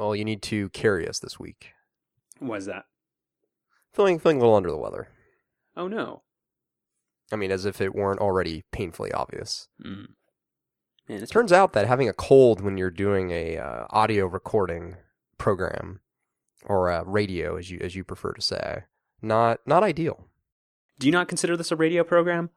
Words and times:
Well, 0.00 0.16
you 0.16 0.24
need 0.24 0.40
to 0.44 0.70
carry 0.70 1.06
us 1.06 1.18
this 1.18 1.38
week. 1.38 1.72
Why 2.38 2.56
is 2.56 2.64
that? 2.64 2.86
Feeling 3.92 4.18
feeling 4.18 4.38
a 4.38 4.40
little 4.40 4.54
under 4.54 4.70
the 4.70 4.78
weather. 4.78 5.08
Oh 5.76 5.88
no. 5.88 6.22
I 7.30 7.36
mean, 7.36 7.50
as 7.50 7.66
if 7.66 7.82
it 7.82 7.94
weren't 7.94 8.18
already 8.18 8.64
painfully 8.72 9.12
obvious. 9.12 9.68
Mm. 9.84 10.06
Man, 11.06 11.22
It 11.22 11.28
turns 11.28 11.52
out 11.52 11.74
that 11.74 11.86
having 11.86 12.08
a 12.08 12.14
cold 12.14 12.62
when 12.62 12.78
you're 12.78 12.90
doing 12.90 13.30
a 13.30 13.58
uh, 13.58 13.84
audio 13.90 14.24
recording 14.24 14.96
program 15.36 16.00
or 16.64 16.90
uh, 16.90 17.02
radio, 17.04 17.56
as 17.56 17.70
you 17.70 17.78
as 17.82 17.94
you 17.94 18.02
prefer 18.02 18.32
to 18.32 18.40
say, 18.40 18.84
not 19.20 19.60
not 19.66 19.82
ideal. 19.82 20.28
Do 20.98 21.08
you 21.08 21.12
not 21.12 21.28
consider 21.28 21.58
this 21.58 21.72
a 21.72 21.76
radio 21.76 22.04
program? 22.04 22.48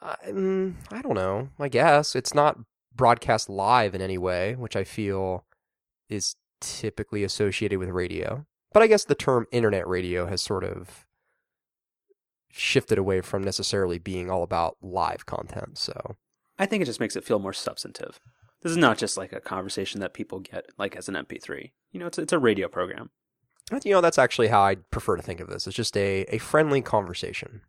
I, 0.00 0.16
mm, 0.28 0.72
I 0.90 1.02
don't 1.02 1.16
know. 1.16 1.50
I 1.58 1.68
guess 1.68 2.16
it's 2.16 2.32
not 2.32 2.60
broadcast 2.96 3.50
live 3.50 3.94
in 3.94 4.00
any 4.00 4.16
way, 4.16 4.54
which 4.54 4.74
I 4.74 4.84
feel 4.84 5.44
is 6.10 6.36
typically 6.60 7.24
associated 7.24 7.78
with 7.78 7.88
radio. 7.88 8.46
But 8.72 8.82
I 8.82 8.86
guess 8.86 9.04
the 9.04 9.14
term 9.14 9.46
internet 9.50 9.86
radio 9.88 10.26
has 10.26 10.40
sort 10.42 10.64
of 10.64 11.06
shifted 12.50 12.98
away 12.98 13.20
from 13.20 13.42
necessarily 13.42 13.98
being 13.98 14.30
all 14.30 14.42
about 14.42 14.76
live 14.82 15.26
content. 15.26 15.78
So 15.78 16.16
I 16.58 16.66
think 16.66 16.82
it 16.82 16.86
just 16.86 17.00
makes 17.00 17.16
it 17.16 17.24
feel 17.24 17.38
more 17.38 17.52
substantive. 17.52 18.20
This 18.62 18.70
is 18.72 18.76
not 18.76 18.98
just 18.98 19.16
like 19.16 19.32
a 19.32 19.40
conversation 19.40 20.00
that 20.00 20.12
people 20.12 20.40
get 20.40 20.66
like 20.76 20.94
as 20.96 21.08
an 21.08 21.14
MP3. 21.14 21.70
You 21.92 22.00
know, 22.00 22.06
it's 22.06 22.18
it's 22.18 22.32
a 22.32 22.38
radio 22.38 22.68
program. 22.68 23.10
You 23.84 23.92
know, 23.92 24.00
that's 24.00 24.18
actually 24.18 24.48
how 24.48 24.62
I 24.62 24.74
prefer 24.74 25.16
to 25.16 25.22
think 25.22 25.40
of 25.40 25.48
this. 25.48 25.66
It's 25.66 25.76
just 25.76 25.96
a, 25.96 26.22
a 26.28 26.38
friendly 26.38 26.82
conversation. 26.82 27.60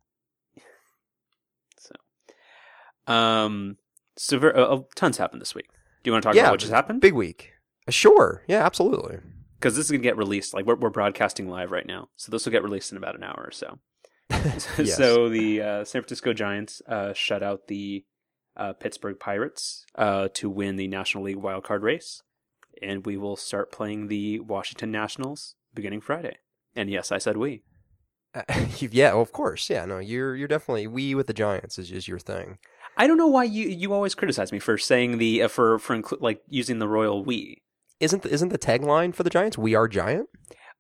So, 1.78 3.14
um, 3.14 3.78
so 4.18 4.40
ver- 4.40 4.58
uh, 4.58 4.80
tons 4.96 5.18
happened 5.18 5.42
this 5.42 5.54
week. 5.54 5.68
Do 6.04 6.10
you 6.10 6.12
want 6.12 6.24
to 6.24 6.30
talk 6.30 6.36
Yeah, 6.36 6.44
about 6.44 6.52
what 6.54 6.60
just 6.62 6.74
happened? 6.74 7.02
Big 7.02 7.14
week. 7.14 7.52
Sure. 7.94 8.44
Yeah, 8.48 8.66
absolutely. 8.66 9.20
Because 9.60 9.76
this 9.76 9.86
is 9.86 9.92
gonna 9.92 10.04
get 10.04 10.18
released. 10.18 10.54
Like 10.54 10.66
we're 10.66 10.76
we're 10.76 10.90
broadcasting 10.90 11.48
live 11.48 11.72
right 11.72 11.86
now, 11.86 12.10
so 12.16 12.32
this 12.32 12.46
will 12.46 12.52
get 12.52 12.64
released 12.64 12.92
in 12.92 12.98
about 12.98 13.16
an 13.16 13.24
hour 13.24 13.44
or 13.48 13.52
so. 13.52 13.80
Yes. 14.78 14.98
So 14.98 15.30
the 15.30 15.62
uh, 15.62 15.86
San 15.86 16.02
Francisco 16.02 16.34
Giants 16.34 16.82
uh, 16.88 17.14
shut 17.14 17.44
out 17.44 17.68
the 17.68 18.06
uh, 18.58 18.74
Pittsburgh 18.74 19.20
Pirates 19.20 19.86
uh, 19.96 20.30
to 20.34 20.50
win 20.50 20.76
the 20.76 20.88
National 20.88 21.24
League 21.24 21.38
wildcard 21.38 21.82
race, 21.82 22.24
and 22.82 23.06
we 23.06 23.18
will 23.18 23.36
start 23.36 23.72
playing 23.72 24.08
the 24.08 24.40
Washington 24.40 24.92
Nationals 24.92 25.56
beginning 25.74 26.02
Friday. 26.02 26.38
And 26.76 26.90
yes, 26.90 27.12
I 27.12 27.18
said 27.18 27.38
we. 27.38 27.64
Uh, 28.34 28.44
yeah, 28.80 29.14
well, 29.14 29.22
of 29.22 29.32
course. 29.32 29.70
Yeah, 29.70 29.86
no, 29.86 30.00
you're 30.00 30.36
you're 30.36 30.48
definitely 30.48 30.88
we 30.88 31.16
with 31.16 31.28
the 31.28 31.34
Giants 31.34 31.78
is, 31.78 31.92
is 31.92 32.08
your 32.08 32.20
thing. 32.20 32.58
I 32.98 33.08
don't 33.08 33.18
know 33.18 33.28
why 33.28 33.46
you 33.46 33.68
you 33.68 33.94
always 33.94 34.16
criticize 34.16 34.52
me 34.52 34.60
for 34.60 34.78
saying 34.78 35.18
the 35.18 35.44
uh, 35.44 35.48
for 35.48 35.80
for 35.80 35.98
inclu- 35.98 36.22
like 36.22 36.42
using 36.48 36.80
the 36.80 36.88
royal 36.88 37.24
we. 37.24 37.62
Isn't 38.02 38.24
the, 38.24 38.30
isn't 38.30 38.50
the 38.50 38.58
tagline 38.58 39.14
for 39.16 39.24
the 39.24 39.30
Giants 39.30 39.58
"We 39.58 39.76
are 39.76 39.88
giant"? 39.88 40.28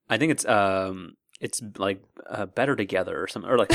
I 0.09 0.17
think 0.17 0.31
it's 0.31 0.45
um 0.45 1.15
it's 1.39 1.61
like 1.77 2.01
uh, 2.29 2.45
better 2.47 2.75
together 2.75 3.21
or 3.21 3.27
something 3.27 3.49
or 3.49 3.57
like 3.57 3.71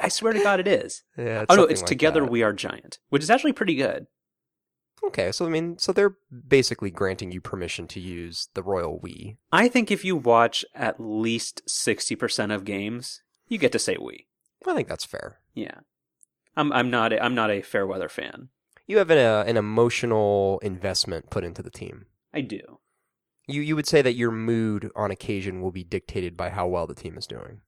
I 0.00 0.08
swear 0.08 0.32
to 0.32 0.42
God 0.42 0.60
it 0.60 0.68
is. 0.68 1.02
Yeah. 1.16 1.44
oh 1.48 1.54
no, 1.54 1.64
it's 1.64 1.82
like 1.82 1.88
together 1.88 2.20
that. 2.20 2.30
we 2.30 2.42
are 2.42 2.52
giant, 2.52 2.98
which 3.08 3.22
is 3.22 3.30
actually 3.30 3.52
pretty 3.52 3.74
good. 3.74 4.06
Okay, 5.02 5.32
so 5.32 5.46
I 5.46 5.48
mean, 5.48 5.78
so 5.78 5.92
they're 5.92 6.16
basically 6.46 6.90
granting 6.90 7.32
you 7.32 7.40
permission 7.40 7.86
to 7.88 8.00
use 8.00 8.48
the 8.54 8.62
royal 8.62 8.98
we. 9.00 9.38
I 9.50 9.68
think 9.68 9.90
if 9.90 10.04
you 10.04 10.14
watch 10.16 10.64
at 10.74 11.00
least 11.00 11.62
sixty 11.66 12.14
percent 12.16 12.52
of 12.52 12.64
games, 12.64 13.22
you 13.48 13.56
get 13.58 13.72
to 13.72 13.78
say 13.78 13.96
we. 14.00 14.26
I 14.66 14.74
think 14.74 14.88
that's 14.88 15.06
fair. 15.06 15.38
Yeah, 15.54 15.80
I'm 16.56 16.72
I'm 16.72 16.90
not 16.90 17.12
a, 17.12 17.22
I'm 17.22 17.34
not 17.34 17.50
a 17.50 17.62
fair 17.62 17.86
weather 17.86 18.08
fan. 18.08 18.48
You 18.86 18.98
have 18.98 19.10
an, 19.10 19.18
uh, 19.18 19.44
an 19.46 19.56
emotional 19.56 20.58
investment 20.62 21.30
put 21.30 21.44
into 21.44 21.62
the 21.62 21.70
team. 21.70 22.06
I 22.34 22.40
do. 22.40 22.79
You 23.50 23.62
you 23.62 23.76
would 23.76 23.86
say 23.86 24.02
that 24.02 24.14
your 24.14 24.30
mood 24.30 24.90
on 24.94 25.10
occasion 25.10 25.60
will 25.60 25.72
be 25.72 25.84
dictated 25.84 26.36
by 26.36 26.50
how 26.50 26.66
well 26.66 26.86
the 26.86 26.94
team 26.94 27.16
is 27.16 27.26
doing. 27.26 27.60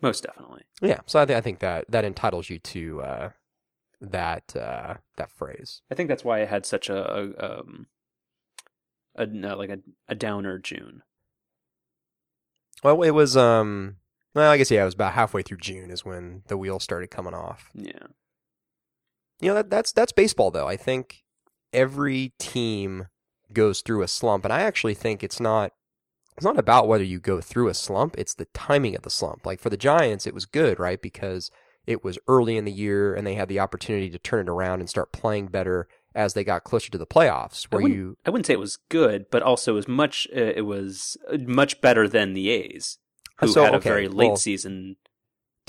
Most 0.00 0.24
definitely. 0.24 0.62
Yeah, 0.80 1.00
so 1.06 1.20
I, 1.20 1.24
th- 1.24 1.36
I 1.36 1.40
think 1.40 1.60
that 1.60 1.84
that 1.88 2.04
entitles 2.04 2.50
you 2.50 2.58
to 2.58 3.02
uh, 3.02 3.30
that 4.00 4.54
uh, 4.56 4.94
that 5.16 5.30
phrase. 5.30 5.82
I 5.90 5.94
think 5.94 6.08
that's 6.08 6.24
why 6.24 6.42
I 6.42 6.44
had 6.44 6.66
such 6.66 6.90
a, 6.90 7.32
a 7.38 7.60
um 7.60 7.86
a 9.14 9.26
no, 9.26 9.56
like 9.56 9.70
a, 9.70 9.78
a 10.08 10.14
downer 10.14 10.58
June. 10.58 11.02
Well, 12.82 13.02
it 13.02 13.10
was 13.10 13.36
um. 13.36 13.96
Well, 14.34 14.50
I 14.50 14.56
guess 14.56 14.70
yeah, 14.70 14.82
it 14.82 14.86
was 14.86 14.94
about 14.94 15.12
halfway 15.12 15.42
through 15.42 15.58
June 15.58 15.90
is 15.90 16.04
when 16.04 16.42
the 16.48 16.56
wheels 16.56 16.82
started 16.82 17.10
coming 17.10 17.34
off. 17.34 17.70
Yeah. 17.74 18.06
You 19.40 19.48
know 19.48 19.54
that 19.54 19.70
that's 19.70 19.92
that's 19.92 20.12
baseball 20.12 20.50
though. 20.50 20.66
I 20.68 20.76
think 20.76 21.22
every 21.72 22.32
team 22.38 23.08
goes 23.54 23.80
through 23.80 24.02
a 24.02 24.08
slump, 24.08 24.44
and 24.44 24.52
I 24.52 24.62
actually 24.62 24.94
think 24.94 25.22
it's 25.22 25.40
not 25.40 25.72
it's 26.36 26.44
not 26.44 26.58
about 26.58 26.88
whether 26.88 27.04
you 27.04 27.18
go 27.20 27.40
through 27.40 27.68
a 27.68 27.74
slump. 27.74 28.14
It's 28.16 28.34
the 28.34 28.46
timing 28.54 28.96
of 28.96 29.02
the 29.02 29.10
slump. 29.10 29.44
Like 29.44 29.60
for 29.60 29.68
the 29.70 29.76
Giants, 29.76 30.26
it 30.26 30.32
was 30.34 30.46
good, 30.46 30.78
right? 30.80 31.00
Because 31.00 31.50
it 31.86 32.02
was 32.02 32.18
early 32.26 32.56
in 32.56 32.64
the 32.64 32.72
year, 32.72 33.14
and 33.14 33.26
they 33.26 33.34
had 33.34 33.48
the 33.48 33.60
opportunity 33.60 34.08
to 34.10 34.18
turn 34.18 34.46
it 34.46 34.50
around 34.50 34.80
and 34.80 34.88
start 34.88 35.12
playing 35.12 35.48
better 35.48 35.88
as 36.14 36.34
they 36.34 36.44
got 36.44 36.64
closer 36.64 36.90
to 36.90 36.98
the 36.98 37.06
playoffs. 37.06 37.64
Where 37.64 37.82
wouldn't, 37.82 37.98
you 37.98 38.16
I 38.24 38.30
wouldn't 38.30 38.46
say 38.46 38.54
it 38.54 38.58
was 38.60 38.78
good, 38.88 39.26
but 39.30 39.42
also 39.42 39.72
it 39.72 39.76
was 39.76 39.88
much 39.88 40.26
uh, 40.34 40.40
it 40.40 40.64
was 40.66 41.16
uh, 41.30 41.38
much 41.46 41.80
better 41.80 42.08
than 42.08 42.32
the 42.34 42.48
A's, 42.50 42.98
who 43.40 43.48
So, 43.48 43.64
had 43.64 43.74
a 43.74 43.78
okay, 43.78 43.88
very 43.88 44.08
late 44.08 44.28
well- 44.28 44.36
season. 44.36 44.96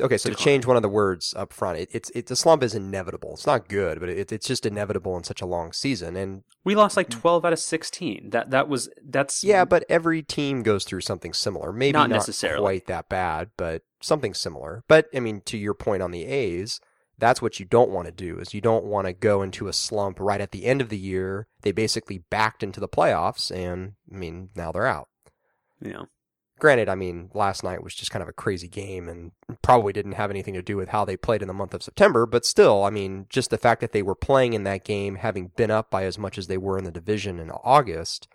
Okay, 0.01 0.17
so 0.17 0.29
to 0.31 0.35
change 0.35 0.65
one 0.65 0.75
of 0.75 0.81
the 0.81 0.89
words 0.89 1.33
up 1.37 1.53
front, 1.53 1.77
it, 1.77 1.89
it's 1.91 2.09
it's 2.15 2.31
a 2.31 2.35
slump 2.35 2.63
is 2.63 2.73
inevitable. 2.73 3.33
It's 3.33 3.45
not 3.45 3.69
good, 3.69 3.99
but 3.99 4.09
it, 4.09 4.31
it's 4.31 4.47
just 4.47 4.65
inevitable 4.65 5.15
in 5.17 5.23
such 5.23 5.39
a 5.41 5.45
long 5.45 5.71
season. 5.71 6.15
And 6.15 6.43
We 6.63 6.73
lost 6.73 6.97
like 6.97 7.09
twelve 7.09 7.45
out 7.45 7.53
of 7.53 7.59
sixteen. 7.59 8.31
That 8.31 8.49
that 8.49 8.67
was 8.67 8.89
that's 9.07 9.41
Mm. 9.41 9.47
yeah, 9.49 9.65
but 9.65 9.85
every 9.89 10.23
team 10.23 10.63
goes 10.63 10.83
through 10.83 11.01
something 11.01 11.31
similar. 11.33 11.71
Maybe 11.71 11.93
Not 11.93 12.09
not, 12.09 12.15
necessarily. 12.15 12.61
quite 12.61 12.87
that 12.87 13.07
bad, 13.07 13.51
but 13.55 13.83
something 14.01 14.33
similar. 14.33 14.83
But 14.87 15.07
I 15.13 15.19
mean, 15.19 15.41
to 15.45 15.57
your 15.57 15.75
point 15.75 16.01
on 16.01 16.09
the 16.09 16.25
A's, 16.25 16.79
that's 17.19 17.41
what 17.41 17.59
you 17.59 17.65
don't 17.67 17.91
want 17.91 18.07
to 18.07 18.11
do. 18.11 18.39
Is 18.39 18.53
you 18.55 18.61
don't 18.61 18.85
want 18.85 19.05
to 19.05 19.13
go 19.13 19.43
into 19.43 19.67
a 19.67 19.73
slump 19.73 20.19
right 20.19 20.41
at 20.41 20.51
the 20.51 20.65
end 20.65 20.81
of 20.81 20.89
the 20.89 20.97
year. 20.97 21.47
They 21.61 21.71
basically 21.71 22.17
backed 22.17 22.63
into 22.63 22.79
the 22.79 22.89
playoffs, 22.89 23.51
and 23.55 23.93
I 24.11 24.15
mean 24.15 24.49
now 24.55 24.71
they're 24.71 24.87
out. 24.87 25.09
know 25.79 26.07
Granted, 26.59 26.87
I 26.87 26.95
mean, 26.95 27.29
last 27.33 27.63
night 27.63 27.83
was 27.83 27.95
just 27.95 28.11
kind 28.11 28.23
of 28.23 28.29
a 28.29 28.33
crazy 28.33 28.67
game 28.67 29.09
and 29.09 29.31
probably 29.61 29.91
didn't 29.91 30.13
have 30.13 30.29
anything 30.29 30.53
to 30.53 30.61
do 30.61 30.77
with 30.77 30.89
how 30.89 31.03
they 31.03 31.17
played 31.17 31.41
in 31.41 31.47
the 31.47 31.53
month 31.53 31.73
of 31.73 31.83
September, 31.83 32.25
but 32.25 32.45
still, 32.45 32.83
I 32.83 32.89
mean, 32.89 33.25
just 33.29 33.49
the 33.49 33.57
fact 33.57 33.81
that 33.81 33.91
they 33.91 34.01
were 34.01 34.15
playing 34.15 34.53
in 34.53 34.63
that 34.63 34.85
game, 34.85 35.15
having 35.15 35.51
been 35.55 35.71
up 35.71 35.89
by 35.89 36.05
as 36.05 36.17
much 36.17 36.37
as 36.37 36.47
they 36.47 36.57
were 36.57 36.77
in 36.77 36.83
the 36.83 36.91
division 36.91 37.39
in 37.39 37.49
August, 37.51 38.27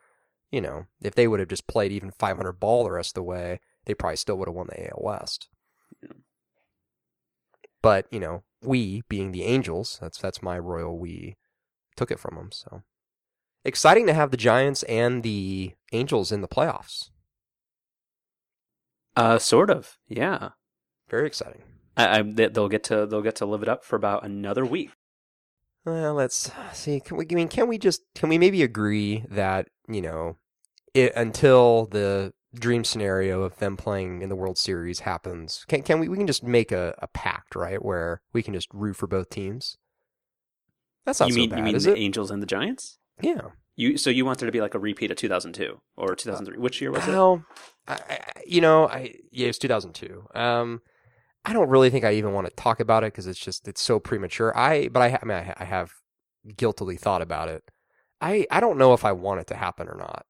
you 0.51 0.61
know, 0.61 0.87
if 1.01 1.15
they 1.15 1.29
would 1.29 1.41
have 1.41 1.49
just 1.49 1.67
played 1.67 1.93
even 1.93 2.11
500 2.11 2.53
ball 2.55 2.85
the 2.85 2.91
rest 2.91 3.11
of 3.11 3.15
the 3.15 3.23
way, 3.23 3.61
they 3.85 3.95
probably 3.95 4.17
still 4.17 4.37
would 4.37 4.49
have 4.49 4.55
won 4.55 4.67
the 4.69 4.91
AL 4.91 5.01
West. 5.01 5.49
But, 7.81 8.07
you 8.11 8.21
know, 8.21 8.43
we 8.63 9.03
being 9.09 9.33
the 9.33 9.45
Angels, 9.45 9.99
that's 10.01 10.19
that's 10.19 10.43
my 10.43 10.59
royal 10.59 10.99
we 10.99 11.37
took 11.97 12.11
it 12.11 12.19
from 12.19 12.37
them, 12.37 12.51
so 12.53 12.83
exciting 13.65 14.07
to 14.07 14.15
have 14.15 14.31
the 14.31 14.37
Giants 14.37 14.83
and 14.85 15.23
the 15.23 15.75
Angels 15.93 16.33
in 16.33 16.41
the 16.41 16.49
playoffs. 16.49 17.11
Uh 19.19 19.39
sort 19.39 19.71
of 19.71 19.99
yeah. 20.09 20.51
Very 21.11 21.27
exciting. 21.27 21.63
I, 21.97 22.19
I 22.19 22.23
they- 22.23 22.49
they'll 22.49 22.69
get 22.69 22.85
to 22.85 23.07
they'll 23.07 23.23
get 23.23 23.37
to 23.37 23.47
live 23.47 23.63
it 23.63 23.69
up 23.69 23.85
for 23.85 23.97
about 23.97 24.25
another 24.25 24.65
week. 24.65 24.91
Well, 25.85 26.15
let's 26.15 26.51
see. 26.75 27.01
Can 27.01 27.17
we? 27.17 27.27
I 27.31 27.35
mean, 27.35 27.49
can 27.49 27.67
we 27.67 27.79
just? 27.79 28.03
Can 28.15 28.29
we 28.29 28.37
maybe 28.39 28.63
agree 28.63 29.25
that 29.31 29.69
you 29.89 30.03
know, 30.03 30.37
it, 30.93 31.13
until 31.17 31.87
the 31.87 32.33
dream 32.55 32.85
scenario 32.85 33.43
of 33.43 33.59
them 33.59 33.77
playing 33.77 34.21
in 34.23 34.29
the 34.29 34.37
World 34.37 34.59
Series 34.59 35.01
happens, 35.01 35.65
can 35.67 35.83
can 35.83 35.99
we? 35.99 36.09
We 36.09 36.19
can 36.19 36.27
just 36.27 36.43
make 36.43 36.73
a, 36.73 36.95
a 36.99 37.07
pact, 37.09 37.55
right, 37.57 37.83
where 37.83 38.21
we 38.35 38.43
can 38.43 38.53
just 38.53 38.69
root 38.75 38.97
for 38.97 39.07
both 39.07 39.31
teams. 39.31 39.79
That's 41.07 41.21
not 41.21 41.29
you 41.31 41.35
so 41.35 41.41
mean 41.41 41.51
bad, 41.51 41.59
you 41.59 41.65
mean 41.65 41.77
is 41.77 41.85
the 41.85 41.93
it? 41.97 41.99
Angels 41.99 42.31
and 42.31 42.43
the 42.43 42.47
Giants? 42.47 42.99
Yeah. 43.23 43.41
You 43.79 43.97
so 43.97 44.11
you 44.11 44.25
want 44.25 44.41
there 44.41 44.47
to 44.47 44.53
be 44.53 44.61
like 44.61 44.75
a 44.75 44.79
repeat 44.81 45.13
of 45.13 45.17
two 45.17 45.29
thousand 45.29 45.53
two 45.53 45.81
or 45.97 46.17
two 46.17 46.29
thousand 46.29 46.47
three? 46.47 46.59
Which 46.59 46.81
year 46.81 46.91
was 46.91 47.07
it? 47.07 47.13
Well, 47.13 47.45
I, 47.87 47.93
I, 47.95 48.19
you 48.45 48.61
know, 48.61 48.89
I 48.89 49.15
yeah, 49.31 49.47
it's 49.47 49.59
2002. 49.59 50.27
Um, 50.35 50.83
I 51.45 51.53
don't 51.53 51.69
really 51.69 51.89
think 51.89 52.05
I 52.05 52.15
even 52.15 52.33
want 52.33 52.49
to 52.49 52.55
talk 52.57 52.81
about 52.81 53.05
it 53.05 53.13
because 53.13 53.29
it's 53.29 53.39
just 53.39 53.69
it's 53.69 53.81
so 53.81 54.01
premature. 54.01 54.57
I 54.59 54.89
but 54.89 55.01
I, 55.01 55.19
I 55.23 55.25
mean 55.25 55.39
I, 55.39 55.55
I 55.59 55.65
have 55.65 55.93
guiltily 56.57 56.97
thought 56.97 57.23
about 57.23 57.49
it. 57.49 57.63
I 58.21 58.49
I 58.51 58.59
don't 58.59 58.79
know 58.79 58.95
if 58.95 59.05
I 59.05 59.13
want 59.13 59.43
it 59.43 59.47
to 59.47 59.55
happen 59.55 59.87
or 59.87 59.97
not. 59.97 60.27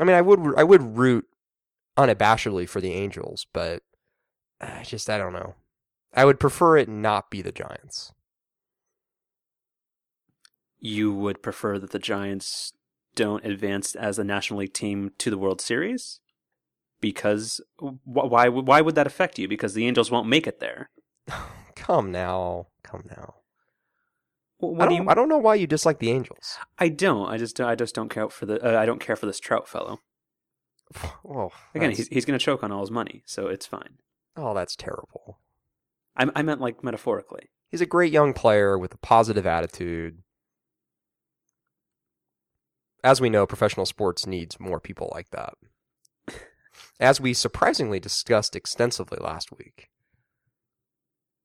I 0.00 0.04
mean, 0.04 0.16
I 0.16 0.20
would 0.20 0.58
I 0.58 0.64
would 0.64 0.98
root 0.98 1.26
unabashedly 1.96 2.68
for 2.68 2.80
the 2.80 2.92
Angels, 2.92 3.46
but 3.52 3.84
I 4.60 4.82
just 4.82 5.08
I 5.08 5.18
don't 5.18 5.32
know. 5.32 5.54
I 6.12 6.24
would 6.24 6.40
prefer 6.40 6.76
it 6.76 6.88
not 6.88 7.30
be 7.30 7.40
the 7.40 7.52
Giants. 7.52 8.12
You 10.84 11.14
would 11.14 11.42
prefer 11.42 11.78
that 11.78 11.92
the 11.92 11.98
Giants 11.98 12.74
don't 13.14 13.42
advance 13.42 13.94
as 13.94 14.18
a 14.18 14.24
National 14.24 14.60
League 14.60 14.74
team 14.74 15.12
to 15.16 15.30
the 15.30 15.38
World 15.38 15.62
Series? 15.62 16.20
Because 17.00 17.62
why 17.78 18.48
why 18.48 18.82
would 18.82 18.94
that 18.94 19.06
affect 19.06 19.38
you? 19.38 19.48
Because 19.48 19.72
the 19.72 19.86
Angels 19.86 20.10
won't 20.10 20.28
make 20.28 20.46
it 20.46 20.60
there. 20.60 20.90
Come 21.74 22.12
now, 22.12 22.68
come 22.82 23.04
now. 23.10 23.34
I 24.62 24.66
do 24.66 24.76
don't, 24.76 24.92
you? 24.92 25.08
I 25.10 25.14
don't 25.14 25.28
know 25.28 25.38
why 25.38 25.54
you 25.54 25.66
dislike 25.66 25.98
the 26.00 26.10
Angels. 26.10 26.58
I 26.78 26.88
don't. 26.88 27.28
I 27.28 27.36
just 27.38 27.58
I 27.60 27.74
just 27.74 27.94
don't 27.94 28.08
care 28.10 28.28
for 28.28 28.46
the. 28.46 28.62
Uh, 28.62 28.78
I 28.80 28.84
don't 28.86 29.00
care 29.00 29.16
for 29.16 29.26
this 29.26 29.40
Trout 29.40 29.66
fellow. 29.68 30.00
Oh, 31.26 31.50
Again, 31.74 31.88
that's, 31.90 31.98
he's 31.98 32.08
he's 32.08 32.24
going 32.26 32.38
to 32.38 32.44
choke 32.44 32.62
on 32.62 32.70
all 32.70 32.80
his 32.82 32.90
money, 32.90 33.22
so 33.26 33.48
it's 33.48 33.66
fine. 33.66 33.98
oh, 34.36 34.52
that's 34.54 34.76
terrible. 34.76 35.40
I 36.16 36.28
I 36.34 36.42
meant 36.42 36.60
like 36.60 36.84
metaphorically. 36.84 37.48
He's 37.70 37.80
a 37.80 37.86
great 37.86 38.12
young 38.12 38.34
player 38.34 38.78
with 38.78 38.92
a 38.94 38.98
positive 38.98 39.46
attitude. 39.46 40.22
As 43.04 43.20
we 43.20 43.28
know, 43.28 43.46
professional 43.46 43.84
sports 43.84 44.26
needs 44.26 44.58
more 44.58 44.80
people 44.80 45.12
like 45.14 45.28
that. 45.28 45.52
As 46.98 47.20
we 47.20 47.34
surprisingly 47.34 48.00
discussed 48.00 48.56
extensively 48.56 49.18
last 49.20 49.50
week. 49.52 49.90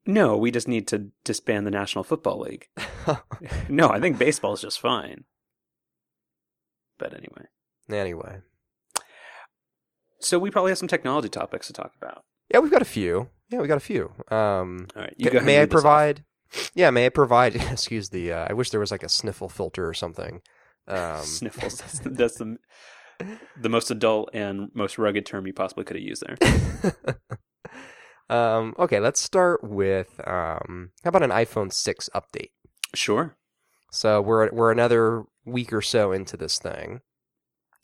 No, 0.06 0.38
we 0.38 0.52
just 0.52 0.70
need 0.70 0.88
to 0.88 1.12
disband 1.26 1.68
the 1.68 1.72
National 1.72 2.06
Football 2.06 2.40
League. 2.40 2.70
no, 3.70 3.90
I 3.90 4.00
think 4.00 4.18
baseball 4.18 4.54
is 4.54 4.62
just 4.62 4.80
fine. 4.80 5.26
But 6.98 7.14
anyway, 7.14 7.46
anyway. 7.90 8.38
so 10.20 10.40
we 10.40 10.52
probably 10.52 10.72
have 10.72 10.78
some 10.78 10.88
technology 10.88 11.30
topics 11.30 11.68
to 11.68 11.74
talk 11.74 11.92
about. 12.02 12.24
Yeah, 12.54 12.60
we've 12.60 12.72
got 12.72 12.82
a 12.82 12.86
few. 12.86 13.30
Yeah, 13.50 13.60
we 13.60 13.68
got 13.68 13.78
a 13.78 13.82
few. 13.82 14.14
Um, 14.32 14.88
All 14.96 15.02
right, 15.02 15.14
you 15.18 15.30
may 15.42 15.62
I 15.62 15.66
provide? 15.66 16.24
Yeah, 16.74 16.90
may 16.90 17.06
I 17.06 17.10
provide? 17.10 17.56
Excuse 17.72 18.10
the. 18.10 18.32
Uh, 18.32 18.48
I 18.50 18.54
wish 18.54 18.70
there 18.70 18.80
was 18.80 18.92
like 18.92 19.04
a 19.04 19.10
sniffle 19.10 19.50
filter 19.50 19.88
or 19.88 19.94
something. 19.94 20.42
Um, 20.90 21.22
sniffles? 21.24 21.78
That's, 21.80 22.00
the- 22.00 22.10
that's 22.10 22.38
the 22.38 22.58
the 23.60 23.70
most 23.70 23.92
adult 23.92 24.30
and 24.34 24.70
most 24.74 24.98
rugged 24.98 25.26
term 25.26 25.46
you 25.46 25.52
possibly 25.54 25.84
could 25.84 25.98
have 25.98 26.04
used 26.06 26.24
there. 26.26 27.18
um, 28.30 28.74
okay, 28.80 29.00
let's 29.00 29.20
start 29.20 29.62
with 29.64 30.22
um, 30.26 30.92
how 31.04 31.10
about 31.10 31.24
an 31.24 31.32
iPhone 31.32 31.72
six 31.74 32.10
update? 32.16 32.52
Sure. 32.96 33.36
So 33.92 34.22
we're 34.22 34.50
we're 34.52 34.72
another 34.72 35.24
week 35.46 35.74
or 35.74 35.82
so 35.82 36.12
into 36.12 36.38
this 36.38 36.60
thing, 36.60 37.02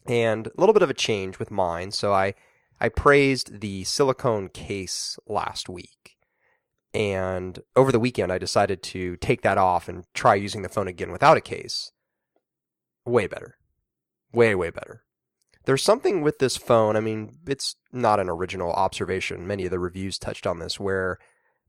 and 0.08 0.48
a 0.48 0.52
little 0.58 0.74
bit 0.74 0.84
of 0.84 0.90
a 0.90 0.94
change 0.94 1.40
with 1.40 1.52
mine. 1.52 1.92
So 1.92 2.14
I 2.14 2.34
I 2.80 2.90
praised 2.90 3.60
the 3.62 3.84
silicone 3.84 4.50
case 4.50 5.18
last 5.28 5.68
week, 5.68 6.16
and 6.94 7.60
over 7.76 7.92
the 7.92 8.00
weekend 8.00 8.32
I 8.32 8.38
decided 8.38 8.82
to 8.84 9.18
take 9.18 9.42
that 9.42 9.58
off 9.58 9.90
and 9.90 10.06
try 10.14 10.36
using 10.36 10.62
the 10.62 10.70
phone 10.70 10.88
again 10.88 11.12
without 11.12 11.38
a 11.38 11.42
case. 11.42 11.92
Way 13.06 13.28
better, 13.28 13.58
way 14.34 14.56
way 14.56 14.70
better. 14.70 15.04
There's 15.66 15.84
something 15.84 16.22
with 16.22 16.40
this 16.40 16.58
phone. 16.58 16.96
I 16.96 17.00
mean, 17.00 17.38
it's 17.48 17.76
not 17.92 18.20
an 18.20 18.30
original 18.30 18.72
observation. 18.74 19.48
Many 19.48 19.66
of 19.66 19.72
the 19.72 19.80
reviews 19.80 20.20
touched 20.20 20.46
on 20.46 20.60
this, 20.60 20.80
where 20.80 21.18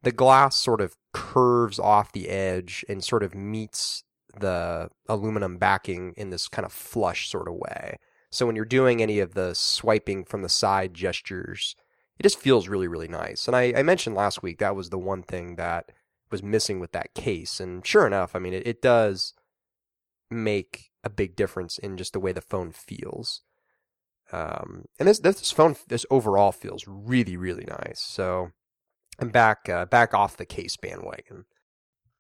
the 0.03 0.13
glass 0.13 0.57
sort 0.57 0.81
of 0.81 0.97
curves 1.13 1.79
off 1.79 2.13
the 2.13 2.29
edge 2.29 2.85
and 2.89 3.03
sort 3.03 3.23
of 3.23 3.35
meets 3.35 4.05
the 4.39 4.91
aluminum 5.09 5.57
backing 5.57 6.13
in 6.17 6.31
this 6.31 6.47
kind 6.49 6.67
of 6.67 6.73
flush 6.73 7.31
sort 7.31 7.49
of 7.49 7.55
way. 7.55 7.97
So 8.31 8.45
when 8.45 8.57
you're 8.57 8.67
doing 8.67 9.01
any 9.01 9.19
of 9.19 9.35
the 9.35 9.55
swiping 9.55 10.25
from 10.25 10.43
the 10.43 10.49
side 10.49 10.93
gestures, 10.93 11.75
it 12.19 12.23
just 12.23 12.39
feels 12.39 12.69
really, 12.69 12.89
really 12.89 13.09
nice. 13.09 13.47
And 13.47 13.57
I, 13.57 13.73
I 13.77 13.83
mentioned 13.83 14.15
last 14.15 14.43
week 14.43 14.59
that 14.59 14.77
was 14.77 14.91
the 14.91 14.99
one 14.99 15.23
thing 15.23 15.57
that 15.57 15.91
was 16.31 16.43
missing 16.43 16.81
with 16.81 16.93
that 16.93 17.15
case. 17.15 17.61
And 17.61 17.87
sure 17.87 18.07
enough, 18.07 18.35
I 18.35 18.39
mean, 18.39 18.53
it, 18.53 18.67
it 18.67 18.83
does 18.83 19.33
make 20.31 20.91
a 21.07 21.11
big 21.11 21.37
difference 21.37 21.79
in 21.79 21.97
just 21.97 22.13
the 22.13 22.21
way 22.21 22.33
the 22.33 22.41
phone 22.41 22.73
feels. 22.73 23.43
Um, 24.33 24.87
and 24.99 25.09
this, 25.09 25.21
this 25.21 25.53
phone, 25.53 25.77
this 25.87 26.05
overall 26.11 26.51
feels 26.51 26.85
really, 26.89 27.37
really 27.37 27.65
nice. 27.65 28.01
So 28.01 28.51
I'm 29.21 29.29
back, 29.29 29.69
uh, 29.69 29.85
back 29.87 30.13
off 30.13 30.37
the 30.37 30.45
case 30.45 30.77
bandwagon. 30.77 31.45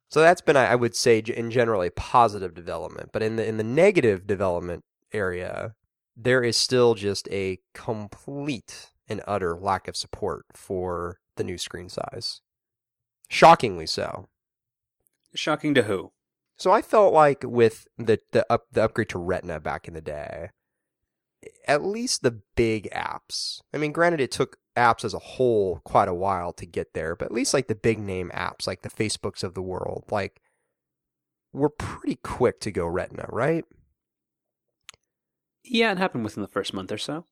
So 0.08 0.20
that's 0.20 0.40
been, 0.40 0.56
I 0.56 0.76
would 0.76 0.94
say, 0.94 1.18
in 1.18 1.50
general, 1.50 1.82
a 1.82 1.90
positive 1.90 2.54
development. 2.54 3.10
But 3.12 3.24
in 3.24 3.34
the 3.34 3.44
in 3.44 3.56
the 3.56 3.64
negative 3.64 4.24
development 4.24 4.84
area, 5.12 5.74
there 6.16 6.44
is 6.44 6.56
still 6.56 6.94
just 6.94 7.28
a 7.32 7.58
complete 7.74 8.92
and 9.08 9.20
utter 9.26 9.58
lack 9.60 9.88
of 9.88 9.96
support 9.96 10.46
for 10.54 11.18
the 11.34 11.42
new 11.42 11.58
screen 11.58 11.88
size. 11.88 12.40
Shockingly 13.28 13.86
so. 13.86 14.28
Shocking 15.34 15.74
to 15.74 15.82
who? 15.82 16.12
So 16.58 16.70
I 16.70 16.82
felt 16.82 17.12
like 17.12 17.44
with 17.44 17.86
the 17.98 18.18
the 18.32 18.46
up 18.50 18.64
the 18.72 18.84
upgrade 18.84 19.10
to 19.10 19.18
Retina 19.18 19.60
back 19.60 19.88
in 19.88 19.94
the 19.94 20.00
day, 20.00 20.50
at 21.66 21.84
least 21.84 22.22
the 22.22 22.40
big 22.56 22.88
apps. 22.90 23.60
I 23.74 23.78
mean, 23.78 23.92
granted, 23.92 24.20
it 24.20 24.30
took 24.30 24.56
apps 24.76 25.04
as 25.04 25.14
a 25.14 25.18
whole 25.18 25.80
quite 25.84 26.08
a 26.08 26.14
while 26.14 26.52
to 26.54 26.66
get 26.66 26.94
there, 26.94 27.14
but 27.14 27.26
at 27.26 27.32
least 27.32 27.54
like 27.54 27.68
the 27.68 27.74
big 27.74 27.98
name 27.98 28.30
apps, 28.34 28.66
like 28.66 28.82
the 28.82 28.90
Facebooks 28.90 29.42
of 29.42 29.54
the 29.54 29.62
world, 29.62 30.04
like 30.10 30.40
were 31.52 31.70
pretty 31.70 32.16
quick 32.22 32.60
to 32.60 32.70
go 32.70 32.86
Retina, 32.86 33.26
right? 33.28 33.64
Yeah, 35.64 35.92
it 35.92 35.98
happened 35.98 36.24
within 36.24 36.42
the 36.42 36.48
first 36.48 36.72
month 36.72 36.92
or 36.92 36.98
so. 36.98 37.26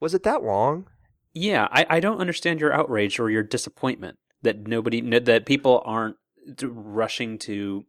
Was 0.00 0.14
it 0.14 0.22
that 0.22 0.42
long? 0.42 0.86
Yeah, 1.34 1.68
I, 1.70 1.86
I 1.90 2.00
don't 2.00 2.20
understand 2.20 2.60
your 2.60 2.72
outrage 2.72 3.18
or 3.18 3.30
your 3.30 3.42
disappointment 3.42 4.18
that 4.42 4.66
nobody 4.66 5.00
that 5.20 5.46
people 5.46 5.82
aren't 5.84 6.16
rushing 6.62 7.38
to 7.38 7.84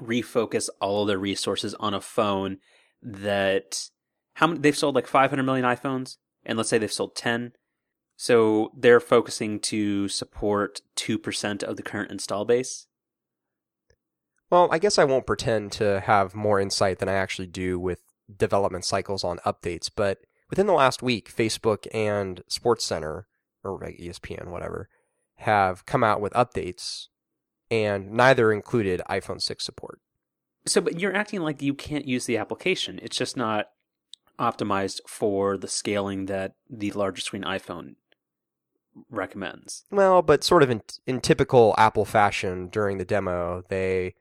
refocus 0.00 0.68
all 0.80 1.02
of 1.02 1.08
their 1.08 1.18
resources 1.18 1.74
on 1.74 1.94
a 1.94 2.00
phone 2.00 2.58
that 3.02 3.88
how 4.34 4.46
many 4.46 4.60
they've 4.60 4.76
sold 4.76 4.94
like 4.94 5.06
500 5.06 5.42
million 5.42 5.64
iPhones 5.64 6.16
and 6.44 6.56
let's 6.56 6.68
say 6.68 6.78
they've 6.78 6.92
sold 6.92 7.16
10 7.16 7.52
so 8.16 8.72
they're 8.76 9.00
focusing 9.00 9.60
to 9.60 10.08
support 10.08 10.80
2% 10.96 11.62
of 11.62 11.76
the 11.76 11.82
current 11.82 12.10
install 12.10 12.44
base. 12.46 12.86
Well, 14.50 14.68
I 14.70 14.78
guess 14.78 14.98
I 14.98 15.04
won't 15.04 15.26
pretend 15.26 15.72
to 15.72 16.00
have 16.00 16.34
more 16.34 16.58
insight 16.58 16.98
than 16.98 17.08
I 17.08 17.14
actually 17.14 17.48
do 17.48 17.78
with 17.78 18.00
development 18.34 18.84
cycles 18.84 19.22
on 19.22 19.38
updates, 19.38 19.90
but 19.94 20.18
within 20.48 20.66
the 20.66 20.72
last 20.72 21.02
week, 21.02 21.34
Facebook 21.34 21.86
and 21.92 22.42
SportsCenter, 22.48 23.24
or 23.62 23.80
ESPN, 23.80 24.48
whatever, 24.48 24.88
have 25.38 25.84
come 25.84 26.02
out 26.02 26.20
with 26.20 26.32
updates, 26.32 27.08
and 27.70 28.10
neither 28.12 28.52
included 28.52 29.00
iPhone 29.10 29.40
6 29.40 29.64
support. 29.64 30.00
so 30.66 30.80
but 30.80 31.00
you're 31.00 31.14
acting 31.14 31.40
like 31.40 31.62
you 31.62 31.74
can't 31.74 32.06
use 32.06 32.26
the 32.26 32.36
application 32.36 32.98
it's 33.02 33.16
just 33.16 33.36
not 33.36 33.70
optimized 34.38 35.00
for 35.06 35.56
the 35.56 35.68
scaling 35.68 36.26
that 36.26 36.54
the 36.68 36.90
larger 36.92 37.22
screen 37.22 37.42
iPhone 37.42 37.94
recommends 39.10 39.84
Well, 39.90 40.22
but 40.22 40.42
sort 40.44 40.62
of 40.62 40.70
in, 40.70 40.82
in 41.06 41.20
typical 41.20 41.74
Apple 41.76 42.04
fashion 42.04 42.68
during 42.68 42.98
the 42.98 43.04
demo, 43.04 43.62
they, 43.68 44.14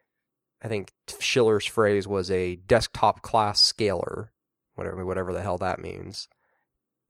I 0.62 0.68
think 0.68 0.92
Schiller's 1.19 1.65
phrase 1.65 2.07
was 2.07 2.30
a 2.30 2.57
desktop 2.57 3.21
class 3.21 3.62
scaler, 3.62 4.31
whatever 4.75 5.06
whatever 5.06 5.31
the 5.33 5.42
hell 5.42 5.57
that 5.59 5.80
means. 5.80 6.27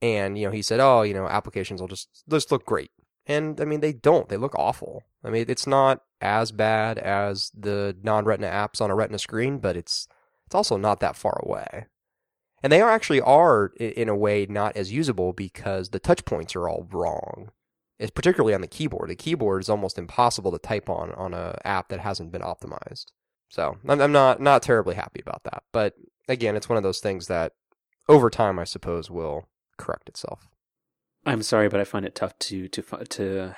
And 0.01 0.38
you 0.38 0.46
know, 0.46 0.51
he 0.51 0.62
said, 0.62 0.80
"Oh, 0.80 1.01
you 1.01 1.13
know, 1.15 1.27
applications 1.27 1.82
will 1.82 1.88
just 1.88 2.24
just 2.30 2.51
look 2.51 2.65
great." 2.65 2.92
And 3.25 3.60
I 3.60 3.65
mean, 3.65 3.80
they 3.80 3.94
don't. 3.94 4.30
They 4.30 4.38
look 4.38 4.54
awful. 4.56 5.01
I 5.24 5.30
mean, 5.32 5.46
it's 5.48 5.65
not 5.65 6.01
as 6.25 6.51
bad 6.51 6.98
as 6.98 7.51
the 7.58 7.96
non-Retina 8.03 8.48
apps 8.48 8.82
on 8.82 8.91
a 8.91 8.96
Retina 8.96 9.20
screen, 9.20 9.60
but 9.60 9.77
it's 9.77 10.08
it's 10.46 10.55
also 10.55 10.77
not 10.77 11.00
that 11.00 11.15
far 11.15 11.39
away. 11.44 11.86
And 12.62 12.72
they 12.72 12.82
are 12.82 12.89
actually 12.89 13.22
are 13.22 13.67
in 13.79 14.10
a 14.10 14.15
way 14.15 14.46
not 14.50 14.75
as 14.75 14.91
usable 14.91 15.34
because 15.34 15.89
the 15.89 16.00
touch 16.00 16.25
points 16.25 16.55
are 16.55 16.67
all 16.67 16.88
wrong. 16.91 17.51
It's 18.00 18.12
particularly 18.12 18.53
on 18.53 18.62
the 18.62 18.67
keyboard. 18.67 19.10
The 19.10 19.15
keyboard 19.15 19.62
is 19.62 19.70
almost 19.70 19.98
impossible 19.98 20.51
to 20.51 20.58
type 20.58 20.89
on 20.89 21.12
on 21.13 21.34
a 21.34 21.58
app 21.63 21.89
that 21.89 22.00
hasn't 22.00 22.32
been 22.32 22.41
optimized. 22.41 23.05
So 23.50 23.77
I'm, 23.88 24.01
I'm 24.01 24.12
not 24.12 24.41
not 24.41 24.63
terribly 24.63 24.96
happy 24.96 25.22
about 25.22 25.44
that. 25.44 25.63
But 25.72 25.94
again, 26.27 26.55
it's 26.55 26.67
one 26.67 26.77
of 26.77 26.84
those 26.84 27.00
things 27.00 27.27
that 27.27 27.53
over 28.10 28.29
time, 28.29 28.60
I 28.60 28.63
suppose, 28.63 29.10
will 29.10 29.48
correct 29.77 30.10
itself. 30.10 30.48
I'm 31.25 31.41
sorry, 31.41 31.70
but 31.70 31.79
I 31.79 31.86
find 31.86 32.05
it 32.05 32.15
tough 32.15 32.38
to 32.39 32.67
to 32.67 32.82
to 33.10 33.55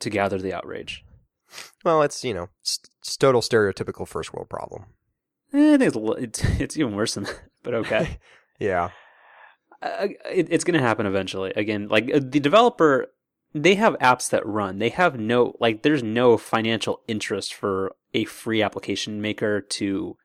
to 0.00 0.10
gather 0.10 0.38
the 0.38 0.54
outrage. 0.54 1.04
Well, 1.84 2.02
it's 2.02 2.24
you 2.24 2.34
know, 2.34 2.48
it's, 2.60 2.80
total 3.18 3.40
stereotypical 3.40 4.06
first 4.06 4.32
world 4.32 4.48
problem. 4.48 4.86
Eh, 5.52 5.74
I 5.74 5.78
think 5.78 5.88
it's, 5.88 5.96
a 5.96 6.00
li- 6.00 6.22
it's 6.22 6.44
it's 6.60 6.76
even 6.76 6.94
worse 6.94 7.14
than 7.14 7.24
that, 7.24 7.40
but 7.62 7.74
okay. 7.74 8.18
Yeah, 8.62 8.90
uh, 9.82 10.08
it, 10.30 10.48
it's 10.50 10.64
going 10.64 10.78
to 10.78 10.86
happen 10.86 11.06
eventually. 11.06 11.52
Again, 11.56 11.88
like 11.88 12.12
uh, 12.12 12.20
the 12.22 12.40
developer, 12.40 13.06
they 13.54 13.76
have 13.76 13.94
apps 13.98 14.28
that 14.30 14.46
run. 14.46 14.78
They 14.78 14.90
have 14.90 15.18
no 15.18 15.56
like. 15.60 15.82
There's 15.82 16.02
no 16.02 16.36
financial 16.36 17.00
interest 17.08 17.54
for 17.54 17.94
a 18.12 18.24
free 18.24 18.62
application 18.62 19.20
maker 19.20 19.60
to 19.60 20.16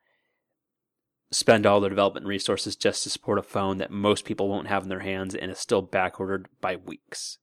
spend 1.32 1.66
all 1.66 1.80
their 1.80 1.90
development 1.90 2.26
resources 2.26 2.76
just 2.76 3.04
to 3.04 3.10
support 3.10 3.40
a 3.40 3.44
phone 3.44 3.78
that 3.78 3.92
most 3.92 4.26
people 4.26 4.48
won't 4.48 4.68
have 4.68 4.84
in 4.84 4.90
their 4.90 5.00
hands 5.00 5.36
and 5.36 5.52
is 5.52 5.60
still 5.60 5.86
backordered 5.86 6.46
by 6.62 6.76
weeks. 6.76 7.38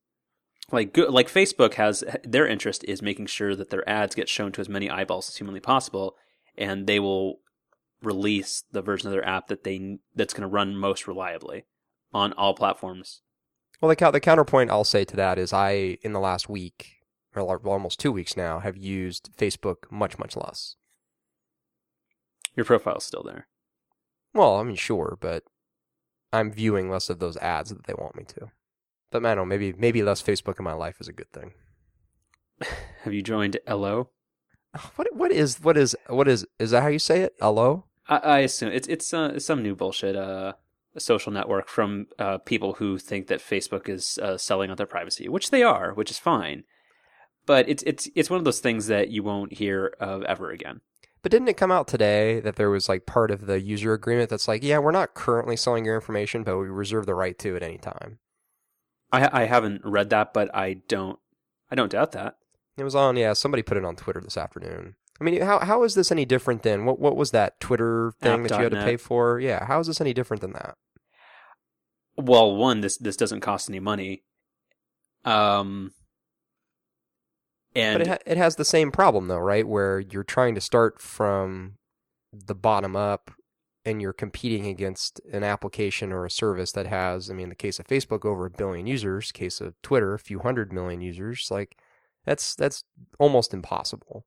Like 0.70 0.96
like 0.96 1.28
Facebook 1.28 1.74
has 1.74 2.04
their 2.24 2.46
interest 2.46 2.84
is 2.84 3.02
making 3.02 3.26
sure 3.26 3.54
that 3.56 3.70
their 3.70 3.86
ads 3.88 4.14
get 4.14 4.28
shown 4.28 4.52
to 4.52 4.60
as 4.60 4.68
many 4.68 4.88
eyeballs 4.88 5.28
as 5.28 5.36
humanly 5.36 5.60
possible, 5.60 6.16
and 6.56 6.86
they 6.86 6.98
will 6.98 7.40
release 8.02 8.64
the 8.72 8.82
version 8.82 9.08
of 9.08 9.12
their 9.12 9.26
app 9.26 9.48
that 9.48 9.64
they 9.64 9.98
that's 10.14 10.32
going 10.32 10.42
to 10.42 10.46
run 10.48 10.76
most 10.76 11.06
reliably 11.06 11.64
on 12.12 12.32
all 12.34 12.54
platforms. 12.54 13.20
Well, 13.80 13.92
the, 13.94 14.10
the 14.10 14.20
counterpoint 14.20 14.70
I'll 14.70 14.84
say 14.84 15.04
to 15.04 15.16
that 15.16 15.38
is 15.38 15.52
I, 15.52 15.98
in 16.02 16.12
the 16.12 16.20
last 16.20 16.48
week, 16.48 17.02
or 17.34 17.42
almost 17.66 17.98
two 17.98 18.12
weeks 18.12 18.36
now, 18.36 18.60
have 18.60 18.76
used 18.76 19.30
Facebook 19.36 19.90
much, 19.90 20.18
much 20.18 20.36
less. 20.36 20.76
Your 22.54 22.64
profile's 22.64 23.04
still 23.04 23.24
there. 23.24 23.48
Well, 24.34 24.56
I 24.56 24.62
mean, 24.62 24.76
sure, 24.76 25.18
but 25.20 25.44
I'm 26.32 26.52
viewing 26.52 26.90
less 26.90 27.10
of 27.10 27.18
those 27.18 27.36
ads 27.38 27.70
that 27.70 27.86
they 27.86 27.94
want 27.94 28.16
me 28.16 28.24
to. 28.24 28.50
But 29.12 29.24
I 29.24 29.34
don't 29.34 29.36
know, 29.36 29.44
maybe 29.44 29.72
maybe 29.74 30.02
less 30.02 30.22
Facebook 30.22 30.58
in 30.58 30.64
my 30.64 30.72
life 30.72 30.96
is 31.00 31.06
a 31.06 31.12
good 31.12 31.30
thing. 31.32 31.52
Have 33.04 33.14
you 33.14 33.22
joined 33.22 33.58
Ello? 33.66 34.10
What 34.96 35.14
what 35.14 35.30
is 35.30 35.60
what 35.60 35.76
is 35.76 35.94
what 36.08 36.26
is 36.26 36.46
is 36.58 36.70
that 36.72 36.82
how 36.82 36.88
you 36.88 36.98
say 36.98 37.20
it? 37.20 37.34
Hello? 37.40 37.84
I, 38.08 38.16
I 38.16 38.38
assume 38.40 38.72
it's 38.72 38.88
it's 38.88 39.12
uh, 39.14 39.38
some 39.38 39.62
new 39.62 39.76
bullshit. 39.76 40.16
Uh, 40.16 40.54
social 40.98 41.32
network 41.32 41.68
from 41.68 42.06
uh, 42.18 42.38
people 42.38 42.74
who 42.74 42.98
think 42.98 43.26
that 43.28 43.40
Facebook 43.40 43.88
is 43.88 44.18
uh, 44.18 44.36
selling 44.36 44.70
out 44.70 44.76
their 44.76 44.86
privacy, 44.86 45.28
which 45.28 45.50
they 45.50 45.62
are, 45.62 45.94
which 45.94 46.10
is 46.10 46.18
fine. 46.18 46.64
But 47.46 47.68
it's 47.68 47.82
it's 47.84 48.08
it's 48.14 48.30
one 48.30 48.38
of 48.38 48.44
those 48.44 48.60
things 48.60 48.86
that 48.86 49.08
you 49.08 49.22
won't 49.22 49.54
hear 49.54 49.94
of 50.00 50.22
ever 50.24 50.50
again. 50.50 50.80
But 51.22 51.30
didn't 51.30 51.48
it 51.48 51.56
come 51.56 51.70
out 51.70 51.86
today 51.86 52.40
that 52.40 52.56
there 52.56 52.70
was 52.70 52.88
like 52.88 53.06
part 53.06 53.30
of 53.30 53.46
the 53.46 53.60
user 53.60 53.92
agreement 53.92 54.28
that's 54.28 54.48
like, 54.48 54.62
yeah, 54.62 54.78
we're 54.78 54.90
not 54.90 55.14
currently 55.14 55.56
selling 55.56 55.84
your 55.84 55.94
information, 55.94 56.42
but 56.42 56.58
we 56.58 56.66
reserve 56.66 57.06
the 57.06 57.14
right 57.14 57.38
to 57.38 57.56
at 57.56 57.62
any 57.62 57.78
time. 57.78 58.18
I 59.12 59.42
I 59.42 59.44
haven't 59.44 59.82
read 59.84 60.10
that, 60.10 60.32
but 60.32 60.54
I 60.54 60.74
don't 60.88 61.18
I 61.70 61.74
don't 61.74 61.90
doubt 61.90 62.12
that. 62.12 62.36
It 62.78 62.84
was 62.84 62.94
on, 62.94 63.16
yeah. 63.16 63.34
Somebody 63.34 63.62
put 63.62 63.76
it 63.76 63.84
on 63.84 63.96
Twitter 63.96 64.20
this 64.20 64.36
afternoon. 64.36 64.94
I 65.20 65.24
mean, 65.24 65.40
how 65.42 65.58
how 65.60 65.82
is 65.84 65.94
this 65.94 66.10
any 66.10 66.24
different 66.24 66.62
than 66.62 66.84
what 66.84 66.98
what 66.98 67.16
was 67.16 67.30
that 67.30 67.60
Twitter 67.60 68.12
thing 68.20 68.42
that 68.44 68.56
you 68.56 68.64
had 68.64 68.72
to 68.72 68.84
pay 68.84 68.96
for? 68.96 69.38
Yeah, 69.38 69.66
how 69.66 69.78
is 69.80 69.86
this 69.86 70.00
any 70.00 70.12
different 70.12 70.40
than 70.40 70.52
that? 70.52 70.76
Well, 72.16 72.56
one, 72.56 72.80
this 72.80 72.96
this 72.96 73.16
doesn't 73.16 73.40
cost 73.40 73.68
any 73.68 73.80
money. 73.80 74.22
Um, 75.24 75.92
and 77.74 77.98
But 77.98 78.06
it 78.06 78.08
ha- 78.08 78.18
it 78.26 78.36
has 78.36 78.56
the 78.56 78.64
same 78.64 78.90
problem 78.90 79.28
though, 79.28 79.38
right? 79.38 79.66
Where 79.66 80.00
you're 80.00 80.24
trying 80.24 80.54
to 80.56 80.60
start 80.60 81.00
from 81.00 81.74
the 82.32 82.54
bottom 82.54 82.96
up, 82.96 83.30
and 83.84 84.00
you're 84.00 84.12
competing 84.12 84.66
against 84.66 85.20
an 85.32 85.42
application 85.42 86.12
or 86.12 86.24
a 86.24 86.30
service 86.30 86.72
that 86.72 86.86
has, 86.86 87.30
I 87.30 87.34
mean, 87.34 87.48
the 87.48 87.54
case 87.54 87.78
of 87.78 87.86
Facebook, 87.86 88.24
over 88.24 88.46
a 88.46 88.50
billion 88.50 88.86
users. 88.86 89.32
Case 89.32 89.60
of 89.60 89.80
Twitter, 89.82 90.14
a 90.14 90.18
few 90.18 90.38
hundred 90.40 90.72
million 90.72 91.00
users. 91.00 91.48
Like 91.50 91.76
that's 92.24 92.54
that's 92.54 92.84
almost 93.18 93.52
impossible. 93.52 94.24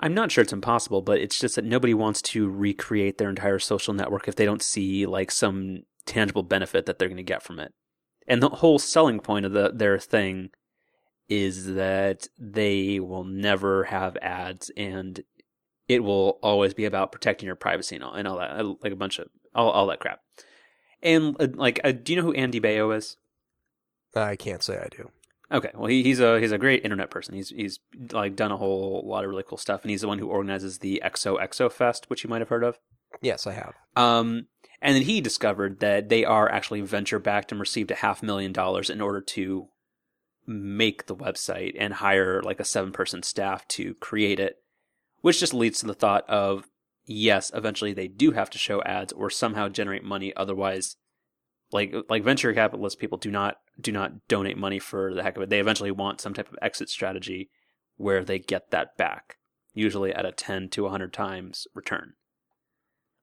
I'm 0.00 0.14
not 0.14 0.30
sure 0.30 0.42
it's 0.42 0.52
impossible, 0.52 1.02
but 1.02 1.18
it's 1.18 1.40
just 1.40 1.56
that 1.56 1.64
nobody 1.64 1.92
wants 1.92 2.22
to 2.22 2.48
recreate 2.48 3.18
their 3.18 3.30
entire 3.30 3.58
social 3.58 3.92
network 3.92 4.28
if 4.28 4.36
they 4.36 4.44
don't 4.44 4.62
see 4.62 5.06
like 5.06 5.32
some 5.32 5.82
tangible 6.06 6.44
benefit 6.44 6.86
that 6.86 6.98
they're 6.98 7.08
going 7.08 7.16
to 7.16 7.22
get 7.24 7.42
from 7.42 7.58
it. 7.58 7.74
And 8.28 8.42
the 8.42 8.48
whole 8.48 8.78
selling 8.78 9.18
point 9.18 9.44
of 9.44 9.52
the 9.52 9.72
their 9.74 9.98
thing 9.98 10.50
is 11.28 11.74
that 11.74 12.28
they 12.38 13.00
will 13.00 13.24
never 13.24 13.84
have 13.84 14.16
ads 14.18 14.70
and 14.76 15.22
it 15.88 16.04
will 16.04 16.38
always 16.42 16.74
be 16.74 16.84
about 16.84 17.12
protecting 17.12 17.46
your 17.46 17.56
privacy 17.56 17.96
and 17.96 18.04
all, 18.04 18.14
and 18.14 18.28
all 18.28 18.38
that 18.38 18.82
like 18.82 18.92
a 18.92 18.96
bunch 18.96 19.18
of 19.18 19.28
all, 19.54 19.70
all 19.70 19.86
that 19.88 20.00
crap. 20.00 20.20
And 21.02 21.36
uh, 21.40 21.48
like 21.54 21.80
uh, 21.82 21.92
do 21.92 22.12
you 22.12 22.20
know 22.20 22.26
who 22.26 22.34
Andy 22.34 22.60
Baio 22.60 22.94
is? 22.94 23.16
I 24.14 24.36
can't 24.36 24.62
say 24.62 24.78
I 24.78 24.88
do. 24.88 25.10
Okay, 25.50 25.70
well 25.74 25.86
he, 25.86 26.02
he's 26.02 26.20
a 26.20 26.38
he's 26.40 26.52
a 26.52 26.58
great 26.58 26.84
internet 26.84 27.10
person. 27.10 27.34
He's 27.34 27.48
he's 27.48 27.80
like 28.12 28.36
done 28.36 28.52
a 28.52 28.56
whole 28.56 29.02
lot 29.06 29.24
of 29.24 29.30
really 29.30 29.44
cool 29.46 29.58
stuff, 29.58 29.82
and 29.82 29.90
he's 29.90 30.02
the 30.02 30.08
one 30.08 30.18
who 30.18 30.28
organizes 30.28 30.78
the 30.78 31.02
XOXO 31.04 31.72
Fest, 31.72 32.10
which 32.10 32.22
you 32.22 32.30
might 32.30 32.40
have 32.40 32.50
heard 32.50 32.64
of. 32.64 32.78
Yes, 33.22 33.46
I 33.46 33.52
have. 33.52 33.74
Um, 33.96 34.46
and 34.82 34.94
then 34.94 35.02
he 35.02 35.20
discovered 35.20 35.80
that 35.80 36.10
they 36.10 36.24
are 36.24 36.50
actually 36.50 36.82
venture 36.82 37.18
backed 37.18 37.50
and 37.50 37.60
received 37.60 37.90
a 37.90 37.96
half 37.96 38.22
million 38.22 38.52
dollars 38.52 38.90
in 38.90 39.00
order 39.00 39.20
to 39.20 39.68
make 40.46 41.06
the 41.06 41.16
website 41.16 41.74
and 41.78 41.94
hire 41.94 42.42
like 42.42 42.60
a 42.60 42.64
seven 42.64 42.92
person 42.92 43.22
staff 43.22 43.66
to 43.68 43.94
create 43.94 44.38
it, 44.38 44.56
which 45.20 45.40
just 45.40 45.54
leads 45.54 45.80
to 45.80 45.86
the 45.86 45.94
thought 45.94 46.28
of 46.28 46.68
yes, 47.06 47.50
eventually 47.54 47.92
they 47.92 48.08
do 48.08 48.32
have 48.32 48.50
to 48.50 48.58
show 48.58 48.82
ads 48.82 49.12
or 49.12 49.30
somehow 49.30 49.68
generate 49.68 50.04
money. 50.04 50.32
Otherwise, 50.36 50.96
like 51.72 51.94
like 52.08 52.24
venture 52.24 52.52
capitalist 52.52 52.98
people 52.98 53.18
do 53.18 53.30
not 53.30 53.58
do 53.80 53.92
not 53.92 54.26
donate 54.28 54.56
money 54.56 54.78
for 54.78 55.14
the 55.14 55.22
heck 55.22 55.36
of 55.36 55.42
it. 55.42 55.50
They 55.50 55.60
eventually 55.60 55.90
want 55.90 56.20
some 56.20 56.34
type 56.34 56.48
of 56.48 56.58
exit 56.62 56.88
strategy 56.88 57.50
where 57.96 58.24
they 58.24 58.38
get 58.38 58.70
that 58.70 58.96
back, 58.96 59.38
usually 59.74 60.12
at 60.12 60.26
a 60.26 60.32
ten 60.32 60.68
to 60.70 60.88
hundred 60.88 61.12
times 61.12 61.66
return. 61.74 62.14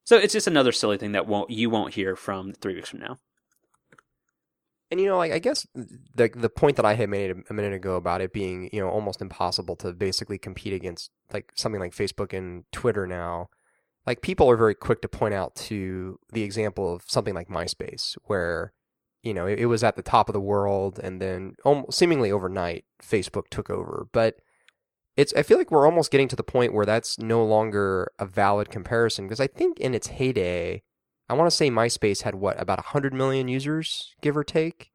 So 0.03 0.17
it's 0.17 0.33
just 0.33 0.47
another 0.47 0.71
silly 0.71 0.97
thing 0.97 1.13
that 1.13 1.27
won't 1.27 1.49
you 1.49 1.69
won't 1.69 1.95
hear 1.95 2.15
from 2.15 2.53
three 2.53 2.75
weeks 2.75 2.89
from 2.89 2.99
now. 2.99 3.19
And 4.91 5.01
you 5.01 5.07
know, 5.07 5.17
like 5.17 5.31
I 5.31 5.39
guess 5.39 5.65
the 5.73 6.29
the 6.35 6.49
point 6.49 6.75
that 6.77 6.85
I 6.85 6.93
had 6.93 7.09
made 7.09 7.35
a 7.49 7.53
minute 7.53 7.73
ago 7.73 7.95
about 7.95 8.21
it 8.21 8.33
being 8.33 8.69
you 8.71 8.79
know 8.79 8.89
almost 8.89 9.21
impossible 9.21 9.75
to 9.77 9.93
basically 9.93 10.37
compete 10.37 10.73
against 10.73 11.11
like 11.33 11.51
something 11.55 11.81
like 11.81 11.93
Facebook 11.93 12.33
and 12.37 12.65
Twitter 12.71 13.07
now. 13.07 13.49
Like 14.05 14.21
people 14.21 14.49
are 14.49 14.57
very 14.57 14.75
quick 14.75 15.01
to 15.01 15.07
point 15.07 15.33
out 15.33 15.55
to 15.55 16.19
the 16.31 16.43
example 16.43 16.93
of 16.93 17.03
something 17.07 17.33
like 17.33 17.49
MySpace, 17.49 18.15
where 18.25 18.73
you 19.23 19.33
know 19.33 19.47
it, 19.47 19.59
it 19.59 19.65
was 19.65 19.83
at 19.83 19.95
the 19.95 20.03
top 20.03 20.29
of 20.29 20.33
the 20.33 20.39
world, 20.39 20.99
and 21.01 21.19
then 21.19 21.55
almost, 21.63 21.97
seemingly 21.97 22.31
overnight 22.31 22.85
Facebook 23.01 23.47
took 23.49 23.71
over. 23.71 24.07
But 24.11 24.35
it's 25.17 25.33
I 25.33 25.43
feel 25.43 25.57
like 25.57 25.71
we're 25.71 25.87
almost 25.87 26.11
getting 26.11 26.27
to 26.27 26.35
the 26.35 26.43
point 26.43 26.73
where 26.73 26.85
that's 26.85 27.17
no 27.17 27.43
longer 27.43 28.11
a 28.19 28.25
valid 28.25 28.69
comparison 28.69 29.25
because 29.25 29.39
I 29.39 29.47
think 29.47 29.79
in 29.79 29.95
its 29.95 30.07
heyday, 30.07 30.83
I 31.27 31.33
want 31.33 31.49
to 31.49 31.55
say 31.55 31.69
MySpace 31.69 32.21
had 32.21 32.35
what 32.35 32.59
about 32.61 32.77
100 32.77 33.13
million 33.13 33.47
users, 33.47 34.13
give 34.21 34.37
or 34.37 34.43
take. 34.43 34.91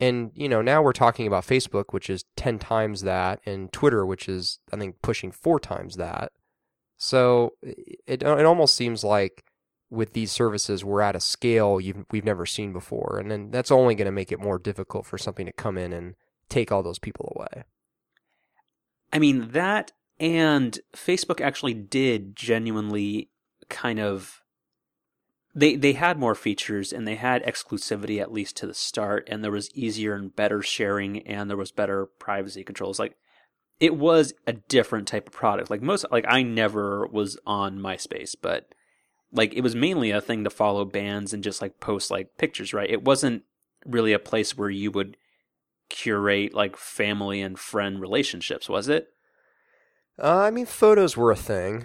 And 0.00 0.32
you 0.34 0.48
know, 0.48 0.62
now 0.62 0.82
we're 0.82 0.92
talking 0.92 1.26
about 1.26 1.46
Facebook, 1.46 1.86
which 1.90 2.10
is 2.10 2.24
10 2.36 2.58
times 2.58 3.02
that, 3.02 3.40
and 3.46 3.72
Twitter, 3.72 4.04
which 4.04 4.28
is 4.28 4.58
I 4.72 4.76
think 4.76 4.96
pushing 5.02 5.30
4 5.30 5.60
times 5.60 5.96
that. 5.96 6.32
So 6.96 7.54
it 7.62 8.22
it 8.22 8.24
almost 8.24 8.74
seems 8.74 9.04
like 9.04 9.44
with 9.90 10.14
these 10.14 10.32
services 10.32 10.84
we're 10.84 11.02
at 11.02 11.14
a 11.14 11.20
scale 11.20 11.74
we've 12.10 12.24
never 12.24 12.46
seen 12.46 12.72
before, 12.72 13.18
and 13.20 13.30
then 13.30 13.50
that's 13.50 13.70
only 13.70 13.94
going 13.94 14.06
to 14.06 14.12
make 14.12 14.32
it 14.32 14.40
more 14.40 14.58
difficult 14.58 15.06
for 15.06 15.18
something 15.18 15.46
to 15.46 15.52
come 15.52 15.76
in 15.76 15.92
and 15.92 16.14
take 16.48 16.72
all 16.72 16.82
those 16.82 16.98
people 16.98 17.32
away. 17.36 17.64
I 19.12 19.18
mean 19.18 19.50
that 19.50 19.92
and 20.18 20.78
Facebook 20.96 21.40
actually 21.40 21.74
did 21.74 22.34
genuinely 22.34 23.30
kind 23.68 24.00
of 24.00 24.41
they 25.54 25.76
they 25.76 25.92
had 25.92 26.18
more 26.18 26.34
features 26.34 26.92
and 26.92 27.06
they 27.06 27.16
had 27.16 27.44
exclusivity 27.44 28.20
at 28.20 28.32
least 28.32 28.56
to 28.56 28.66
the 28.66 28.74
start 28.74 29.28
and 29.30 29.42
there 29.42 29.50
was 29.50 29.70
easier 29.74 30.14
and 30.14 30.34
better 30.34 30.62
sharing 30.62 31.26
and 31.26 31.50
there 31.50 31.56
was 31.56 31.72
better 31.72 32.06
privacy 32.06 32.64
controls. 32.64 32.98
Like 32.98 33.16
it 33.80 33.96
was 33.96 34.32
a 34.46 34.52
different 34.52 35.08
type 35.08 35.26
of 35.26 35.34
product. 35.34 35.70
Like 35.70 35.82
most 35.82 36.06
like 36.10 36.24
I 36.28 36.42
never 36.42 37.06
was 37.06 37.38
on 37.46 37.78
MySpace 37.78 38.34
but 38.40 38.74
like 39.32 39.52
it 39.54 39.62
was 39.62 39.74
mainly 39.74 40.10
a 40.10 40.20
thing 40.20 40.44
to 40.44 40.50
follow 40.50 40.84
bands 40.84 41.32
and 41.32 41.44
just 41.44 41.60
like 41.60 41.80
post 41.80 42.10
like 42.10 42.38
pictures 42.38 42.72
right? 42.72 42.90
It 42.90 43.04
wasn't 43.04 43.42
really 43.84 44.12
a 44.12 44.18
place 44.18 44.56
where 44.56 44.70
you 44.70 44.90
would 44.90 45.16
curate 45.88 46.54
like 46.54 46.76
family 46.76 47.42
and 47.42 47.58
friend 47.58 48.00
relationships 48.00 48.68
was 48.68 48.88
it? 48.88 49.08
Uh, 50.22 50.38
I 50.38 50.50
mean, 50.50 50.66
photos 50.66 51.16
were 51.16 51.30
a 51.30 51.36
thing. 51.36 51.84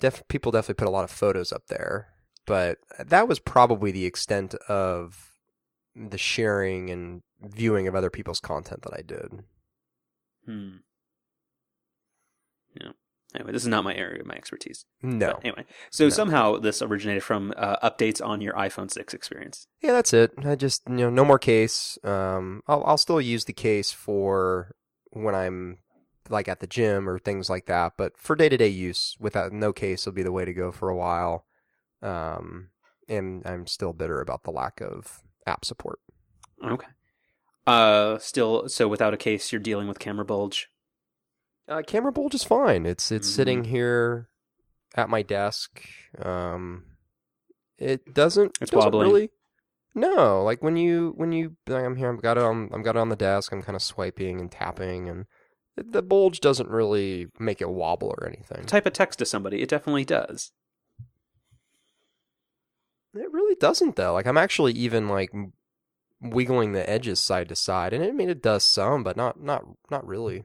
Def- 0.00 0.26
people 0.28 0.52
definitely 0.52 0.74
put 0.74 0.88
a 0.88 0.92
lot 0.92 1.04
of 1.04 1.10
photos 1.10 1.52
up 1.52 1.66
there, 1.68 2.08
but 2.48 2.78
that 2.98 3.28
was 3.28 3.38
probably 3.38 3.92
the 3.92 4.04
extent 4.06 4.54
of 4.68 5.32
the 5.94 6.18
sharing 6.18 6.90
and 6.90 7.22
viewing 7.40 7.86
of 7.86 7.94
other 7.94 8.10
people's 8.10 8.40
content 8.40 8.82
that 8.82 8.94
I 8.94 9.02
did. 9.02 9.44
Hmm. 10.44 10.76
Yeah. 12.74 12.90
Anyway, 13.34 13.52
this 13.52 13.62
is 13.62 13.68
not 13.68 13.84
my 13.84 13.94
area 13.94 14.20
of 14.20 14.26
my 14.26 14.34
expertise. 14.34 14.86
No. 15.02 15.32
But 15.34 15.44
anyway, 15.44 15.64
so 15.90 16.04
No. 16.04 16.10
somehow 16.10 16.56
this 16.58 16.80
originated 16.80 17.22
from 17.22 17.52
uh, 17.56 17.76
updates 17.88 18.24
on 18.24 18.40
your 18.40 18.54
iPhone 18.54 18.90
6 18.90 19.12
experience. 19.12 19.66
Yeah, 19.82 19.92
that's 19.92 20.12
it. 20.14 20.32
I 20.44 20.54
just 20.54 20.82
you 20.88 20.96
know 20.96 21.10
no 21.10 21.24
more 21.24 21.38
case. 21.38 21.98
Um, 22.04 22.62
I'll 22.66 22.82
I'll 22.84 22.98
still 22.98 23.20
use 23.20 23.44
the 23.44 23.52
case 23.52 23.92
for 23.92 24.74
when 25.10 25.34
I'm 25.34 25.78
like 26.30 26.48
at 26.48 26.60
the 26.60 26.66
gym 26.66 27.08
or 27.08 27.18
things 27.18 27.48
like 27.50 27.66
that, 27.66 27.94
but 27.96 28.16
for 28.16 28.34
day 28.36 28.48
to 28.48 28.56
day 28.56 28.68
use, 28.68 29.16
without 29.20 29.52
no 29.52 29.72
case 29.72 30.06
will 30.06 30.12
be 30.14 30.22
the 30.22 30.32
way 30.32 30.44
to 30.44 30.52
go 30.54 30.72
for 30.72 30.88
a 30.88 30.96
while. 30.96 31.44
Um, 32.02 32.68
and 33.08 33.42
I'm 33.46 33.66
still 33.66 33.92
bitter 33.92 34.20
about 34.20 34.44
the 34.44 34.50
lack 34.50 34.80
of 34.80 35.22
app 35.46 35.64
support. 35.64 35.98
Okay. 36.64 36.86
Uh, 37.66 38.18
still, 38.18 38.68
so 38.68 38.88
without 38.88 39.14
a 39.14 39.18
case, 39.18 39.52
you're 39.52 39.60
dealing 39.60 39.88
with 39.88 39.98
camera 39.98 40.24
bulge. 40.24 40.68
Uh, 41.68 41.82
camera 41.86 42.12
bulge 42.12 42.34
is 42.34 42.44
fine. 42.44 42.86
It's 42.86 43.12
it's 43.12 43.28
Mhm. 43.28 43.34
sitting 43.34 43.64
here 43.64 44.28
at 44.94 45.10
my 45.10 45.20
desk. 45.22 45.82
Um, 46.18 46.84
it 47.76 48.14
doesn't. 48.14 48.56
It's 48.62 48.72
it 48.72 48.74
doesn't 48.74 48.92
wobbling. 48.92 49.08
Really, 49.08 49.30
no, 49.94 50.42
like 50.42 50.62
when 50.62 50.76
you 50.76 51.12
when 51.16 51.32
you 51.32 51.56
like, 51.66 51.84
I'm 51.84 51.96
here. 51.96 52.10
I've 52.10 52.22
got 52.22 52.38
it 52.38 52.42
on. 52.42 52.70
I've 52.72 52.84
got 52.84 52.96
it 52.96 53.00
on 53.00 53.10
the 53.10 53.16
desk. 53.16 53.52
I'm 53.52 53.62
kind 53.62 53.76
of 53.76 53.82
swiping 53.82 54.40
and 54.40 54.50
tapping, 54.50 55.08
and 55.10 55.26
the 55.76 56.00
bulge 56.02 56.40
doesn't 56.40 56.70
really 56.70 57.26
make 57.38 57.60
it 57.60 57.68
wobble 57.68 58.14
or 58.18 58.26
anything. 58.26 58.64
Type 58.64 58.86
a 58.86 58.90
text 58.90 59.18
to 59.18 59.26
somebody. 59.26 59.60
It 59.60 59.68
definitely 59.68 60.06
does. 60.06 60.52
It 63.14 63.32
really 63.32 63.54
doesn't 63.56 63.96
though. 63.96 64.12
Like 64.12 64.26
I'm 64.26 64.38
actually 64.38 64.72
even 64.72 65.08
like 65.08 65.32
wiggling 66.20 66.72
the 66.72 66.88
edges 66.88 67.20
side 67.20 67.48
to 67.48 67.56
side, 67.56 67.92
and 67.92 68.04
I 68.04 68.10
mean 68.10 68.28
it 68.30 68.42
does 68.42 68.64
some, 68.64 69.02
but 69.02 69.16
not 69.16 69.42
not 69.42 69.64
not 69.90 70.06
really. 70.06 70.44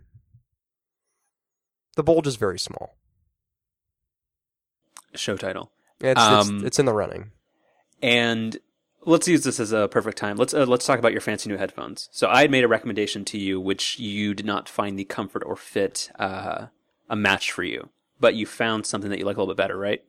The 1.95 2.03
bulge 2.03 2.27
is 2.27 2.37
very 2.37 2.57
small. 2.59 2.97
show 5.15 5.37
title. 5.37 5.71
It's, 5.99 6.19
Um, 6.19 6.57
it's 6.57 6.65
it's 6.65 6.79
in 6.79 6.85
the 6.85 6.93
running. 6.93 7.31
And 8.01 8.57
let's 9.05 9.27
use 9.27 9.43
this 9.43 9.59
as 9.59 9.71
a 9.71 9.87
perfect 9.87 10.17
time. 10.17 10.37
Let's 10.37 10.53
uh, 10.53 10.65
let's 10.65 10.85
talk 10.85 10.99
about 10.99 11.11
your 11.11 11.21
fancy 11.21 11.49
new 11.49 11.57
headphones. 11.57 12.09
So 12.11 12.27
I 12.27 12.41
had 12.41 12.51
made 12.51 12.63
a 12.63 12.67
recommendation 12.67 13.23
to 13.25 13.37
you, 13.37 13.59
which 13.61 13.99
you 13.99 14.33
did 14.33 14.45
not 14.45 14.67
find 14.67 14.97
the 14.97 15.05
comfort 15.05 15.43
or 15.45 15.55
fit 15.55 16.09
uh, 16.17 16.67
a 17.09 17.15
match 17.15 17.51
for 17.51 17.63
you, 17.63 17.89
but 18.19 18.35
you 18.35 18.45
found 18.45 18.85
something 18.85 19.09
that 19.11 19.19
you 19.19 19.25
like 19.25 19.37
a 19.37 19.39
little 19.39 19.53
bit 19.53 19.61
better, 19.61 19.77
right? 19.77 20.03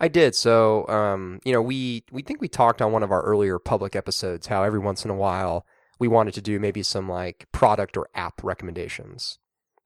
I 0.00 0.08
did. 0.08 0.34
So, 0.34 0.86
um, 0.88 1.40
you 1.44 1.52
know, 1.52 1.62
we 1.62 2.04
we 2.10 2.22
think 2.22 2.40
we 2.40 2.48
talked 2.48 2.82
on 2.82 2.92
one 2.92 3.02
of 3.02 3.12
our 3.12 3.22
earlier 3.22 3.58
public 3.58 3.94
episodes 3.94 4.48
how 4.48 4.62
every 4.62 4.80
once 4.80 5.04
in 5.04 5.10
a 5.10 5.16
while 5.16 5.64
we 5.98 6.08
wanted 6.08 6.34
to 6.34 6.42
do 6.42 6.58
maybe 6.58 6.82
some 6.82 7.08
like 7.08 7.46
product 7.52 7.96
or 7.96 8.08
app 8.14 8.42
recommendations. 8.42 9.38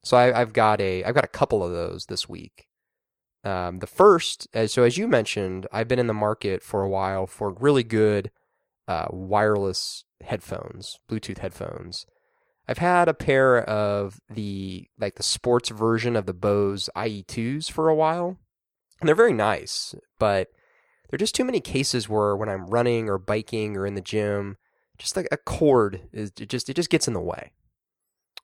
So 0.02 0.16
I, 0.16 0.40
I've 0.40 0.52
got 0.52 0.80
a 0.80 1.04
I've 1.04 1.14
got 1.14 1.24
a 1.24 1.28
couple 1.28 1.62
of 1.62 1.72
those 1.72 2.06
this 2.06 2.28
week. 2.28 2.66
Um, 3.44 3.78
the 3.78 3.86
first, 3.86 4.48
as, 4.52 4.72
so 4.72 4.82
as 4.82 4.98
you 4.98 5.06
mentioned, 5.06 5.66
I've 5.72 5.88
been 5.88 5.98
in 5.98 6.08
the 6.08 6.14
market 6.14 6.62
for 6.62 6.82
a 6.82 6.88
while 6.88 7.26
for 7.26 7.50
really 7.52 7.84
good 7.84 8.30
uh, 8.88 9.06
wireless 9.10 10.04
headphones, 10.22 10.98
Bluetooth 11.10 11.38
headphones. 11.38 12.06
I've 12.66 12.78
had 12.78 13.08
a 13.08 13.14
pair 13.14 13.62
of 13.62 14.20
the 14.28 14.88
like 14.98 15.14
the 15.14 15.22
sports 15.22 15.70
version 15.70 16.16
of 16.16 16.26
the 16.26 16.34
Bose 16.34 16.90
IE2s 16.96 17.70
for 17.70 17.88
a 17.88 17.94
while. 17.94 18.38
And 19.00 19.08
they're 19.08 19.14
very 19.14 19.32
nice, 19.32 19.94
but 20.18 20.50
there 21.08 21.16
are 21.16 21.18
just 21.18 21.34
too 21.34 21.44
many 21.44 21.60
cases 21.60 22.08
where 22.08 22.36
when 22.36 22.48
I'm 22.48 22.66
running 22.66 23.08
or 23.08 23.18
biking 23.18 23.76
or 23.76 23.86
in 23.86 23.94
the 23.94 24.00
gym, 24.00 24.56
just 24.98 25.16
like 25.16 25.28
a 25.30 25.36
cord 25.36 26.02
is 26.12 26.32
it 26.38 26.48
just 26.48 26.68
it 26.68 26.74
just 26.74 26.90
gets 26.90 27.06
in 27.08 27.14
the 27.14 27.20
way. 27.20 27.52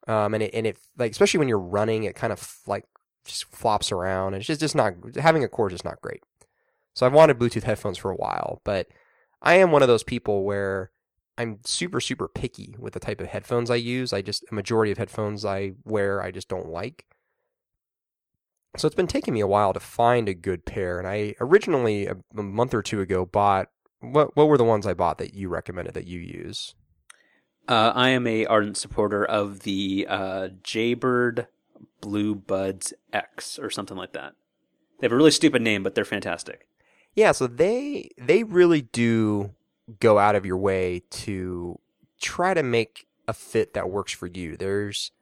Um, 0.07 0.35
and 0.35 0.43
it 0.43 0.55
and 0.55 0.67
it 0.67 0.79
like 0.97 1.13
especially 1.13 1.39
when 1.39 1.49
you're 1.49 1.59
running, 1.59 2.05
it 2.05 2.15
kind 2.15 2.33
of 2.33 2.59
like 2.67 2.85
just 3.25 3.45
flops 3.47 3.91
around, 3.91 4.35
and 4.35 4.37
it's 4.37 4.47
just 4.47 4.61
just 4.61 4.75
not 4.75 4.95
having 5.17 5.45
a 5.45 5.49
cord 5.49 5.73
is 5.73 5.85
not 5.85 6.01
great. 6.01 6.23
So 6.95 7.05
I've 7.05 7.13
wanted 7.13 7.39
Bluetooth 7.39 7.65
headphones 7.65 7.99
for 7.99 8.11
a 8.11 8.17
while, 8.17 8.61
but 8.65 8.87
I 9.43 9.55
am 9.55 9.73
one 9.73 9.83
of 9.83 9.89
those 9.89 10.05
people 10.05 10.45
where 10.45 10.91
I'm 11.37 11.59
super 11.65 12.01
super 12.01 12.29
picky 12.29 12.77
with 12.79 12.93
the 12.93 13.01
type 13.01 13.21
of 13.21 13.27
headphones 13.27 13.71
I 13.71 13.77
use. 13.77 14.13
I 14.13 14.23
just 14.23 14.45
a 14.51 14.55
majority 14.55 14.93
of 14.93 14.99
headphones 14.99 15.45
I 15.45 15.73
wear 15.85 16.23
I 16.23 16.31
just 16.31 16.49
don't 16.49 16.69
like. 16.69 17.05
So 18.77 18.87
it's 18.87 18.97
been 18.97 19.07
taking 19.07 19.35
me 19.35 19.41
a 19.41 19.47
while 19.47 19.73
to 19.73 19.81
find 19.81 20.29
a 20.29 20.35
good 20.35 20.65
pair, 20.65 20.99
and 20.99 21.07
I 21.07 21.35
originally 21.41 22.07
a, 22.07 22.17
a 22.37 22.43
month 22.43 22.75
or 22.75 22.83
two 22.83 23.01
ago 23.01 23.25
bought 23.25 23.69
what 24.01 24.37
what 24.37 24.49
were 24.49 24.59
the 24.59 24.65
ones 24.65 24.87
I 24.87 24.95
bought 24.95 25.19
that 25.19 25.35
you 25.35 25.49
recommended 25.49 25.95
that 25.95 26.07
you 26.07 26.21
use? 26.21 26.75
Uh, 27.69 27.93
I 27.95 28.11
am 28.11 28.27
a 28.27 28.45
ardent 28.47 28.77
supporter 28.77 29.25
of 29.25 29.61
the 29.61 30.07
uh, 30.09 30.49
Jaybird 30.63 31.47
Blue 32.01 32.35
Buds 32.35 32.93
X 33.13 33.59
or 33.59 33.71
something 33.71 33.97
like 33.97 34.13
that. 34.13 34.35
They 35.01 35.07
have 35.07 35.13
a 35.13 35.17
really 35.17 35.31
stupid 35.31 35.63
name, 35.63 35.83
but 35.83 35.95
they're 35.95 36.05
fantastic. 36.05 36.67
Yeah, 37.15 37.33
so 37.33 37.47
they 37.47 38.11
they 38.19 38.43
really 38.43 38.83
do 38.83 39.55
go 40.01 40.19
out 40.19 40.35
of 40.35 40.45
your 40.45 40.57
way 40.57 41.03
to 41.11 41.79
try 42.21 42.55
to 42.55 42.63
make 42.63 43.07
a 43.27 43.33
fit 43.33 43.75
that 43.75 43.91
works 43.91 44.13
for 44.13 44.27
you. 44.27 44.57
There's 44.57 45.13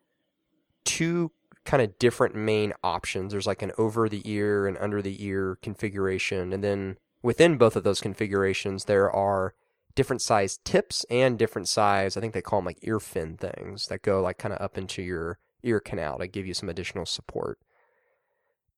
two 0.85 1.33
kind 1.65 1.83
of 1.83 1.99
different 1.99 2.35
main 2.35 2.73
options. 2.83 3.33
There's 3.33 3.47
like 3.47 3.63
an 3.63 3.73
over 3.79 4.09
the 4.09 4.23
ear 4.25 4.67
and 4.67 4.77
under 4.79 5.03
the 5.03 5.25
ear 5.25 5.59
configuration, 5.63 6.53
and 6.53 6.63
then 6.63 6.99
within 7.23 7.57
both 7.57 7.77
of 7.77 7.85
those 7.85 8.01
configurations 8.01 8.87
there 8.87 9.11
are 9.11 9.55
different 9.95 10.23
size 10.23 10.59
tips 10.65 11.05
and 11.11 11.39
different 11.39 11.69
size, 11.69 12.17
I 12.17 12.21
think 12.21 12.33
they 12.33 12.43
call 12.43 12.61
them 12.61 12.67
like 12.67 12.79
ear 12.83 13.01
fin 13.01 13.37
things 13.37 13.87
that 13.89 14.03
go 14.03 14.23
like 14.23 14.39
kind 14.39 14.55
of 14.55 14.61
up 14.61 14.79
into 14.79 15.03
your 15.03 15.39
ear 15.63 15.81
canal 15.81 16.19
to 16.19 16.27
give 16.27 16.47
you 16.47 16.55
some 16.55 16.69
additional 16.69 17.07
support. 17.07 17.59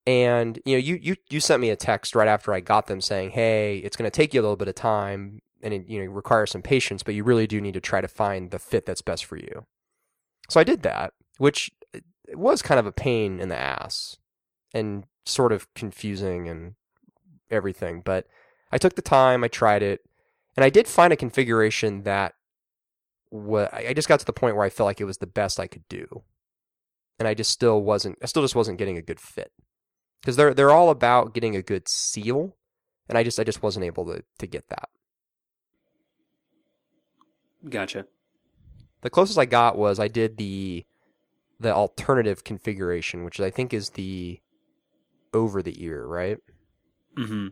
And 0.06 0.58
you 0.66 0.74
know, 0.74 0.80
you 0.80 0.98
you 1.00 1.16
you 1.30 1.40
sent 1.40 1.62
me 1.62 1.70
a 1.70 1.76
text 1.76 2.14
right 2.14 2.28
after 2.28 2.52
I 2.52 2.60
got 2.60 2.86
them 2.86 3.00
saying, 3.00 3.30
"Hey, 3.30 3.78
it's 3.78 3.96
going 3.96 4.10
to 4.10 4.14
take 4.14 4.34
you 4.34 4.40
a 4.40 4.42
little 4.42 4.56
bit 4.56 4.68
of 4.68 4.74
time 4.74 5.40
and 5.62 5.72
it, 5.72 5.88
you 5.88 6.04
know 6.04 6.10
requires 6.10 6.50
some 6.50 6.62
patience, 6.62 7.02
but 7.02 7.14
you 7.14 7.24
really 7.24 7.46
do 7.46 7.60
need 7.60 7.74
to 7.74 7.80
try 7.80 8.00
to 8.02 8.08
find 8.08 8.50
the 8.50 8.58
fit 8.58 8.84
that's 8.84 9.02
best 9.02 9.24
for 9.24 9.36
you." 9.36 9.64
So 10.50 10.60
I 10.60 10.64
did 10.64 10.82
that, 10.82 11.14
which 11.38 11.70
it 12.28 12.38
was 12.38 12.62
kind 12.62 12.78
of 12.78 12.86
a 12.86 12.92
pain 12.92 13.40
in 13.40 13.48
the 13.48 13.58
ass 13.58 14.16
and 14.72 15.04
sort 15.24 15.52
of 15.52 15.72
confusing 15.74 16.48
and 16.48 16.74
everything, 17.50 18.00
but 18.00 18.26
I 18.72 18.78
took 18.78 18.96
the 18.96 19.02
time, 19.02 19.44
I 19.44 19.48
tried 19.48 19.82
it, 19.82 20.04
and 20.56 20.64
I 20.64 20.70
did 20.70 20.88
find 20.88 21.12
a 21.12 21.16
configuration 21.16 22.02
that 22.02 22.34
wa- 23.30 23.68
I 23.72 23.92
just 23.94 24.08
got 24.08 24.20
to 24.20 24.26
the 24.26 24.32
point 24.32 24.56
where 24.56 24.64
I 24.64 24.70
felt 24.70 24.86
like 24.86 25.00
it 25.00 25.04
was 25.04 25.18
the 25.18 25.26
best 25.26 25.60
I 25.60 25.66
could 25.66 25.86
do. 25.88 26.22
And 27.18 27.28
I 27.28 27.34
just 27.34 27.52
still 27.52 27.80
wasn't 27.80 28.18
I 28.22 28.26
still 28.26 28.42
just 28.42 28.56
wasn't 28.56 28.78
getting 28.78 28.98
a 28.98 29.02
good 29.02 29.20
fit 29.20 29.52
because 30.20 30.34
they're 30.36 30.52
they're 30.52 30.72
all 30.72 30.90
about 30.90 31.32
getting 31.32 31.54
a 31.54 31.62
good 31.62 31.88
seal, 31.88 32.56
and 33.08 33.16
I 33.16 33.22
just 33.22 33.38
I 33.38 33.44
just 33.44 33.62
wasn't 33.62 33.84
able 33.84 34.04
to 34.06 34.24
to 34.38 34.46
get 34.48 34.68
that. 34.68 34.88
Gotcha. 37.68 38.06
The 39.02 39.10
closest 39.10 39.38
I 39.38 39.44
got 39.44 39.78
was 39.78 40.00
I 40.00 40.08
did 40.08 40.38
the 40.38 40.84
the 41.60 41.72
alternative 41.74 42.44
configuration, 42.44 43.24
which 43.24 43.40
I 43.40 43.50
think 43.50 43.72
is 43.72 43.90
the 43.90 44.40
over 45.32 45.62
the 45.62 45.82
ear, 45.82 46.06
right? 46.06 46.38
hmm 47.16 47.48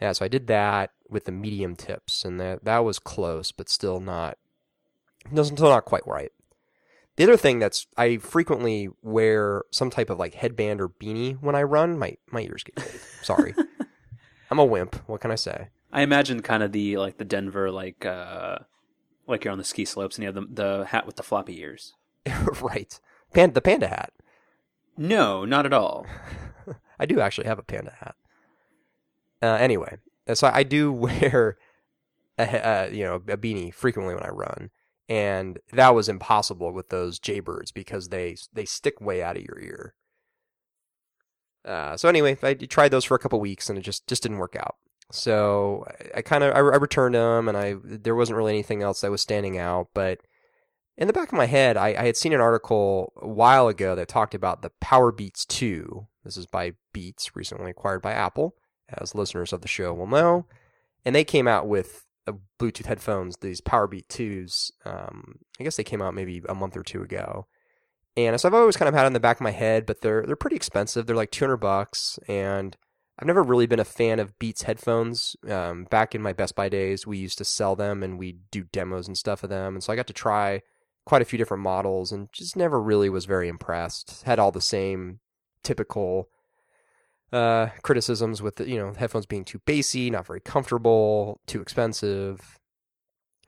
Yeah, 0.00 0.12
so 0.12 0.24
I 0.24 0.28
did 0.28 0.46
that 0.48 0.90
with 1.08 1.24
the 1.24 1.32
medium 1.32 1.76
tips, 1.76 2.24
and 2.24 2.40
that 2.40 2.64
that 2.64 2.78
was 2.78 2.98
close, 2.98 3.52
but 3.52 3.68
still 3.68 4.00
not 4.00 4.38
doesn't 5.32 5.56
still 5.56 5.70
not 5.70 5.84
quite 5.84 6.06
right. 6.06 6.30
The 7.16 7.24
other 7.24 7.36
thing 7.36 7.58
that's 7.58 7.86
I 7.96 8.18
frequently 8.18 8.90
wear 9.02 9.64
some 9.70 9.90
type 9.90 10.10
of 10.10 10.18
like 10.18 10.34
headband 10.34 10.80
or 10.80 10.88
beanie 10.88 11.40
when 11.40 11.54
I 11.54 11.62
run. 11.62 11.98
My 11.98 12.16
my 12.30 12.42
ears 12.42 12.62
get 12.62 12.76
cold. 12.76 13.00
Sorry, 13.22 13.54
I'm 14.50 14.58
a 14.58 14.64
wimp. 14.64 14.96
What 15.08 15.20
can 15.20 15.30
I 15.30 15.36
say? 15.36 15.68
I 15.92 16.02
imagine 16.02 16.42
kind 16.42 16.62
of 16.62 16.72
the 16.72 16.98
like 16.98 17.16
the 17.16 17.24
Denver 17.24 17.70
like 17.70 18.04
uh 18.04 18.58
like 19.26 19.44
you're 19.44 19.52
on 19.52 19.58
the 19.58 19.64
ski 19.64 19.84
slopes 19.86 20.16
and 20.16 20.24
you 20.24 20.26
have 20.26 20.34
the 20.34 20.46
the 20.78 20.84
hat 20.86 21.06
with 21.06 21.16
the 21.16 21.22
floppy 21.22 21.58
ears. 21.60 21.94
right, 22.60 23.00
panda 23.32 23.54
the 23.54 23.60
panda 23.60 23.88
hat. 23.88 24.12
No, 24.96 25.44
not 25.44 25.66
at 25.66 25.72
all. 25.72 26.06
I 26.98 27.06
do 27.06 27.20
actually 27.20 27.46
have 27.46 27.58
a 27.58 27.62
panda 27.62 27.92
hat. 28.00 28.14
Uh, 29.42 29.56
anyway, 29.60 29.98
so 30.34 30.50
I 30.52 30.62
do 30.62 30.90
wear 30.92 31.58
a, 32.38 32.46
he- 32.46 32.56
uh, 32.56 32.86
you 32.88 33.04
know 33.04 33.16
a 33.16 33.36
beanie 33.36 33.72
frequently 33.72 34.14
when 34.14 34.24
I 34.24 34.28
run, 34.30 34.70
and 35.08 35.58
that 35.72 35.94
was 35.94 36.08
impossible 36.08 36.72
with 36.72 36.88
those 36.88 37.18
Jaybirds 37.20 37.72
because 37.72 38.08
they 38.08 38.36
they 38.52 38.64
stick 38.64 39.00
way 39.00 39.22
out 39.22 39.36
of 39.36 39.42
your 39.42 39.58
ear. 39.60 39.94
Uh, 41.64 41.96
so 41.96 42.08
anyway, 42.08 42.36
I 42.42 42.54
tried 42.54 42.90
those 42.90 43.04
for 43.04 43.14
a 43.16 43.18
couple 43.18 43.40
weeks 43.40 43.68
and 43.68 43.78
it 43.78 43.82
just 43.82 44.06
just 44.06 44.22
didn't 44.22 44.38
work 44.38 44.56
out. 44.56 44.76
So 45.10 45.84
I, 46.14 46.18
I 46.18 46.22
kind 46.22 46.44
of 46.44 46.52
I, 46.54 46.58
I 46.58 46.76
returned 46.76 47.14
them 47.14 47.48
and 47.48 47.56
I 47.58 47.74
there 47.82 48.14
wasn't 48.14 48.36
really 48.36 48.52
anything 48.52 48.82
else 48.82 49.00
that 49.00 49.10
was 49.10 49.20
standing 49.20 49.58
out, 49.58 49.88
but 49.92 50.20
in 50.96 51.06
the 51.06 51.12
back 51.12 51.28
of 51.28 51.36
my 51.36 51.46
head, 51.46 51.76
I, 51.76 51.88
I 51.88 52.06
had 52.06 52.16
seen 52.16 52.32
an 52.32 52.40
article 52.40 53.12
a 53.20 53.28
while 53.28 53.68
ago 53.68 53.94
that 53.94 54.08
talked 54.08 54.34
about 54.34 54.62
the 54.62 54.70
Power 54.80 55.12
Beats 55.12 55.44
2. 55.44 56.06
This 56.24 56.36
is 56.36 56.46
by 56.46 56.72
Beats, 56.92 57.36
recently 57.36 57.70
acquired 57.70 58.02
by 58.02 58.12
Apple, 58.12 58.56
as 58.88 59.14
listeners 59.14 59.52
of 59.52 59.60
the 59.60 59.68
show 59.68 59.92
will 59.92 60.06
know. 60.06 60.46
And 61.04 61.14
they 61.14 61.24
came 61.24 61.46
out 61.46 61.68
with 61.68 62.06
uh, 62.26 62.32
Bluetooth 62.58 62.86
headphones, 62.86 63.36
these 63.36 63.60
Power 63.60 63.86
Beat 63.86 64.08
2s. 64.08 64.70
Um, 64.84 65.40
I 65.60 65.64
guess 65.64 65.76
they 65.76 65.84
came 65.84 66.00
out 66.00 66.14
maybe 66.14 66.42
a 66.48 66.54
month 66.54 66.76
or 66.76 66.82
two 66.82 67.02
ago. 67.02 67.46
And 68.16 68.40
so 68.40 68.48
I've 68.48 68.54
always 68.54 68.78
kind 68.78 68.88
of 68.88 68.94
had 68.94 69.04
it 69.04 69.08
in 69.08 69.12
the 69.12 69.20
back 69.20 69.36
of 69.36 69.42
my 69.42 69.50
head, 69.50 69.84
but 69.84 70.00
they're 70.00 70.22
they're 70.22 70.36
pretty 70.36 70.56
expensive. 70.56 71.06
They're 71.06 71.14
like 71.14 71.30
200 71.30 71.58
bucks, 71.58 72.18
and 72.26 72.74
I've 73.18 73.26
never 73.26 73.42
really 73.42 73.66
been 73.66 73.78
a 73.78 73.84
fan 73.84 74.18
of 74.18 74.38
Beats 74.38 74.62
headphones. 74.62 75.36
Um, 75.46 75.84
back 75.84 76.14
in 76.14 76.22
my 76.22 76.32
Best 76.32 76.54
Buy 76.54 76.70
days, 76.70 77.06
we 77.06 77.18
used 77.18 77.36
to 77.36 77.44
sell 77.44 77.76
them 77.76 78.02
and 78.02 78.18
we'd 78.18 78.50
do 78.50 78.64
demos 78.64 79.06
and 79.06 79.18
stuff 79.18 79.44
of 79.44 79.50
them, 79.50 79.74
and 79.74 79.84
so 79.84 79.92
I 79.92 79.96
got 79.96 80.06
to 80.06 80.14
try 80.14 80.62
quite 81.06 81.22
a 81.22 81.24
few 81.24 81.38
different 81.38 81.62
models 81.62 82.12
and 82.12 82.28
just 82.32 82.56
never 82.56 82.80
really 82.80 83.08
was 83.08 83.24
very 83.24 83.48
impressed. 83.48 84.22
Had 84.24 84.38
all 84.38 84.52
the 84.52 84.60
same 84.60 85.20
typical 85.62 86.28
uh, 87.32 87.68
criticisms 87.82 88.42
with 88.42 88.56
the, 88.56 88.68
you 88.68 88.76
know 88.76 88.92
headphones 88.92 89.24
being 89.24 89.44
too 89.44 89.60
bassy, 89.64 90.10
not 90.10 90.26
very 90.26 90.40
comfortable, 90.40 91.40
too 91.46 91.62
expensive. 91.62 92.58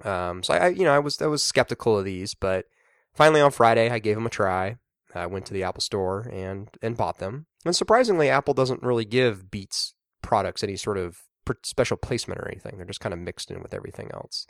Um, 0.04 0.42
so 0.42 0.54
I, 0.54 0.68
you 0.68 0.84
know, 0.84 0.94
I 0.94 1.00
was 1.00 1.20
I 1.20 1.26
was 1.26 1.42
skeptical 1.42 1.98
of 1.98 2.04
these, 2.04 2.32
but 2.34 2.66
finally 3.12 3.40
on 3.40 3.50
Friday 3.50 3.90
I 3.90 3.98
gave 3.98 4.16
them 4.16 4.26
a 4.26 4.30
try. 4.30 4.76
I 5.14 5.26
went 5.26 5.46
to 5.46 5.54
the 5.54 5.64
Apple 5.64 5.80
Store 5.80 6.28
and 6.32 6.68
and 6.80 6.96
bought 6.96 7.18
them. 7.18 7.46
And 7.64 7.74
surprisingly, 7.74 8.28
Apple 8.28 8.54
doesn't 8.54 8.82
really 8.82 9.04
give 9.04 9.50
Beats 9.50 9.94
products 10.22 10.62
any 10.62 10.76
sort 10.76 10.98
of 10.98 11.22
special 11.62 11.96
placement 11.96 12.40
or 12.40 12.48
anything. 12.48 12.76
They're 12.76 12.86
just 12.86 13.00
kind 13.00 13.12
of 13.12 13.18
mixed 13.18 13.50
in 13.50 13.62
with 13.62 13.74
everything 13.74 14.10
else. 14.12 14.46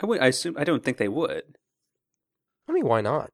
I 0.00 0.06
would. 0.06 0.20
I 0.20 0.26
assume. 0.26 0.56
I 0.58 0.64
don't 0.64 0.82
think 0.82 0.96
they 0.96 1.08
would. 1.08 1.42
I 2.68 2.72
mean, 2.72 2.86
why 2.86 3.00
not? 3.00 3.30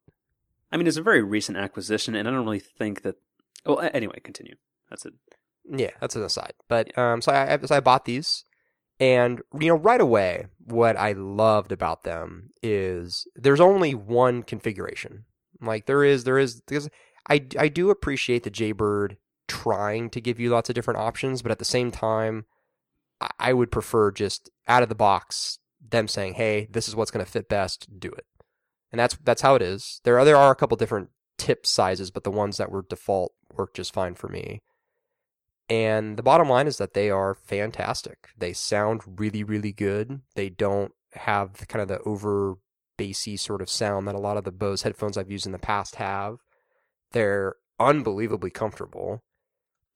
I 0.70 0.76
mean, 0.76 0.86
it's 0.86 0.96
a 0.96 1.02
very 1.02 1.22
recent 1.22 1.58
acquisition, 1.58 2.14
and 2.14 2.26
I 2.26 2.30
don't 2.30 2.44
really 2.44 2.60
think 2.60 3.02
that. 3.02 3.16
Well, 3.66 3.88
anyway, 3.92 4.20
continue. 4.22 4.56
That's 4.90 5.06
it. 5.06 5.14
Yeah, 5.70 5.90
that's 6.00 6.16
an 6.16 6.22
aside. 6.22 6.52
But 6.68 6.96
um, 6.98 7.20
so 7.22 7.32
I 7.32 7.58
so 7.64 7.74
I 7.76 7.80
bought 7.80 8.04
these, 8.04 8.44
and 9.00 9.40
you 9.58 9.68
know 9.68 9.76
right 9.76 10.00
away, 10.00 10.46
what 10.64 10.96
I 10.96 11.12
loved 11.12 11.72
about 11.72 12.02
them 12.04 12.50
is 12.62 13.26
there's 13.34 13.60
only 13.60 13.94
one 13.94 14.42
configuration. 14.42 15.24
Like 15.60 15.86
there 15.86 16.04
is 16.04 16.24
there 16.24 16.38
is 16.38 16.60
because 16.60 16.88
I 17.28 17.46
I 17.58 17.68
do 17.68 17.90
appreciate 17.90 18.42
the 18.42 18.50
Jaybird 18.50 19.16
trying 19.48 20.10
to 20.10 20.20
give 20.20 20.38
you 20.40 20.50
lots 20.50 20.68
of 20.68 20.74
different 20.74 21.00
options, 21.00 21.40
but 21.40 21.50
at 21.52 21.58
the 21.58 21.64
same 21.64 21.90
time, 21.90 22.44
I- 23.20 23.30
I 23.38 23.52
would 23.52 23.70
prefer 23.70 24.10
just 24.10 24.50
out 24.68 24.82
of 24.82 24.88
the 24.88 24.94
box 24.94 25.58
them 25.80 26.08
saying, 26.08 26.34
"Hey, 26.34 26.66
this 26.70 26.88
is 26.88 26.96
what's 26.96 27.10
going 27.10 27.24
to 27.24 27.30
fit 27.30 27.48
best. 27.48 27.88
Do 27.98 28.08
it," 28.10 28.26
and 28.94 29.00
that's 29.00 29.18
that's 29.24 29.42
how 29.42 29.56
it 29.56 29.62
is. 29.62 30.00
There 30.04 30.20
are 30.20 30.24
there 30.24 30.36
are 30.36 30.52
a 30.52 30.54
couple 30.54 30.76
different 30.76 31.08
tip 31.36 31.66
sizes, 31.66 32.12
but 32.12 32.22
the 32.22 32.30
ones 32.30 32.58
that 32.58 32.70
were 32.70 32.86
default 32.88 33.32
work 33.52 33.74
just 33.74 33.92
fine 33.92 34.14
for 34.14 34.28
me. 34.28 34.60
And 35.68 36.16
the 36.16 36.22
bottom 36.22 36.48
line 36.48 36.68
is 36.68 36.78
that 36.78 36.94
they 36.94 37.10
are 37.10 37.34
fantastic. 37.34 38.28
They 38.38 38.52
sound 38.52 39.00
really, 39.18 39.42
really 39.42 39.72
good. 39.72 40.20
They 40.36 40.48
don't 40.48 40.92
have 41.14 41.66
kind 41.66 41.82
of 41.82 41.88
the 41.88 42.00
over 42.02 42.54
bassy 42.96 43.36
sort 43.36 43.60
of 43.60 43.68
sound 43.68 44.06
that 44.06 44.14
a 44.14 44.20
lot 44.20 44.36
of 44.36 44.44
the 44.44 44.52
Bose 44.52 44.82
headphones 44.82 45.18
I've 45.18 45.30
used 45.30 45.46
in 45.46 45.50
the 45.50 45.58
past 45.58 45.96
have. 45.96 46.36
They're 47.10 47.56
unbelievably 47.80 48.50
comfortable 48.50 49.24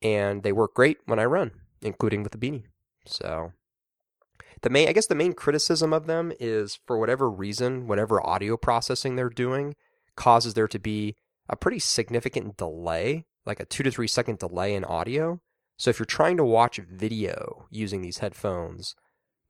and 0.02 0.42
they 0.42 0.50
work 0.50 0.74
great 0.74 0.98
when 1.06 1.20
I 1.20 1.24
run, 1.24 1.52
including 1.82 2.24
with 2.24 2.32
the 2.32 2.38
beanie. 2.38 2.64
So 3.06 3.52
the 4.62 4.70
main 4.70 4.88
I 4.88 4.92
guess 4.92 5.06
the 5.06 5.14
main 5.14 5.32
criticism 5.32 5.92
of 5.92 6.06
them 6.06 6.32
is 6.40 6.78
for 6.86 6.98
whatever 6.98 7.30
reason, 7.30 7.86
whatever 7.86 8.24
audio 8.26 8.56
processing 8.56 9.16
they're 9.16 9.28
doing 9.28 9.74
causes 10.16 10.54
there 10.54 10.68
to 10.68 10.78
be 10.78 11.14
a 11.48 11.56
pretty 11.56 11.78
significant 11.78 12.56
delay, 12.56 13.24
like 13.46 13.60
a 13.60 13.64
2 13.64 13.84
to 13.84 13.90
3 13.90 14.06
second 14.06 14.38
delay 14.38 14.74
in 14.74 14.84
audio. 14.84 15.40
So 15.78 15.90
if 15.90 15.98
you're 15.98 16.06
trying 16.06 16.36
to 16.38 16.44
watch 16.44 16.78
video 16.78 17.66
using 17.70 18.02
these 18.02 18.18
headphones, 18.18 18.94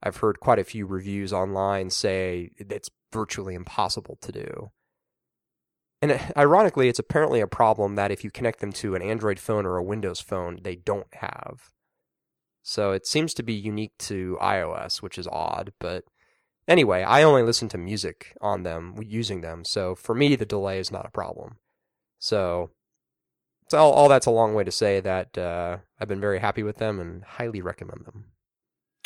I've 0.01 0.17
heard 0.17 0.39
quite 0.39 0.59
a 0.59 0.63
few 0.63 0.85
reviews 0.85 1.33
online 1.33 1.89
say 1.89 2.51
it's 2.57 2.89
virtually 3.11 3.55
impossible 3.55 4.17
to 4.21 4.31
do. 4.31 4.71
And 6.01 6.13
uh, 6.13 6.19
ironically, 6.37 6.87
it's 6.87 6.99
apparently 6.99 7.41
a 7.41 7.47
problem 7.47 7.95
that 7.95 8.11
if 8.11 8.23
you 8.23 8.31
connect 8.31 8.59
them 8.59 8.71
to 8.73 8.95
an 8.95 9.01
Android 9.01 9.39
phone 9.39 9.65
or 9.65 9.75
a 9.75 9.83
Windows 9.83 10.21
phone, 10.21 10.59
they 10.61 10.75
don't 10.75 11.13
have. 11.15 11.71
So 12.69 12.91
it 12.91 13.07
seems 13.07 13.33
to 13.33 13.41
be 13.41 13.55
unique 13.55 13.97
to 13.97 14.37
iOS, 14.39 15.01
which 15.01 15.17
is 15.17 15.27
odd. 15.31 15.73
But 15.79 16.03
anyway, 16.67 17.01
I 17.01 17.23
only 17.23 17.41
listen 17.41 17.67
to 17.69 17.79
music 17.79 18.37
on 18.41 18.61
them 18.61 18.93
using 19.01 19.41
them. 19.41 19.65
So 19.65 19.95
for 19.95 20.13
me, 20.13 20.35
the 20.35 20.45
delay 20.45 20.77
is 20.77 20.91
not 20.91 21.07
a 21.07 21.09
problem. 21.09 21.57
So, 22.19 22.69
so 23.69 23.79
all, 23.79 23.91
all 23.91 24.07
that's 24.07 24.27
a 24.27 24.31
long 24.31 24.53
way 24.53 24.63
to 24.65 24.71
say 24.71 24.99
that 24.99 25.35
uh, 25.35 25.77
I've 25.99 26.07
been 26.07 26.21
very 26.21 26.37
happy 26.37 26.61
with 26.61 26.77
them 26.77 26.99
and 26.99 27.23
highly 27.23 27.59
recommend 27.59 28.05
them. 28.05 28.25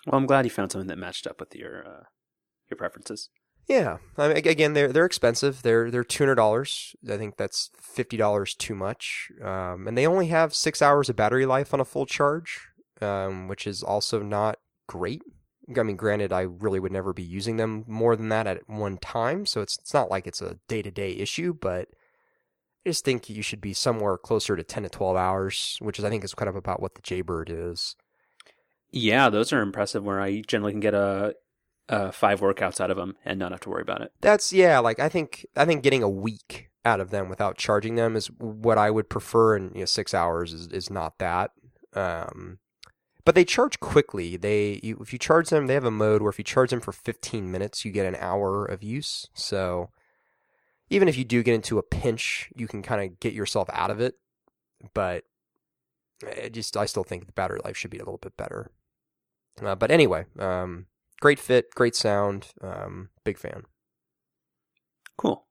Well, 0.06 0.20
I'm 0.20 0.28
glad 0.28 0.44
you 0.44 0.52
found 0.52 0.74
something 0.74 0.90
that 0.90 0.98
matched 0.98 1.26
up 1.26 1.40
with 1.40 1.56
your 1.56 1.88
uh, 1.88 2.04
your 2.70 2.78
preferences. 2.78 3.30
Yeah, 3.66 4.00
I 4.18 4.28
mean, 4.28 4.36
again, 4.36 4.74
they're 4.74 4.92
they're 4.92 5.06
expensive. 5.06 5.62
They're 5.62 5.90
they're 5.90 6.04
two 6.04 6.26
hundred 6.26 6.36
dollars. 6.36 6.98
I 7.10 7.16
think 7.16 7.38
that's 7.38 7.70
fifty 7.80 8.18
dollars 8.18 8.56
too 8.56 8.76
much. 8.76 9.32
Um, 9.42 9.88
and 9.88 9.98
they 9.98 10.06
only 10.06 10.28
have 10.28 10.54
six 10.54 10.82
hours 10.82 11.08
of 11.08 11.16
battery 11.16 11.46
life 11.46 11.74
on 11.74 11.80
a 11.80 11.86
full 11.86 12.06
charge, 12.06 12.60
um, 13.04 13.48
which 13.48 13.68
is 13.68 13.84
also 13.84 14.22
not 14.22 14.58
great. 14.88 15.22
I 15.78 15.84
mean, 15.84 15.96
granted, 15.96 16.34
I 16.34 16.42
really 16.42 16.80
would 16.80 16.92
never 16.92 17.14
be 17.14 17.24
using 17.24 17.58
them 17.58 17.86
more 17.88 18.16
than 18.16 18.30
that 18.30 18.48
at 18.48 18.68
one 18.68 18.98
time, 18.98 19.46
so 19.46 19.62
it's 19.62 19.78
it's 19.78 19.94
not 19.94 20.12
like 20.12 20.28
it's 20.28 20.42
a 20.42 20.58
day 20.68 20.82
to 20.82 20.92
day 20.92 21.12
issue. 21.12 21.54
But 21.54 21.90
I 22.86 22.90
just 22.90 23.06
think 23.06 23.30
you 23.30 23.42
should 23.42 23.62
be 23.62 23.74
somewhere 23.74 24.18
closer 24.18 24.56
to 24.56 24.64
ten 24.64 24.84
to 24.84 24.90
twelve 24.90 25.16
hours, 25.16 25.78
which 25.80 26.00
is 26.00 26.06
I 26.06 26.10
think 26.10 26.24
is 26.24 26.34
kind 26.34 26.50
of 26.50 26.56
about 26.56 26.82
what 26.82 26.96
the 26.96 27.02
Jaybird 27.02 27.50
is. 27.50 27.96
Yeah, 28.92 29.30
those 29.30 29.54
are 29.54 29.62
impressive. 29.62 30.04
Where 30.04 30.22
I 30.22 30.42
generally 30.42 30.74
can 30.74 30.82
get 30.82 30.94
a, 30.94 31.36
a 31.88 32.12
five 32.12 32.42
workouts 32.42 32.82
out 32.82 32.92
of 32.92 32.98
them 32.98 33.16
and 33.24 33.40
not 33.40 33.52
have 33.52 33.62
to 33.62 33.70
worry 33.70 33.82
about 33.82 34.02
it. 34.02 34.12
That's 34.20 34.52
yeah, 34.52 34.80
like 34.80 35.00
I 35.00 35.08
think 35.08 35.46
I 35.56 35.64
think 35.64 35.82
getting 35.82 36.04
a 36.04 36.10
week 36.10 36.70
out 36.86 37.00
of 37.00 37.10
them 37.10 37.30
without 37.30 37.58
charging 37.58 37.96
them 37.96 38.18
is 38.18 38.28
what 38.38 38.78
I 38.78 38.92
would 38.92 39.10
prefer, 39.10 39.56
and 39.56 39.74
you 39.74 39.80
know, 39.82 39.86
six 39.86 40.14
hours 40.14 40.52
is 40.52 40.68
is 40.68 40.90
not 40.90 41.20
that. 41.20 41.52
Um, 41.94 42.60
but 43.26 43.36
they 43.36 43.46
charge 43.46 43.80
quickly. 43.80 44.38
They 44.38 44.80
you, 44.84 44.98
if 45.02 45.14
you 45.14 45.20
charge 45.20 45.50
them, 45.50 45.68
they 45.68 45.74
have 45.74 45.86
a 45.86 45.92
mode 45.92 46.22
where 46.22 46.30
if 46.30 46.38
you 46.38 46.44
charge 46.44 46.70
them 46.72 46.82
for 46.82 46.92
15 46.92 47.52
minutes, 47.52 47.86
you 47.86 47.92
get 47.92 48.06
an 48.06 48.16
hour 48.16 48.66
of 48.66 48.84
use. 48.84 49.28
So 49.34 49.90
even 50.90 51.08
if 51.08 51.18
you 51.18 51.24
do 51.24 51.44
get 51.44 51.56
into 51.56 51.78
a 51.78 51.84
pinch, 51.84 52.50
you 52.56 52.68
can 52.68 52.82
kind 52.82 53.02
of 53.02 53.20
get 53.20 53.34
yourself 53.34 53.70
out 53.74 53.92
of 53.92 54.00
it. 54.00 54.16
But 54.94 55.24
I 56.26 56.50
just 56.50 56.76
I 56.78 56.86
still 56.86 57.04
think 57.04 57.26
the 57.26 57.34
battery 57.34 57.60
life 57.64 57.78
should 57.78 57.92
be 57.92 57.98
a 57.98 58.04
little 58.04 58.18
bit 58.18 58.38
better. 58.38 58.72
Uh, 59.62 59.76
but 59.76 59.92
anyway, 59.92 60.26
um, 60.40 60.88
great 61.22 61.40
fit, 61.40 61.74
great 61.76 61.96
sound, 61.96 62.48
um, 62.62 63.10
big 63.24 63.38
fan. 63.38 63.64
Cool. 65.18 65.46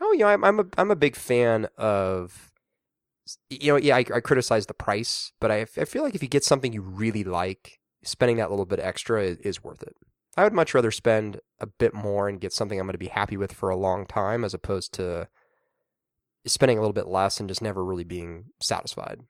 Oh, 0.00 0.12
yeah, 0.12 0.28
I'm 0.28 0.44
I'm 0.44 0.60
a 0.60 0.64
I'm 0.78 0.90
a 0.90 0.96
big 0.96 1.16
fan 1.16 1.68
of. 1.76 2.49
You 3.48 3.72
know, 3.72 3.76
yeah, 3.76 3.96
I, 3.96 4.04
I 4.14 4.20
criticize 4.20 4.66
the 4.66 4.74
price, 4.74 5.32
but 5.40 5.50
I, 5.50 5.60
I 5.60 5.84
feel 5.84 6.02
like 6.02 6.14
if 6.14 6.22
you 6.22 6.28
get 6.28 6.44
something 6.44 6.72
you 6.72 6.82
really 6.82 7.24
like, 7.24 7.78
spending 8.02 8.36
that 8.38 8.50
little 8.50 8.66
bit 8.66 8.80
extra 8.80 9.22
is, 9.22 9.36
is 9.38 9.64
worth 9.64 9.82
it. 9.82 9.94
I 10.36 10.44
would 10.44 10.52
much 10.52 10.74
rather 10.74 10.90
spend 10.90 11.40
a 11.58 11.66
bit 11.66 11.92
more 11.92 12.28
and 12.28 12.40
get 12.40 12.52
something 12.52 12.78
I'm 12.78 12.86
going 12.86 12.92
to 12.92 12.98
be 12.98 13.08
happy 13.08 13.36
with 13.36 13.52
for 13.52 13.68
a 13.68 13.76
long 13.76 14.06
time, 14.06 14.44
as 14.44 14.54
opposed 14.54 14.92
to 14.94 15.28
spending 16.46 16.78
a 16.78 16.80
little 16.80 16.94
bit 16.94 17.08
less 17.08 17.40
and 17.40 17.48
just 17.48 17.62
never 17.62 17.84
really 17.84 18.04
being 18.04 18.46
satisfied. 18.60 19.20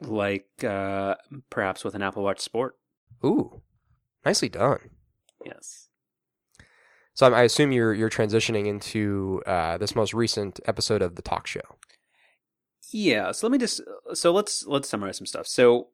Like 0.00 0.48
uh, 0.64 1.16
perhaps 1.50 1.84
with 1.84 1.94
an 1.94 2.02
Apple 2.02 2.22
Watch 2.22 2.40
Sport. 2.40 2.76
Ooh, 3.24 3.62
nicely 4.24 4.48
done. 4.48 4.90
Yes. 5.44 5.88
So 7.14 7.32
I 7.32 7.42
assume 7.42 7.72
you're 7.72 7.94
you're 7.94 8.10
transitioning 8.10 8.66
into 8.66 9.42
uh, 9.46 9.78
this 9.78 9.94
most 9.94 10.12
recent 10.12 10.60
episode 10.66 11.00
of 11.00 11.16
the 11.16 11.22
talk 11.22 11.46
show. 11.46 11.62
Yeah. 12.90 13.32
So 13.32 13.46
let 13.46 13.52
me 13.52 13.58
just 13.58 13.80
so 14.14 14.32
let's 14.32 14.66
let's 14.66 14.88
summarize 14.88 15.16
some 15.16 15.26
stuff. 15.26 15.46
So 15.46 15.88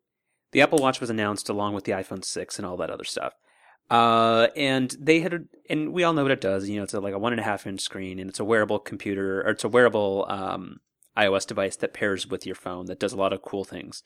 the 0.53 0.61
Apple 0.61 0.79
Watch 0.79 1.01
was 1.01 1.11
announced 1.11 1.49
along 1.49 1.75
with 1.75 1.85
the 1.85 1.93
iPhone 1.93 2.25
six 2.25 2.59
and 2.59 2.67
all 2.67 2.77
that 2.77 2.91
other 2.91 3.05
stuff. 3.05 3.35
Uh, 3.91 4.49
and 4.57 4.97
they 4.99 5.21
had, 5.21 5.49
and 5.69 5.93
we 5.93 6.03
all 6.03 6.15
know 6.15 6.23
what 6.23 6.31
it 6.31 6.41
does. 6.41 6.69
You 6.69 6.77
know, 6.77 6.85
it's 6.85 6.95
a, 6.95 7.01
like 7.01 7.15
a 7.15 7.19
one 7.19 7.33
and 7.33 7.41
a 7.41 7.45
half 7.45 7.67
inch 7.67 7.81
screen, 7.81 8.19
and 8.19 8.31
it's 8.31 8.41
a 8.41 8.45
wearable 8.45 8.79
computer, 8.79 9.43
or 9.43 9.51
it's 9.51 9.65
a 9.65 9.69
wearable 9.69 10.25
um, 10.29 10.81
iOS 11.17 11.47
device 11.47 11.77
that 11.77 11.93
pairs 11.93 12.27
with 12.27 12.47
your 12.47 12.55
phone 12.55 12.87
that 12.87 13.01
does 13.01 13.13
a 13.13 13.19
lot 13.19 13.33
of 13.33 13.43
cool 13.43 13.65
things. 13.65 14.03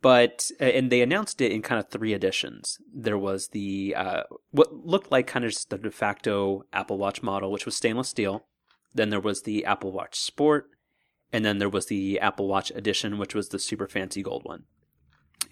But 0.00 0.50
and 0.60 0.90
they 0.90 1.02
announced 1.02 1.40
it 1.40 1.52
in 1.52 1.60
kind 1.60 1.78
of 1.80 1.90
three 1.90 2.14
editions. 2.14 2.78
There 2.94 3.18
was 3.18 3.48
the 3.48 3.94
uh, 3.94 4.22
what 4.52 4.72
looked 4.72 5.10
like 5.10 5.26
kind 5.26 5.44
of 5.44 5.50
just 5.50 5.68
the 5.68 5.76
de 5.76 5.90
facto 5.90 6.62
Apple 6.72 6.96
Watch 6.96 7.22
model, 7.22 7.50
which 7.50 7.66
was 7.66 7.76
stainless 7.76 8.08
steel. 8.08 8.46
Then 8.94 9.10
there 9.10 9.20
was 9.20 9.42
the 9.42 9.64
Apple 9.64 9.92
Watch 9.92 10.18
Sport, 10.18 10.68
and 11.32 11.44
then 11.44 11.58
there 11.58 11.68
was 11.68 11.86
the 11.86 12.20
Apple 12.20 12.48
Watch 12.48 12.70
Edition, 12.74 13.18
which 13.18 13.34
was 13.34 13.48
the 13.48 13.58
super 13.58 13.88
fancy 13.88 14.22
gold 14.22 14.44
one. 14.44 14.64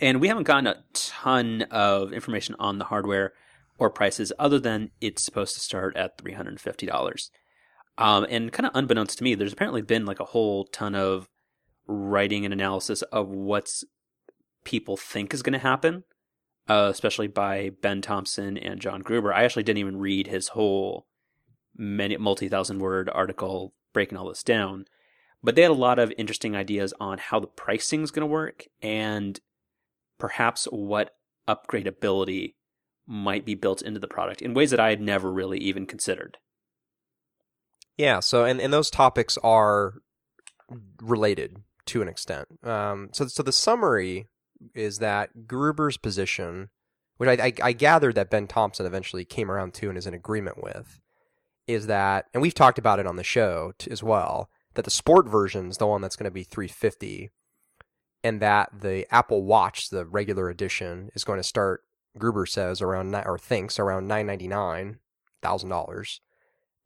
And 0.00 0.20
we 0.20 0.28
haven't 0.28 0.44
gotten 0.44 0.66
a 0.66 0.82
ton 0.92 1.62
of 1.70 2.12
information 2.12 2.56
on 2.58 2.78
the 2.78 2.86
hardware 2.86 3.32
or 3.78 3.90
prices 3.90 4.32
other 4.38 4.58
than 4.58 4.90
it's 5.00 5.22
supposed 5.22 5.54
to 5.54 5.60
start 5.60 5.96
at 5.96 6.18
$350. 6.18 7.30
Um, 7.98 8.26
and 8.30 8.52
kind 8.52 8.66
of 8.66 8.72
unbeknownst 8.74 9.18
to 9.18 9.24
me, 9.24 9.34
there's 9.34 9.52
apparently 9.52 9.82
been 9.82 10.06
like 10.06 10.20
a 10.20 10.24
whole 10.24 10.64
ton 10.66 10.94
of 10.94 11.28
writing 11.86 12.44
and 12.44 12.54
analysis 12.54 13.02
of 13.02 13.28
what's 13.28 13.84
people 14.64 14.96
think 14.96 15.34
is 15.34 15.42
going 15.42 15.52
to 15.52 15.58
happen, 15.58 16.04
uh, 16.68 16.88
especially 16.90 17.26
by 17.26 17.70
Ben 17.82 18.00
Thompson 18.02 18.56
and 18.56 18.80
John 18.80 19.00
Gruber. 19.00 19.32
I 19.32 19.44
actually 19.44 19.64
didn't 19.64 19.78
even 19.78 19.98
read 19.98 20.26
his 20.26 20.48
whole 20.48 21.06
many 21.76 22.16
multi-thousand 22.16 22.78
word 22.78 23.10
article 23.12 23.74
breaking 23.92 24.16
all 24.16 24.28
this 24.28 24.42
down, 24.42 24.86
but 25.42 25.54
they 25.54 25.62
had 25.62 25.70
a 25.70 25.74
lot 25.74 25.98
of 25.98 26.12
interesting 26.16 26.54
ideas 26.54 26.94
on 27.00 27.18
how 27.18 27.40
the 27.40 27.46
pricing 27.46 28.02
is 28.02 28.10
going 28.10 28.22
to 28.22 28.26
work 28.26 28.66
and 28.80 29.40
perhaps 30.18 30.66
what 30.66 31.14
upgradability 31.48 32.54
might 33.06 33.44
be 33.44 33.54
built 33.54 33.82
into 33.82 33.98
the 33.98 34.08
product 34.08 34.40
in 34.40 34.54
ways 34.54 34.70
that 34.70 34.80
I 34.80 34.90
had 34.90 35.00
never 35.00 35.32
really 35.32 35.58
even 35.58 35.86
considered. 35.86 36.38
Yeah, 37.96 38.20
so 38.20 38.44
and, 38.44 38.60
and 38.60 38.72
those 38.72 38.90
topics 38.90 39.36
are 39.42 39.94
related 41.00 41.56
to 41.86 42.02
an 42.02 42.08
extent. 42.08 42.46
Um, 42.62 43.10
so 43.12 43.26
so 43.26 43.42
the 43.42 43.52
summary 43.52 44.28
is 44.74 44.98
that 44.98 45.46
Gruber's 45.46 45.96
position, 45.96 46.70
which 47.16 47.28
I, 47.28 47.46
I, 47.46 47.52
I 47.62 47.72
gathered 47.72 48.14
that 48.14 48.30
Ben 48.30 48.46
Thompson 48.46 48.86
eventually 48.86 49.24
came 49.24 49.50
around 49.50 49.74
to 49.74 49.88
and 49.88 49.98
is 49.98 50.06
in 50.06 50.14
agreement 50.14 50.62
with, 50.62 51.00
is 51.66 51.86
that, 51.88 52.26
and 52.32 52.40
we've 52.40 52.54
talked 52.54 52.78
about 52.78 53.00
it 53.00 53.06
on 53.06 53.16
the 53.16 53.24
show 53.24 53.72
t- 53.78 53.90
as 53.90 54.02
well, 54.02 54.48
that 54.74 54.84
the 54.84 54.90
sport 54.90 55.28
version 55.28 55.68
is 55.68 55.78
the 55.78 55.86
one 55.86 56.00
that's 56.00 56.16
going 56.16 56.24
to 56.24 56.30
be 56.30 56.44
350 56.44 57.30
and 58.24 58.40
that 58.40 58.70
the 58.80 59.06
Apple 59.12 59.42
Watch, 59.42 59.90
the 59.90 60.06
regular 60.06 60.48
edition, 60.48 61.10
is 61.14 61.24
going 61.24 61.38
to 61.38 61.44
start. 61.44 61.82
Gruber 62.18 62.44
says 62.44 62.82
around 62.82 63.14
or 63.14 63.38
thinks 63.38 63.78
around 63.78 64.06
nine 64.06 64.26
ninety 64.26 64.46
nine 64.46 64.98
thousand 65.40 65.70
dollars, 65.70 66.20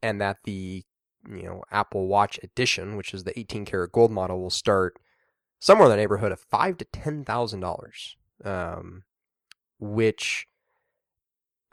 and 0.01 0.21
that 0.21 0.37
the 0.45 0.85
you 1.29 1.43
know 1.43 1.63
Apple 1.69 2.07
Watch 2.07 2.39
Edition, 2.41 2.95
which 2.95 3.13
is 3.13 3.23
the 3.23 3.37
eighteen 3.37 3.65
karat 3.65 3.91
gold 3.91 4.11
model, 4.11 4.41
will 4.41 4.49
start 4.49 4.97
somewhere 5.59 5.87
in 5.87 5.91
the 5.91 5.97
neighborhood 5.97 6.31
of 6.31 6.39
five 6.39 6.77
to 6.77 6.85
ten 6.85 7.25
thousand 7.25 7.61
um, 7.61 7.61
dollars, 7.61 8.15
which 9.79 10.47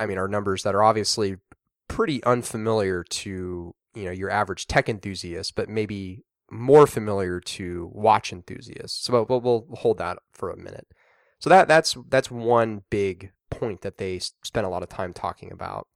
I 0.01 0.07
mean 0.07 0.19
are 0.19 0.29
numbers 0.29 0.65
that 0.65 0.75
are 0.75 0.83
obviously 0.83 1.37
pretty 1.87 2.23
unfamiliar 2.25 3.05
to 3.05 3.75
you 3.95 4.05
know 4.05 4.11
your 4.11 4.31
average 4.31 4.67
tech 4.67 4.89
enthusiast, 4.89 5.55
but 5.55 5.69
maybe 5.69 6.25
more 6.51 6.87
familiar 6.87 7.41
to 7.41 7.91
watch 7.93 8.33
enthusiasts. 8.33 9.05
So 9.05 9.27
we'll, 9.29 9.41
we'll 9.41 9.67
hold 9.73 9.99
that 9.99 10.19
for 10.33 10.51
a 10.51 10.57
minute. 10.57 10.87
So 11.39 11.51
that 11.51 11.69
that's 11.69 11.97
that's 12.09 12.31
one 12.31 12.83
big 12.91 13.33
point 13.51 13.83
that 13.83 13.99
they 13.99 14.19
spent 14.19 14.67
a 14.67 14.71
lot 14.71 14.83
of 14.83 14.89
time 14.89 15.13
talking 15.13 15.53
about. 15.53 15.89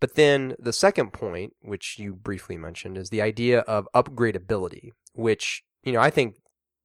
But 0.00 0.16
then 0.16 0.54
the 0.58 0.72
second 0.72 1.12
point, 1.12 1.54
which 1.62 1.98
you 1.98 2.14
briefly 2.14 2.56
mentioned, 2.56 2.98
is 2.98 3.10
the 3.10 3.22
idea 3.22 3.60
of 3.60 3.88
upgradability, 3.94 4.90
which 5.14 5.62
you 5.82 5.92
know 5.92 6.00
I 6.00 6.10
think 6.10 6.36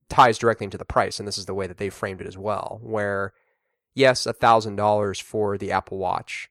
ties 0.10 0.38
directly 0.38 0.66
into 0.66 0.78
the 0.78 0.86
price, 0.86 1.20
and 1.20 1.28
this 1.28 1.38
is 1.38 1.46
the 1.46 1.54
way 1.54 1.68
that 1.68 1.78
they 1.78 1.90
framed 1.90 2.22
it 2.22 2.28
as 2.28 2.38
well. 2.38 2.80
Where 2.82 3.34
yes, 3.94 4.26
a 4.26 4.34
thousand 4.34 4.76
dollars 4.76 5.20
for 5.20 5.58
the 5.58 5.72
Apple 5.72 5.98
Watch 5.98 6.50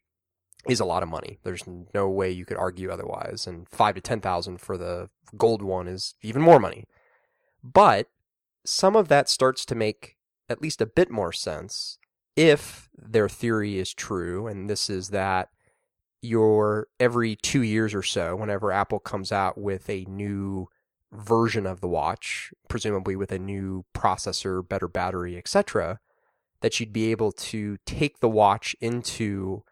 is 0.68 0.81
a 0.81 0.85
lot 0.85 1.02
of 1.02 1.09
money. 1.09 1.38
There's 1.42 1.64
no 1.94 2.09
way 2.09 2.31
you 2.31 2.44
could 2.44 2.57
argue 2.57 2.90
otherwise, 2.90 3.46
and 3.46 3.68
five 3.68 3.94
to 3.94 4.00
ten 4.00 4.20
thousand 4.20 4.61
for 4.61 4.76
the 4.76 5.09
gold 5.37 5.62
one 5.62 5.88
is 5.88 6.14
even 6.22 6.42
more 6.42 6.61
money. 6.61 6.85
But 7.62 8.09
some 8.64 8.94
of 8.94 9.09
that 9.09 9.28
starts 9.28 9.64
to 9.66 9.74
make 9.74 10.16
at 10.48 10.62
least 10.62 10.81
a 10.81 10.87
bit 10.87 11.11
more 11.11 11.33
sense 11.33 11.98
if 12.37 12.88
their 12.96 13.28
theory 13.28 13.78
is 13.78 13.92
true, 13.92 14.46
and 14.46 14.70
this 14.70 14.88
is 14.88 15.09
that 15.09 15.48
your 16.22 16.88
every 17.00 17.37
two 17.37 17.62
years 17.62 17.94
or 17.94 18.02
so, 18.02 18.37
whenever 18.37 18.70
Apple 18.70 18.98
comes 18.98 19.33
out 19.33 19.59
with 19.59 19.88
a 19.88 20.04
new 20.09 20.68
version 21.12 21.66
of 21.66 21.81
the 21.81 21.88
watch, 21.88 22.52
presumably 22.68 23.16
with 23.16 23.33
a 23.33 23.38
new 23.38 23.85
processor, 23.94 24.66
better 24.66 24.88
battery, 24.88 25.37
etc., 25.37 25.98
that 26.61 26.78
you'd 26.78 26.92
be 26.92 27.11
able 27.11 27.33
to 27.33 27.78
take 27.87 28.20
the 28.20 28.28
watch 28.28 28.76
into 28.81 29.62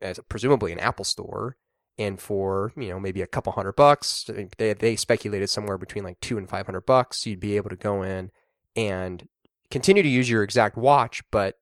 as 0.00 0.20
presumably 0.28 0.72
an 0.72 0.78
Apple 0.78 1.04
store 1.04 1.56
and 1.98 2.20
for 2.20 2.72
you 2.76 2.88
know 2.88 3.00
maybe 3.00 3.22
a 3.22 3.26
couple 3.26 3.52
hundred 3.52 3.72
bucks 3.72 4.28
they 4.58 4.74
they 4.74 4.96
speculated 4.96 5.48
somewhere 5.48 5.78
between 5.78 6.04
like 6.04 6.20
2 6.20 6.36
and 6.36 6.48
500 6.48 6.82
bucks 6.82 7.26
you'd 7.26 7.40
be 7.40 7.56
able 7.56 7.70
to 7.70 7.76
go 7.76 8.02
in 8.02 8.30
and 8.74 9.28
continue 9.70 10.02
to 10.02 10.08
use 10.08 10.28
your 10.28 10.42
exact 10.42 10.76
watch 10.76 11.22
but 11.30 11.56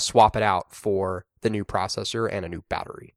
swap 0.00 0.36
it 0.36 0.42
out 0.42 0.74
for 0.74 1.26
the 1.42 1.50
new 1.50 1.64
processor 1.64 2.28
and 2.30 2.44
a 2.44 2.48
new 2.48 2.62
battery. 2.68 3.14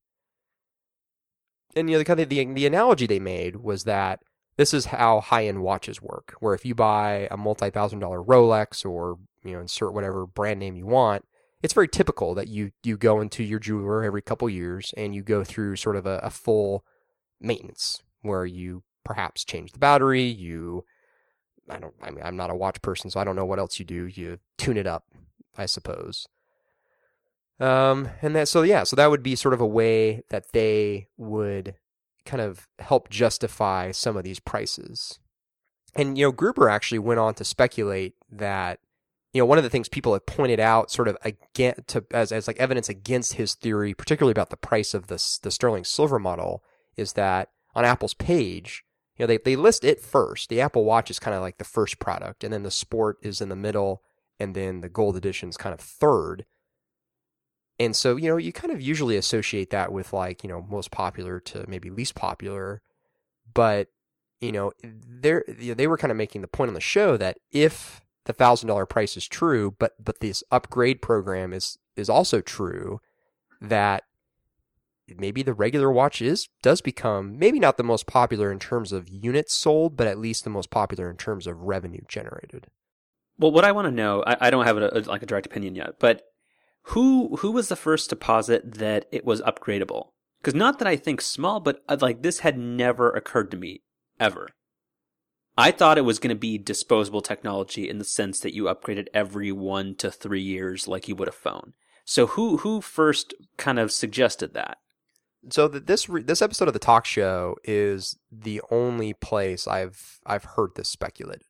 And 1.76 1.90
you 1.90 1.96
know 1.96 2.00
the 2.00 2.06
kind 2.06 2.20
of 2.20 2.30
the, 2.30 2.46
the 2.54 2.66
analogy 2.66 3.08
they 3.08 3.20
made 3.20 3.58
was 3.58 3.86
that 3.86 4.20
this 4.58 4.74
is 4.74 4.88
how 4.88 5.22
high-end 5.22 5.64
watches 5.64 6.02
work 6.02 6.36
where 6.40 6.54
if 6.54 6.66
you 6.66 6.76
buy 6.76 7.30
a 7.32 7.38
multi-thousand 7.38 8.00
dollar 8.00 8.22
Rolex 8.22 8.86
or 8.86 9.18
you 9.44 9.54
know 9.54 9.62
insert 9.62 9.94
whatever 9.94 10.26
brand 10.26 10.60
name 10.60 10.76
you 10.76 10.86
want 10.86 11.24
it's 11.64 11.74
very 11.74 11.88
typical 11.88 12.34
that 12.36 12.48
you 12.48 12.72
you 12.84 12.98
go 12.98 13.22
into 13.22 13.44
your 13.44 13.60
jeweler 13.60 14.04
every 14.04 14.22
couple 14.22 14.50
years 14.50 14.94
and 14.98 15.14
you 15.16 15.22
go 15.22 15.44
through 15.44 15.76
sort 15.76 15.96
of 15.96 16.06
a, 16.06 16.20
a 16.20 16.30
full 16.30 16.86
maintenance 17.40 18.02
where 18.22 18.46
you 18.46 18.84
perhaps 19.04 19.44
change 19.44 19.72
the 19.72 19.80
battery 19.80 20.24
you 20.24 20.86
I 21.70 21.80
don't 21.80 21.94
I 22.02 22.12
mean 22.12 22.24
I'm 22.24 22.38
not 22.38 22.50
a 22.50 22.56
watch 22.56 22.82
person 22.82 23.10
so 23.10 23.20
I 23.20 23.24
don't 23.24 23.36
know 23.36 23.46
what 23.46 23.60
else 23.60 23.80
you 23.80 23.86
do 23.86 24.06
you 24.06 24.40
tune 24.58 24.78
it 24.78 24.88
up 24.88 25.06
I 25.58 25.66
suppose. 25.66 26.28
Um 27.60 28.10
and 28.22 28.36
that 28.36 28.48
so 28.48 28.62
yeah 28.64 28.84
so 28.84 28.96
that 28.96 29.10
would 29.10 29.24
be 29.24 29.36
sort 29.36 29.54
of 29.54 29.62
a 29.62 29.68
way 29.68 30.24
that 30.30 30.52
they 30.54 31.08
would 31.18 31.76
kind 32.26 32.42
of 32.42 32.68
help 32.80 33.10
justify 33.10 33.92
some 33.92 34.16
of 34.16 34.24
these 34.24 34.40
prices. 34.40 35.20
And 35.96 36.18
you 36.18 36.26
know 36.26 36.32
Gruber 36.32 36.70
actually 36.70 37.00
went 37.00 37.20
on 37.20 37.34
to 37.36 37.44
speculate 37.44 38.14
that 38.32 38.80
you 39.34 39.42
know, 39.42 39.46
one 39.46 39.58
of 39.58 39.64
the 39.64 39.70
things 39.70 39.88
people 39.88 40.14
have 40.14 40.26
pointed 40.26 40.60
out 40.60 40.92
sort 40.92 41.08
of 41.08 41.18
again 41.24 41.76
to 41.88 42.06
as, 42.12 42.32
as 42.32 42.48
like 42.48 42.60
evidence 42.60 42.90
against 42.90 43.34
his 43.34 43.56
theory, 43.56 43.94
particularly 43.94 44.32
about 44.32 44.50
the 44.50 44.58
price 44.58 44.94
of 44.94 45.08
the 45.08 45.16
the 45.42 45.52
sterling 45.52 45.84
silver 45.84 46.20
model, 46.20 46.64
is 46.98 47.14
that 47.14 47.50
on 47.74 47.86
Apple's 47.86 48.14
page, 48.14 48.84
you 49.18 49.24
know, 49.24 49.28
they, 49.28 49.38
they 49.38 49.56
list 49.56 49.84
it 49.84 50.02
first. 50.02 50.50
The 50.50 50.60
Apple 50.60 50.84
Watch 50.84 51.10
is 51.10 51.20
kind 51.20 51.36
of 51.36 51.42
like 51.42 51.58
the 51.58 51.64
first 51.64 52.00
product, 52.00 52.44
and 52.44 52.52
then 52.52 52.64
the 52.64 52.72
Sport 52.72 53.18
is 53.22 53.40
in 53.40 53.50
the 53.50 53.56
middle, 53.56 54.02
and 54.40 54.54
then 54.54 54.82
the 54.82 54.90
Gold 54.90 55.16
Edition 55.16 55.48
is 55.50 55.58
kind 55.58 55.74
of 55.74 55.80
third. 55.80 56.46
And 57.80 57.96
so, 57.96 58.16
you 58.16 58.30
know, 58.30 58.38
you 58.38 58.54
kind 58.54 58.72
of 58.72 58.82
usually 58.82 59.18
associate 59.18 59.72
that 59.72 59.92
with 59.92 60.14
like, 60.14 60.44
you 60.44 60.50
know, 60.50 60.66
most 60.70 60.92
popular 60.92 61.40
to 61.40 61.66
maybe 61.68 61.90
least 61.90 62.14
popular. 62.14 62.82
But, 63.54 63.88
you 64.40 64.52
know, 64.52 64.72
they 64.84 65.42
they 65.48 65.88
were 65.88 65.98
kind 65.98 66.12
of 66.12 66.18
making 66.18 66.42
the 66.42 66.48
point 66.48 66.68
on 66.68 66.76
the 66.76 66.82
show 66.82 67.18
that 67.18 67.40
if 67.50 68.02
the 68.26 68.34
thousand 68.34 68.68
dollar 68.68 68.86
price 68.86 69.18
is 69.18 69.28
true, 69.28 69.76
but 69.80 69.94
but 70.04 70.20
this 70.20 70.44
upgrade 70.52 71.02
program 71.02 71.54
is 71.54 71.78
is 71.96 72.10
also 72.10 72.42
true 72.42 73.00
that 73.60 74.04
maybe 75.18 75.44
the 75.44 75.54
regular 75.54 75.92
watch 75.92 76.22
is 76.22 76.48
does 76.62 76.82
become 76.82 77.38
maybe 77.38 77.60
not 77.60 77.78
the 77.78 77.84
most 77.84 78.08
popular 78.08 78.52
in 78.52 78.60
terms 78.60 78.92
of 78.92 79.10
units 79.10 79.54
sold, 79.54 79.98
but 79.98 80.08
at 80.08 80.20
least 80.20 80.44
the 80.44 80.50
most 80.50 80.70
popular 80.70 81.10
in 81.10 81.18
terms 81.18 81.48
of 81.48 81.64
revenue 81.64 82.02
generated. 82.08 82.68
Well, 83.38 83.52
what 83.52 83.66
I 83.66 83.72
want 83.72 83.88
to 83.88 83.92
know, 83.92 84.24
I, 84.26 84.38
I 84.48 84.50
don't 84.50 84.66
have 84.66 84.78
a, 84.78 84.90
a, 84.94 85.00
like 85.02 85.24
a 85.24 85.26
direct 85.26 85.48
opinion 85.48 85.76
yet, 85.76 86.00
but 86.00 86.24
who 86.84 87.36
who 87.38 87.52
was 87.52 87.68
the 87.68 87.76
first 87.76 88.10
to 88.10 88.16
posit 88.16 88.76
that 88.76 89.06
it 89.12 89.26
was 89.26 89.42
upgradable? 89.42 90.10
Because 90.40 90.56
not 90.56 90.80
that 90.80 90.88
I 90.88 90.96
think 90.96 91.22
small, 91.22 91.60
but 91.60 91.84
uh, 91.88 91.98
like 92.00 92.22
this 92.22 92.40
had 92.40 92.58
never 92.58 93.12
occurred 93.12 93.52
to 93.52 93.58
me 93.58 93.82
ever. 94.20 94.50
I 95.58 95.72
thought 95.72 95.98
it 95.98 96.02
was 96.02 96.20
going 96.20 96.36
to 96.36 96.40
be 96.40 96.58
disposable 96.58 97.22
technology 97.22 97.90
in 97.90 97.98
the 97.98 98.06
sense 98.06 98.40
that 98.40 98.54
you 98.54 98.64
upgraded 98.66 99.08
every 99.14 99.52
one 99.52 99.96
to 99.96 100.10
three 100.10 100.42
years 100.42 100.88
like 100.88 101.08
you 101.08 101.16
would 101.16 101.28
a 101.28 101.34
phone. 101.34 101.74
So 102.06 102.28
who 102.28 102.58
who 102.58 102.82
first 102.82 103.34
kind 103.58 103.80
of 103.80 103.92
suggested 103.92 104.54
that? 104.54 104.78
So 105.50 105.68
this 105.68 106.08
re- 106.08 106.24
this 106.24 106.42
episode 106.42 106.68
of 106.68 106.74
the 106.74 106.80
talk 106.80 107.06
show 107.06 107.56
is 107.64 108.18
the 108.32 108.62
only 108.70 109.14
place 109.14 109.68
I've 109.68 110.20
I've 110.26 110.44
heard 110.44 110.72
this 110.76 110.90
speculated. 110.90 111.44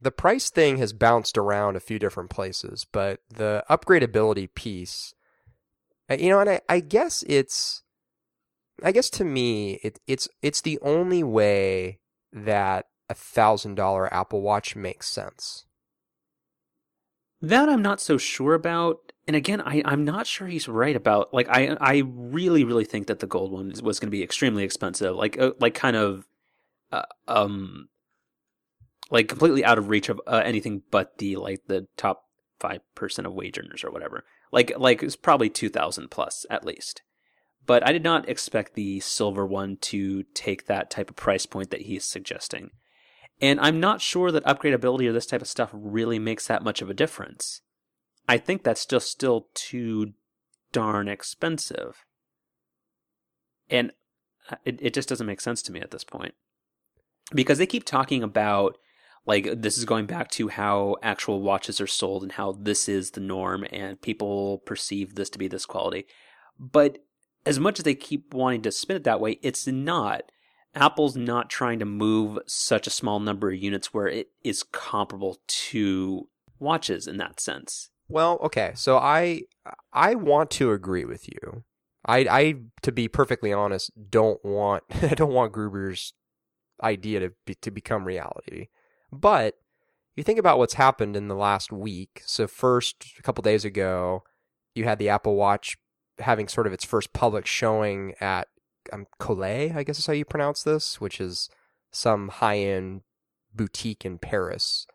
The 0.00 0.10
price 0.10 0.48
thing 0.50 0.78
has 0.78 0.92
bounced 0.92 1.36
around 1.36 1.76
a 1.76 1.80
few 1.80 1.98
different 1.98 2.30
places, 2.30 2.86
but 2.90 3.20
the 3.28 3.64
upgradability 3.68 4.48
piece, 4.54 5.14
uh, 6.10 6.14
you 6.14 6.30
know, 6.30 6.40
and 6.40 6.48
I, 6.48 6.60
I 6.70 6.80
guess 6.80 7.22
it's, 7.26 7.82
I 8.82 8.92
guess 8.92 9.10
to 9.10 9.24
me, 9.24 9.78
it, 9.82 10.00
it's 10.06 10.28
it's 10.40 10.62
the 10.62 10.78
only 10.80 11.22
way 11.22 12.00
that 12.32 12.86
a 13.10 13.14
thousand 13.14 13.74
dollar 13.74 14.12
Apple 14.14 14.40
Watch 14.40 14.76
makes 14.76 15.08
sense. 15.08 15.66
That 17.42 17.68
I'm 17.68 17.82
not 17.82 18.00
so 18.00 18.16
sure 18.16 18.54
about. 18.54 19.12
And 19.26 19.34
again, 19.36 19.60
I, 19.60 19.82
I'm 19.84 20.04
not 20.04 20.26
sure 20.26 20.46
he's 20.46 20.68
right 20.68 20.96
about 20.96 21.34
like 21.34 21.48
I 21.48 21.76
I 21.80 22.04
really 22.06 22.64
really 22.64 22.84
think 22.84 23.08
that 23.08 23.18
the 23.18 23.26
gold 23.26 23.52
one 23.52 23.72
was 23.82 23.98
going 23.98 24.06
to 24.08 24.16
be 24.16 24.22
extremely 24.22 24.62
expensive, 24.62 25.14
like 25.16 25.38
uh, 25.38 25.52
like 25.58 25.74
kind 25.74 25.96
of 25.96 26.26
uh, 26.92 27.02
um 27.28 27.88
like 29.10 29.28
completely 29.28 29.64
out 29.64 29.78
of 29.78 29.88
reach 29.88 30.08
of 30.08 30.20
uh, 30.26 30.42
anything 30.44 30.82
but 30.90 31.18
the 31.18 31.36
like 31.36 31.62
the 31.66 31.88
top 31.96 32.24
five 32.60 32.80
percent 32.94 33.26
of 33.26 33.34
wage 33.34 33.58
earners 33.58 33.82
or 33.82 33.90
whatever. 33.90 34.24
Like 34.52 34.72
like 34.78 35.02
it's 35.02 35.16
probably 35.16 35.50
two 35.50 35.68
thousand 35.68 36.10
plus 36.10 36.46
at 36.48 36.64
least. 36.64 37.02
But 37.66 37.86
I 37.86 37.92
did 37.92 38.02
not 38.02 38.28
expect 38.28 38.74
the 38.74 39.00
silver 39.00 39.46
one 39.46 39.76
to 39.82 40.24
take 40.34 40.66
that 40.66 40.90
type 40.90 41.10
of 41.10 41.16
price 41.16 41.46
point 41.46 41.70
that 41.70 41.82
he's 41.82 42.04
suggesting. 42.04 42.70
And 43.40 43.58
I'm 43.60 43.80
not 43.80 44.00
sure 44.00 44.30
that 44.30 44.44
upgradability 44.44 45.08
or 45.08 45.12
this 45.12 45.26
type 45.26 45.40
of 45.40 45.48
stuff 45.48 45.70
really 45.72 46.18
makes 46.18 46.46
that 46.46 46.62
much 46.62 46.82
of 46.82 46.90
a 46.90 46.94
difference. 46.94 47.62
I 48.28 48.38
think 48.38 48.62
that's 48.62 48.86
just 48.86 49.10
still 49.10 49.48
too 49.54 50.12
darn 50.72 51.08
expensive. 51.08 52.04
And 53.68 53.92
uh, 54.50 54.56
it, 54.64 54.78
it 54.82 54.94
just 54.94 55.08
doesn't 55.08 55.26
make 55.26 55.40
sense 55.40 55.62
to 55.62 55.72
me 55.72 55.80
at 55.80 55.90
this 55.90 56.04
point. 56.04 56.34
Because 57.32 57.58
they 57.58 57.66
keep 57.66 57.84
talking 57.84 58.22
about, 58.22 58.76
like, 59.24 59.62
this 59.62 59.78
is 59.78 59.84
going 59.84 60.06
back 60.06 60.30
to 60.32 60.48
how 60.48 60.96
actual 61.02 61.40
watches 61.40 61.80
are 61.80 61.86
sold 61.86 62.22
and 62.22 62.32
how 62.32 62.52
this 62.52 62.88
is 62.88 63.12
the 63.12 63.20
norm 63.20 63.64
and 63.70 64.00
people 64.00 64.58
perceive 64.58 65.14
this 65.14 65.30
to 65.30 65.38
be 65.38 65.48
this 65.48 65.66
quality. 65.66 66.06
But 66.58 66.98
as 67.46 67.58
much 67.58 67.78
as 67.78 67.84
they 67.84 67.94
keep 67.94 68.34
wanting 68.34 68.62
to 68.62 68.72
spin 68.72 68.96
it 68.96 69.04
that 69.04 69.20
way, 69.20 69.38
it's 69.42 69.66
not 69.66 70.24
Apple's 70.74 71.16
not 71.16 71.50
trying 71.50 71.78
to 71.80 71.84
move 71.84 72.38
such 72.46 72.86
a 72.86 72.90
small 72.90 73.18
number 73.18 73.50
of 73.50 73.56
units 73.56 73.92
where 73.92 74.08
it 74.08 74.28
is 74.44 74.62
comparable 74.62 75.38
to 75.46 76.28
watches 76.58 77.06
in 77.06 77.16
that 77.16 77.40
sense. 77.40 77.90
Well, 78.08 78.38
okay. 78.42 78.72
So 78.74 78.98
I 78.98 79.42
I 79.92 80.14
want 80.14 80.50
to 80.52 80.72
agree 80.72 81.04
with 81.04 81.28
you. 81.28 81.64
I 82.04 82.18
I 82.18 82.54
to 82.82 82.92
be 82.92 83.08
perfectly 83.08 83.52
honest 83.52 83.90
don't 84.10 84.44
want 84.44 84.84
I 85.02 85.14
don't 85.14 85.32
want 85.32 85.52
Gruber's 85.52 86.12
idea 86.82 87.20
to 87.20 87.32
be, 87.46 87.54
to 87.56 87.70
become 87.70 88.04
reality. 88.04 88.68
But 89.12 89.54
you 90.16 90.22
think 90.22 90.38
about 90.38 90.58
what's 90.58 90.74
happened 90.74 91.16
in 91.16 91.28
the 91.28 91.34
last 91.34 91.72
week. 91.72 92.22
So 92.26 92.46
first 92.46 93.06
a 93.18 93.22
couple 93.22 93.42
days 93.42 93.64
ago, 93.64 94.24
you 94.74 94.84
had 94.84 94.98
the 94.98 95.08
Apple 95.08 95.36
Watch 95.36 95.76
having 96.18 96.48
sort 96.48 96.66
of 96.66 96.72
its 96.72 96.84
first 96.84 97.12
public 97.12 97.46
showing 97.46 98.14
at 98.20 98.48
um, 98.92 99.06
Colette, 99.18 99.76
I 99.76 99.82
guess 99.82 99.98
is 99.98 100.06
how 100.06 100.12
you 100.12 100.24
pronounce 100.24 100.62
this, 100.62 101.00
which 101.00 101.20
is 101.20 101.48
some 101.90 102.28
high 102.28 102.58
end 102.58 103.02
boutique 103.54 104.04
in 104.04 104.18
Paris 104.18 104.86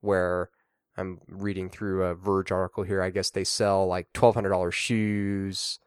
where 0.00 0.50
I'm 0.96 1.20
reading 1.26 1.68
through 1.68 2.04
a 2.04 2.14
Verge 2.14 2.52
article 2.52 2.84
here. 2.84 3.02
I 3.02 3.10
guess 3.10 3.30
they 3.30 3.44
sell 3.44 3.86
like 3.86 4.12
$1,200 4.12 4.72
shoes, 4.72 5.78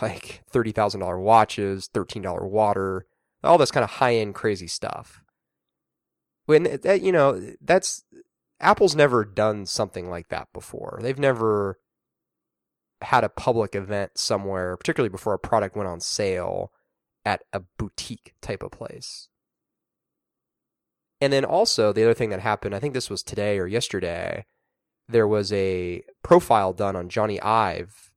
like 0.00 0.42
$30,000 0.52 1.20
watches, 1.20 1.88
$13 1.92 2.48
water, 2.48 3.06
all 3.42 3.58
this 3.58 3.70
kind 3.70 3.84
of 3.84 3.90
high 3.90 4.16
end 4.16 4.34
crazy 4.34 4.68
stuff. 4.68 5.22
when 6.46 6.64
that 6.82 7.02
you 7.02 7.12
know 7.12 7.54
that's 7.60 8.04
Apple's 8.60 8.94
never 8.94 9.24
done 9.24 9.66
something 9.66 10.08
like 10.08 10.28
that 10.28 10.48
before. 10.52 11.00
They've 11.02 11.18
never 11.18 11.78
had 13.00 13.24
a 13.24 13.28
public 13.28 13.74
event 13.74 14.12
somewhere, 14.16 14.76
particularly 14.76 15.10
before 15.10 15.34
a 15.34 15.38
product 15.38 15.76
went 15.76 15.88
on 15.88 16.00
sale 16.00 16.70
at 17.24 17.42
a 17.52 17.60
boutique 17.78 18.34
type 18.40 18.62
of 18.62 18.72
place. 18.72 19.28
And 21.20 21.32
then 21.32 21.44
also 21.44 21.92
the 21.92 22.02
other 22.02 22.14
thing 22.14 22.30
that 22.30 22.40
happened, 22.40 22.74
I 22.74 22.80
think 22.80 22.94
this 22.94 23.10
was 23.10 23.22
today 23.22 23.58
or 23.58 23.66
yesterday, 23.66 24.44
there 25.08 25.28
was 25.28 25.52
a 25.52 26.02
profile 26.22 26.72
done 26.72 26.96
on 26.96 27.08
Jony 27.08 27.42
Ive 27.42 28.10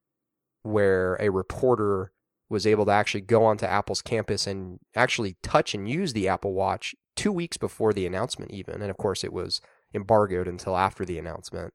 where 0.63 1.15
a 1.15 1.29
reporter 1.29 2.11
was 2.49 2.65
able 2.65 2.85
to 2.85 2.91
actually 2.91 3.21
go 3.21 3.43
onto 3.43 3.65
Apple's 3.65 4.01
campus 4.01 4.47
and 4.47 4.79
actually 4.95 5.37
touch 5.43 5.75
and 5.75 5.89
use 5.89 6.13
the 6.13 6.27
Apple 6.27 6.53
Watch 6.53 6.95
two 7.15 7.31
weeks 7.31 7.57
before 7.57 7.93
the 7.93 8.05
announcement, 8.05 8.51
even. 8.51 8.81
And 8.81 8.89
of 8.89 8.97
course, 8.97 9.23
it 9.23 9.33
was 9.33 9.61
embargoed 9.93 10.47
until 10.47 10.77
after 10.77 11.05
the 11.05 11.19
announcement. 11.19 11.73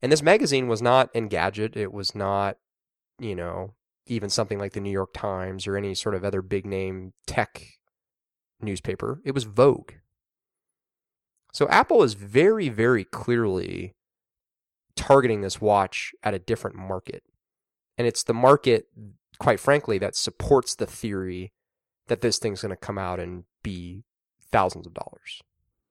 And 0.00 0.12
this 0.12 0.22
magazine 0.22 0.68
was 0.68 0.80
not 0.80 1.12
Engadget. 1.14 1.76
It 1.76 1.92
was 1.92 2.14
not, 2.14 2.56
you 3.18 3.34
know, 3.34 3.74
even 4.08 4.30
something 4.30 4.58
like 4.58 4.72
the 4.72 4.80
New 4.80 4.90
York 4.90 5.10
Times 5.14 5.66
or 5.66 5.76
any 5.76 5.94
sort 5.94 6.14
of 6.14 6.24
other 6.24 6.42
big 6.42 6.66
name 6.66 7.12
tech 7.26 7.62
newspaper. 8.60 9.20
It 9.24 9.34
was 9.34 9.44
Vogue. 9.44 9.92
So 11.52 11.68
Apple 11.68 12.02
is 12.02 12.14
very, 12.14 12.68
very 12.68 13.04
clearly 13.04 13.94
targeting 14.96 15.40
this 15.40 15.60
watch 15.60 16.12
at 16.22 16.34
a 16.34 16.38
different 16.38 16.76
market. 16.76 17.22
And 17.96 18.06
it's 18.06 18.22
the 18.22 18.34
market, 18.34 18.86
quite 19.38 19.60
frankly, 19.60 19.98
that 19.98 20.16
supports 20.16 20.74
the 20.74 20.86
theory 20.86 21.52
that 22.08 22.20
this 22.20 22.38
thing's 22.38 22.62
going 22.62 22.70
to 22.70 22.76
come 22.76 22.98
out 22.98 23.20
and 23.20 23.44
be 23.62 24.04
thousands 24.50 24.86
of 24.86 24.94
dollars. 24.94 25.42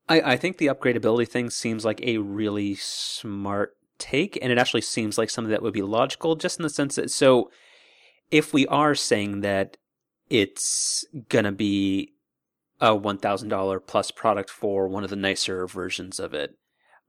I, 0.10 0.22
I 0.22 0.38
think 0.38 0.58
the 0.58 0.68
upgradability 0.68 1.28
thing 1.28 1.50
seems 1.50 1.86
like 1.86 2.02
a 2.02 2.18
really 2.18 2.76
smart 2.76 3.76
take, 3.98 4.38
and 4.42 4.52
it 4.52 4.58
actually 4.58 4.82
seems 4.82 5.18
like 5.18 5.30
something 5.30 5.52
that 5.52 5.62
would 5.62 5.74
be 5.74 5.82
logical, 5.82 6.36
just 6.36 6.60
in 6.60 6.64
the 6.64 6.70
sense 6.70 6.96
that 6.96 7.12
so 7.12 7.52
if 8.32 8.54
we 8.54 8.68
are 8.68 8.96
saying 8.96 9.42
that 9.42 9.78
it's 10.30 11.06
gonna 11.30 11.52
be 11.52 12.14
a 12.80 12.96
one 12.96 13.18
thousand 13.18 13.50
dollar 13.50 13.80
plus 13.80 14.12
product 14.12 14.50
for 14.50 14.88
one 14.88 15.04
of 15.04 15.10
the 15.10 15.16
nicer 15.16 15.66
versions 15.68 16.20
of 16.20 16.34
it, 16.34 16.56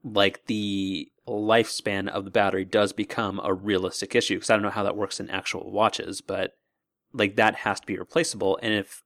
like 0.02 0.46
the 0.46 1.10
lifespan 1.26 2.08
of 2.08 2.24
the 2.24 2.30
battery 2.30 2.64
does 2.64 2.92
become 2.92 3.40
a 3.44 3.52
realistic 3.52 4.14
issue 4.14 4.36
because 4.36 4.50
I 4.50 4.54
don't 4.54 4.62
know 4.62 4.70
how 4.70 4.84
that 4.84 4.96
works 4.96 5.20
in 5.20 5.28
actual 5.30 5.70
watches, 5.70 6.20
but 6.20 6.52
like 7.12 7.36
that 7.36 7.56
has 7.56 7.80
to 7.80 7.86
be 7.86 7.98
replaceable. 7.98 8.58
And 8.62 8.72
if 8.72 9.02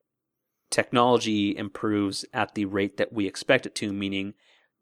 technology 0.70 1.56
improves 1.56 2.24
at 2.32 2.54
the 2.54 2.64
rate 2.64 2.96
that 2.96 3.12
we 3.12 3.26
expect 3.26 3.66
it 3.66 3.74
to, 3.76 3.92
meaning 3.92 4.34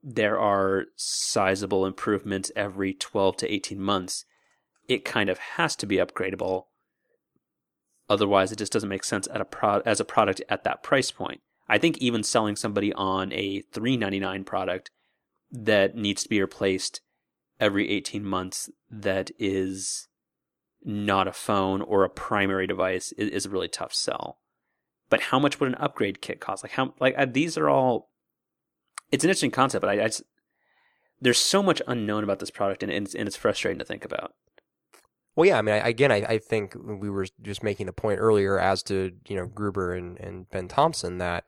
there 0.02 0.38
are 0.38 0.86
sizable 0.96 1.84
improvements 1.84 2.50
every 2.56 2.94
12 2.94 3.36
to 3.38 3.52
18 3.52 3.80
months, 3.80 4.24
it 4.88 5.04
kind 5.04 5.28
of 5.28 5.38
has 5.38 5.76
to 5.76 5.86
be 5.86 5.96
upgradable. 5.96 6.64
Otherwise, 8.11 8.51
it 8.51 8.59
just 8.59 8.73
doesn't 8.73 8.88
make 8.88 9.05
sense 9.05 9.29
a 9.31 9.44
pro- 9.44 9.83
as 9.87 10.01
a 10.01 10.05
product 10.05 10.42
at 10.49 10.64
that 10.64 10.83
price 10.83 11.12
point. 11.12 11.40
I 11.68 11.79
think 11.79 11.96
even 11.99 12.25
selling 12.25 12.57
somebody 12.57 12.92
on 12.92 13.33
a 13.33 13.61
399 13.73 14.42
product 14.42 14.90
that 15.53 15.94
needs 15.94 16.25
to 16.25 16.29
be 16.29 16.40
replaced 16.40 17.01
every 17.61 17.88
18 17.88 18.25
months 18.25 18.68
that 18.90 19.31
is 19.38 20.09
not 20.83 21.29
a 21.29 21.33
phone 21.33 21.83
or 21.83 22.03
a 22.03 22.11
primary 22.11 22.66
device 22.66 23.12
is, 23.12 23.29
is 23.31 23.46
a 23.46 23.51
really 23.51 23.68
tough 23.68 23.94
sell. 23.94 24.38
But 25.09 25.20
how 25.20 25.38
much 25.38 25.61
would 25.61 25.68
an 25.68 25.77
upgrade 25.77 26.20
kit 26.20 26.40
cost? 26.40 26.64
Like 26.64 26.73
how 26.73 26.94
like 26.99 27.14
uh, 27.16 27.27
these 27.31 27.57
are 27.57 27.68
all. 27.68 28.11
It's 29.12 29.23
an 29.23 29.31
interesting 29.31 29.53
concept, 29.53 29.83
but 29.83 29.90
I, 29.90 30.05
I 30.05 30.07
just, 30.07 30.23
there's 31.20 31.38
so 31.38 31.62
much 31.62 31.81
unknown 31.87 32.25
about 32.25 32.40
this 32.40 32.51
product, 32.51 32.83
and, 32.83 32.90
and, 32.90 33.07
it's, 33.07 33.14
and 33.14 33.29
it's 33.29 33.37
frustrating 33.37 33.79
to 33.79 33.85
think 33.85 34.05
about. 34.05 34.33
Well, 35.36 35.46
yeah, 35.46 35.58
I 35.58 35.62
mean, 35.62 35.74
I, 35.74 35.88
again, 35.88 36.10
I, 36.10 36.16
I 36.16 36.38
think 36.38 36.74
we 36.74 37.08
were 37.08 37.26
just 37.42 37.62
making 37.62 37.88
a 37.88 37.92
point 37.92 38.20
earlier 38.20 38.58
as 38.58 38.82
to 38.84 39.12
you 39.28 39.36
know 39.36 39.46
Gruber 39.46 39.94
and, 39.94 40.18
and 40.18 40.48
Ben 40.50 40.68
Thompson 40.68 41.18
that 41.18 41.44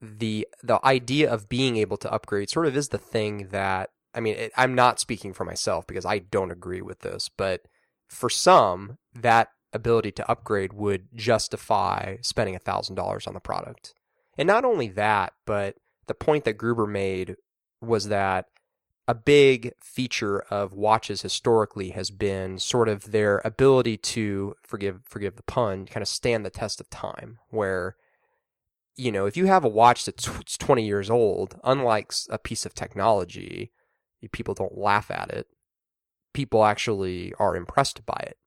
the 0.00 0.46
the 0.62 0.84
idea 0.84 1.32
of 1.32 1.48
being 1.48 1.76
able 1.76 1.96
to 1.98 2.12
upgrade 2.12 2.50
sort 2.50 2.66
of 2.66 2.76
is 2.76 2.88
the 2.88 2.98
thing 2.98 3.48
that 3.48 3.90
I 4.14 4.20
mean, 4.20 4.36
it, 4.36 4.52
I'm 4.56 4.74
not 4.74 5.00
speaking 5.00 5.32
for 5.32 5.44
myself 5.44 5.86
because 5.86 6.06
I 6.06 6.18
don't 6.18 6.52
agree 6.52 6.82
with 6.82 7.00
this, 7.00 7.28
but 7.28 7.62
for 8.08 8.30
some, 8.30 8.98
that 9.14 9.48
ability 9.72 10.12
to 10.12 10.30
upgrade 10.30 10.72
would 10.72 11.08
justify 11.14 12.16
spending 12.22 12.56
$1,000 12.56 13.26
on 13.26 13.34
the 13.34 13.40
product. 13.40 13.92
And 14.38 14.46
not 14.46 14.64
only 14.64 14.88
that, 14.88 15.32
but 15.46 15.76
the 16.06 16.14
point 16.14 16.44
that 16.44 16.58
Gruber 16.58 16.86
made 16.86 17.36
was 17.80 18.08
that 18.08 18.46
a 19.06 19.14
big 19.14 19.72
feature 19.80 20.40
of 20.50 20.72
watches 20.72 21.22
historically 21.22 21.90
has 21.90 22.10
been 22.10 22.58
sort 22.58 22.88
of 22.88 23.12
their 23.12 23.42
ability 23.44 23.96
to 23.98 24.54
forgive 24.62 25.00
forgive 25.04 25.36
the 25.36 25.42
pun, 25.42 25.86
kind 25.86 26.02
of 26.02 26.08
stand 26.08 26.44
the 26.44 26.50
test 26.50 26.80
of 26.80 26.88
time 26.90 27.38
where 27.50 27.96
you 28.96 29.10
know, 29.10 29.26
if 29.26 29.36
you 29.36 29.46
have 29.46 29.64
a 29.64 29.68
watch 29.68 30.04
that's 30.04 30.56
20 30.56 30.86
years 30.86 31.10
old, 31.10 31.58
unlike 31.64 32.12
a 32.30 32.38
piece 32.38 32.64
of 32.64 32.74
technology, 32.74 33.72
people 34.30 34.54
don't 34.54 34.78
laugh 34.78 35.10
at 35.10 35.30
it. 35.32 35.48
People 36.32 36.64
actually 36.64 37.34
are 37.40 37.56
impressed 37.56 38.06
by 38.06 38.18
it 38.22 38.38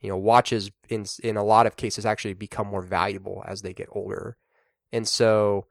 you 0.00 0.08
know, 0.08 0.16
watches 0.16 0.70
in 0.88 1.04
in 1.22 1.36
a 1.36 1.44
lot 1.44 1.66
of 1.66 1.76
cases 1.76 2.06
actually 2.06 2.34
become 2.34 2.66
more 2.66 2.82
valuable 2.82 3.44
as 3.46 3.62
they 3.62 3.72
get 3.72 3.88
older. 3.92 4.36
And 4.92 5.06
so, 5.06 5.66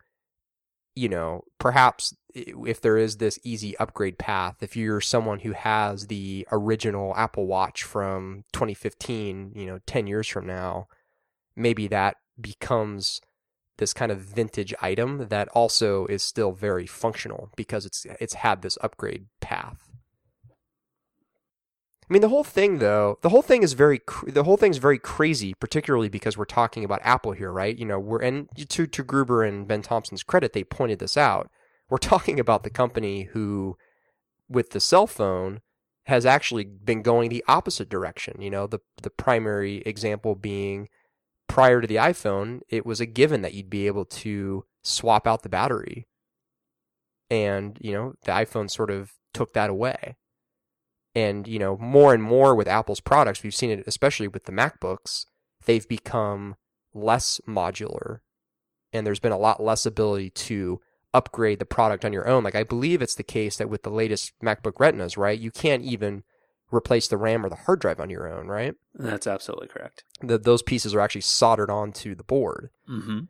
you 0.95 1.09
know, 1.09 1.43
perhaps 1.57 2.15
if 2.33 2.81
there 2.81 2.97
is 2.97 3.17
this 3.17 3.39
easy 3.43 3.77
upgrade 3.77 4.17
path, 4.17 4.57
if 4.61 4.75
you're 4.75 5.01
someone 5.01 5.39
who 5.39 5.53
has 5.53 6.07
the 6.07 6.47
original 6.51 7.15
Apple 7.15 7.47
Watch 7.47 7.83
from 7.83 8.43
2015, 8.53 9.53
you 9.55 9.65
know, 9.65 9.79
10 9.85 10.07
years 10.07 10.27
from 10.27 10.45
now, 10.45 10.87
maybe 11.55 11.87
that 11.87 12.17
becomes 12.39 13.21
this 13.77 13.93
kind 13.93 14.11
of 14.11 14.19
vintage 14.19 14.73
item 14.81 15.27
that 15.29 15.47
also 15.49 16.05
is 16.07 16.21
still 16.21 16.51
very 16.51 16.85
functional 16.85 17.49
because 17.55 17.85
it's 17.85 18.05
it's 18.19 18.35
had 18.35 18.61
this 18.61 18.77
upgrade 18.81 19.25
path. 19.39 19.89
I 22.09 22.13
mean, 22.13 22.21
the 22.23 22.29
whole 22.29 22.43
thing, 22.43 22.79
though, 22.79 23.19
the 23.21 23.29
whole 23.29 23.43
thing 23.43 23.61
is 23.61 23.73
very, 23.73 24.01
the 24.25 24.43
whole 24.43 24.57
thing's 24.57 24.77
very 24.77 24.97
crazy, 24.97 25.53
particularly 25.53 26.09
because 26.09 26.37
we're 26.37 26.45
talking 26.45 26.83
about 26.83 27.01
Apple 27.03 27.33
here, 27.33 27.51
right? 27.51 27.77
You 27.77 27.85
know, 27.85 27.99
we're, 27.99 28.19
and 28.19 28.49
to, 28.69 28.87
to 28.87 29.03
Gruber 29.03 29.43
and 29.43 29.67
Ben 29.67 29.83
Thompson's 29.83 30.23
credit, 30.23 30.53
they 30.53 30.63
pointed 30.63 30.97
this 30.97 31.17
out. 31.17 31.51
We're 31.89 31.97
talking 31.97 32.39
about 32.39 32.63
the 32.63 32.69
company 32.69 33.23
who, 33.33 33.77
with 34.47 34.71
the 34.71 34.79
cell 34.79 35.07
phone, 35.07 35.61
has 36.05 36.25
actually 36.25 36.63
been 36.63 37.01
going 37.01 37.29
the 37.29 37.43
opposite 37.47 37.89
direction. 37.89 38.41
You 38.41 38.49
know, 38.49 38.67
the, 38.67 38.79
the 39.01 39.09
primary 39.09 39.77
example 39.85 40.35
being 40.35 40.89
prior 41.47 41.81
to 41.81 41.87
the 41.87 41.95
iPhone, 41.95 42.61
it 42.69 42.85
was 42.85 42.99
a 42.99 43.05
given 43.05 43.41
that 43.41 43.53
you'd 43.53 43.69
be 43.69 43.87
able 43.87 44.05
to 44.05 44.65
swap 44.81 45.27
out 45.27 45.43
the 45.43 45.49
battery. 45.49 46.07
And, 47.29 47.77
you 47.79 47.91
know, 47.91 48.13
the 48.23 48.31
iPhone 48.31 48.69
sort 48.69 48.89
of 48.89 49.11
took 49.33 49.53
that 49.53 49.69
away. 49.69 50.15
And, 51.15 51.47
you 51.47 51.59
know, 51.59 51.77
more 51.77 52.13
and 52.13 52.23
more 52.23 52.55
with 52.55 52.67
Apple's 52.67 53.01
products, 53.01 53.43
we've 53.43 53.53
seen 53.53 53.71
it 53.71 53.83
especially 53.85 54.27
with 54.27 54.45
the 54.45 54.51
MacBooks, 54.51 55.25
they've 55.65 55.87
become 55.87 56.55
less 56.93 57.39
modular 57.47 58.19
and 58.91 59.05
there's 59.05 59.19
been 59.19 59.31
a 59.31 59.37
lot 59.37 59.61
less 59.61 59.85
ability 59.85 60.29
to 60.31 60.79
upgrade 61.13 61.59
the 61.59 61.65
product 61.65 62.05
on 62.05 62.13
your 62.13 62.27
own. 62.27 62.43
Like 62.43 62.55
I 62.55 62.63
believe 62.63 63.01
it's 63.01 63.15
the 63.15 63.23
case 63.23 63.57
that 63.57 63.69
with 63.69 63.83
the 63.83 63.89
latest 63.89 64.33
MacBook 64.43 64.79
Retinas, 64.79 65.17
right? 65.17 65.39
You 65.39 65.51
can't 65.51 65.83
even 65.83 66.23
replace 66.71 67.07
the 67.07 67.17
RAM 67.17 67.45
or 67.45 67.49
the 67.49 67.55
hard 67.55 67.79
drive 67.79 67.99
on 67.99 68.09
your 68.09 68.31
own, 68.31 68.47
right? 68.47 68.75
That's 68.93 69.27
absolutely 69.27 69.67
correct. 69.67 70.03
The, 70.21 70.37
those 70.37 70.61
pieces 70.61 70.93
are 70.93 70.99
actually 70.99 71.21
soldered 71.21 71.69
onto 71.69 72.15
the 72.15 72.23
board. 72.23 72.69
Mm-hmm. 72.89 73.21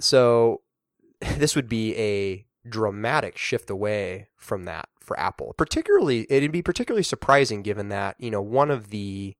So 0.00 0.62
this 1.20 1.54
would 1.54 1.68
be 1.68 1.96
a 1.96 2.46
dramatic 2.68 3.36
shift 3.36 3.70
away 3.70 4.28
from 4.36 4.64
that 4.64 4.88
for 5.00 5.18
Apple. 5.20 5.54
Particularly, 5.56 6.26
it'd 6.28 6.52
be 6.52 6.62
particularly 6.62 7.02
surprising 7.02 7.62
given 7.62 7.88
that, 7.90 8.16
you 8.18 8.30
know, 8.30 8.42
one 8.42 8.70
of 8.70 8.90
the 8.90 9.36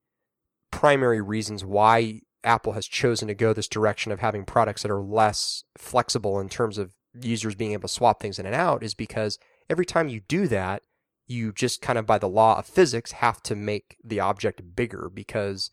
primary 0.71 1.21
reasons 1.21 1.65
why 1.65 2.21
Apple 2.45 2.73
has 2.73 2.87
chosen 2.87 3.29
to 3.29 3.35
go 3.35 3.53
this 3.53 3.67
direction 3.67 4.13
of 4.13 4.21
having 4.21 4.45
products 4.45 4.83
that 4.83 4.91
are 4.91 5.03
less 5.03 5.65
flexible 5.77 6.39
in 6.39 6.49
terms 6.49 6.79
of 6.79 6.93
users 7.21 7.55
being 7.55 7.73
able 7.73 7.89
to 7.89 7.95
swap 7.95 8.21
things 8.21 8.39
in 8.39 8.47
and 8.47 8.55
out 8.55 8.83
is 8.83 8.95
because 8.95 9.39
every 9.69 9.87
time 9.87 10.09
you 10.09 10.21
do 10.21 10.49
that, 10.49 10.83
you 11.27 11.53
just 11.53 11.83
kind 11.83 11.99
of 11.99 12.07
by 12.07 12.19
the 12.19 12.29
law 12.29 12.59
of 12.59 12.67
physics 12.67 13.13
have 13.13 13.43
to 13.43 13.57
make 13.57 13.97
the 14.05 14.21
object 14.21 14.77
bigger 14.77 15.11
because 15.13 15.71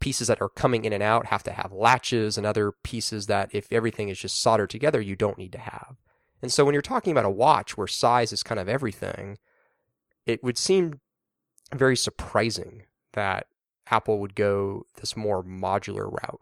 pieces 0.00 0.28
that 0.28 0.40
are 0.40 0.48
coming 0.48 0.84
in 0.84 0.92
and 0.92 1.02
out 1.02 1.26
have 1.26 1.42
to 1.42 1.52
have 1.52 1.72
latches 1.72 2.36
and 2.36 2.46
other 2.46 2.72
pieces 2.82 3.26
that 3.26 3.48
if 3.54 3.66
everything 3.70 4.08
is 4.08 4.18
just 4.18 4.40
soldered 4.40 4.70
together 4.70 5.00
you 5.00 5.16
don't 5.16 5.38
need 5.38 5.52
to 5.52 5.58
have. 5.58 5.96
And 6.42 6.52
so 6.52 6.64
when 6.64 6.74
you're 6.74 6.82
talking 6.82 7.10
about 7.10 7.24
a 7.24 7.30
watch 7.30 7.76
where 7.76 7.86
size 7.86 8.32
is 8.32 8.42
kind 8.42 8.60
of 8.60 8.68
everything, 8.68 9.38
it 10.26 10.42
would 10.42 10.58
seem 10.58 11.00
very 11.72 11.96
surprising 11.96 12.84
that 13.14 13.46
Apple 13.90 14.18
would 14.18 14.34
go 14.34 14.84
this 15.00 15.16
more 15.16 15.42
modular 15.42 16.10
route. 16.10 16.40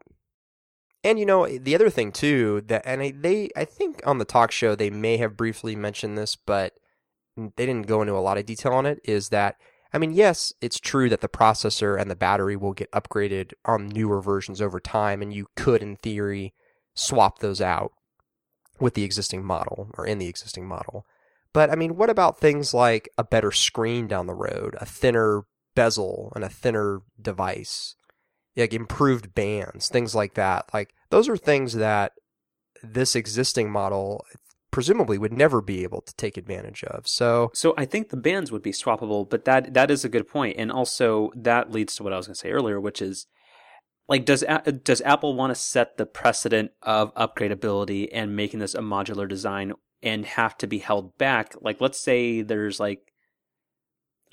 And 1.04 1.18
you 1.18 1.26
know 1.26 1.46
the 1.46 1.74
other 1.74 1.90
thing 1.90 2.12
too 2.12 2.62
that 2.66 2.82
and 2.84 3.02
I, 3.02 3.12
they 3.16 3.50
I 3.56 3.64
think 3.64 4.02
on 4.06 4.18
the 4.18 4.24
talk 4.24 4.50
show 4.52 4.74
they 4.74 4.90
may 4.90 5.16
have 5.16 5.36
briefly 5.36 5.74
mentioned 5.74 6.16
this, 6.16 6.36
but 6.36 6.74
they 7.36 7.66
didn't 7.66 7.86
go 7.86 8.02
into 8.02 8.14
a 8.14 8.20
lot 8.20 8.38
of 8.38 8.46
detail 8.46 8.72
on 8.72 8.86
it. 8.86 9.00
Is 9.04 9.30
that 9.30 9.56
I 9.92 9.98
mean 9.98 10.12
yes, 10.12 10.52
it's 10.60 10.78
true 10.78 11.08
that 11.08 11.20
the 11.20 11.28
processor 11.28 12.00
and 12.00 12.10
the 12.10 12.16
battery 12.16 12.56
will 12.56 12.72
get 12.72 12.90
upgraded 12.92 13.52
on 13.64 13.88
newer 13.88 14.20
versions 14.20 14.60
over 14.60 14.78
time, 14.78 15.22
and 15.22 15.32
you 15.32 15.48
could 15.56 15.82
in 15.82 15.96
theory 15.96 16.54
swap 16.94 17.40
those 17.40 17.60
out 17.60 17.92
with 18.78 18.94
the 18.94 19.04
existing 19.04 19.44
model 19.44 19.90
or 19.96 20.06
in 20.06 20.18
the 20.18 20.28
existing 20.28 20.66
model. 20.66 21.06
But 21.52 21.70
I 21.70 21.74
mean, 21.74 21.96
what 21.96 22.10
about 22.10 22.38
things 22.38 22.72
like 22.72 23.08
a 23.18 23.24
better 23.24 23.52
screen 23.52 24.06
down 24.06 24.26
the 24.26 24.34
road, 24.34 24.76
a 24.80 24.86
thinner 24.86 25.42
bezel, 25.74 26.32
and 26.34 26.44
a 26.44 26.48
thinner 26.48 27.02
device? 27.20 27.94
Like 28.56 28.74
improved 28.74 29.34
bands, 29.34 29.88
things 29.88 30.14
like 30.14 30.34
that. 30.34 30.66
Like 30.72 30.94
those 31.10 31.28
are 31.28 31.36
things 31.36 31.74
that 31.74 32.12
this 32.82 33.14
existing 33.14 33.70
model 33.70 34.24
presumably 34.70 35.18
would 35.18 35.32
never 35.32 35.60
be 35.60 35.82
able 35.82 36.00
to 36.00 36.14
take 36.16 36.36
advantage 36.36 36.82
of. 36.84 37.06
So 37.06 37.50
So 37.54 37.74
I 37.76 37.84
think 37.84 38.08
the 38.08 38.16
bands 38.16 38.50
would 38.50 38.62
be 38.62 38.72
swappable, 38.72 39.28
but 39.28 39.44
that 39.44 39.74
that 39.74 39.90
is 39.90 40.04
a 40.04 40.08
good 40.08 40.28
point. 40.28 40.56
And 40.58 40.72
also 40.72 41.30
that 41.36 41.70
leads 41.70 41.94
to 41.96 42.02
what 42.02 42.12
I 42.12 42.16
was 42.16 42.26
going 42.26 42.34
to 42.34 42.40
say 42.40 42.50
earlier, 42.50 42.80
which 42.80 43.00
is 43.00 43.26
like 44.08 44.24
does 44.24 44.44
does 44.82 45.00
Apple 45.02 45.34
want 45.34 45.52
to 45.52 45.54
set 45.54 45.96
the 45.96 46.06
precedent 46.06 46.72
of 46.82 47.14
upgradability 47.14 48.08
and 48.12 48.34
making 48.34 48.60
this 48.60 48.74
a 48.74 48.80
modular 48.80 49.28
design 49.28 49.74
and 50.02 50.26
have 50.26 50.58
to 50.58 50.66
be 50.66 50.78
held 50.78 51.16
back? 51.18 51.54
Like 51.60 51.80
let's 51.80 51.98
say 52.00 52.42
there's 52.42 52.80
like 52.80 53.12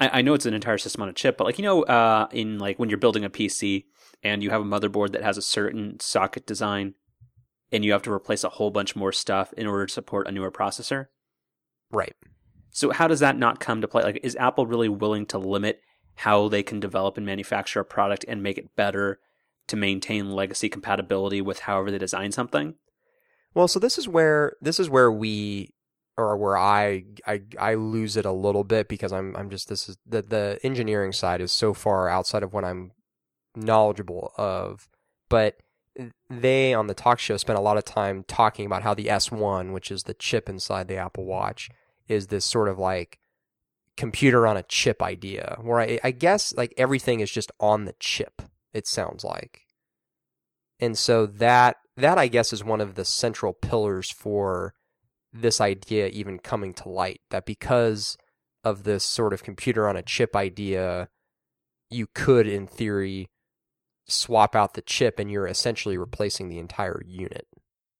I, 0.01 0.22
know 0.22 0.34
it's 0.34 0.45
an 0.45 0.53
entire 0.53 0.78
system 0.78 1.01
on 1.01 1.09
a 1.09 1.13
chip, 1.13 1.38
but 1.38 1.43
like 1.43 1.59
you 1.59 1.63
know, 1.65 1.84
uh, 1.84 2.28
in 2.32 2.57
like 2.57 2.80
when 2.80 2.89
you're 2.89 2.97
building 2.97 3.26
a 3.26 3.30
PC 3.30 3.84
and 4.24 4.43
you 4.43 4.49
have 4.49 4.61
a 4.61 4.65
motherboard 4.65 5.11
that 5.13 5.24
has 5.24 5.38
a 5.38 5.41
certain 5.41 5.99
socket 5.99 6.45
design, 6.45 6.95
and 7.72 7.86
you 7.86 7.91
have 7.91 8.01
to 8.03 8.11
replace 8.11 8.43
a 8.43 8.49
whole 8.49 8.72
bunch 8.72 8.95
more 8.95 9.11
stuff 9.11 9.53
in 9.53 9.67
order 9.67 9.86
to 9.86 9.93
support 9.93 10.28
a 10.28 10.32
newer 10.32 10.51
processor. 10.51 11.07
Right. 11.91 12.15
So 12.72 12.91
how 12.91 13.07
does 13.07 13.20
that 13.20 13.38
not 13.38 13.59
come 13.59 13.82
to 13.82 13.88
play? 13.88 14.03
Like, 14.03 14.20
is 14.24 14.36
Apple 14.36 14.67
really 14.67 14.89
willing 14.89 15.26
to 15.28 15.38
limit 15.38 15.82
how 16.15 16.49
they 16.49 16.63
can 16.63 16.80
develop 16.80 17.17
and 17.17 17.26
manufacture 17.26 17.80
a 17.80 17.86
product 17.86 18.26
and 18.28 18.43
make 18.43 18.57
it 18.57 18.76
better 18.76 19.20
to 19.67 19.76
maintain 19.76 20.32
legacy 20.32 20.70
compatibility 20.70 21.41
with 21.41 21.59
however 21.59 21.91
they 21.91 21.97
design 21.97 22.32
something? 22.32 22.76
Well, 23.53 23.67
so 23.67 23.80
this 23.80 23.97
is 23.97 24.07
where 24.07 24.55
this 24.61 24.80
is 24.80 24.89
where 24.89 25.11
we 25.11 25.74
or 26.17 26.38
where 26.38 26.57
I 26.57 27.05
I 27.26 27.41
I 27.57 27.74
lose 27.76 28.17
it 28.17 28.26
a 28.26 28.32
little 28.32 28.63
bit 28.63 28.88
because 28.88 29.11
I'm 29.11 29.36
I'm 29.36 29.49
just 29.49 29.70
this 29.70 29.89
is 29.89 29.97
the 30.05 30.22
the 30.22 30.59
engineering 30.63 31.13
side 31.13 31.41
is 31.41 31.51
so 31.51 31.74
far 31.74 32.09
outside 32.09 32.43
of 32.43 32.53
what 32.53 32.65
I'm 32.65 32.91
knowledgeable 33.56 34.34
of, 34.38 34.88
but 35.30 35.62
they 36.30 36.74
on 36.74 36.88
the 36.88 36.93
talk 36.93 37.20
show 37.20 37.38
spent 37.38 37.60
a 37.60 37.62
lot 37.62 37.78
of 37.78 37.86
time 37.86 38.24
talking 38.28 38.66
about 38.66 38.84
how 38.84 38.93
the 38.93 39.06
S1, 39.06 39.74
which 39.74 39.91
is 39.91 40.04
the 40.04 40.14
chip 40.14 40.47
inside 40.47 40.88
the 40.88 40.95
Apple 40.95 41.26
Watch, 41.26 41.70
is 42.08 42.28
this 42.28 42.45
sort 42.45 42.70
of 42.70 42.80
like 42.80 43.20
computer 43.97 44.47
on 44.47 44.56
a 44.56 44.64
chip 44.64 45.02
idea 45.04 45.58
where 45.62 45.80
I, 45.80 46.00
I 46.04 46.12
guess 46.12 46.54
like 46.56 46.74
everything 46.78 47.20
is 47.20 47.30
just 47.30 47.52
on 47.60 47.86
the 47.86 47.95
chip. 48.00 48.41
It 48.74 48.88
sounds 48.88 49.24
like, 49.24 49.62
and 50.80 50.97
so 50.97 51.26
that 51.26 51.78
that 51.97 52.18
I 52.18 52.28
guess 52.28 52.54
is 52.54 52.64
one 52.64 52.82
of 52.82 52.95
the 52.95 53.04
central 53.04 53.52
pillars 53.52 54.10
for 54.10 54.74
this 55.34 55.60
idea 55.60 56.08
even 56.08 56.39
coming 56.39 56.74
to 56.74 56.89
light 56.89 57.22
that 57.30 57.45
because 57.45 58.18
of 58.64 58.84
this 58.84 59.04
sort 59.04 59.34
of 59.34 59.43
computer 59.43 59.88
on 59.88 59.95
a 59.95 60.02
chip 60.02 60.36
idea, 60.36 61.10
you 61.89 62.08
could, 62.14 62.47
in 62.47 62.68
theory, 62.68 63.30
swap 64.12 64.55
out 64.55 64.74
the 64.74 64.82
chip 64.82 65.20
and 65.20 65.32
you're 65.32 65.47
essentially 65.47 65.97
replacing 65.97 66.49
the 66.49 66.60
entire 66.60 67.01
unit. 67.05 67.47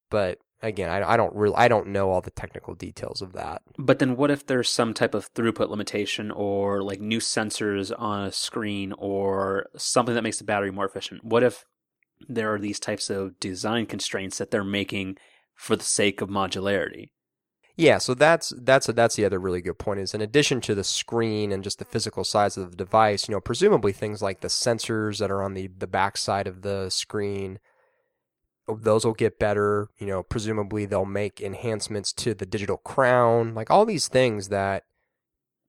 But 0.10 0.40
again, 0.62 0.90
I, 0.90 1.14
I 1.14 1.18
don't 1.18 1.36
really, 1.36 1.56
I 1.56 1.68
don't 1.68 1.88
know 1.88 2.12
all 2.12 2.22
the 2.22 2.32
technical 2.32 2.74
details 2.76 3.22
of 3.22 3.34
that. 3.34 3.62
But 3.78 4.00
then, 4.00 4.16
what 4.16 4.32
if 4.32 4.46
there's 4.46 4.70
some 4.70 4.94
type 4.94 5.14
of 5.14 5.34
throughput 5.34 5.70
limitation, 5.70 6.32
or 6.32 6.82
like 6.82 7.00
new 7.00 7.20
sensors 7.20 7.92
on 7.98 8.26
a 8.26 8.32
screen, 8.32 8.94
or 8.98 9.68
something 9.78 10.16
that 10.16 10.24
makes 10.24 10.40
the 10.40 10.44
battery 10.44 10.72
more 10.72 10.86
efficient? 10.86 11.24
What 11.24 11.44
if 11.44 11.66
there 12.28 12.54
are 12.54 12.60
these 12.60 12.80
types 12.80 13.10
of 13.10 13.40
design 13.40 13.86
constraints 13.86 14.38
that 14.40 14.52
they're 14.52 14.64
making 14.64 15.18
for 15.56 15.76
the 15.76 15.84
sake 15.84 16.22
of 16.22 16.30
modularity? 16.30 17.12
Yeah, 17.80 17.98
so 17.98 18.14
that's 18.14 18.52
that's 18.58 18.88
that's 18.88 19.16
the 19.16 19.24
other 19.24 19.40
really 19.40 19.62
good 19.62 19.80
point 19.80 20.02
is 20.02 20.14
in 20.14 20.20
addition 20.20 20.60
to 20.62 20.76
the 20.76 20.84
screen 20.84 21.54
and 21.54 21.64
just 21.64 21.80
the 21.80 21.86
physical 21.86 22.26
size 22.26 22.58
of 22.58 22.72
the 22.72 22.76
device, 22.76 23.30
you 23.30 23.34
know, 23.34 23.40
presumably 23.40 23.94
things 23.94 24.22
like 24.22 24.42
the 24.42 24.50
sensors 24.50 25.20
that 25.20 25.32
are 25.32 25.42
on 25.42 25.54
the 25.54 25.68
the 25.68 25.88
back 25.88 26.18
side 26.18 26.46
of 26.46 26.62
the 26.62 26.90
screen 26.90 27.58
those 28.68 29.06
will 29.06 29.14
get 29.14 29.40
better, 29.40 29.88
you 29.98 30.06
know, 30.06 30.22
presumably 30.24 30.86
they'll 30.86 31.06
make 31.06 31.42
enhancements 31.42 32.12
to 32.14 32.34
the 32.34 32.46
digital 32.46 32.78
crown, 32.78 33.56
like 33.56 33.72
all 33.72 33.86
these 33.86 34.10
things 34.10 34.50
that 34.50 34.84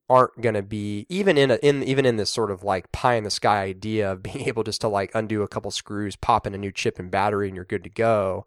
aren't 0.08 0.40
going 0.40 0.56
to 0.56 0.62
be 0.62 1.06
even 1.08 1.38
in 1.38 1.52
a, 1.52 1.54
in 1.62 1.84
even 1.84 2.04
in 2.04 2.16
this 2.16 2.30
sort 2.30 2.50
of 2.50 2.64
like 2.64 2.90
pie 2.90 3.14
in 3.14 3.22
the 3.22 3.30
sky 3.30 3.62
idea 3.62 4.10
of 4.10 4.22
being 4.24 4.48
able 4.48 4.64
just 4.64 4.80
to 4.80 4.88
like 4.88 5.12
undo 5.14 5.42
a 5.42 5.48
couple 5.48 5.70
screws, 5.70 6.16
pop 6.16 6.44
in 6.44 6.54
a 6.54 6.58
new 6.58 6.72
chip 6.72 6.98
and 6.98 7.12
battery 7.12 7.46
and 7.46 7.54
you're 7.54 7.64
good 7.64 7.84
to 7.84 7.90
go. 7.90 8.46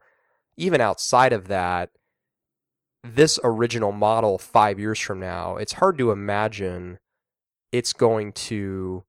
Even 0.58 0.82
outside 0.82 1.32
of 1.32 1.48
that, 1.48 1.92
this 3.04 3.40
original 3.44 3.92
model 3.92 4.38
five 4.38 4.80
years 4.80 5.00
from 5.00 5.20
now, 5.20 5.58
it's 5.58 5.74
hard 5.74 5.98
to 5.98 6.12
imagine 6.12 7.00
it's 7.72 7.94
going 7.94 8.32
to 8.32 9.04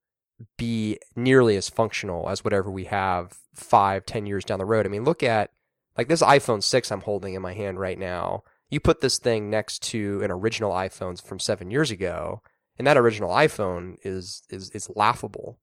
be 0.59 0.99
nearly 1.14 1.57
as 1.57 1.68
functional 1.68 2.28
as 2.28 2.42
whatever 2.42 2.70
we 2.70 2.84
have 2.84 3.38
five, 3.55 4.05
ten 4.05 4.26
years 4.26 4.45
down 4.45 4.59
the 4.59 4.64
road. 4.64 4.86
I 4.86 4.88
mean, 4.88 5.05
look 5.05 5.22
at 5.22 5.51
like 5.97 6.09
this 6.09 6.22
iPhone 6.22 6.62
6 6.62 6.90
I'm 6.90 7.03
holding 7.03 7.34
in 7.34 7.42
my 7.42 7.55
hand 7.55 7.78
right 7.78 7.99
now. 7.99 8.42
You 8.68 8.80
put 8.80 9.01
this 9.01 9.18
thing 9.18 9.51
next 9.51 9.82
to 9.84 10.22
an 10.22 10.30
original 10.30 10.72
iPhone 10.72 11.22
from 11.24 11.38
seven 11.38 11.70
years 11.70 11.90
ago, 11.90 12.42
and 12.76 12.86
that 12.86 12.97
original 12.97 13.30
iPhone 13.30 13.97
is 14.03 14.42
is 14.51 14.70
is 14.70 14.90
laughable, 14.97 15.61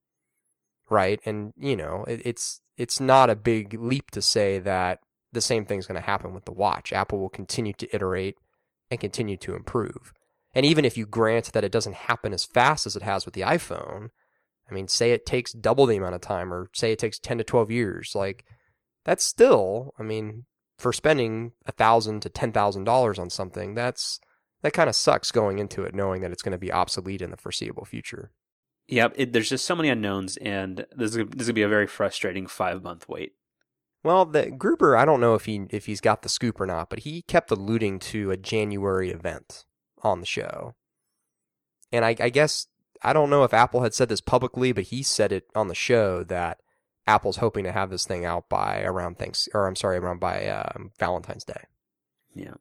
right? 0.90 1.20
And 1.26 1.54
you 1.58 1.76
know, 1.76 2.06
it, 2.08 2.22
it's 2.24 2.62
it's 2.78 3.02
not 3.02 3.30
a 3.30 3.36
big 3.36 3.74
leap 3.74 4.12
to 4.12 4.22
say 4.22 4.60
that 4.60 5.00
the 5.32 5.42
same 5.42 5.66
thing's 5.66 5.88
going 5.88 6.00
to 6.00 6.06
happen 6.06 6.34
with 6.34 6.46
the 6.46 6.52
watch. 6.52 6.92
Apple 6.92 7.20
will 7.20 7.30
continue 7.30 7.74
to 7.74 7.96
iterate 7.96 8.38
and 8.90 9.00
continue 9.00 9.38
to 9.38 9.56
improve. 9.56 10.14
And 10.54 10.66
even 10.66 10.84
if 10.84 10.98
you 10.98 11.06
grant 11.06 11.54
that 11.54 11.64
it 11.64 11.72
doesn't 11.72 11.96
happen 11.96 12.34
as 12.34 12.44
fast 12.44 12.86
as 12.86 12.96
it 12.96 13.04
has 13.04 13.26
with 13.26 13.34
the 13.34 13.42
iPhone, 13.42 14.10
I 14.70 14.74
mean, 14.74 14.88
say 14.88 15.12
it 15.12 15.26
takes 15.26 15.54
double 15.54 15.86
the 15.86 15.98
amount 15.98 16.16
of 16.16 16.22
time, 16.22 16.54
or 16.54 16.70
say 16.74 16.92
it 16.92 17.00
takes 17.00 17.20
10 17.20 17.38
to 17.40 17.44
12 17.44 17.72
years, 17.72 18.14
like 18.16 18.46
that's 19.06 19.24
still, 19.24 19.94
I 19.98 20.04
mean, 20.04 20.46
for 20.78 20.92
spending 20.92 21.52
a 21.66 21.72
thousand 21.72 22.22
to 22.22 22.30
ten 22.30 22.52
thousand 22.52 22.86
dollars 22.86 23.20
on 23.20 23.30
something, 23.30 23.76
that's 23.76 24.20
that 24.62 24.74
kind 24.74 24.90
of 24.90 24.96
sucks 24.96 25.32
going 25.32 25.60
into 25.60 25.84
it, 25.84 25.96
knowing 25.96 26.22
that 26.22 26.32
it's 26.32 26.42
going 26.42 26.52
to 26.52 26.58
be 26.58 26.72
obsolete 26.72 27.22
in 27.22 27.32
the 27.32 27.38
foreseeable 27.38 27.86
future. 27.86 28.32
Yep, 28.88 29.14
it, 29.16 29.34
there's 29.34 29.50
just 29.50 29.66
so 29.66 29.76
many 29.76 29.90
unknowns, 29.90 30.38
and 30.38 30.86
this 30.96 31.16
is, 31.16 31.18
this 31.18 31.18
is 31.18 31.26
going 31.26 31.46
to 31.48 31.54
be 31.54 31.62
a 31.62 31.70
very 31.70 31.88
frustrating 31.88 32.48
five 32.48 32.84
month 32.84 33.08
wait. 33.08 33.34
Well, 34.04 34.26
the 34.26 34.50
Gruber, 34.50 34.98
I 34.98 35.06
don't 35.06 35.22
know 35.22 35.36
if 35.36 35.46
he 35.46 35.68
if 35.70 35.86
he's 35.86 36.02
got 36.02 36.24
the 36.24 36.30
scoop 36.30 36.60
or 36.60 36.66
not, 36.66 36.90
but 36.90 37.00
he 37.00 37.22
kept 37.24 37.52
alluding 37.52 38.00
to 38.00 38.32
a 38.32 38.38
January 38.38 39.12
event 39.12 39.66
on 40.02 40.20
the 40.20 40.26
show, 40.26 40.74
and 41.92 42.04
I, 42.04 42.16
I 42.20 42.30
guess 42.30 42.68
I 43.04 43.14
don't 43.14 43.30
know 43.30 43.44
if 43.44 43.54
Apple 43.54 43.84
had 43.84 43.94
said 43.94 44.10
this 44.10 44.22
publicly, 44.22 44.72
but 44.72 44.86
he 44.86 45.04
said 45.04 45.32
it 45.32 45.46
on 45.56 45.68
the 45.68 45.76
show 45.76 46.24
that 46.26 46.60
Apple's 47.08 47.38
hoping 47.38 47.64
to 47.64 47.72
have 47.72 47.90
this 47.90 48.06
thing 48.06 48.26
out 48.26 48.48
by 48.50 48.82
around 48.84 49.18
thanks 49.18 49.48
or 49.54 49.68
I'm 49.68 49.76
sorry, 49.76 49.98
around 49.98 50.20
by 50.20 50.48
um, 50.48 50.92
Valentine's 51.00 51.44
Day. 51.44 51.64
Yeah. 52.34 52.54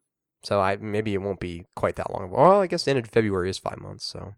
So 0.42 0.60
I 0.60 0.76
maybe 0.76 1.14
it 1.14 1.22
won't 1.22 1.40
be 1.40 1.66
quite 1.74 1.96
that 1.96 2.10
long. 2.10 2.30
Well, 2.30 2.60
I 2.60 2.66
guess 2.66 2.84
the 2.84 2.92
end 2.92 3.00
of 3.00 3.10
February 3.10 3.50
is 3.50 3.58
five 3.58 3.78
months. 3.78 4.06
So, 4.06 4.34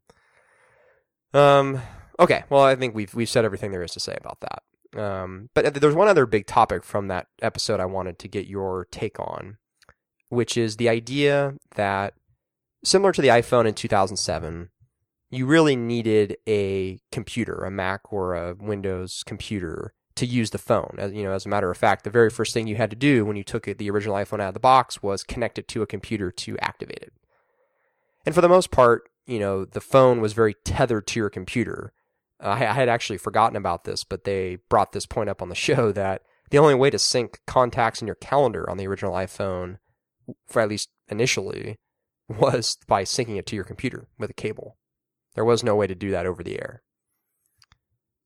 um, 1.32 1.80
okay. 2.18 2.44
Well, 2.50 2.64
I 2.64 2.74
think 2.74 2.94
we've 2.94 3.14
we've 3.14 3.28
said 3.28 3.44
everything 3.44 3.70
there 3.70 3.82
is 3.82 3.92
to 3.92 4.00
say 4.00 4.16
about 4.20 4.40
that. 4.40 4.62
Um, 4.96 5.48
but 5.54 5.74
there's 5.74 5.94
one 5.94 6.08
other 6.08 6.26
big 6.26 6.46
topic 6.46 6.84
from 6.84 7.08
that 7.08 7.26
episode 7.40 7.80
I 7.80 7.86
wanted 7.86 8.18
to 8.20 8.28
get 8.28 8.46
your 8.46 8.86
take 8.90 9.18
on, 9.18 9.56
which 10.28 10.56
is 10.56 10.76
the 10.76 10.88
idea 10.88 11.54
that 11.76 12.14
similar 12.84 13.12
to 13.12 13.22
the 13.22 13.28
iPhone 13.28 13.66
in 13.66 13.74
2007, 13.74 14.68
you 15.30 15.46
really 15.46 15.76
needed 15.76 16.36
a 16.46 17.00
computer, 17.10 17.64
a 17.64 17.70
Mac 17.70 18.12
or 18.12 18.34
a 18.34 18.54
Windows 18.54 19.22
computer 19.24 19.94
to 20.16 20.26
use 20.26 20.50
the 20.50 20.58
phone. 20.58 20.96
As, 20.98 21.12
you 21.12 21.22
know, 21.22 21.32
as 21.32 21.46
a 21.46 21.48
matter 21.48 21.70
of 21.70 21.78
fact, 21.78 22.04
the 22.04 22.10
very 22.10 22.28
first 22.28 22.52
thing 22.52 22.66
you 22.66 22.76
had 22.76 22.90
to 22.90 22.96
do 22.96 23.24
when 23.24 23.36
you 23.36 23.44
took 23.44 23.64
the 23.64 23.90
original 23.90 24.16
iPhone 24.16 24.40
out 24.40 24.48
of 24.48 24.54
the 24.54 24.60
box 24.60 25.02
was 25.02 25.24
connect 25.24 25.58
it 25.58 25.68
to 25.68 25.82
a 25.82 25.86
computer 25.86 26.30
to 26.30 26.58
activate 26.58 26.98
it. 26.98 27.12
And 28.26 28.34
for 28.34 28.42
the 28.42 28.48
most 28.48 28.70
part, 28.70 29.08
you 29.26 29.38
know, 29.38 29.64
the 29.64 29.80
phone 29.80 30.20
was 30.20 30.32
very 30.32 30.54
tethered 30.64 31.06
to 31.08 31.20
your 31.20 31.30
computer. 31.30 31.92
I, 32.42 32.66
I 32.66 32.72
had 32.72 32.88
actually 32.88 33.18
forgotten 33.18 33.56
about 33.56 33.84
this, 33.84 34.04
but 34.04 34.24
they 34.24 34.58
brought 34.68 34.92
this 34.92 35.06
point 35.06 35.30
up 35.30 35.40
on 35.40 35.48
the 35.48 35.54
show 35.68 35.92
that 35.92 36.22
the 36.50 36.58
only 36.58 36.74
way 36.74 36.90
to 36.90 36.98
sync 36.98 37.40
contacts 37.46 38.00
in 38.00 38.06
your 38.06 38.16
calendar 38.16 38.68
on 38.68 38.76
the 38.76 38.86
original 38.86 39.14
iPhone, 39.14 39.78
for 40.46 40.60
at 40.60 40.68
least 40.68 40.90
initially, 41.08 41.78
was 42.28 42.76
by 42.86 43.04
syncing 43.04 43.38
it 43.38 43.46
to 43.46 43.56
your 43.56 43.64
computer 43.64 44.08
with 44.18 44.30
a 44.30 44.34
cable. 44.34 44.76
There 45.34 45.44
was 45.44 45.64
no 45.64 45.74
way 45.74 45.86
to 45.86 45.94
do 45.94 46.10
that 46.10 46.26
over 46.26 46.42
the 46.42 46.60
air. 46.60 46.82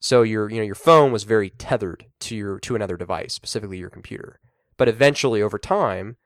So 0.01 0.23
your 0.23 0.51
you 0.51 0.59
know 0.59 0.63
your 0.63 0.75
phone 0.75 1.13
was 1.13 1.25
very 1.25 1.51
tethered 1.51 2.07
to 2.21 2.37
your 2.37 2.59
to 2.61 2.75
another 2.75 2.97
device, 2.97 3.33
specifically 3.33 3.79
your 3.79 3.91
computer. 3.91 4.41
But 4.77 4.89
eventually, 4.89 5.41
over 5.41 5.59
time, 5.59 6.17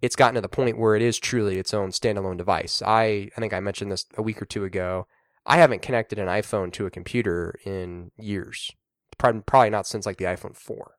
it's 0.00 0.16
gotten 0.16 0.36
to 0.36 0.40
the 0.40 0.48
point 0.48 0.78
where 0.78 0.94
it 0.94 1.02
is 1.02 1.18
truly 1.18 1.58
its 1.58 1.74
own 1.74 1.90
standalone 1.90 2.36
device. 2.36 2.82
I 2.86 3.30
I 3.36 3.40
think 3.40 3.52
I 3.52 3.60
mentioned 3.60 3.90
this 3.90 4.06
a 4.16 4.22
week 4.22 4.40
or 4.40 4.46
two 4.46 4.64
ago. 4.64 5.06
I 5.46 5.58
haven't 5.58 5.82
connected 5.82 6.18
an 6.18 6.26
iPhone 6.26 6.72
to 6.72 6.86
a 6.86 6.90
computer 6.90 7.54
in 7.64 8.10
years. 8.18 8.70
Probably 9.16 9.70
not 9.70 9.86
since 9.86 10.04
like 10.04 10.18
the 10.18 10.24
iPhone 10.24 10.56
4. 10.56 10.96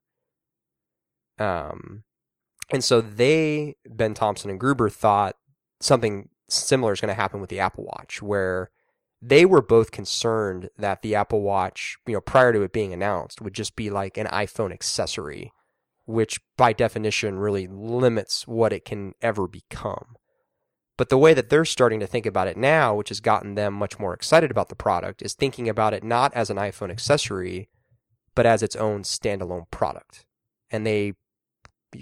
Um, 1.40 2.04
and 2.72 2.84
so 2.84 3.02
they, 3.02 3.76
Ben 3.86 4.14
Thompson 4.14 4.50
and 4.50 4.60
Gruber, 4.60 4.90
thought 4.90 5.36
something 5.80 6.30
similar 6.50 6.94
is 6.94 7.02
going 7.02 7.14
to 7.14 7.22
happen 7.22 7.42
with 7.42 7.50
the 7.50 7.60
Apple 7.60 7.84
Watch, 7.84 8.22
where 8.22 8.72
they 9.22 9.46
were 9.46 9.62
both 9.62 9.92
concerned 9.92 10.70
that 10.78 11.02
the 11.02 11.16
Apple 11.16 11.42
Watch, 11.42 11.98
you 12.06 12.14
know, 12.14 12.22
prior 12.22 12.54
to 12.54 12.62
it 12.62 12.74
being 12.74 12.94
announced, 12.94 13.42
would 13.42 13.54
just 13.54 13.76
be 13.76 13.90
like 13.90 14.18
an 14.18 14.28
iPhone 14.28 14.72
accessory, 14.72 15.52
which 16.06 16.40
by 16.56 16.74
definition 16.74 17.38
really 17.38 17.68
limits 17.68 18.48
what 18.48 18.74
it 18.74 18.86
can 18.86 19.14
ever 19.22 19.48
become. 19.48 20.16
But 20.98 21.10
the 21.10 21.18
way 21.18 21.36
that 21.36 21.50
they're 21.50 21.66
starting 21.66 22.00
to 22.00 22.08
think 22.08 22.26
about 22.26 22.48
it 22.48 22.58
now, 22.58 22.96
which 22.96 23.10
has 23.10 23.20
gotten 23.20 23.54
them 23.54 23.74
much 23.74 24.00
more 24.00 24.14
excited 24.14 24.50
about 24.50 24.70
the 24.70 24.76
product, 24.76 25.22
is 25.22 25.36
thinking 25.36 25.70
about 25.70 25.94
it 25.94 26.04
not 26.04 26.34
as 26.34 26.50
an 26.50 26.58
iPhone 26.58 26.90
accessory, 26.90 27.70
but 28.34 28.48
as 28.48 28.64
its 28.64 28.76
own 28.76 29.04
standalone 29.04 29.70
product. 29.70 30.26
And 30.72 30.86
they 30.86 31.14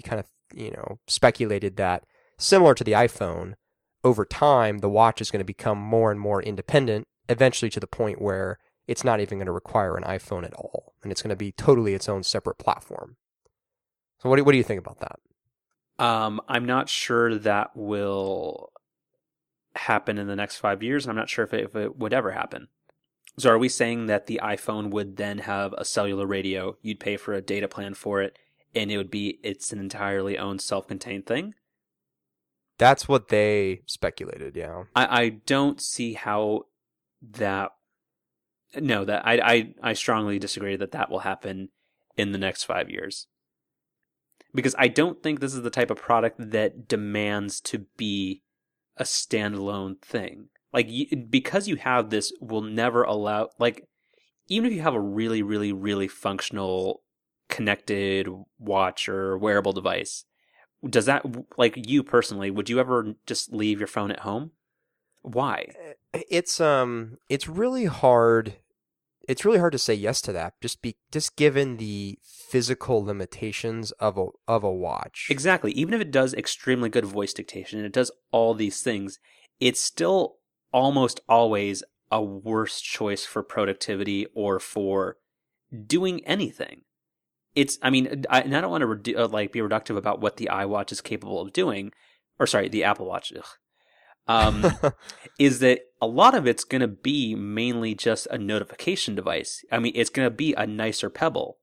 kind 0.02 0.18
of, 0.18 0.26
you 0.54 0.70
know, 0.70 0.98
speculated 1.06 1.76
that 1.76 2.04
similar 2.38 2.74
to 2.74 2.84
the 2.84 2.92
iPhone, 2.92 3.54
over 4.02 4.24
time, 4.24 4.78
the 4.78 4.88
watch 4.88 5.20
is 5.20 5.30
going 5.30 5.40
to 5.40 5.44
become 5.44 5.78
more 5.78 6.10
and 6.10 6.20
more 6.20 6.42
independent, 6.42 7.06
eventually 7.28 7.70
to 7.70 7.80
the 7.80 7.86
point 7.86 8.22
where 8.22 8.58
it's 8.86 9.04
not 9.04 9.20
even 9.20 9.38
going 9.38 9.46
to 9.46 9.52
require 9.52 9.96
an 9.96 10.04
iPhone 10.04 10.44
at 10.44 10.54
all. 10.54 10.94
And 11.02 11.10
it's 11.10 11.22
going 11.22 11.30
to 11.30 11.36
be 11.36 11.52
totally 11.52 11.92
its 11.92 12.08
own 12.08 12.22
separate 12.22 12.58
platform. 12.58 13.16
So, 14.18 14.30
what 14.30 14.36
do, 14.36 14.44
what 14.44 14.52
do 14.52 14.58
you 14.58 14.64
think 14.64 14.80
about 14.80 15.00
that? 15.00 16.04
Um, 16.04 16.40
I'm 16.48 16.66
not 16.66 16.88
sure 16.88 17.36
that 17.38 17.70
will 17.74 18.70
happen 19.76 20.18
in 20.18 20.26
the 20.26 20.36
next 20.36 20.56
five 20.56 20.82
years. 20.82 21.06
I'm 21.06 21.16
not 21.16 21.28
sure 21.28 21.44
if 21.44 21.54
it, 21.54 21.64
if 21.64 21.76
it 21.76 21.96
would 21.96 22.12
ever 22.12 22.32
happen. 22.32 22.68
So, 23.38 23.50
are 23.50 23.58
we 23.58 23.68
saying 23.68 24.06
that 24.06 24.26
the 24.26 24.40
iPhone 24.42 24.90
would 24.90 25.16
then 25.16 25.38
have 25.38 25.74
a 25.74 25.84
cellular 25.84 26.26
radio? 26.26 26.76
You'd 26.80 27.00
pay 27.00 27.16
for 27.16 27.34
a 27.34 27.42
data 27.42 27.68
plan 27.68 27.94
for 27.94 28.22
it, 28.22 28.38
and 28.74 28.90
it 28.90 28.96
would 28.96 29.10
be 29.10 29.38
it's 29.42 29.72
an 29.72 29.78
entirely 29.78 30.38
own 30.38 30.58
self-contained 30.58 31.26
thing. 31.26 31.54
That's 32.78 33.08
what 33.08 33.28
they 33.28 33.82
speculated. 33.86 34.56
Yeah, 34.56 34.84
I, 34.94 35.22
I 35.22 35.28
don't 35.28 35.80
see 35.80 36.14
how 36.14 36.62
that. 37.22 37.72
No, 38.74 39.04
that 39.04 39.26
I, 39.26 39.34
I 39.34 39.74
I 39.82 39.92
strongly 39.92 40.38
disagree 40.38 40.76
that 40.76 40.92
that 40.92 41.10
will 41.10 41.20
happen 41.20 41.68
in 42.16 42.32
the 42.32 42.38
next 42.38 42.64
five 42.64 42.90
years. 42.90 43.26
Because 44.54 44.74
I 44.78 44.88
don't 44.88 45.22
think 45.22 45.40
this 45.40 45.54
is 45.54 45.62
the 45.62 45.70
type 45.70 45.90
of 45.90 45.98
product 45.98 46.36
that 46.38 46.88
demands 46.88 47.60
to 47.62 47.84
be 47.98 48.42
a 48.96 49.04
standalone 49.04 50.00
thing. 50.00 50.48
Like 50.72 50.90
because 51.30 51.68
you 51.68 51.76
have 51.76 52.10
this, 52.10 52.32
will 52.40 52.62
never 52.62 53.02
allow 53.02 53.50
like 53.58 53.86
even 54.48 54.70
if 54.70 54.76
you 54.76 54.82
have 54.82 54.94
a 54.94 55.00
really 55.00 55.42
really 55.42 55.72
really 55.72 56.08
functional 56.08 57.02
connected 57.48 58.28
watch 58.58 59.08
or 59.08 59.38
wearable 59.38 59.72
device 59.72 60.24
does 60.88 61.06
that 61.06 61.24
like 61.56 61.88
you 61.88 62.02
personally 62.02 62.50
would 62.50 62.68
you 62.68 62.78
ever 62.78 63.14
just 63.26 63.52
leave 63.52 63.78
your 63.78 63.86
phone 63.86 64.10
at 64.10 64.20
home 64.20 64.50
why 65.22 65.66
eh, 66.12 66.22
it's 66.28 66.60
um 66.60 67.18
it's 67.28 67.48
really 67.48 67.84
hard 67.86 68.56
it's 69.28 69.44
really 69.44 69.58
hard 69.58 69.72
to 69.72 69.78
say 69.78 69.94
yes 69.94 70.20
to 70.22 70.32
that 70.32 70.54
just 70.60 70.82
be 70.82 70.96
just 71.10 71.36
given 71.36 71.76
the 71.76 72.18
physical 72.22 73.04
limitations 73.04 73.90
of 73.92 74.16
a 74.16 74.26
of 74.48 74.64
a 74.64 74.72
watch. 74.72 75.26
Exactly. 75.30 75.72
Even 75.72 75.94
if 75.94 76.00
it 76.00 76.10
does 76.10 76.34
extremely 76.34 76.88
good 76.88 77.04
voice 77.04 77.32
dictation 77.32 77.78
and 77.78 77.86
it 77.86 77.92
does 77.92 78.10
all 78.30 78.54
these 78.54 78.82
things 78.82 79.18
it's 79.60 79.80
still 79.80 80.36
almost 80.72 81.20
always 81.28 81.82
a 82.10 82.22
worse 82.22 82.80
choice 82.80 83.24
for 83.24 83.42
productivity 83.42 84.26
or 84.34 84.60
for 84.60 85.16
doing 85.86 86.24
anything. 86.24 86.82
It's 87.54 87.78
i 87.82 87.90
mean 87.90 88.24
I, 88.28 88.42
and 88.42 88.56
i 88.56 88.60
don't 88.60 88.70
want 88.70 88.82
to 88.82 88.86
redu- 88.86 89.18
uh, 89.18 89.28
like 89.28 89.52
be 89.52 89.60
reductive 89.60 89.96
about 89.96 90.20
what 90.20 90.36
the 90.36 90.50
iwatch 90.52 90.92
is 90.92 91.00
capable 91.00 91.40
of 91.40 91.54
doing 91.54 91.90
or 92.38 92.46
sorry 92.46 92.68
the 92.68 92.84
apple 92.84 93.06
watch 93.06 93.32
um, 94.28 94.64
is 95.38 95.60
that 95.60 95.80
a 96.00 96.06
lot 96.06 96.34
of 96.34 96.46
it's 96.46 96.64
going 96.64 96.80
to 96.80 96.88
be 96.88 97.34
mainly 97.34 97.94
just 97.94 98.26
a 98.30 98.38
notification 98.38 99.14
device. 99.14 99.64
I 99.70 99.78
mean 99.78 99.92
it's 99.94 100.10
going 100.10 100.26
to 100.26 100.34
be 100.34 100.54
a 100.54 100.66
nicer 100.66 101.10
pebble 101.10 101.58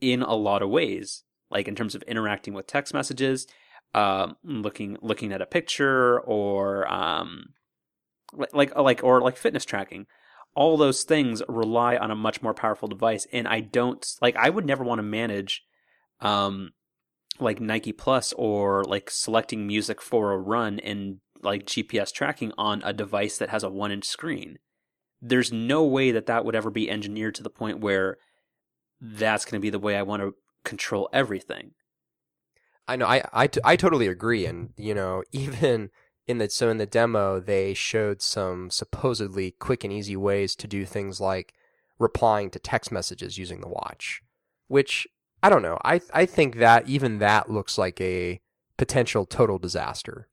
in 0.00 0.22
a 0.22 0.34
lot 0.34 0.62
of 0.62 0.70
ways 0.70 1.24
like 1.50 1.66
in 1.66 1.74
terms 1.74 1.94
of 1.94 2.02
interacting 2.02 2.54
with 2.54 2.66
text 2.66 2.94
messages 2.94 3.46
um, 3.94 4.36
looking 4.44 4.98
looking 5.00 5.32
at 5.32 5.42
a 5.42 5.46
picture 5.46 6.20
or 6.20 6.90
um, 6.92 7.46
like 8.52 8.76
like 8.76 9.02
or 9.02 9.20
like 9.20 9.36
fitness 9.36 9.64
tracking. 9.64 10.06
All 10.54 10.76
those 10.76 11.04
things 11.04 11.42
rely 11.48 11.96
on 11.96 12.10
a 12.10 12.16
much 12.16 12.42
more 12.42 12.54
powerful 12.54 12.88
device 12.88 13.28
and 13.32 13.46
i 13.46 13.60
don't 13.60 14.04
like 14.20 14.34
i 14.34 14.50
would 14.50 14.66
never 14.66 14.82
want 14.82 14.98
to 14.98 15.04
manage 15.04 15.62
um 16.20 16.70
like 17.38 17.60
nike 17.60 17.92
plus 17.92 18.32
or 18.32 18.82
like 18.84 19.08
selecting 19.08 19.68
music 19.68 20.02
for 20.02 20.32
a 20.32 20.38
run 20.38 20.80
and 20.80 21.18
like 21.42 21.66
gps 21.66 22.12
tracking 22.12 22.52
on 22.58 22.82
a 22.84 22.92
device 22.92 23.38
that 23.38 23.50
has 23.50 23.62
a 23.62 23.70
one 23.70 23.92
inch 23.92 24.04
screen 24.04 24.58
there's 25.20 25.52
no 25.52 25.84
way 25.84 26.10
that 26.10 26.26
that 26.26 26.44
would 26.44 26.54
ever 26.54 26.70
be 26.70 26.90
engineered 26.90 27.34
to 27.34 27.42
the 27.42 27.50
point 27.50 27.80
where 27.80 28.18
that's 29.00 29.44
going 29.44 29.60
to 29.60 29.62
be 29.62 29.70
the 29.70 29.78
way 29.78 29.96
i 29.96 30.02
want 30.02 30.22
to 30.22 30.34
control 30.64 31.08
everything 31.12 31.72
i 32.86 32.96
know 32.96 33.06
I, 33.06 33.22
I, 33.32 33.48
I 33.64 33.76
totally 33.76 34.06
agree 34.06 34.46
and 34.46 34.72
you 34.76 34.94
know 34.94 35.22
even 35.32 35.90
in 36.26 36.38
the 36.38 36.50
so 36.50 36.68
in 36.68 36.76
the 36.76 36.86
demo 36.86 37.40
they 37.40 37.72
showed 37.72 38.20
some 38.20 38.70
supposedly 38.70 39.52
quick 39.52 39.82
and 39.82 39.92
easy 39.92 40.16
ways 40.16 40.54
to 40.56 40.66
do 40.66 40.84
things 40.84 41.20
like 41.20 41.54
replying 41.98 42.50
to 42.50 42.58
text 42.58 42.92
messages 42.92 43.38
using 43.38 43.60
the 43.60 43.68
watch, 43.68 44.22
which 44.68 45.06
I 45.42 45.50
don't 45.50 45.62
know. 45.62 45.78
I 45.84 46.00
I 46.12 46.26
think 46.26 46.56
that 46.56 46.88
even 46.88 47.18
that 47.18 47.50
looks 47.50 47.78
like 47.78 48.00
a 48.00 48.40
potential 48.76 49.24
total 49.24 49.58
disaster. 49.58 50.28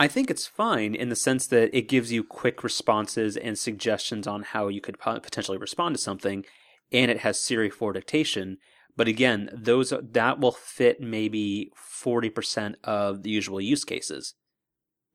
I 0.00 0.08
think 0.08 0.30
it's 0.30 0.46
fine 0.46 0.94
in 0.94 1.10
the 1.10 1.14
sense 1.14 1.46
that 1.48 1.76
it 1.76 1.86
gives 1.86 2.10
you 2.10 2.24
quick 2.24 2.64
responses 2.64 3.36
and 3.36 3.58
suggestions 3.58 4.26
on 4.26 4.42
how 4.42 4.68
you 4.68 4.80
could 4.80 4.98
potentially 4.98 5.58
respond 5.58 5.94
to 5.94 6.00
something, 6.00 6.46
and 6.90 7.10
it 7.10 7.18
has 7.18 7.38
Siri 7.38 7.68
for 7.68 7.92
dictation. 7.92 8.56
But 8.96 9.08
again, 9.08 9.50
those 9.52 9.92
that 10.00 10.40
will 10.40 10.52
fit 10.52 11.02
maybe 11.02 11.70
forty 11.76 12.30
percent 12.30 12.76
of 12.82 13.22
the 13.22 13.30
usual 13.30 13.60
use 13.60 13.84
cases 13.84 14.34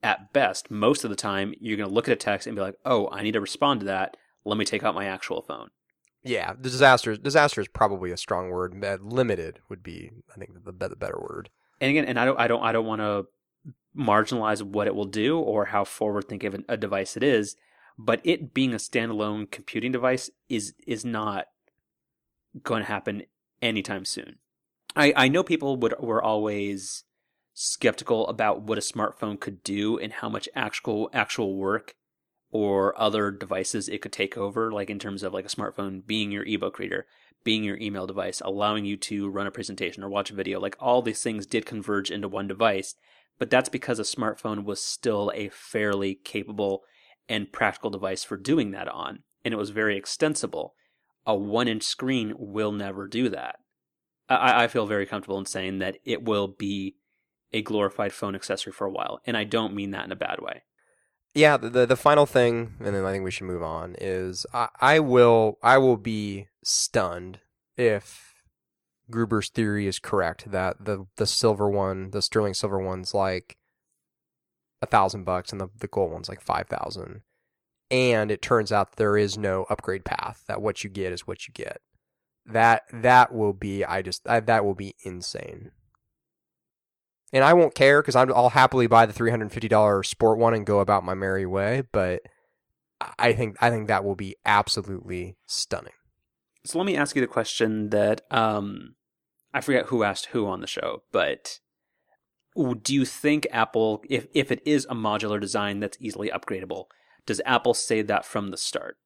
at 0.03 0.31
best, 0.33 0.69
most 0.69 1.03
of 1.03 1.09
the 1.09 1.15
time, 1.15 1.55
you're 1.59 1.77
going 1.77 1.89
to 1.89 1.93
look 1.93 2.07
at 2.07 2.13
a 2.13 2.15
text 2.15 2.45
and 2.45 2.55
be 2.55 2.61
like, 2.61 2.77
"Oh, 2.85 3.09
I 3.11 3.23
need 3.23 3.31
to 3.31 3.41
respond 3.41 3.79
to 3.79 3.87
that. 3.87 4.15
Let 4.45 4.57
me 4.57 4.65
take 4.65 4.83
out 4.83 4.93
my 4.93 5.05
actual 5.05 5.41
phone." 5.41 5.69
Yeah, 6.23 6.53
the 6.53 6.69
disaster 6.69 7.17
disaster 7.17 7.59
is 7.59 7.67
probably 7.67 8.11
a 8.11 8.17
strong 8.17 8.49
word. 8.49 8.79
But 8.79 9.01
limited 9.01 9.61
would 9.67 9.81
be, 9.81 10.11
I 10.33 10.37
think, 10.37 10.51
the, 10.63 10.71
the 10.71 10.95
better 10.95 11.19
word. 11.19 11.49
And 11.81 11.89
again, 11.89 12.05
and 12.05 12.19
I 12.19 12.25
don't, 12.25 12.39
I 12.39 12.47
don't, 12.47 12.63
I 12.63 12.71
don't 12.71 12.85
want 12.85 13.01
to 13.01 13.25
marginalize 13.97 14.61
what 14.61 14.87
it 14.87 14.95
will 14.95 15.05
do 15.05 15.39
or 15.39 15.65
how 15.65 15.83
forward 15.83 16.27
thinking 16.27 16.65
a 16.67 16.77
device 16.77 17.15
it 17.15 17.23
is, 17.23 17.55
but 17.97 18.21
it 18.23 18.53
being 18.53 18.73
a 18.73 18.77
standalone 18.77 19.49
computing 19.49 19.91
device 19.91 20.29
is 20.49 20.73
is 20.85 21.05
not 21.05 21.47
going 22.63 22.81
to 22.81 22.87
happen 22.87 23.23
anytime 23.61 24.05
soon. 24.05 24.37
I 24.95 25.13
I 25.15 25.27
know 25.27 25.43
people 25.43 25.77
would 25.77 25.95
were 25.99 26.21
always 26.21 27.03
skeptical 27.53 28.27
about 28.27 28.61
what 28.63 28.77
a 28.77 28.81
smartphone 28.81 29.39
could 29.39 29.63
do 29.63 29.97
and 29.97 30.11
how 30.11 30.27
much 30.27 30.49
actual 30.55 31.09
actual 31.13 31.55
work 31.55 31.95
or 32.51 32.99
other 32.99 33.31
devices 33.31 33.87
it 33.87 34.01
could 34.01 34.11
take 34.11 34.37
over 34.37 34.73
like 34.73 34.89
in 34.89 34.99
terms 34.99 35.23
of 35.23 35.33
like 35.33 35.45
a 35.45 35.49
smartphone 35.49 36.05
being 36.05 36.31
your 36.31 36.45
ebook 36.45 36.77
reader 36.79 37.05
being 37.45 37.63
your 37.63 37.77
email 37.77 38.05
device 38.05 38.41
allowing 38.43 38.83
you 38.83 38.97
to 38.97 39.29
run 39.29 39.47
a 39.47 39.51
presentation 39.51 40.03
or 40.03 40.09
watch 40.09 40.31
a 40.31 40.35
video 40.35 40.59
like 40.59 40.75
all 40.81 41.01
these 41.01 41.23
things 41.23 41.45
did 41.45 41.65
converge 41.65 42.11
into 42.11 42.27
one 42.27 42.45
device 42.45 42.95
but 43.37 43.49
that's 43.49 43.69
because 43.69 43.99
a 43.99 44.03
smartphone 44.03 44.63
was 44.63 44.81
still 44.81 45.31
a 45.35 45.49
fairly 45.49 46.15
capable 46.15 46.83
and 47.27 47.51
practical 47.51 47.89
device 47.89 48.23
for 48.23 48.37
doing 48.37 48.71
that 48.71 48.87
on 48.87 49.19
and 49.43 49.53
it 49.53 49.57
was 49.57 49.69
very 49.69 49.97
extensible 49.97 50.73
a 51.25 51.35
one 51.35 51.67
inch 51.67 51.83
screen 51.83 52.33
will 52.37 52.71
never 52.71 53.07
do 53.07 53.29
that 53.29 53.57
I, 54.29 54.63
I 54.63 54.67
feel 54.67 54.85
very 54.85 55.05
comfortable 55.05 55.39
in 55.39 55.45
saying 55.45 55.79
that 55.79 55.97
it 56.03 56.23
will 56.23 56.47
be 56.47 56.95
a 57.53 57.61
glorified 57.61 58.13
phone 58.13 58.35
accessory 58.35 58.73
for 58.73 58.85
a 58.85 58.91
while, 58.91 59.21
and 59.25 59.37
I 59.37 59.43
don't 59.43 59.73
mean 59.73 59.91
that 59.91 60.05
in 60.05 60.11
a 60.11 60.15
bad 60.15 60.39
way. 60.41 60.63
Yeah, 61.33 61.57
the, 61.57 61.69
the, 61.69 61.85
the 61.85 61.95
final 61.95 62.25
thing, 62.25 62.73
and 62.79 62.95
then 62.95 63.05
I 63.05 63.11
think 63.11 63.23
we 63.23 63.31
should 63.31 63.47
move 63.47 63.63
on. 63.63 63.95
Is 63.99 64.45
I, 64.53 64.69
I 64.79 64.99
will 64.99 65.57
I 65.61 65.77
will 65.77 65.97
be 65.97 66.47
stunned 66.63 67.39
if 67.77 68.34
Gruber's 69.09 69.49
theory 69.49 69.87
is 69.87 69.99
correct 69.99 70.51
that 70.51 70.85
the 70.85 71.05
the 71.17 71.27
silver 71.27 71.69
one, 71.69 72.11
the 72.11 72.21
sterling 72.21 72.53
silver 72.53 72.79
one's 72.79 73.13
like 73.13 73.57
a 74.81 74.85
thousand 74.85 75.23
bucks, 75.23 75.51
and 75.51 75.61
the 75.61 75.69
the 75.77 75.87
gold 75.87 76.11
one's 76.11 76.29
like 76.29 76.41
five 76.41 76.67
thousand. 76.67 77.21
and 77.91 78.31
it 78.31 78.41
turns 78.41 78.71
out 78.71 78.95
there 78.95 79.15
is 79.17 79.37
no 79.37 79.65
upgrade 79.69 80.05
path. 80.05 80.43
That 80.47 80.61
what 80.61 80.83
you 80.83 80.89
get 80.89 81.13
is 81.13 81.27
what 81.27 81.47
you 81.47 81.53
get. 81.53 81.81
That 82.45 82.83
that 82.91 83.33
will 83.33 83.53
be 83.53 83.83
I 83.85 84.01
just 84.01 84.27
I, 84.27 84.39
that 84.39 84.65
will 84.65 84.75
be 84.75 84.95
insane. 85.03 85.71
And 87.33 87.43
I 87.43 87.53
won't 87.53 87.75
care 87.75 88.01
because 88.01 88.15
I'll 88.15 88.49
happily 88.49 88.87
buy 88.87 89.05
the 89.05 89.13
three 89.13 89.29
hundred 89.29 89.51
fifty 89.51 89.67
dollar 89.67 90.03
sport 90.03 90.37
one 90.39 90.53
and 90.53 90.65
go 90.65 90.79
about 90.79 91.03
my 91.03 91.13
merry 91.13 91.45
way. 91.45 91.83
But 91.91 92.21
I 93.19 93.33
think 93.33 93.57
I 93.61 93.69
think 93.69 93.87
that 93.87 94.03
will 94.03 94.15
be 94.15 94.35
absolutely 94.45 95.37
stunning. 95.45 95.93
So 96.65 96.79
let 96.79 96.85
me 96.85 96.95
ask 96.97 97.15
you 97.15 97.21
the 97.21 97.27
question 97.27 97.89
that 97.89 98.21
um, 98.31 98.94
I 99.55 99.61
forget 99.61 99.85
who 99.85 100.03
asked 100.03 100.27
who 100.27 100.47
on 100.47 100.59
the 100.59 100.67
show, 100.67 101.03
but 101.13 101.61
do 102.81 102.93
you 102.93 103.05
think 103.05 103.47
Apple, 103.51 104.03
if 104.09 104.27
if 104.33 104.51
it 104.51 104.61
is 104.65 104.85
a 104.89 104.95
modular 104.95 105.39
design 105.39 105.79
that's 105.79 105.97
easily 106.01 106.29
upgradable, 106.29 106.85
does 107.25 107.41
Apple 107.45 107.73
say 107.73 108.01
that 108.01 108.25
from 108.25 108.51
the 108.51 108.57
start? 108.57 108.97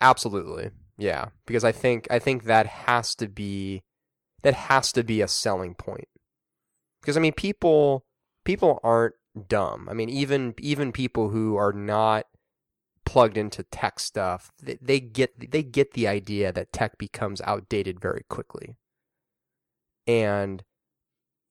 Absolutely, 0.00 0.70
yeah. 0.96 1.26
Because 1.44 1.64
I 1.64 1.72
think 1.72 2.06
I 2.08 2.20
think 2.20 2.44
that 2.44 2.66
has 2.66 3.16
to 3.16 3.26
be 3.26 3.82
that 4.42 4.54
has 4.54 4.92
to 4.92 5.02
be 5.02 5.20
a 5.22 5.28
selling 5.28 5.74
point. 5.74 6.08
Because 7.00 7.16
I 7.16 7.20
mean, 7.20 7.32
people 7.32 8.06
people 8.44 8.78
aren't 8.84 9.16
dumb. 9.48 9.88
I 9.90 9.94
mean, 9.94 10.08
even 10.08 10.54
even 10.58 10.92
people 10.92 11.30
who 11.30 11.56
are 11.56 11.72
not 11.72 12.26
plugged 13.04 13.36
into 13.36 13.64
tech 13.64 13.98
stuff, 13.98 14.52
they, 14.62 14.78
they 14.80 15.00
get 15.00 15.50
they 15.50 15.64
get 15.64 15.94
the 15.94 16.06
idea 16.06 16.52
that 16.52 16.72
tech 16.72 16.96
becomes 16.96 17.40
outdated 17.42 17.98
very 18.00 18.24
quickly. 18.28 18.76
And 20.06 20.62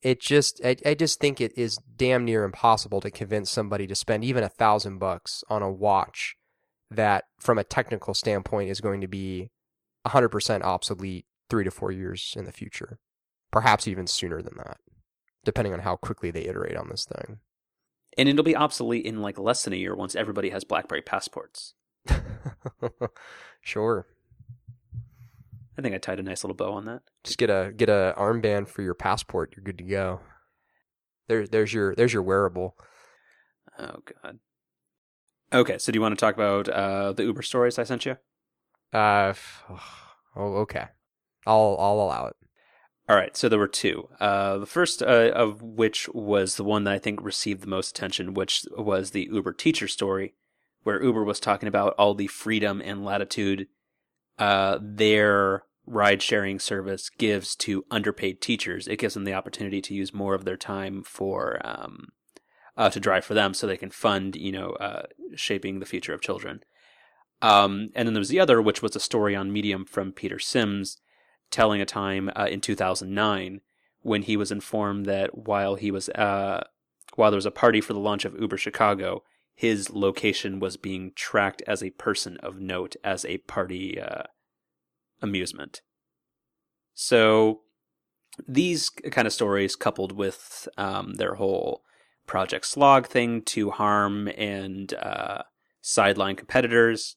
it 0.01 0.22
just 0.22 0.62
I, 0.64 0.76
I 0.86 0.93
just 0.93 1.20
think 1.20 1.41
it 1.41 1.58
is 1.58 1.80
damn 1.95 2.26
near 2.26 2.43
impossible 2.43 3.01
to 3.01 3.12
convince 3.12 3.49
somebody 3.49 3.88
to 3.88 3.95
spend 3.95 4.24
even 4.24 4.43
a 4.43 4.49
thousand 4.49 4.99
bucks 4.99 5.43
on 5.49 5.62
a 5.62 5.72
watch 5.72 6.36
that 6.91 7.26
from 7.39 7.58
a 7.58 7.64
technical 7.64 8.14
standpoint 8.14 8.70
is 8.70 8.80
going 8.80 9.01
to 9.01 9.08
be 9.08 9.49
100% 10.08 10.62
obsolete 10.62 11.26
three 11.49 11.64
to 11.64 11.72
four 11.72 11.91
years 11.91 12.36
in 12.38 12.45
the 12.45 12.51
future 12.51 12.99
perhaps 13.51 13.88
even 13.88 14.06
sooner 14.06 14.41
than 14.41 14.53
that 14.58 14.78
depending 15.43 15.74
on 15.74 15.80
how 15.80 15.95
quickly 15.95 16.30
they 16.30 16.45
iterate 16.45 16.78
on 16.78 16.89
this 16.89 17.06
thing 17.06 17.39
and 18.18 18.30
it'll 18.30 18.43
be 18.43 18.56
obsolete 18.56 19.06
in 19.06 19.22
like 19.22 19.38
less 19.38 19.64
than 19.64 19.74
a 19.74 19.78
year 19.78 19.95
once 19.95 20.16
everybody 20.16 20.49
has 20.49 20.64
BlackBerry 20.64 21.01
passports. 21.01 21.74
sure. 23.62 24.08
I 25.78 25.82
think 25.82 25.93
I 25.93 25.97
tied 25.97 26.19
a 26.19 26.23
nice 26.23 26.43
little 26.43 26.55
bow 26.55 26.73
on 26.73 26.86
that. 26.86 27.01
Just 27.23 27.38
get 27.38 27.49
a 27.49 27.73
get 27.76 27.89
a 27.89 28.13
armband 28.17 28.69
for 28.69 28.82
your 28.82 28.93
passport. 28.93 29.53
You're 29.55 29.63
good 29.63 29.78
to 29.78 29.84
go. 29.84 30.21
There, 31.28 31.47
there's 31.47 31.73
your 31.73 31.95
there's 31.95 32.13
your 32.13 32.23
wearable. 32.23 32.78
Oh 33.78 33.97
god. 34.23 34.39
Okay, 35.53 35.78
so 35.78 35.91
do 35.91 35.97
you 35.97 36.01
want 36.01 36.17
to 36.17 36.19
talk 36.19 36.36
about 36.36 36.69
uh, 36.69 37.13
the 37.13 37.23
Uber 37.23 37.41
stories 37.41 37.78
I 37.78 37.84
sent 37.84 38.05
you? 38.05 38.17
Uh, 38.93 39.34
oh, 40.36 40.55
okay. 40.57 40.86
I'll 41.45 41.76
I'll 41.80 42.01
allow 42.01 42.28
it. 42.28 42.36
All 43.07 43.15
right, 43.15 43.38
so 43.38 43.47
there 43.47 43.59
were 43.59 43.67
two. 43.67 44.09
Uh, 44.19 44.57
the 44.57 44.65
first 44.65 45.03
uh, 45.03 45.32
of 45.36 45.61
which 45.61 46.09
was 46.09 46.55
the 46.55 46.63
one 46.63 46.86
that 46.86 46.93
I 46.93 46.97
think 46.97 47.21
received 47.21 47.61
the 47.61 47.67
most 47.67 47.91
attention, 47.91 48.34
which 48.34 48.65
was 48.76 49.11
the 49.11 49.30
Uber 49.32 49.53
teacher 49.53 49.88
story, 49.88 50.34
where 50.82 51.03
Uber 51.03 51.23
was 51.23 51.39
talking 51.39 51.67
about 51.67 51.93
all 51.99 52.15
the 52.15 52.28
freedom 52.28 52.82
and 52.84 53.05
latitude 53.05 53.67
uh, 54.38 54.79
their 54.81 55.63
ride 55.86 56.21
sharing 56.21 56.59
service 56.59 57.09
gives 57.09 57.55
to 57.55 57.86
underpaid 57.91 58.41
teachers. 58.41 58.88
It 58.88 58.99
gives 58.99 59.13
them 59.13 59.23
the 59.23 59.33
opportunity 59.33 59.81
to 59.81 59.93
use 59.93 60.13
more 60.13 60.33
of 60.33 60.45
their 60.45 60.57
time 60.57 61.03
for 61.03 61.61
um, 61.63 62.09
uh, 62.77 62.89
to 62.89 62.99
drive 62.99 63.23
for 63.23 63.33
them, 63.33 63.53
so 63.53 63.67
they 63.67 63.77
can 63.77 63.91
fund, 63.91 64.36
you 64.36 64.51
know, 64.51 64.71
uh, 64.71 65.03
shaping 65.36 65.79
the 65.79 65.86
future 65.86 66.13
of 66.13 66.21
children. 66.21 66.61
Um, 67.41 67.89
and 67.95 68.07
then 68.07 68.13
there 68.13 68.21
was 68.21 68.29
the 68.29 68.39
other, 68.39 68.61
which 68.61 68.81
was 68.81 68.95
a 68.95 68.99
story 68.99 69.36
on 69.36 69.53
Medium 69.53 69.86
from 69.86 70.11
Peter 70.11 70.39
Sims 70.39 70.97
telling 71.51 71.79
a 71.79 71.86
time 71.86 72.29
uh, 72.36 72.47
in 72.49 72.59
2009 72.59 73.61
when 74.01 74.23
he 74.23 74.36
was 74.36 74.51
informed 74.51 75.05
that 75.05 75.38
while 75.38 75.75
he 75.75 75.91
was 75.91 76.09
uh, 76.09 76.63
while 77.15 77.31
there 77.31 77.38
was 77.38 77.45
a 77.45 77.51
party 77.51 77.81
for 77.81 77.93
the 77.93 77.99
launch 77.99 78.25
of 78.25 78.39
Uber 78.39 78.57
Chicago, 78.57 79.23
his 79.56 79.89
location 79.89 80.60
was 80.60 80.76
being 80.76 81.14
tracked 81.16 81.64
as 81.66 81.82
a 81.82 81.91
person 81.91 82.38
of 82.43 82.60
note 82.60 82.97
as 83.03 83.24
a 83.24 83.38
party 83.39 83.99
uh, 83.99 84.24
amusement. 85.22 85.82
So 86.93 87.62
these 88.47 88.89
kind 88.89 89.26
of 89.26 89.34
stories, 89.34 89.78
coupled 89.78 90.12
with 90.12 90.68
um, 90.78 91.16
their 91.16 91.36
whole 91.36 91.84
Project 92.28 92.66
Slog 92.66 93.08
thing 93.08 93.41
to 93.43 93.72
harm 93.72 94.28
and 94.38 94.93
uh, 94.95 95.43
sideline 95.82 96.36
competitors, 96.36 97.16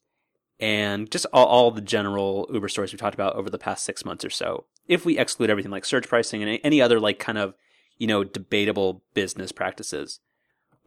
and 0.60 1.10
just 1.10 1.26
all, 1.32 1.46
all 1.46 1.70
the 1.70 1.80
general 1.80 2.48
Uber 2.52 2.68
stories 2.68 2.92
we've 2.92 3.00
talked 3.00 3.14
about 3.14 3.34
over 3.34 3.50
the 3.50 3.58
past 3.58 3.84
six 3.84 4.04
months 4.04 4.24
or 4.24 4.30
so. 4.30 4.66
If 4.86 5.04
we 5.04 5.18
exclude 5.18 5.50
everything 5.50 5.72
like 5.72 5.84
surge 5.84 6.08
pricing 6.08 6.42
and 6.42 6.60
any 6.62 6.80
other 6.80 7.00
like 7.00 7.18
kind 7.18 7.38
of 7.38 7.54
you 7.96 8.06
know 8.06 8.22
debatable 8.22 9.02
business 9.14 9.50
practices, 9.50 10.20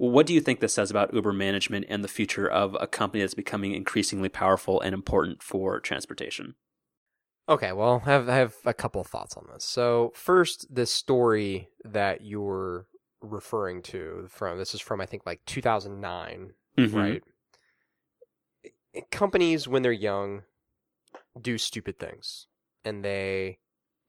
what 0.10 0.26
do 0.26 0.34
you 0.34 0.41
think 0.41 0.60
this 0.60 0.74
says 0.74 0.89
about 0.89 1.14
Uber 1.14 1.34
management 1.34 1.86
and 1.88 2.04
the 2.04 2.08
future 2.08 2.47
of 2.47 2.76
a 2.80 2.88
company 2.88 3.22
that's 3.22 3.34
becoming 3.34 3.74
increasingly 3.74 4.30
powerful 4.30 4.82
and 4.82 4.93
important 4.93 5.43
for 5.43 5.80
transportation? 5.80 6.56
Okay, 7.47 7.72
well, 7.72 8.02
I 8.06 8.12
have, 8.12 8.30
I 8.30 8.36
have 8.36 8.56
a 8.66 8.74
couple 8.74 9.04
thoughts 9.04 9.38
on 9.38 9.45
this. 9.54 9.64
So, 9.64 10.12
first, 10.16 10.66
this 10.74 10.91
story 10.91 11.70
that 11.84 12.22
you're 12.24 12.88
referring 13.22 13.84
to 13.84 14.26
from 14.30 14.58
this 14.58 14.74
is 14.74 14.82
from 14.82 15.02
I 15.02 15.06
think 15.06 15.24
like 15.26 15.41
2009, 15.45 16.54
mm-hmm. 16.78 16.97
right? 16.97 17.24
companies 19.10 19.68
when 19.68 19.84
they're 19.84 19.91
young 19.91 20.43
do 21.39 21.58
stupid 21.58 21.97
things 21.97 22.47
and 22.84 23.06
they 23.06 23.58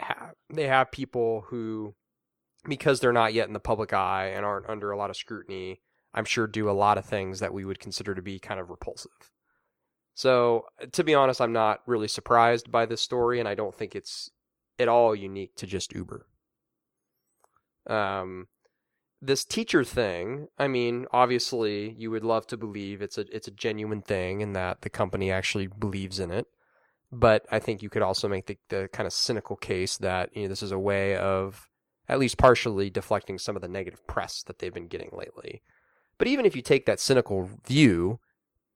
have 0.00 0.34
they 0.52 0.66
have 0.66 0.90
people 0.90 1.44
who 1.48 1.94
because 2.68 3.00
they're 3.00 3.12
not 3.12 3.34
yet 3.34 3.46
in 3.46 3.52
the 3.52 3.60
public 3.60 3.92
eye 3.92 4.26
and 4.34 4.44
aren't 4.44 4.68
under 4.68 4.90
a 4.90 4.96
lot 4.96 5.10
of 5.10 5.16
scrutiny 5.16 5.80
i'm 6.14 6.24
sure 6.24 6.46
do 6.46 6.68
a 6.68 6.72
lot 6.72 6.98
of 6.98 7.04
things 7.04 7.40
that 7.40 7.54
we 7.54 7.64
would 7.64 7.80
consider 7.80 8.14
to 8.14 8.22
be 8.22 8.38
kind 8.38 8.60
of 8.60 8.70
repulsive 8.70 9.30
so 10.14 10.64
to 10.92 11.04
be 11.04 11.14
honest 11.14 11.40
i'm 11.40 11.52
not 11.52 11.80
really 11.86 12.08
surprised 12.08 12.70
by 12.70 12.86
this 12.86 13.00
story 13.00 13.38
and 13.38 13.48
i 13.48 13.54
don't 13.54 13.74
think 13.74 13.94
it's 13.94 14.30
at 14.78 14.88
all 14.88 15.14
unique 15.14 15.54
to 15.56 15.66
just 15.66 15.94
uber 15.94 16.26
um 17.88 18.46
this 19.22 19.44
teacher 19.44 19.84
thing, 19.84 20.48
I 20.58 20.66
mean, 20.66 21.06
obviously 21.12 21.94
you 21.96 22.10
would 22.10 22.24
love 22.24 22.44
to 22.48 22.56
believe 22.56 23.00
it's 23.00 23.16
a 23.16 23.24
it's 23.34 23.46
a 23.46 23.52
genuine 23.52 24.02
thing 24.02 24.42
and 24.42 24.54
that 24.56 24.82
the 24.82 24.90
company 24.90 25.30
actually 25.30 25.68
believes 25.68 26.18
in 26.18 26.32
it. 26.32 26.46
But 27.12 27.46
I 27.50 27.60
think 27.60 27.82
you 27.82 27.90
could 27.90 28.02
also 28.02 28.26
make 28.26 28.46
the, 28.46 28.58
the 28.68 28.88
kind 28.92 29.06
of 29.06 29.12
cynical 29.12 29.54
case 29.54 29.96
that 29.98 30.36
you 30.36 30.42
know 30.42 30.48
this 30.48 30.62
is 30.62 30.72
a 30.72 30.78
way 30.78 31.16
of 31.16 31.68
at 32.08 32.18
least 32.18 32.38
partially 32.38 32.90
deflecting 32.90 33.38
some 33.38 33.56
of 33.56 33.62
the 33.62 33.68
negative 33.68 34.06
press 34.06 34.42
that 34.44 34.58
they've 34.58 34.74
been 34.74 34.88
getting 34.88 35.10
lately. 35.12 35.62
But 36.18 36.28
even 36.28 36.46
if 36.46 36.54
you 36.54 36.62
take 36.62 36.86
that 36.86 37.00
cynical 37.00 37.48
view, 37.66 38.20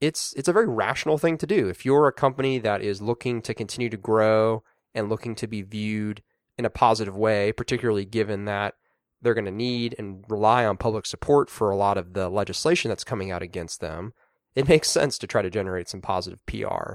it's 0.01 0.35
it's 0.37 0.49
a 0.49 0.53
very 0.53 0.67
rational 0.67 1.19
thing 1.19 1.39
to 1.39 1.47
do. 1.47 1.69
If 1.69 1.85
you're 1.85 2.07
a 2.07 2.13
company 2.13 2.59
that 2.59 2.83
is 2.83 3.01
looking 3.01 3.43
to 3.43 3.55
continue 3.55 3.89
to 3.91 3.97
grow 3.97 4.63
and 4.95 5.09
looking 5.09 5.35
to 5.37 5.47
be 5.47 5.63
viewed 5.63 6.23
in 6.59 6.65
a 6.65 6.71
positive 6.71 7.17
way, 7.17 7.53
particularly 7.53 8.05
given 8.05 8.45
that 8.47 8.75
they're 9.21 9.35
going 9.35 9.45
to 9.45 9.51
need 9.51 9.95
and 9.99 10.25
rely 10.29 10.65
on 10.65 10.77
public 10.77 11.07
support 11.07 11.51
for 11.51 11.71
a 11.71 11.77
lot 11.77 11.99
of 11.99 12.13
the 12.13 12.29
legislation 12.29 12.89
that's 12.89 13.05
coming 13.05 13.31
out 13.31 13.43
against 13.43 13.81
them, 13.81 14.13
it 14.55 14.69
makes 14.69 14.91
sense 14.91 15.19
to 15.19 15.27
try 15.27 15.43
to 15.43 15.51
generate 15.51 15.89
some 15.89 16.01
positive 16.01 16.45
PR. 16.47 16.95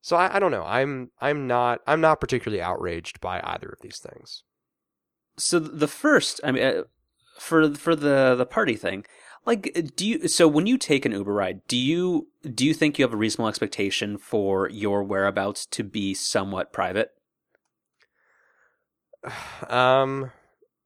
So 0.00 0.16
I, 0.16 0.36
I 0.36 0.38
don't 0.40 0.50
know. 0.50 0.64
I'm 0.64 1.10
I'm 1.20 1.46
not 1.46 1.80
I'm 1.86 2.00
not 2.00 2.20
particularly 2.20 2.62
outraged 2.62 3.20
by 3.20 3.40
either 3.44 3.68
of 3.68 3.80
these 3.80 3.98
things. 3.98 4.42
So 5.36 5.58
the 5.58 5.88
first, 5.88 6.40
I 6.44 6.52
mean, 6.52 6.62
uh, 6.62 6.82
for 7.38 7.74
for 7.74 7.96
the 7.96 8.34
the 8.36 8.46
party 8.46 8.76
thing, 8.76 9.04
like, 9.44 9.92
do 9.96 10.06
you? 10.06 10.28
So 10.28 10.46
when 10.46 10.66
you 10.66 10.78
take 10.78 11.04
an 11.04 11.12
Uber 11.12 11.32
ride, 11.32 11.66
do 11.66 11.76
you 11.76 12.28
do 12.42 12.64
you 12.64 12.74
think 12.74 12.98
you 12.98 13.04
have 13.04 13.12
a 13.12 13.16
reasonable 13.16 13.48
expectation 13.48 14.18
for 14.18 14.68
your 14.68 15.02
whereabouts 15.02 15.66
to 15.66 15.82
be 15.82 16.14
somewhat 16.14 16.72
private? 16.72 17.10
Um, 19.68 20.32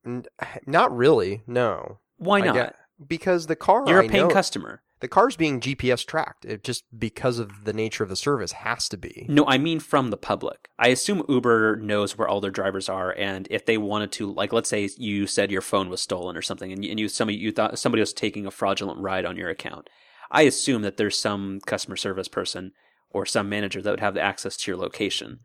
not 0.66 0.96
really. 0.96 1.42
No. 1.46 1.98
Why 2.18 2.40
not? 2.40 2.74
Because 3.04 3.46
the 3.46 3.56
car. 3.56 3.84
You're 3.86 4.00
a 4.00 4.08
paying 4.08 4.28
know, 4.28 4.34
customer. 4.34 4.82
The 5.00 5.08
car's 5.08 5.36
being 5.36 5.60
GPS 5.60 6.06
tracked. 6.06 6.46
It 6.46 6.64
just 6.64 6.84
because 6.98 7.38
of 7.38 7.64
the 7.64 7.72
nature 7.74 8.02
of 8.02 8.08
the 8.08 8.16
service 8.16 8.52
has 8.52 8.88
to 8.88 8.96
be. 8.96 9.26
No, 9.28 9.44
I 9.46 9.58
mean 9.58 9.78
from 9.78 10.10
the 10.10 10.16
public. 10.16 10.70
I 10.78 10.88
assume 10.88 11.22
Uber 11.28 11.76
knows 11.76 12.16
where 12.16 12.26
all 12.26 12.40
their 12.40 12.50
drivers 12.50 12.88
are, 12.88 13.14
and 13.16 13.46
if 13.50 13.66
they 13.66 13.76
wanted 13.76 14.10
to, 14.12 14.32
like, 14.32 14.52
let's 14.52 14.70
say 14.70 14.88
you 14.96 15.26
said 15.26 15.50
your 15.50 15.60
phone 15.60 15.90
was 15.90 16.00
stolen 16.00 16.36
or 16.36 16.42
something, 16.42 16.72
and 16.72 16.82
you, 16.82 16.90
and 16.90 16.98
you 16.98 17.08
somebody 17.08 17.36
you 17.36 17.52
thought 17.52 17.78
somebody 17.78 18.00
was 18.00 18.14
taking 18.14 18.46
a 18.46 18.50
fraudulent 18.50 19.00
ride 19.00 19.26
on 19.26 19.36
your 19.36 19.50
account. 19.50 19.90
I 20.30 20.42
assume 20.42 20.82
that 20.82 20.96
there's 20.96 21.18
some 21.18 21.60
customer 21.66 21.96
service 21.96 22.28
person 22.28 22.72
or 23.10 23.26
some 23.26 23.48
manager 23.48 23.82
that 23.82 23.90
would 23.90 24.00
have 24.00 24.14
the 24.14 24.20
access 24.20 24.56
to 24.56 24.70
your 24.70 24.78
location. 24.78 25.40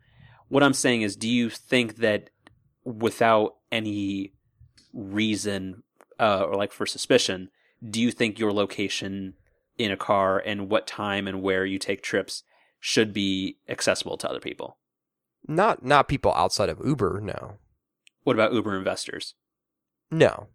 What 0.48 0.62
I'm 0.62 0.74
saying 0.74 1.02
is, 1.02 1.14
do 1.14 1.28
you 1.28 1.50
think 1.50 1.96
that 1.96 2.30
without 2.84 3.56
any 3.70 4.32
reason 4.92 5.82
uh, 6.18 6.44
or 6.46 6.54
like 6.54 6.72
for 6.72 6.86
suspicion, 6.86 7.50
do 7.88 8.00
you 8.00 8.10
think 8.10 8.38
your 8.38 8.52
location 8.52 9.34
in 9.84 9.90
a 9.92 9.96
car 9.96 10.38
and 10.38 10.68
what 10.70 10.86
time 10.86 11.26
and 11.28 11.42
where 11.42 11.64
you 11.64 11.78
take 11.78 12.02
trips 12.02 12.42
should 12.80 13.12
be 13.12 13.56
accessible 13.68 14.16
to 14.18 14.28
other 14.28 14.40
people. 14.40 14.78
Not 15.46 15.84
not 15.84 16.08
people 16.08 16.32
outside 16.34 16.68
of 16.68 16.80
Uber, 16.84 17.20
no. 17.20 17.58
What 18.24 18.34
about 18.36 18.52
Uber 18.52 18.76
investors? 18.76 19.34
No. 20.10 20.48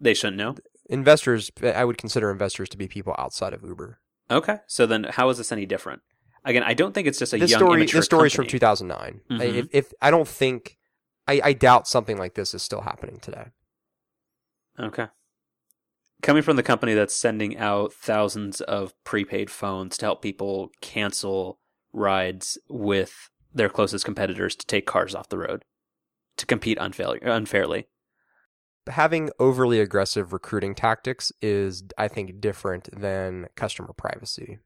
They 0.00 0.14
shouldn't 0.14 0.36
know. 0.36 0.56
Investors 0.90 1.50
I 1.62 1.84
would 1.84 1.98
consider 1.98 2.30
investors 2.30 2.68
to 2.70 2.76
be 2.76 2.88
people 2.88 3.14
outside 3.18 3.52
of 3.52 3.62
Uber. 3.62 4.00
Okay, 4.30 4.58
so 4.66 4.86
then 4.86 5.04
how 5.04 5.28
is 5.28 5.38
this 5.38 5.52
any 5.52 5.66
different? 5.66 6.02
Again, 6.44 6.62
I 6.62 6.74
don't 6.74 6.92
think 6.92 7.06
it's 7.08 7.18
just 7.18 7.32
a 7.32 7.38
This 7.38 7.50
young 7.52 7.58
story 7.60 7.86
this 7.86 8.04
story's 8.04 8.34
from 8.34 8.46
2009. 8.46 9.20
I- 9.30 9.34
Mhm. 9.34 9.54
If, 9.56 9.68
if 9.72 9.92
I 10.02 10.10
don't 10.10 10.28
think 10.28 10.76
I, 11.26 11.40
I 11.42 11.52
doubt 11.54 11.88
something 11.88 12.18
like 12.18 12.34
this 12.34 12.52
is 12.54 12.62
still 12.62 12.82
happening 12.82 13.18
today. 13.20 13.46
Okay. 14.78 15.06
Coming 16.24 16.42
from 16.42 16.56
the 16.56 16.62
company 16.62 16.94
that's 16.94 17.14
sending 17.14 17.56
out 17.58 17.92
thousands 17.92 18.60
of 18.62 18.92
prepaid 19.04 19.50
phones 19.50 19.96
to 19.98 20.06
help 20.06 20.22
people 20.22 20.70
cancel 20.80 21.60
rides 21.92 22.58
with 22.68 23.30
their 23.52 23.68
closest 23.68 24.04
competitors 24.04 24.56
to 24.56 24.66
take 24.66 24.86
cars 24.86 25.14
off 25.14 25.28
the 25.28 25.38
road 25.38 25.64
to 26.38 26.46
compete 26.46 26.78
unfairly. 26.80 27.20
having 28.88 29.30
overly 29.38 29.80
aggressive 29.80 30.32
recruiting 30.32 30.74
tactics 30.74 31.32
is 31.40 31.84
i 31.96 32.06
think 32.06 32.38
different 32.38 32.88
than 32.94 33.46
customer 33.56 33.94
privacy 33.96 34.58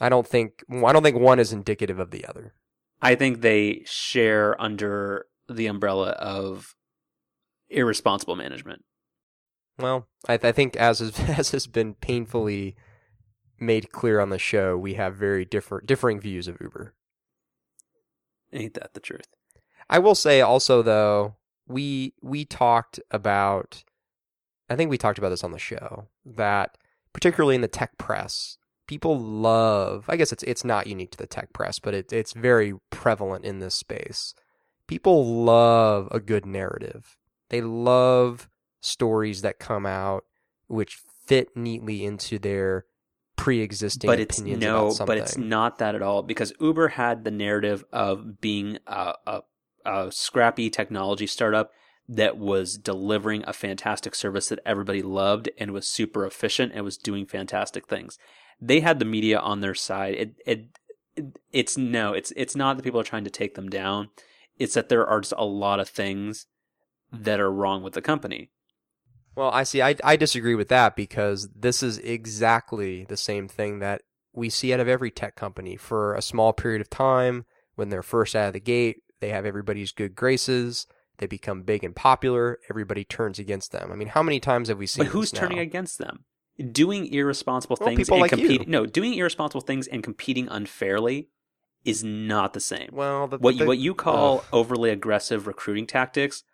i 0.00 0.08
don't 0.08 0.26
think 0.26 0.64
i 0.84 0.92
don't 0.92 1.04
think 1.04 1.16
one 1.16 1.38
is 1.38 1.52
indicative 1.52 2.00
of 2.00 2.10
the 2.10 2.24
other 2.24 2.54
I 3.02 3.16
think 3.16 3.40
they 3.40 3.82
share 3.84 4.58
under 4.62 5.26
the 5.48 5.66
umbrella 5.66 6.10
of 6.10 6.76
irresponsible 7.68 8.36
management. 8.36 8.84
Well 9.78 10.06
i, 10.28 10.34
I 10.34 10.52
think 10.52 10.76
as 10.76 10.98
has, 11.00 11.18
as 11.38 11.50
has 11.50 11.66
been 11.66 11.94
painfully 11.94 12.76
made 13.58 13.92
clear 13.92 14.20
on 14.20 14.30
the 14.30 14.38
show 14.38 14.76
we 14.76 14.94
have 14.94 15.14
very 15.14 15.44
different 15.44 15.86
differing 15.86 16.20
views 16.20 16.48
of 16.48 16.58
uber. 16.60 16.94
Ain't 18.52 18.74
that 18.74 18.94
the 18.94 19.00
truth? 19.00 19.28
i 19.88 19.98
will 19.98 20.14
say 20.14 20.40
also 20.40 20.82
though 20.82 21.36
we 21.66 22.14
we 22.22 22.44
talked 22.44 23.00
about 23.10 23.84
i 24.68 24.76
think 24.76 24.90
we 24.90 24.98
talked 24.98 25.18
about 25.18 25.30
this 25.30 25.44
on 25.44 25.52
the 25.52 25.58
show 25.58 26.08
that 26.24 26.76
particularly 27.12 27.54
in 27.54 27.60
the 27.60 27.68
tech 27.68 27.96
press 27.98 28.58
people 28.86 29.18
love 29.18 30.04
i 30.08 30.16
guess 30.16 30.32
it's 30.32 30.42
it's 30.42 30.64
not 30.64 30.86
unique 30.86 31.10
to 31.12 31.18
the 31.18 31.26
tech 31.26 31.52
press 31.52 31.78
but 31.78 31.94
it, 31.94 32.12
it's 32.12 32.32
very 32.32 32.74
prevalent 33.02 33.44
in 33.44 33.58
this 33.58 33.74
space. 33.74 34.32
People 34.86 35.44
love 35.44 36.06
a 36.12 36.20
good 36.20 36.46
narrative. 36.46 37.16
They 37.50 37.60
love 37.60 38.48
stories 38.82 39.40
that 39.40 39.58
come 39.58 39.86
out 39.86 40.24
which 40.66 41.00
fit 41.26 41.56
neatly 41.56 42.04
into 42.04 42.38
their 42.38 42.84
pre-existing 43.36 44.06
but 44.06 44.20
it's 44.20 44.38
opinions 44.38 44.62
no, 44.62 44.76
about 44.76 44.92
something 44.92 45.16
but 45.16 45.22
it's 45.22 45.38
not 45.38 45.78
that 45.78 45.94
at 45.94 46.02
all 46.02 46.22
because 46.22 46.52
Uber 46.60 46.88
had 46.88 47.24
the 47.24 47.30
narrative 47.30 47.84
of 47.92 48.40
being 48.40 48.78
a, 48.86 49.14
a, 49.26 49.40
a 49.86 50.12
scrappy 50.12 50.68
technology 50.68 51.26
startup 51.26 51.70
that 52.08 52.36
was 52.36 52.76
delivering 52.76 53.44
a 53.46 53.52
fantastic 53.52 54.14
service 54.14 54.48
that 54.48 54.58
everybody 54.66 55.02
loved 55.02 55.48
and 55.58 55.70
was 55.70 55.88
super 55.88 56.26
efficient 56.26 56.72
and 56.74 56.84
was 56.84 56.98
doing 56.98 57.26
fantastic 57.26 57.86
things. 57.86 58.18
They 58.60 58.80
had 58.80 58.98
the 58.98 59.04
media 59.04 59.38
on 59.38 59.60
their 59.60 59.74
side. 59.74 60.14
It, 60.14 60.34
it, 60.46 60.66
it 61.16 61.24
it's 61.52 61.78
no, 61.78 62.12
it's 62.12 62.32
it's 62.36 62.56
not 62.56 62.76
that 62.76 62.82
people 62.82 63.00
are 63.00 63.04
trying 63.04 63.24
to 63.24 63.30
take 63.30 63.54
them 63.54 63.68
down. 63.68 64.10
It's 64.58 64.74
that 64.74 64.88
there 64.88 65.06
are 65.06 65.20
just 65.20 65.34
a 65.36 65.44
lot 65.44 65.80
of 65.80 65.88
things 65.88 66.46
that 67.12 67.40
are 67.40 67.52
wrong 67.52 67.82
with 67.82 67.94
the 67.94 68.02
company. 68.02 68.50
Well, 69.34 69.50
I 69.50 69.62
see. 69.62 69.80
I, 69.80 69.96
I 70.04 70.16
disagree 70.16 70.54
with 70.54 70.68
that 70.68 70.94
because 70.94 71.48
this 71.54 71.82
is 71.82 71.98
exactly 71.98 73.04
the 73.04 73.16
same 73.16 73.48
thing 73.48 73.78
that 73.78 74.02
we 74.32 74.50
see 74.50 74.72
out 74.72 74.80
of 74.80 74.88
every 74.88 75.10
tech 75.10 75.36
company. 75.36 75.76
For 75.76 76.14
a 76.14 76.22
small 76.22 76.52
period 76.52 76.80
of 76.80 76.90
time, 76.90 77.44
when 77.74 77.88
they're 77.88 78.02
first 78.02 78.36
out 78.36 78.48
of 78.48 78.52
the 78.52 78.60
gate, 78.60 78.98
they 79.20 79.30
have 79.30 79.46
everybody's 79.46 79.92
good 79.92 80.14
graces. 80.14 80.86
They 81.18 81.26
become 81.26 81.62
big 81.62 81.84
and 81.84 81.94
popular. 81.94 82.58
Everybody 82.68 83.04
turns 83.04 83.38
against 83.38 83.72
them. 83.72 83.90
I 83.92 83.96
mean, 83.96 84.08
how 84.08 84.22
many 84.22 84.40
times 84.40 84.68
have 84.68 84.78
we 84.78 84.86
seen? 84.86 85.04
But 85.04 85.12
who's 85.12 85.30
turning 85.30 85.58
against 85.58 85.98
them? 85.98 86.24
Doing 86.70 87.06
irresponsible 87.06 87.78
Well, 87.80 87.88
things 87.88 88.08
and 88.08 88.20
like 88.20 88.30
competing. 88.30 88.70
No, 88.70 88.84
doing 88.86 89.14
irresponsible 89.14 89.62
things 89.62 89.86
and 89.86 90.02
competing 90.02 90.48
unfairly 90.48 91.28
is 91.84 92.04
not 92.04 92.52
the 92.52 92.60
same. 92.60 92.90
Well, 92.92 93.26
the, 93.28 93.38
what 93.38 93.54
the, 93.54 93.60
you, 93.60 93.66
what 93.66 93.78
you 93.78 93.94
call 93.94 94.38
ugh. 94.38 94.44
overly 94.52 94.90
aggressive 94.90 95.46
recruiting 95.46 95.86
tactics, 95.86 96.44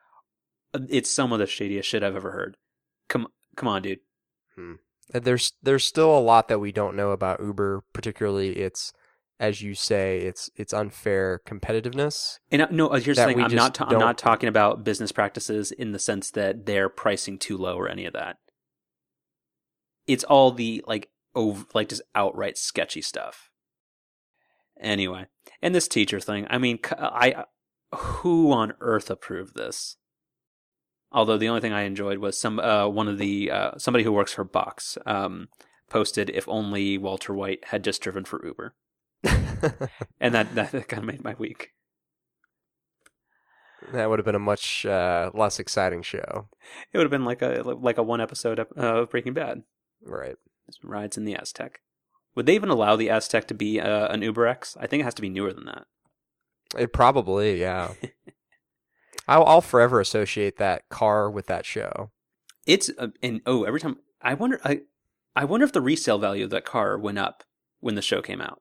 uh, 0.73 0.81
it's 0.89 1.11
some 1.11 1.33
of 1.33 1.39
the 1.39 1.47
shadiest 1.47 1.89
shit 1.89 2.03
I've 2.03 2.17
ever 2.17 2.31
heard. 2.31 2.57
Come 3.09 3.29
come 3.57 3.69
on, 3.69 3.83
dude. 3.83 4.01
there's 5.13 5.53
there's 5.63 5.85
still 5.85 6.17
a 6.17 6.21
lot 6.21 6.49
that 6.49 6.59
we 6.59 6.73
don't 6.73 6.97
know 6.97 7.11
about 7.11 7.41
Uber. 7.41 7.83
Particularly, 7.93 8.57
its 8.57 8.93
as 9.41 9.63
you 9.63 9.75
say, 9.75 10.19
it's 10.19 10.51
it's 10.57 10.73
unfair 10.73 11.41
competitiveness. 11.47 12.39
And 12.51 12.63
uh, 12.63 12.69
no, 12.71 12.89
uh, 12.89 12.99
here's 13.01 13.17
the 13.17 13.25
thing. 13.27 13.41
I'm 13.41 13.55
not. 13.55 13.75
Ta- 13.75 13.87
I'm 13.87 13.99
don't- 13.99 14.19
talking 14.19 14.49
about 14.49 14.85
business 14.85 15.13
practices 15.13 15.71
in 15.73 15.93
the 15.93 15.99
sense 15.99 16.31
that 16.33 16.67
they're 16.67 16.89
pricing 16.89 17.39
too 17.39 17.57
low 17.57 17.77
or 17.77 17.89
any 17.89 18.05
of 18.05 18.13
that. 18.15 18.37
It's 20.07 20.25
all 20.25 20.51
the 20.51 20.83
like 20.87 21.09
ov- 21.35 21.67
like 21.75 21.89
just 21.89 22.03
outright 22.15 22.59
sketchy 22.59 23.03
stuff. 23.03 23.51
Anyway, 24.81 25.27
and 25.63 25.75
this 25.75 25.89
teacher 25.89 26.21
thing. 26.21 26.47
I 26.51 26.59
mean, 26.59 26.79
I 26.99 27.45
who 27.95 28.53
on 28.53 28.75
earth 28.81 29.11
approved 29.11 29.55
this? 29.55 29.97
Although 31.11 31.39
the 31.39 31.49
only 31.49 31.61
thing 31.61 31.73
I 31.73 31.83
enjoyed 31.83 32.19
was 32.19 32.39
some 32.39 32.59
uh, 32.61 32.87
one 32.89 33.09
of 33.09 33.19
the 33.19 33.51
uh, 33.51 33.71
somebody 33.79 34.05
who 34.05 34.13
works 34.13 34.33
for 34.33 34.45
Box 34.45 34.99
um, 35.07 35.49
posted 35.89 36.29
if 36.31 36.47
only 36.49 36.99
Walter 36.99 37.33
White 37.35 37.65
had 37.67 37.83
just 37.85 38.03
driven 38.03 38.25
for 38.25 38.45
Uber, 38.45 38.75
and 40.21 40.35
that 40.35 40.55
that 40.55 40.89
kind 40.89 41.03
of 41.03 41.07
made 41.07 41.25
my 41.25 41.35
week. 41.39 41.73
that 43.93 44.11
would 44.11 44.19
have 44.19 44.27
been 44.27 44.35
a 44.35 44.39
much 44.39 44.85
uh, 44.85 45.31
less 45.33 45.59
exciting 45.59 46.03
show, 46.03 46.49
It 46.93 46.99
would 46.99 47.05
have 47.05 47.11
been 47.11 47.25
like 47.25 47.41
a 47.43 47.63
like 47.65 47.97
a 47.99 48.03
one 48.03 48.21
episode 48.21 48.61
uh, 48.61 48.65
of 48.77 49.11
Breaking 49.11 49.33
Bad. 49.33 49.63
right? 50.05 50.37
Rides 50.83 51.17
in 51.17 51.25
the 51.25 51.35
Aztek. 51.35 51.77
Would 52.35 52.45
they 52.45 52.55
even 52.55 52.69
allow 52.69 52.95
the 52.97 53.09
Aztek 53.09 53.47
to 53.47 53.55
be 53.55 53.81
uh, 53.81 54.09
an 54.09 54.21
Uber 54.21 54.47
X? 54.47 54.77
I 54.79 54.87
think 54.87 55.01
it 55.01 55.05
has 55.05 55.15
to 55.15 55.23
be 55.23 55.31
newer 55.31 55.55
than 55.55 55.65
that. 55.65 55.87
It 56.77 56.93
probably, 56.93 57.59
yeah. 57.59 57.95
I'll, 59.29 59.45
I'll 59.45 59.61
forever 59.61 60.01
associate 60.01 60.57
that 60.57 60.89
car 60.89 61.31
with 61.31 61.47
that 61.47 61.67
show. 61.67 62.11
It's 62.67 62.91
uh, 62.99 63.09
and 63.23 63.41
oh, 63.47 63.65
every 63.65 63.81
time 63.81 63.99
I 64.21 64.35
wonder, 64.35 64.61
I 64.65 64.83
I 65.37 65.45
wonder 65.45 65.65
if 65.65 65.73
the 65.73 65.81
resale 65.81 66.19
value 66.19 66.45
of 66.45 66.51
that 66.51 66.65
car 66.65 66.99
went 66.99 67.19
up 67.19 67.45
when 67.81 67.95
the 67.95 68.03
show 68.03 68.23
came 68.23 68.41
out. 68.41 68.61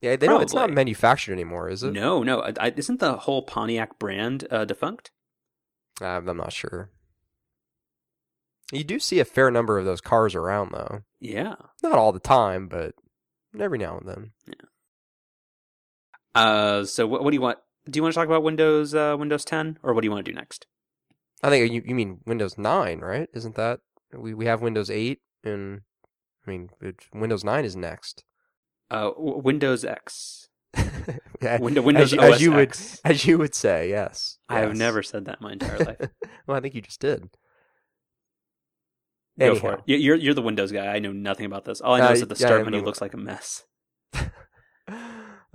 Yeah, 0.00 0.16
they 0.16 0.26
don't, 0.26 0.42
it's 0.42 0.54
not 0.54 0.70
manufactured 0.70 1.32
anymore, 1.32 1.68
is 1.68 1.84
it? 1.84 1.92
No, 1.92 2.24
no, 2.24 2.40
I, 2.40 2.52
I, 2.58 2.72
isn't 2.76 2.98
the 2.98 3.18
whole 3.18 3.42
Pontiac 3.42 4.00
brand 4.00 4.48
uh, 4.50 4.64
defunct? 4.64 5.12
I'm 6.00 6.28
I'm 6.28 6.36
not 6.36 6.52
sure. 6.52 6.90
You 8.72 8.84
do 8.84 8.98
see 8.98 9.20
a 9.20 9.24
fair 9.24 9.50
number 9.50 9.78
of 9.78 9.84
those 9.84 10.00
cars 10.00 10.34
around, 10.34 10.72
though. 10.72 11.02
Yeah. 11.20 11.54
Not 11.82 11.98
all 11.98 12.10
the 12.10 12.18
time, 12.18 12.68
but 12.68 12.94
every 13.60 13.78
now 13.78 13.98
and 13.98 14.08
then. 14.08 14.32
Yeah. 14.46 14.54
Uh, 16.34 16.84
so 16.84 17.06
what, 17.06 17.22
what 17.22 17.30
do 17.30 17.36
you 17.36 17.42
want? 17.42 17.58
Do 17.90 17.96
you 17.98 18.02
want 18.02 18.14
to 18.14 18.18
talk 18.20 18.26
about 18.26 18.42
Windows 18.42 18.94
uh, 18.94 19.16
Windows 19.18 19.44
10, 19.44 19.78
or 19.82 19.92
what 19.94 20.02
do 20.02 20.06
you 20.06 20.10
want 20.12 20.24
to 20.24 20.30
do 20.30 20.36
next? 20.36 20.66
I 21.42 21.50
think 21.50 21.72
you 21.72 21.82
you 21.84 21.94
mean 21.94 22.20
Windows 22.26 22.56
9, 22.56 23.00
right? 23.00 23.28
Isn't 23.34 23.56
that 23.56 23.80
we 24.12 24.34
we 24.34 24.46
have 24.46 24.62
Windows 24.62 24.88
8 24.90 25.18
and 25.44 25.80
I 26.46 26.50
mean 26.50 26.70
it, 26.80 27.06
Windows 27.12 27.42
9 27.44 27.64
is 27.64 27.74
next. 27.74 28.24
Uh, 28.90 29.10
w- 29.10 29.38
Windows 29.38 29.84
X. 29.84 30.48
Yeah, 31.42 31.58
Window, 31.58 31.82
Windows 31.82 32.12
as, 32.12 32.12
you- 32.12 32.20
OS 32.20 32.34
as 32.36 32.42
you 32.42 32.52
would 32.52 32.68
X. 32.68 33.00
as 33.04 33.26
you 33.26 33.36
would 33.38 33.54
say, 33.56 33.88
yes. 33.90 34.38
I 34.48 34.60
have 34.60 34.76
never 34.76 35.02
said 35.02 35.24
that 35.24 35.38
in 35.40 35.44
my 35.44 35.52
entire 35.54 35.78
life. 35.78 35.98
well, 36.46 36.56
I 36.56 36.60
think 36.60 36.76
you 36.76 36.80
just 36.82 37.00
did. 37.00 37.30
Go 39.40 39.56
for 39.56 39.72
it. 39.74 39.80
You- 39.86 39.96
You're 39.96 40.16
you're 40.16 40.34
the 40.34 40.42
Windows 40.42 40.70
guy. 40.70 40.86
I 40.86 41.00
know 41.00 41.12
nothing 41.12 41.46
about 41.46 41.64
this. 41.64 41.80
All 41.80 41.94
I 41.94 41.98
know 42.00 42.08
Uh, 42.08 42.12
is 42.12 42.20
that 42.20 42.28
the 42.28 42.36
start 42.36 42.60
I 42.60 42.62
menu 42.62 42.80
looks 42.82 43.00
like 43.00 43.14
a 43.14 43.16
mess. 43.16 43.64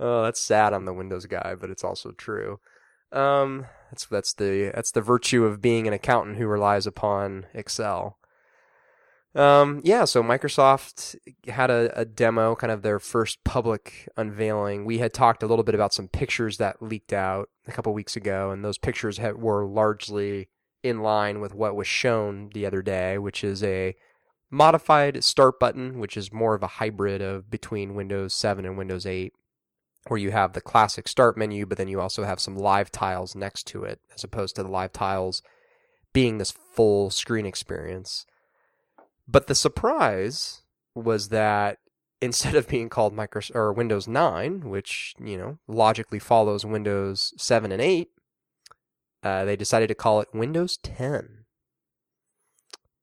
Oh, 0.00 0.22
that's 0.24 0.40
sad. 0.40 0.72
I'm 0.72 0.84
the 0.84 0.92
Windows 0.92 1.26
guy, 1.26 1.54
but 1.58 1.70
it's 1.70 1.84
also 1.84 2.12
true. 2.12 2.60
Um, 3.12 3.66
that's 3.90 4.06
that's 4.06 4.34
the 4.34 4.70
that's 4.74 4.92
the 4.92 5.00
virtue 5.00 5.44
of 5.44 5.62
being 5.62 5.86
an 5.86 5.94
accountant 5.94 6.36
who 6.36 6.46
relies 6.46 6.86
upon 6.86 7.46
Excel. 7.54 8.18
Um, 9.34 9.80
yeah. 9.84 10.04
So 10.04 10.22
Microsoft 10.22 11.16
had 11.46 11.70
a, 11.70 11.92
a 11.98 12.04
demo, 12.04 12.54
kind 12.54 12.72
of 12.72 12.82
their 12.82 12.98
first 12.98 13.44
public 13.44 14.08
unveiling. 14.16 14.84
We 14.84 14.98
had 14.98 15.12
talked 15.12 15.42
a 15.42 15.46
little 15.46 15.64
bit 15.64 15.74
about 15.74 15.94
some 15.94 16.08
pictures 16.08 16.56
that 16.58 16.82
leaked 16.82 17.12
out 17.12 17.48
a 17.66 17.72
couple 17.72 17.92
weeks 17.92 18.16
ago, 18.16 18.50
and 18.50 18.64
those 18.64 18.78
pictures 18.78 19.18
had, 19.18 19.38
were 19.38 19.64
largely 19.64 20.48
in 20.82 21.02
line 21.02 21.40
with 21.40 21.54
what 21.54 21.76
was 21.76 21.86
shown 21.86 22.50
the 22.54 22.66
other 22.66 22.82
day, 22.82 23.18
which 23.18 23.44
is 23.44 23.62
a 23.62 23.94
modified 24.50 25.22
start 25.22 25.60
button, 25.60 25.98
which 25.98 26.16
is 26.16 26.32
more 26.32 26.54
of 26.54 26.62
a 26.62 26.66
hybrid 26.66 27.20
of 27.20 27.50
between 27.50 27.94
Windows 27.94 28.32
7 28.32 28.64
and 28.64 28.78
Windows 28.78 29.04
8, 29.06 29.32
where 30.10 30.18
you 30.18 30.30
have 30.30 30.52
the 30.52 30.60
classic 30.60 31.08
start 31.08 31.36
menu, 31.36 31.66
but 31.66 31.78
then 31.78 31.88
you 31.88 32.00
also 32.00 32.24
have 32.24 32.40
some 32.40 32.56
live 32.56 32.90
tiles 32.90 33.34
next 33.34 33.66
to 33.68 33.84
it, 33.84 34.00
as 34.14 34.24
opposed 34.24 34.56
to 34.56 34.62
the 34.62 34.68
live 34.68 34.92
tiles 34.92 35.42
being 36.12 36.38
this 36.38 36.50
full 36.50 37.10
screen 37.10 37.46
experience. 37.46 38.26
But 39.26 39.46
the 39.46 39.54
surprise 39.54 40.62
was 40.94 41.28
that 41.28 41.78
instead 42.20 42.54
of 42.54 42.68
being 42.68 42.88
called 42.88 43.14
Microsoft 43.14 43.54
or 43.54 43.72
Windows 43.72 44.08
9, 44.08 44.68
which 44.68 45.14
you 45.20 45.38
know 45.38 45.58
logically 45.68 46.18
follows 46.18 46.64
Windows 46.64 47.32
7 47.36 47.70
and 47.70 47.82
8, 47.82 48.08
uh, 49.22 49.44
they 49.44 49.56
decided 49.56 49.88
to 49.88 49.94
call 49.94 50.20
it 50.20 50.28
Windows 50.32 50.76
10. 50.78 51.44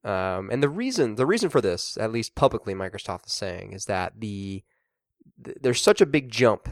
Um, 0.03 0.49
and 0.51 0.62
the 0.62 0.70
reason 0.70 1.16
the 1.16 1.26
reason 1.26 1.49
for 1.49 1.62
this, 1.62 1.97
at 1.97 2.12
least 2.12 2.36
publicly, 2.36 2.76
Microsoft 2.76 3.26
is 3.26 3.34
saying, 3.34 3.74
is 3.74 3.86
that 3.86 4.14
the 4.20 4.64
th- 5.43 5.58
there's 5.62 5.82
such 5.82 5.99
a 5.99 6.06
big 6.06 6.30
jump 6.30 6.70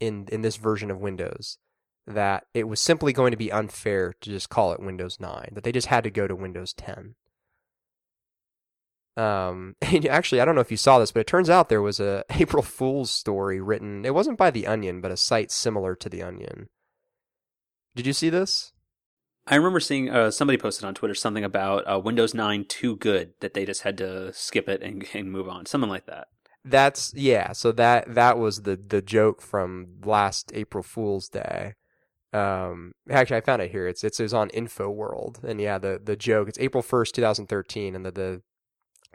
in 0.00 0.26
in 0.32 0.42
this 0.42 0.56
version 0.56 0.90
of 0.90 1.00
Windows 1.00 1.58
that 2.06 2.44
it 2.54 2.64
was 2.64 2.80
simply 2.80 3.12
going 3.12 3.30
to 3.30 3.36
be 3.36 3.52
unfair 3.52 4.14
to 4.20 4.30
just 4.30 4.48
call 4.48 4.72
it 4.72 4.80
Windows 4.80 5.18
9. 5.20 5.50
That 5.52 5.64
they 5.64 5.72
just 5.72 5.88
had 5.88 6.04
to 6.04 6.10
go 6.10 6.26
to 6.26 6.34
Windows 6.34 6.72
10. 6.72 7.14
Um, 9.16 9.76
and 9.82 10.06
actually, 10.06 10.40
I 10.40 10.44
don't 10.44 10.54
know 10.54 10.60
if 10.60 10.70
you 10.70 10.76
saw 10.76 10.98
this, 10.98 11.12
but 11.12 11.20
it 11.20 11.26
turns 11.26 11.50
out 11.50 11.68
there 11.68 11.82
was 11.82 12.00
a 12.00 12.24
April 12.30 12.62
Fool's 12.62 13.10
story 13.10 13.60
written. 13.60 14.04
It 14.04 14.14
wasn't 14.14 14.38
by 14.38 14.50
The 14.50 14.66
Onion, 14.66 15.00
but 15.00 15.12
a 15.12 15.16
site 15.16 15.50
similar 15.50 15.94
to 15.96 16.08
The 16.08 16.22
Onion. 16.22 16.68
Did 17.94 18.06
you 18.06 18.12
see 18.12 18.30
this? 18.30 18.72
I 19.46 19.56
remember 19.56 19.80
seeing 19.80 20.10
uh, 20.10 20.30
somebody 20.30 20.58
posted 20.58 20.84
on 20.84 20.94
Twitter 20.94 21.14
something 21.14 21.44
about 21.44 21.82
uh, 21.90 21.98
Windows 21.98 22.34
9 22.34 22.66
too 22.66 22.96
good 22.96 23.32
that 23.40 23.54
they 23.54 23.64
just 23.64 23.82
had 23.82 23.98
to 23.98 24.32
skip 24.32 24.68
it 24.68 24.82
and, 24.82 25.04
and 25.14 25.30
move 25.30 25.48
on, 25.48 25.66
something 25.66 25.90
like 25.90 26.06
that. 26.06 26.28
That's 26.64 27.14
yeah. 27.14 27.52
So 27.52 27.72
that 27.72 28.14
that 28.14 28.38
was 28.38 28.62
the 28.62 28.76
the 28.76 29.02
joke 29.02 29.40
from 29.40 29.86
last 30.04 30.52
April 30.54 30.82
Fool's 30.82 31.28
Day. 31.28 31.74
Um, 32.32 32.92
actually, 33.10 33.38
I 33.38 33.40
found 33.40 33.62
it 33.62 33.70
here. 33.70 33.88
It's 33.88 34.04
it's, 34.04 34.20
it's 34.20 34.32
on 34.32 34.50
InfoWorld, 34.50 35.42
and 35.42 35.60
yeah, 35.60 35.78
the 35.78 36.00
the 36.02 36.16
joke. 36.16 36.48
It's 36.48 36.58
April 36.58 36.82
first, 36.82 37.14
two 37.14 37.22
thousand 37.22 37.46
thirteen, 37.46 37.94
and 37.94 38.04
the 38.04 38.12
the 38.12 38.42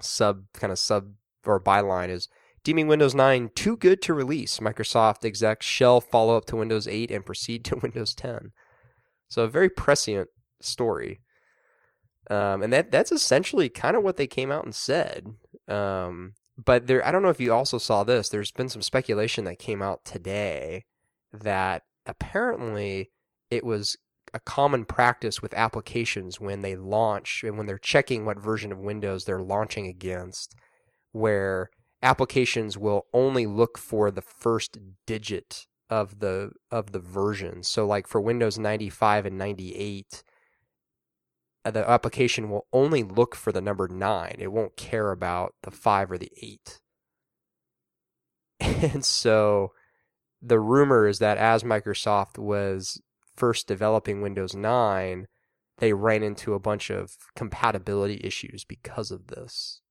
sub 0.02 0.46
kind 0.54 0.74
of 0.74 0.80
sub 0.80 1.14
or 1.46 1.60
byline 1.60 2.10
is 2.10 2.28
deeming 2.64 2.88
Windows 2.88 3.16
9 3.16 3.52
too 3.56 3.78
good 3.78 4.02
to 4.02 4.14
release. 4.14 4.60
Microsoft 4.60 5.24
execs 5.24 5.66
shell 5.66 6.02
follow 6.02 6.36
up 6.36 6.46
to 6.46 6.56
Windows 6.56 6.88
8 6.88 7.12
and 7.12 7.26
proceed 7.26 7.64
to 7.66 7.76
Windows 7.82 8.14
10. 8.16 8.52
So 9.30 9.44
a 9.44 9.48
very 9.48 9.70
prescient 9.70 10.30
story. 10.60 11.22
Um, 12.30 12.64
and 12.64 12.74
that 12.74 12.90
that's 12.90 13.12
essentially 13.12 13.70
kind 13.70 13.96
of 13.96 14.04
what 14.04 14.18
they 14.18 14.26
came 14.26 14.52
out 14.52 14.66
and 14.66 14.74
said. 14.74 15.28
Um, 15.68 16.34
but 16.64 16.88
there, 16.88 17.06
I 17.06 17.12
don't 17.12 17.22
know 17.22 17.30
if 17.30 17.42
you 17.42 17.54
also 17.54 17.78
saw 17.78 18.04
this. 18.04 18.30
There's 18.30 18.52
been 18.52 18.70
some 18.70 18.82
speculation 18.82 19.46
that 19.46 19.60
came 19.60 19.82
out 19.82 20.06
today 20.06 20.86
that 21.34 21.84
apparently 22.06 23.12
it 23.50 23.64
was 23.64 23.98
a 24.34 24.40
common 24.40 24.86
practice 24.86 25.42
with 25.42 25.54
applications 25.54 26.40
when 26.40 26.62
they 26.62 26.76
launch 26.76 27.44
and 27.44 27.58
when 27.58 27.68
they're 27.68 27.78
checking 27.78 28.26
what 28.26 28.40
version 28.40 28.72
of 28.72 28.80
Windows 28.80 29.26
they're 29.26 29.42
launching 29.42 29.88
against, 29.88 30.56
where 31.12 31.70
applications 32.02 32.78
will 32.78 33.06
only 33.14 33.46
look 33.46 33.78
for 33.78 34.12
the 34.12 34.22
first 34.22 34.78
digit 35.06 35.68
of 35.90 36.20
the 36.20 36.52
of 36.72 36.92
the 36.92 37.00
version. 37.00 37.64
So 37.64 37.86
like 37.86 38.08
for 38.08 38.20
Windows 38.20 38.58
95 38.58 39.26
and 39.26 39.38
98, 39.38 40.06
uh, 40.06 40.25
Uh, 41.66 41.72
the 41.72 41.90
application 41.90 42.50
will 42.50 42.68
only 42.72 43.02
look 43.02 43.36
for 43.36 43.52
the 43.52 43.62
number 43.62 43.88
9. 43.88 44.36
It 44.38 44.52
won't 44.52 44.78
care 44.78 45.12
about 45.12 45.56
the 45.64 45.72
5 45.72 46.12
or 46.12 46.18
the 46.18 46.32
8. 46.42 46.80
And 48.94 49.04
so 49.04 49.74
the 50.42 50.60
rumor 50.60 51.08
is 51.08 51.20
that 51.20 51.38
as 51.38 51.64
Microsoft 51.64 52.38
was 52.38 53.02
first 53.36 53.68
developing 53.68 54.22
Windows 54.22 54.56
9, 54.56 55.28
they 55.80 55.94
ran 55.94 56.24
into 56.24 56.54
a 56.54 56.60
bunch 56.60 56.90
of 56.90 57.18
compatibility 57.36 58.22
issues 58.24 58.64
because 58.64 59.12
of 59.12 59.28
this. 59.28 59.82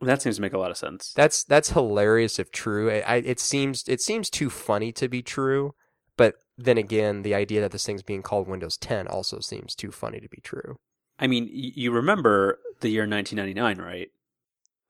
That 0.00 0.20
seems 0.20 0.36
to 0.36 0.42
make 0.42 0.52
a 0.52 0.58
lot 0.58 0.72
of 0.72 0.76
sense. 0.76 1.12
That's 1.14 1.44
that's 1.44 1.70
hilarious 1.70 2.40
if 2.40 2.50
true. 2.50 2.90
I, 2.90 3.16
it 3.16 3.38
seems 3.38 3.84
it 3.86 4.00
seems 4.00 4.28
too 4.28 4.50
funny 4.50 4.90
to 4.92 5.08
be 5.08 5.22
true, 5.22 5.74
but 6.16 6.34
then 6.58 6.76
again, 6.76 7.22
the 7.22 7.36
idea 7.36 7.60
that 7.60 7.70
this 7.70 7.86
thing's 7.86 8.02
being 8.02 8.22
called 8.22 8.48
Windows 8.48 8.76
10 8.76 9.06
also 9.06 9.38
seems 9.38 9.76
too 9.76 9.92
funny 9.92 10.18
to 10.18 10.28
be 10.28 10.40
true. 10.42 10.78
I 11.18 11.26
mean, 11.26 11.48
you 11.52 11.92
remember 11.92 12.58
the 12.80 12.88
year 12.88 13.06
1999, 13.06 13.86
right? 13.86 14.10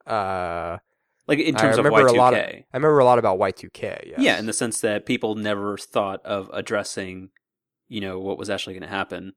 Uh, 0.06 0.78
like 1.26 1.38
in 1.38 1.54
terms 1.54 1.78
of 1.78 1.84
Y2K. 1.84 2.08
A 2.08 2.12
lot 2.12 2.34
of, 2.34 2.40
I 2.40 2.64
remember 2.74 2.98
a 2.98 3.04
lot 3.04 3.18
about 3.18 3.38
Y2K. 3.38 4.06
Yes. 4.10 4.18
Yeah, 4.18 4.38
in 4.38 4.46
the 4.46 4.52
sense 4.52 4.80
that 4.80 5.06
people 5.06 5.34
never 5.34 5.76
thought 5.76 6.24
of 6.24 6.50
addressing, 6.52 7.30
you 7.88 8.00
know, 8.00 8.18
what 8.18 8.38
was 8.38 8.50
actually 8.50 8.74
going 8.74 8.82
to 8.82 8.88
happen 8.88 9.34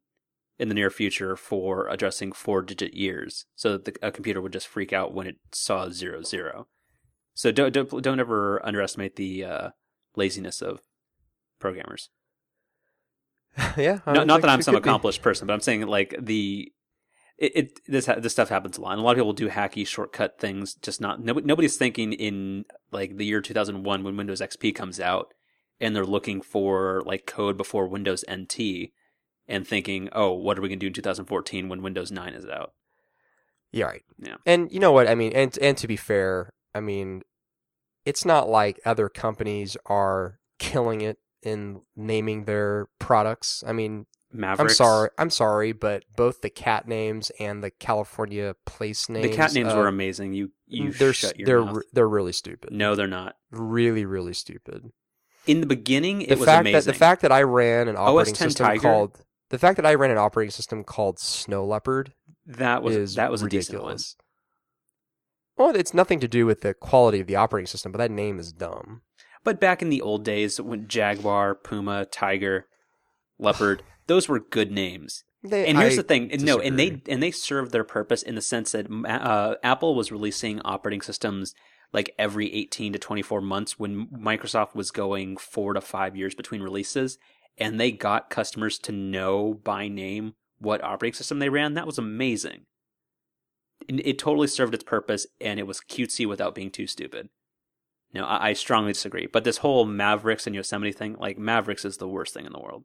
in 0.57 0.69
the 0.69 0.75
near 0.75 0.89
future 0.89 1.35
for 1.35 1.87
addressing 1.89 2.31
four 2.31 2.61
digit 2.61 2.93
years 2.93 3.45
so 3.55 3.73
that 3.73 3.85
the, 3.85 3.95
a 4.01 4.11
computer 4.11 4.41
would 4.41 4.53
just 4.53 4.67
freak 4.67 4.93
out 4.93 5.13
when 5.13 5.27
it 5.27 5.37
saw 5.51 5.89
zero 5.89 6.21
zero. 6.21 6.67
So 7.33 7.51
don't 7.51 7.73
don't, 7.73 8.01
don't 8.01 8.19
ever 8.19 8.65
underestimate 8.65 9.17
the 9.17 9.43
uh, 9.43 9.69
laziness 10.15 10.61
of 10.61 10.81
programmers. 11.59 12.09
yeah, 13.77 13.99
no, 14.07 14.23
not 14.23 14.41
that 14.41 14.49
I'm 14.49 14.61
some 14.61 14.75
accomplished 14.75 15.21
be. 15.21 15.23
person, 15.23 15.47
but 15.47 15.53
I'm 15.53 15.61
saying 15.61 15.85
like 15.87 16.15
the 16.19 16.71
it, 17.37 17.51
it 17.55 17.79
this 17.87 18.05
this 18.05 18.33
stuff 18.33 18.49
happens 18.49 18.77
a 18.77 18.81
lot. 18.81 18.91
And 18.91 19.01
a 19.01 19.03
lot 19.03 19.11
of 19.11 19.17
people 19.17 19.33
do 19.33 19.49
hacky 19.49 19.85
shortcut 19.85 20.39
things. 20.39 20.75
Just 20.75 21.01
not 21.01 21.21
nobody, 21.21 21.45
nobody's 21.45 21.77
thinking 21.77 22.13
in 22.13 22.65
like 22.91 23.17
the 23.17 23.25
year 23.25 23.41
2001 23.41 24.03
when 24.03 24.17
Windows 24.17 24.41
XP 24.41 24.73
comes 24.75 24.99
out, 24.99 25.33
and 25.79 25.95
they're 25.95 26.05
looking 26.05 26.41
for 26.41 27.03
like 27.05 27.25
code 27.25 27.57
before 27.57 27.87
Windows 27.87 28.23
NT 28.31 28.91
and 29.47 29.67
thinking, 29.67 30.09
oh, 30.13 30.31
what 30.31 30.57
are 30.57 30.61
we 30.61 30.69
going 30.69 30.79
to 30.79 30.83
do 30.83 30.87
in 30.87 30.93
2014 30.93 31.69
when 31.69 31.81
Windows 31.83 32.11
9 32.11 32.33
is 32.33 32.47
out? 32.47 32.73
Yeah, 33.71 33.85
right. 33.85 34.03
Yeah. 34.17 34.37
And 34.45 34.71
you 34.71 34.79
know 34.79 34.91
what? 34.91 35.07
I 35.07 35.15
mean, 35.15 35.33
and 35.33 35.57
and 35.61 35.77
to 35.77 35.87
be 35.87 35.97
fair, 35.97 36.53
I 36.73 36.79
mean, 36.79 37.23
it's 38.05 38.23
not 38.23 38.47
like 38.47 38.79
other 38.85 39.09
companies 39.09 39.75
are 39.85 40.39
killing 40.59 41.01
it 41.01 41.17
in 41.41 41.81
naming 41.95 42.45
their 42.45 42.87
products. 42.99 43.63
I 43.67 43.73
mean, 43.73 44.05
Mavericks. 44.37 44.73
I'm 44.73 44.75
sorry. 44.75 45.09
I'm 45.17 45.29
sorry, 45.29 45.71
but 45.71 46.03
both 46.15 46.41
the 46.41 46.49
cat 46.49 46.87
names 46.87 47.31
and 47.39 47.63
the 47.63 47.71
California 47.71 48.55
place 48.65 49.09
names. 49.09 49.29
The 49.29 49.35
cat 49.35 49.53
names 49.53 49.73
uh, 49.73 49.77
were 49.77 49.87
amazing. 49.87 50.33
You 50.33 50.51
you 50.67 50.91
they're 50.91 51.13
shut 51.13 51.37
your 51.37 51.45
they're 51.45 51.65
mouth. 51.65 51.83
they're 51.93 52.09
really 52.09 52.33
stupid. 52.33 52.71
No, 52.71 52.95
they're 52.95 53.07
not. 53.07 53.35
Really, 53.51 54.05
really 54.05 54.33
stupid. 54.33 54.91
In 55.47 55.61
the 55.61 55.67
beginning, 55.67 56.21
it 56.23 56.29
the 56.29 56.37
was 56.37 56.45
fact 56.45 56.61
amazing. 56.61 56.79
That, 56.79 56.85
the 56.85 56.97
fact 56.97 57.21
that 57.21 57.31
I 57.31 57.43
ran 57.43 57.87
an 57.87 57.97
operating 57.97 58.35
system 58.35 58.65
Tiger, 58.65 58.81
called 58.81 59.21
the 59.49 59.59
fact 59.59 59.77
that 59.77 59.85
I 59.85 59.93
ran 59.93 60.11
an 60.11 60.17
operating 60.17 60.51
system 60.51 60.83
called 60.83 61.19
Snow 61.19 61.65
Leopard 61.65 62.13
that 62.45 62.83
was 62.83 63.15
that 63.15 63.31
was 63.31 63.43
ridiculous. 63.43 64.15
Well, 65.57 65.75
it's 65.75 65.93
nothing 65.93 66.19
to 66.19 66.27
do 66.27 66.45
with 66.45 66.61
the 66.61 66.73
quality 66.73 67.19
of 67.19 67.27
the 67.27 67.35
operating 67.35 67.67
system, 67.67 67.91
but 67.91 67.99
that 67.99 68.11
name 68.11 68.39
is 68.39 68.51
dumb. 68.51 69.01
But 69.43 69.59
back 69.59 69.81
in 69.81 69.89
the 69.89 70.01
old 70.01 70.25
days, 70.25 70.59
when 70.59 70.87
Jaguar, 70.87 71.55
Puma, 71.55 72.05
Tiger, 72.05 72.65
Leopard, 73.39 73.83
those 74.07 74.27
were 74.27 74.39
good 74.39 74.71
names. 74.71 75.23
They, 75.43 75.67
and 75.67 75.77
here's 75.77 75.93
I 75.93 75.97
the 75.97 76.03
thing, 76.03 76.27
disagree. 76.29 76.45
no, 76.45 76.59
and 76.59 76.79
they 76.79 77.01
and 77.07 77.21
they 77.21 77.31
served 77.31 77.71
their 77.71 77.83
purpose 77.83 78.23
in 78.23 78.35
the 78.35 78.41
sense 78.41 78.71
that 78.71 78.87
uh, 78.89 79.55
Apple 79.63 79.93
was 79.93 80.11
releasing 80.11 80.59
operating 80.61 81.01
systems 81.01 81.53
like 81.93 82.13
every 82.17 82.53
18 82.53 82.93
to 82.93 82.99
24 82.99 83.41
months 83.41 83.79
when 83.79 84.07
Microsoft 84.07 84.75
was 84.75 84.91
going 84.91 85.37
4 85.37 85.75
to 85.75 85.81
5 85.81 86.15
years 86.15 86.35
between 86.35 86.61
releases 86.61 87.17
and 87.57 87.79
they 87.79 87.91
got 87.91 88.29
customers 88.29 88.77
to 88.79 88.91
know 88.91 89.53
by 89.53 89.87
name 89.87 90.33
what 90.59 90.83
operating 90.83 91.13
system 91.13 91.39
they 91.39 91.49
ran. 91.49 91.73
That 91.73 91.85
was 91.85 91.97
amazing. 91.97 92.65
And 93.87 94.01
it 94.03 94.19
totally 94.19 94.47
served 94.47 94.73
its 94.73 94.83
purpose 94.83 95.27
and 95.39 95.59
it 95.59 95.67
was 95.67 95.79
cutesy 95.79 96.27
without 96.27 96.55
being 96.55 96.71
too 96.71 96.87
stupid. 96.87 97.29
No, 98.13 98.25
I, 98.25 98.49
I 98.49 98.53
strongly 98.53 98.93
disagree. 98.93 99.27
But 99.27 99.43
this 99.43 99.57
whole 99.57 99.85
Mavericks 99.85 100.47
and 100.47 100.55
Yosemite 100.55 100.91
thing, 100.91 101.15
like 101.19 101.37
Mavericks 101.37 101.85
is 101.85 101.97
the 101.97 102.07
worst 102.07 102.33
thing 102.33 102.45
in 102.45 102.51
the 102.51 102.59
world. 102.59 102.83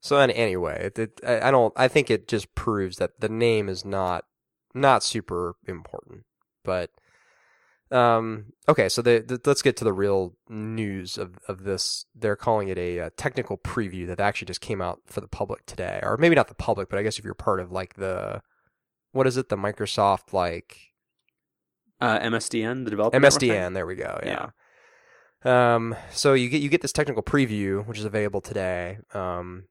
So 0.00 0.18
and 0.18 0.32
anyway, 0.32 0.86
it, 0.86 0.98
it, 0.98 1.20
I 1.26 1.48
I 1.48 1.50
don't. 1.50 1.72
I 1.76 1.88
think 1.88 2.10
it 2.10 2.26
just 2.28 2.54
proves 2.54 2.96
that 2.96 3.20
the 3.20 3.28
name 3.28 3.68
is 3.68 3.84
not 3.84 4.24
not 4.74 5.02
super 5.02 5.56
important. 5.66 6.24
But 6.64 6.90
um, 7.90 8.52
okay, 8.68 8.88
so 8.88 9.02
the, 9.02 9.24
the, 9.26 9.40
let's 9.44 9.62
get 9.62 9.76
to 9.78 9.84
the 9.84 9.92
real 9.92 10.36
news 10.48 11.18
of 11.18 11.38
of 11.48 11.64
this. 11.64 12.06
They're 12.14 12.36
calling 12.36 12.68
it 12.68 12.78
a, 12.78 13.00
uh 13.00 13.10
technical 13.16 13.58
preview 13.58 14.06
that 14.06 14.20
actually 14.20 14.46
just 14.46 14.60
came 14.60 14.80
out 14.80 15.00
for 15.06 15.20
the 15.20 15.28
public 15.28 15.66
today, 15.66 16.00
or 16.02 16.16
maybe 16.16 16.34
not 16.34 16.48
the 16.48 16.54
public, 16.54 16.88
but 16.88 16.98
I 16.98 17.02
guess 17.02 17.18
if 17.18 17.24
you're 17.24 17.34
part 17.34 17.60
of 17.60 17.70
like 17.72 17.94
the 17.94 18.42
what 19.12 19.26
is 19.26 19.36
it, 19.36 19.48
the 19.48 19.56
Microsoft 19.56 20.32
like 20.32 20.78
Uh, 22.00 22.18
MSDN, 22.20 22.84
the 22.84 22.90
developer? 22.90 23.18
MSDN. 23.18 23.74
There 23.74 23.86
we 23.86 23.96
go. 23.96 24.18
Yeah. 24.24 24.50
Um, 25.42 25.96
so 26.12 26.34
you 26.34 26.48
get 26.48 26.62
you 26.62 26.68
get 26.68 26.80
this 26.82 26.92
technical 26.92 27.22
preview, 27.22 27.84
which 27.86 27.98
is 27.98 28.04
available 28.04 28.40
today. 28.40 28.98
Um, 29.14 29.64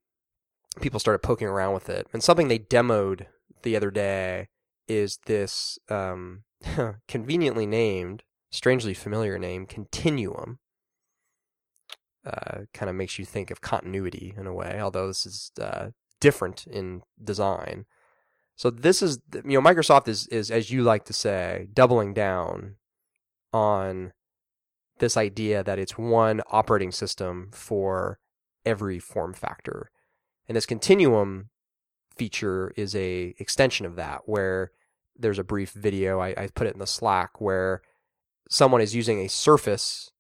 people 0.82 1.00
started 1.00 1.20
poking 1.20 1.48
around 1.48 1.74
with 1.74 1.90
it, 1.90 2.08
and 2.14 2.24
something 2.24 2.48
they 2.48 2.60
demoed 2.60 3.26
the 3.64 3.76
other 3.76 3.92
day 3.92 4.48
is 4.88 5.20
this 5.26 5.78
um, 5.90 6.44
conveniently 7.08 7.66
named, 7.66 8.24
strangely 8.52 8.94
familiar 8.94 9.38
name, 9.38 9.66
Continuum. 9.66 10.60
Uh, 12.26 12.66
kind 12.74 12.90
of 12.90 12.96
makes 12.96 13.18
you 13.18 13.24
think 13.24 13.50
of 13.50 13.62
continuity 13.62 14.34
in 14.38 14.46
a 14.46 14.54
way, 14.54 14.80
although 14.82 15.08
this 15.08 15.26
is 15.26 15.52
uh, 15.60 15.90
different 16.20 16.68
in 16.68 17.02
design. 17.24 17.86
So 18.56 18.70
this 18.70 19.02
is 19.02 19.20
you 19.34 19.60
know 19.60 19.62
Microsoft 19.62 20.10
is 20.10 20.28
is 20.28 20.52
as 20.52 20.70
you 20.70 20.84
like 20.84 21.06
to 21.06 21.14
say 21.14 21.70
doubling 21.74 22.14
down 22.14 22.76
on 23.54 24.12
this 25.00 25.16
idea 25.16 25.64
that 25.64 25.80
it's 25.80 25.98
one 25.98 26.42
operating 26.52 26.92
system 26.92 27.50
for 27.54 28.20
every 28.66 29.00
form 29.00 29.34
factor. 29.34 29.90
And 30.50 30.56
this 30.56 30.66
continuum 30.66 31.50
feature 32.18 32.74
is 32.76 32.96
a 32.96 33.36
extension 33.38 33.86
of 33.86 33.96
that 33.96 34.24
where 34.26 34.72
there's 35.16 35.40
a 35.40 35.44
brief 35.44 35.72
video 35.72 36.20
I, 36.20 36.30
I 36.36 36.50
put 36.54 36.66
it 36.66 36.74
in 36.74 36.80
the 36.80 36.88
Slack 36.88 37.40
where 37.40 37.82
someone 38.50 38.82
is 38.82 38.96
using 38.96 39.20
a 39.20 39.30
Surface 39.30 40.12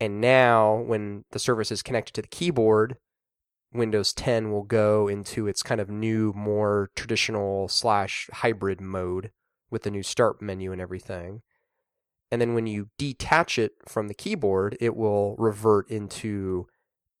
and 0.00 0.20
now 0.20 0.76
when 0.76 1.24
the 1.32 1.40
Surface 1.40 1.72
is 1.72 1.82
connected 1.82 2.14
to 2.14 2.22
the 2.22 2.28
keyboard 2.28 2.96
Windows 3.74 4.12
10 4.12 4.52
will 4.52 4.62
go 4.62 5.08
into 5.08 5.48
its 5.48 5.62
kind 5.62 5.80
of 5.80 5.90
new, 5.90 6.32
more 6.34 6.90
traditional 6.94 7.68
slash 7.68 8.28
hybrid 8.32 8.80
mode 8.80 9.30
with 9.70 9.82
the 9.82 9.90
new 9.90 10.02
start 10.02 10.42
menu 10.42 10.72
and 10.72 10.80
everything. 10.80 11.42
And 12.30 12.40
then 12.40 12.54
when 12.54 12.66
you 12.66 12.90
detach 12.98 13.58
it 13.58 13.72
from 13.86 14.08
the 14.08 14.14
keyboard, 14.14 14.76
it 14.80 14.94
will 14.94 15.36
revert 15.36 15.90
into 15.90 16.66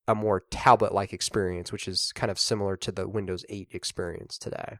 a 0.08 0.14
more 0.14 0.44
tablet 0.50 0.92
like 0.92 1.12
experience, 1.12 1.70
which 1.72 1.86
is 1.86 2.12
kind 2.14 2.30
of 2.30 2.38
similar 2.38 2.76
to 2.76 2.92
the 2.92 3.08
Windows 3.08 3.44
8 3.48 3.68
experience 3.72 4.38
today. 4.38 4.78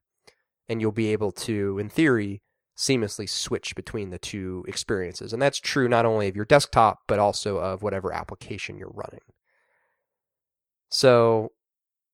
And 0.68 0.80
you'll 0.80 0.92
be 0.92 1.12
able 1.12 1.32
to, 1.32 1.78
in 1.78 1.88
theory, 1.88 2.42
seamlessly 2.76 3.28
switch 3.28 3.74
between 3.76 4.10
the 4.10 4.18
two 4.18 4.64
experiences. 4.66 5.32
And 5.32 5.40
that's 5.40 5.58
true 5.58 5.88
not 5.88 6.06
only 6.06 6.28
of 6.28 6.36
your 6.36 6.44
desktop, 6.44 7.00
but 7.06 7.18
also 7.18 7.58
of 7.58 7.82
whatever 7.82 8.12
application 8.12 8.78
you're 8.78 8.92
running. 8.92 9.20
So 10.88 11.52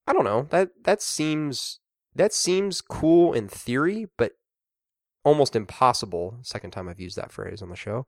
I 0.06 0.12
don't 0.12 0.24
know. 0.24 0.46
That 0.50 0.70
that 0.84 1.02
seems 1.02 1.80
that 2.14 2.32
seems 2.32 2.80
cool 2.80 3.32
in 3.32 3.48
theory, 3.48 4.08
but 4.16 4.32
almost 5.24 5.56
impossible. 5.56 6.38
Second 6.42 6.70
time 6.70 6.88
I've 6.88 7.00
used 7.00 7.16
that 7.16 7.32
phrase 7.32 7.62
on 7.62 7.70
the 7.70 7.76
show. 7.76 8.06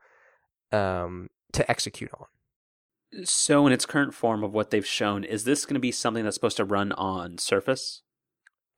Um, 0.73 1.29
to 1.53 1.69
execute 1.69 2.11
on. 2.19 2.27
So, 3.25 3.67
in 3.67 3.73
its 3.73 3.87
current 3.87 4.15
form 4.15 4.45
of 4.45 4.53
what 4.53 4.71
they've 4.71 4.87
shown, 4.87 5.25
is 5.25 5.45
this 5.45 5.65
going 5.65 5.75
to 5.75 5.81
be 5.81 5.93
something 5.93 6.25
that's 6.25 6.37
supposed 6.37 6.59
to 6.59 6.65
run 6.65 6.93
on 6.93 7.39
Surface? 7.39 8.03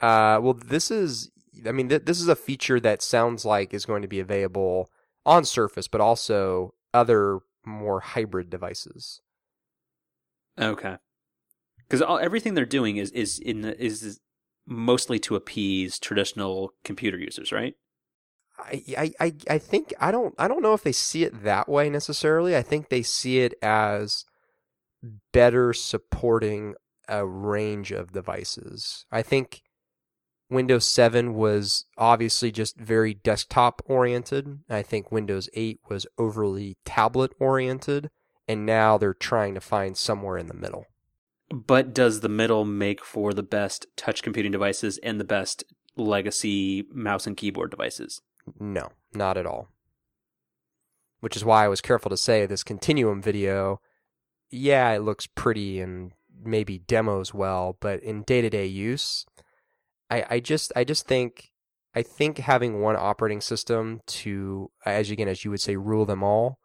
Uh, 0.01 0.39
well, 0.43 0.55
this 0.55 0.91
is. 0.91 1.31
I 1.67 1.73
mean, 1.73 1.91
th- 1.91 2.07
this 2.07 2.21
is 2.21 2.29
a 2.29 2.37
feature 2.37 2.81
that 2.81 3.03
sounds 3.03 3.45
like 3.45 3.75
is 3.75 3.85
going 3.85 4.03
to 4.03 4.09
be 4.09 4.21
available 4.21 4.91
on 5.27 5.45
Surface, 5.45 5.87
but 5.87 6.01
also 6.01 6.75
other 6.95 7.41
more 7.65 8.01
hybrid 8.01 8.49
devices. 8.49 9.21
Okay 10.59 10.97
because 11.93 12.21
everything 12.23 12.55
they're 12.55 12.65
doing 12.65 12.97
is 12.97 13.11
is 13.11 13.39
in 13.39 13.61
the, 13.61 13.83
is 13.83 14.19
mostly 14.67 15.19
to 15.19 15.37
appease 15.37 15.99
traditional 15.99 16.73
computer 16.85 17.19
users, 17.19 17.53
right? 17.53 17.75
I, 18.65 19.13
I, 19.21 19.35
I 19.49 19.59
think 19.59 19.95
I 20.01 20.11
don't 20.11 20.35
I 20.39 20.49
don't 20.49 20.63
know 20.63 20.75
if 20.75 20.83
they 20.83 20.93
see 20.93 21.25
it 21.25 21.45
that 21.45 21.69
way 21.69 21.91
necessarily. 21.91 22.57
I 22.57 22.63
think 22.63 22.89
they 22.89 23.03
see 23.03 23.41
it 23.41 23.55
as 23.63 24.25
better 25.33 25.73
supporting 25.73 26.75
a 27.09 27.27
range 27.27 27.93
of 27.93 28.13
devices. 28.13 29.05
I 29.11 29.23
think 29.23 29.63
Windows 30.49 30.85
7 30.85 31.35
was 31.35 31.87
obviously 31.97 32.53
just 32.53 32.77
very 32.77 33.15
desktop 33.15 33.83
oriented. 33.87 34.61
I 34.69 34.83
think 34.83 35.11
Windows 35.11 35.49
8 35.55 35.81
was 35.89 36.07
overly 36.19 36.77
tablet 36.85 37.33
oriented 37.41 38.11
and 38.47 38.67
now 38.67 38.99
they're 38.99 39.15
trying 39.15 39.55
to 39.55 39.61
find 39.61 39.97
somewhere 39.97 40.37
in 40.37 40.47
the 40.47 40.55
middle. 40.55 40.87
But 41.51 41.95
does 41.95 42.21
the 42.21 42.29
middle 42.29 42.65
make 42.65 43.05
for 43.05 43.33
the 43.33 43.43
best 43.43 43.87
touch 43.97 44.23
computing 44.23 44.53
devices 44.53 44.99
and 45.03 45.19
the 45.19 45.25
best 45.25 45.65
legacy 45.97 46.85
mouse 46.93 47.27
and 47.27 47.37
keyboard 47.37 47.71
devices? 47.71 48.21
No, 48.59 48.91
not 49.15 49.37
at 49.37 49.47
all. 49.47 49.69
Which 51.21 51.37
is 51.37 51.45
why 51.45 51.65
I 51.65 51.69
was 51.69 51.81
careful 51.81 52.11
to 52.11 52.17
say 52.17 52.47
this 52.47 52.65
continuum 52.65 53.23
video, 53.23 53.81
yeah, 54.51 54.91
it 54.93 55.03
looks 55.03 55.27
pretty 55.27 55.81
and 55.81 56.13
maybe 56.45 56.79
demos 56.79 57.33
well, 57.33 57.77
but 57.81 58.03
in 58.03 58.23
day 58.23 58.41
to 58.41 58.51
day 58.51 58.67
use, 58.67 59.25
I, 60.11 60.25
I 60.29 60.41
just 60.41 60.73
I 60.75 60.85
just 60.85 61.07
think 61.07 61.53
I 61.95 62.03
think 62.03 62.39
having 62.39 62.81
one 62.81 62.97
operating 62.97 63.41
system 63.41 64.01
to 64.07 64.71
as 64.85 65.11
again 65.11 65.29
as 65.29 65.45
you 65.45 65.51
would 65.51 65.61
say 65.61 65.77
rule 65.77 66.05
them 66.05 66.23
all, 66.23 66.59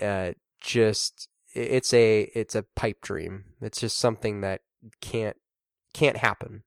uh, 0.00 0.32
just 0.60 1.28
it's 1.54 1.92
a 1.94 2.22
it's 2.34 2.54
a 2.54 2.64
pipe 2.74 3.00
dream. 3.02 3.44
It's 3.60 3.80
just 3.80 3.98
something 3.98 4.40
that 4.40 4.62
can't 5.00 5.36
can't 5.94 6.18
happen. 6.18 6.64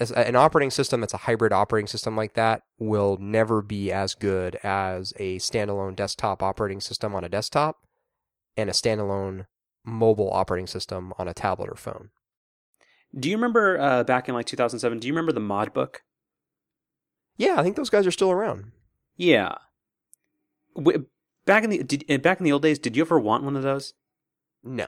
As 0.00 0.12
an 0.12 0.36
operating 0.36 0.70
system 0.70 1.00
that's 1.00 1.14
a 1.14 1.18
hybrid 1.18 1.52
operating 1.52 1.86
system 1.86 2.16
like 2.16 2.34
that 2.34 2.62
will 2.78 3.16
never 3.18 3.62
be 3.62 3.90
as 3.90 4.14
good 4.14 4.56
as 4.62 5.12
a 5.16 5.38
standalone 5.38 5.96
desktop 5.96 6.42
operating 6.42 6.80
system 6.80 7.14
on 7.14 7.24
a 7.24 7.28
desktop 7.28 7.86
and 8.56 8.68
a 8.68 8.74
standalone 8.74 9.46
mobile 9.84 10.30
operating 10.32 10.66
system 10.66 11.14
on 11.18 11.28
a 11.28 11.34
tablet 11.34 11.70
or 11.70 11.76
phone. 11.76 12.10
Do 13.18 13.30
you 13.30 13.36
remember 13.36 13.80
uh, 13.80 14.04
back 14.04 14.28
in 14.28 14.34
like 14.34 14.46
2007? 14.46 14.98
Do 14.98 15.06
you 15.06 15.14
remember 15.14 15.32
the 15.32 15.40
Modbook? 15.40 15.96
Yeah, 17.38 17.54
I 17.56 17.62
think 17.62 17.76
those 17.76 17.90
guys 17.90 18.06
are 18.06 18.10
still 18.12 18.30
around. 18.30 18.72
Yeah. 19.16 19.54
Back 21.46 21.64
in 21.64 21.70
the 21.70 21.82
did, 21.82 22.22
back 22.22 22.40
in 22.40 22.44
the 22.44 22.52
old 22.52 22.62
days, 22.62 22.78
did 22.78 22.96
you 22.96 23.02
ever 23.02 23.18
want 23.18 23.44
one 23.44 23.56
of 23.56 23.62
those? 23.62 23.94
No. 24.62 24.86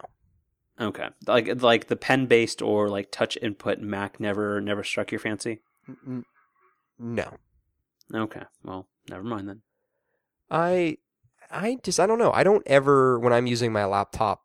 Okay. 0.81 1.09
Like 1.27 1.63
like 1.63 1.89
the 1.89 1.97
pen 1.97 2.27
based 2.27 2.63
or 2.63 2.89
like 2.89 3.11
touch 3.11 3.37
input 3.43 3.81
Mac 3.81 4.19
never 4.19 4.61
never 4.61 4.83
struck 4.83 5.13
your 5.13 5.19
fancy? 5.19 5.61
No. 6.99 7.37
Okay. 8.15 8.43
Well, 8.65 8.89
never 9.09 9.23
mind 9.23 9.49
then. 9.49 9.63
I 10.51 10.99
I 11.51 11.79
just 11.83 12.01
I 12.01 12.07
don't 12.07 12.19
know. 12.19 12.33
I 12.33 12.45
don't 12.45 12.67
ever 12.67 13.19
when 13.19 13.33
I'm 13.33 13.47
using 13.47 13.73
my 13.73 13.85
laptop 13.85 14.43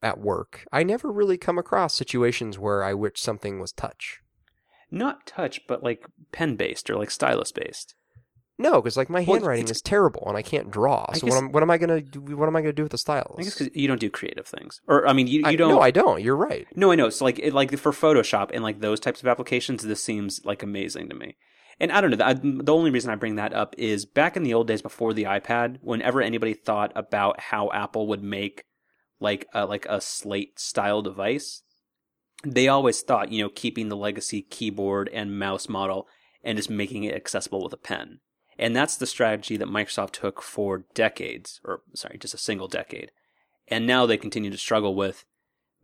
at 0.00 0.20
work, 0.20 0.64
I 0.72 0.84
never 0.84 1.10
really 1.10 1.36
come 1.36 1.58
across 1.58 1.94
situations 1.94 2.58
where 2.58 2.84
I 2.84 2.94
wish 2.94 3.20
something 3.20 3.58
was 3.58 3.72
touch. 3.72 4.20
Not 4.90 5.26
touch, 5.26 5.66
but 5.66 5.82
like 5.82 6.06
pen 6.32 6.56
based 6.56 6.88
or 6.88 6.96
like 6.96 7.10
stylus 7.10 7.52
based. 7.52 7.94
No, 8.60 8.82
because 8.82 8.96
like 8.96 9.08
my 9.08 9.20
well, 9.20 9.36
handwriting 9.36 9.68
is 9.68 9.80
terrible 9.80 10.24
and 10.26 10.36
I 10.36 10.42
can't 10.42 10.68
draw. 10.70 11.12
So 11.12 11.26
guess, 11.26 11.34
what, 11.34 11.44
am, 11.44 11.52
what 11.52 11.62
am 11.62 11.70
I 11.70 11.78
gonna 11.78 12.00
do? 12.00 12.36
What 12.36 12.48
am 12.48 12.56
I 12.56 12.60
gonna 12.60 12.72
do 12.72 12.82
with 12.82 12.92
the 12.92 12.98
stylus? 12.98 13.36
I 13.38 13.42
guess 13.42 13.56
because 13.56 13.74
you 13.74 13.86
don't 13.86 14.00
do 14.00 14.10
creative 14.10 14.46
things, 14.46 14.80
or 14.88 15.06
I 15.06 15.12
mean, 15.12 15.28
you, 15.28 15.40
you 15.40 15.46
I, 15.46 15.54
don't. 15.54 15.70
No, 15.70 15.80
I 15.80 15.92
don't. 15.92 16.22
You're 16.22 16.36
right. 16.36 16.66
No, 16.74 16.90
I 16.90 16.96
know. 16.96 17.08
So 17.08 17.24
like, 17.24 17.38
it, 17.38 17.54
like 17.54 17.76
for 17.78 17.92
Photoshop 17.92 18.50
and 18.52 18.64
like 18.64 18.80
those 18.80 18.98
types 18.98 19.20
of 19.20 19.28
applications, 19.28 19.84
this 19.84 20.02
seems 20.02 20.44
like 20.44 20.64
amazing 20.64 21.08
to 21.10 21.14
me. 21.14 21.36
And 21.78 21.92
I 21.92 22.00
don't 22.00 22.10
know. 22.10 22.24
I, 22.24 22.34
the 22.34 22.74
only 22.74 22.90
reason 22.90 23.10
I 23.12 23.14
bring 23.14 23.36
that 23.36 23.52
up 23.52 23.76
is 23.78 24.04
back 24.04 24.36
in 24.36 24.42
the 24.42 24.54
old 24.54 24.66
days 24.66 24.82
before 24.82 25.14
the 25.14 25.24
iPad, 25.24 25.78
whenever 25.80 26.20
anybody 26.20 26.54
thought 26.54 26.90
about 26.96 27.38
how 27.38 27.70
Apple 27.70 28.08
would 28.08 28.24
make 28.24 28.64
like 29.20 29.46
a, 29.54 29.66
like 29.66 29.86
a 29.86 30.00
slate 30.00 30.58
style 30.58 31.02
device, 31.02 31.62
they 32.44 32.66
always 32.66 33.02
thought 33.02 33.30
you 33.30 33.42
know 33.42 33.50
keeping 33.54 33.88
the 33.88 33.96
legacy 33.96 34.42
keyboard 34.42 35.08
and 35.12 35.38
mouse 35.38 35.68
model 35.68 36.08
and 36.42 36.56
just 36.56 36.70
making 36.70 37.04
it 37.04 37.14
accessible 37.14 37.62
with 37.62 37.72
a 37.72 37.76
pen 37.76 38.18
and 38.58 38.74
that's 38.74 38.96
the 38.96 39.06
strategy 39.06 39.56
that 39.56 39.68
Microsoft 39.68 40.12
took 40.12 40.42
for 40.42 40.84
decades, 40.94 41.60
or 41.64 41.82
sorry, 41.94 42.18
just 42.18 42.34
a 42.34 42.38
single 42.38 42.68
decade. 42.68 43.12
And 43.68 43.86
now 43.86 44.06
they 44.06 44.16
continue 44.16 44.50
to 44.50 44.58
struggle 44.58 44.94
with 44.94 45.24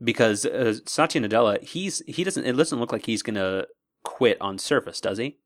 because 0.03 0.45
uh, 0.45 0.75
Satya 0.87 1.21
Nadella, 1.21 1.63
he's 1.63 2.03
he 2.07 2.25
doesn't 2.25 2.45
it 2.45 2.53
doesn't 2.53 2.81
look 2.81 2.93
like 2.93 3.07
he's 3.07 3.23
going 3.23 3.37
to 3.37 3.69
quit 4.03 4.41
on 4.41 4.59
Surface, 4.59 5.01
does 5.01 5.19
he? 5.19 5.39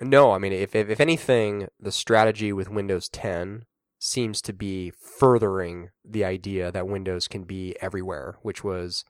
No, 0.00 0.32
I 0.32 0.38
mean 0.38 0.52
if, 0.52 0.74
if 0.74 0.90
if 0.90 1.00
anything, 1.00 1.68
the 1.80 1.92
strategy 1.92 2.52
with 2.52 2.68
Windows 2.68 3.08
10 3.08 3.64
seems 3.98 4.42
to 4.42 4.52
be 4.52 4.90
furthering 4.90 5.88
the 6.04 6.24
idea 6.24 6.70
that 6.70 6.88
Windows 6.88 7.26
can 7.26 7.44
be 7.44 7.74
everywhere, 7.80 8.36
which 8.42 8.62
was 8.62 9.04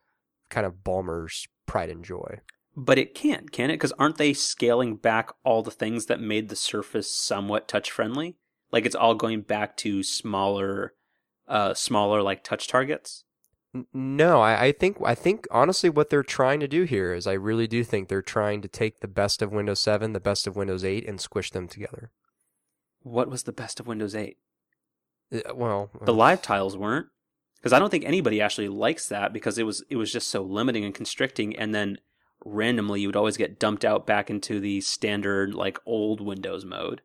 kind 0.50 0.64
of 0.66 0.84
Ballmer's 0.84 1.48
pride 1.66 1.90
and 1.90 2.04
joy. 2.04 2.40
But 2.76 2.98
it 2.98 3.14
can't, 3.14 3.52
can 3.52 3.70
it? 3.70 3.74
Because 3.74 3.92
aren't 3.92 4.18
they 4.18 4.32
scaling 4.32 4.96
back 4.96 5.30
all 5.44 5.62
the 5.62 5.70
things 5.70 6.06
that 6.06 6.20
made 6.20 6.48
the 6.48 6.56
Surface 6.56 7.14
somewhat 7.14 7.68
touch 7.68 7.90
friendly? 7.90 8.36
Like 8.72 8.84
it's 8.84 8.96
all 8.96 9.14
going 9.14 9.42
back 9.42 9.76
to 9.78 10.02
smaller, 10.02 10.94
uh, 11.46 11.74
smaller 11.74 12.22
like 12.22 12.42
touch 12.42 12.66
targets. 12.66 13.24
No, 13.92 14.40
I, 14.40 14.66
I 14.66 14.72
think 14.72 14.98
I 15.04 15.14
think 15.16 15.48
honestly 15.50 15.90
what 15.90 16.08
they're 16.08 16.22
trying 16.22 16.60
to 16.60 16.68
do 16.68 16.84
here 16.84 17.12
is 17.12 17.26
I 17.26 17.32
really 17.32 17.66
do 17.66 17.82
think 17.82 18.08
they're 18.08 18.22
trying 18.22 18.62
to 18.62 18.68
take 18.68 19.00
the 19.00 19.08
best 19.08 19.42
of 19.42 19.52
Windows 19.52 19.80
7, 19.80 20.12
the 20.12 20.20
best 20.20 20.46
of 20.46 20.54
Windows 20.54 20.84
8, 20.84 21.08
and 21.08 21.20
squish 21.20 21.50
them 21.50 21.66
together. 21.66 22.12
What 23.02 23.28
was 23.28 23.42
the 23.42 23.52
best 23.52 23.80
of 23.80 23.86
Windows 23.86 24.14
8? 24.14 24.36
Uh, 25.32 25.54
well, 25.54 25.90
the 26.04 26.12
uh, 26.12 26.16
live 26.16 26.40
tiles 26.40 26.76
weren't 26.76 27.06
because 27.56 27.72
I 27.72 27.78
don't 27.78 27.90
think 27.90 28.04
anybody 28.04 28.40
actually 28.40 28.68
likes 28.68 29.08
that 29.08 29.32
because 29.32 29.58
it 29.58 29.64
was 29.64 29.84
it 29.90 29.96
was 29.96 30.12
just 30.12 30.28
so 30.28 30.42
limiting 30.42 30.84
and 30.84 30.94
constricting, 30.94 31.56
and 31.56 31.74
then 31.74 31.98
randomly 32.44 33.00
you 33.00 33.08
would 33.08 33.16
always 33.16 33.36
get 33.36 33.58
dumped 33.58 33.84
out 33.84 34.06
back 34.06 34.30
into 34.30 34.60
the 34.60 34.80
standard 34.80 35.54
like 35.54 35.78
old 35.86 36.20
Windows 36.20 36.64
mode. 36.64 37.02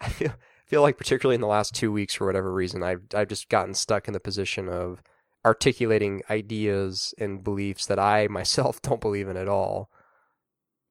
I 0.00 0.08
feel 0.08 0.32
feel 0.66 0.82
like 0.82 0.98
particularly 0.98 1.34
in 1.36 1.40
the 1.40 1.46
last 1.46 1.74
two 1.74 1.92
weeks 1.92 2.14
for 2.14 2.26
whatever 2.26 2.52
reason 2.52 2.82
I've 2.82 3.02
I've 3.14 3.28
just 3.28 3.48
gotten 3.48 3.74
stuck 3.74 4.06
in 4.08 4.12
the 4.14 4.20
position 4.20 4.68
of 4.68 5.02
articulating 5.44 6.22
ideas 6.28 7.14
and 7.18 7.42
beliefs 7.44 7.86
that 7.86 7.98
I 7.98 8.26
myself 8.28 8.82
don't 8.82 9.00
believe 9.00 9.28
in 9.28 9.36
at 9.36 9.48
all. 9.48 9.90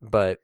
But 0.01 0.41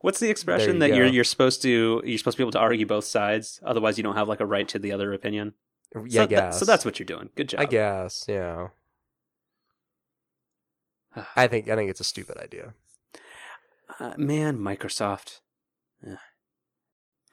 What's 0.00 0.18
the 0.18 0.30
expression 0.30 0.74
you 0.74 0.78
that 0.80 0.88
go. 0.88 0.96
you're 0.96 1.06
you're 1.06 1.24
supposed 1.24 1.62
to 1.62 2.02
you're 2.04 2.18
supposed 2.18 2.36
to 2.36 2.40
be 2.40 2.44
able 2.44 2.52
to 2.52 2.58
argue 2.58 2.86
both 2.86 3.04
sides? 3.04 3.60
Otherwise, 3.64 3.98
you 3.98 4.02
don't 4.04 4.16
have 4.16 4.28
like 4.28 4.40
a 4.40 4.46
right 4.46 4.66
to 4.68 4.78
the 4.78 4.92
other 4.92 5.12
opinion. 5.12 5.54
Yeah, 5.94 6.00
so, 6.08 6.22
I 6.22 6.26
tha- 6.26 6.28
guess. 6.28 6.58
so 6.58 6.64
that's 6.64 6.84
what 6.84 6.98
you're 6.98 7.06
doing. 7.06 7.28
Good 7.36 7.50
job. 7.50 7.60
I 7.60 7.64
guess. 7.66 8.24
Yeah. 8.28 8.68
I 11.36 11.46
think 11.46 11.68
I 11.68 11.76
think 11.76 11.90
it's 11.90 12.00
a 12.00 12.04
stupid 12.04 12.38
idea. 12.38 12.74
Uh, 14.00 14.14
man, 14.16 14.58
Microsoft. 14.58 15.40
Ugh. 16.06 16.16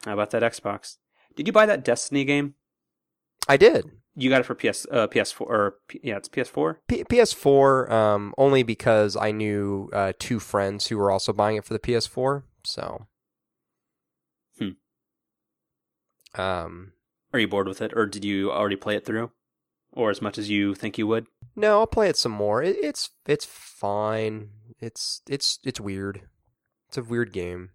How 0.06 0.14
about 0.14 0.32
that 0.32 0.44
Xbox? 0.44 0.98
Did 1.36 1.48
you 1.48 1.54
buy 1.54 1.66
that 1.66 1.84
Destiny 1.86 2.26
game? 2.26 2.56
I 3.48 3.58
did. 3.58 3.92
You 4.16 4.30
got 4.30 4.42
it 4.42 4.46
for 4.46 4.56
PS 4.56 4.86
uh, 4.92 5.08
PS4 5.08 5.42
or 5.42 5.76
P- 5.88 6.02
yeah, 6.04 6.18
it's 6.18 6.28
PS4. 6.28 6.76
P- 6.88 7.04
PS4 7.06 7.90
um, 7.90 8.34
only 8.38 8.64
because 8.64 9.16
I 9.16 9.32
knew 9.32 9.90
uh, 9.94 10.12
two 10.20 10.40
friends 10.40 10.88
who 10.88 10.98
were 10.98 11.10
also 11.12 11.32
buying 11.32 11.56
it 11.56 11.64
for 11.64 11.74
the 11.74 11.80
PS4. 11.80 12.44
So, 12.66 13.08
Hmm. 14.58 14.72
um, 16.36 16.92
Are 17.34 17.40
you 17.40 17.48
bored 17.48 17.68
with 17.70 17.82
it, 17.82 17.94
or 17.96 18.06
did 18.06 18.26
you 18.26 18.52
already 18.52 18.76
play 18.76 18.96
it 18.98 19.06
through, 19.06 19.32
or 19.92 20.10
as 20.10 20.22
much 20.22 20.38
as 20.38 20.50
you 20.50 20.76
think 20.76 20.98
you 20.98 21.08
would? 21.08 21.28
no, 21.60 21.80
I'll 21.80 21.88
play 21.88 22.08
it 22.08 22.16
some 22.18 22.32
more. 22.32 22.64
It, 22.64 22.78
it's 22.82 23.10
it's 23.26 23.46
fine. 23.46 24.50
It's 24.80 25.22
it's 25.28 25.60
it's 25.64 25.80
weird. 25.80 26.22
It's 26.88 26.98
a 26.98 27.04
weird 27.04 27.34
game. 27.34 27.72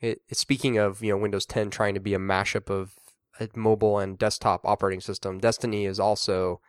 It, 0.00 0.20
it 0.28 0.36
speaking 0.36 0.76
of 0.76 1.02
you 1.02 1.10
know 1.10 1.16
Windows 1.16 1.46
10 1.46 1.70
trying 1.70 1.94
to 1.94 2.00
be 2.00 2.14
a 2.14 2.18
mashup 2.18 2.70
of 2.70 2.94
a 3.40 3.48
mobile 3.56 3.98
and 3.98 4.18
desktop 4.18 4.60
operating 4.64 5.00
system. 5.00 5.38
Destiny 5.38 5.86
is 5.86 5.98
also 5.98 6.60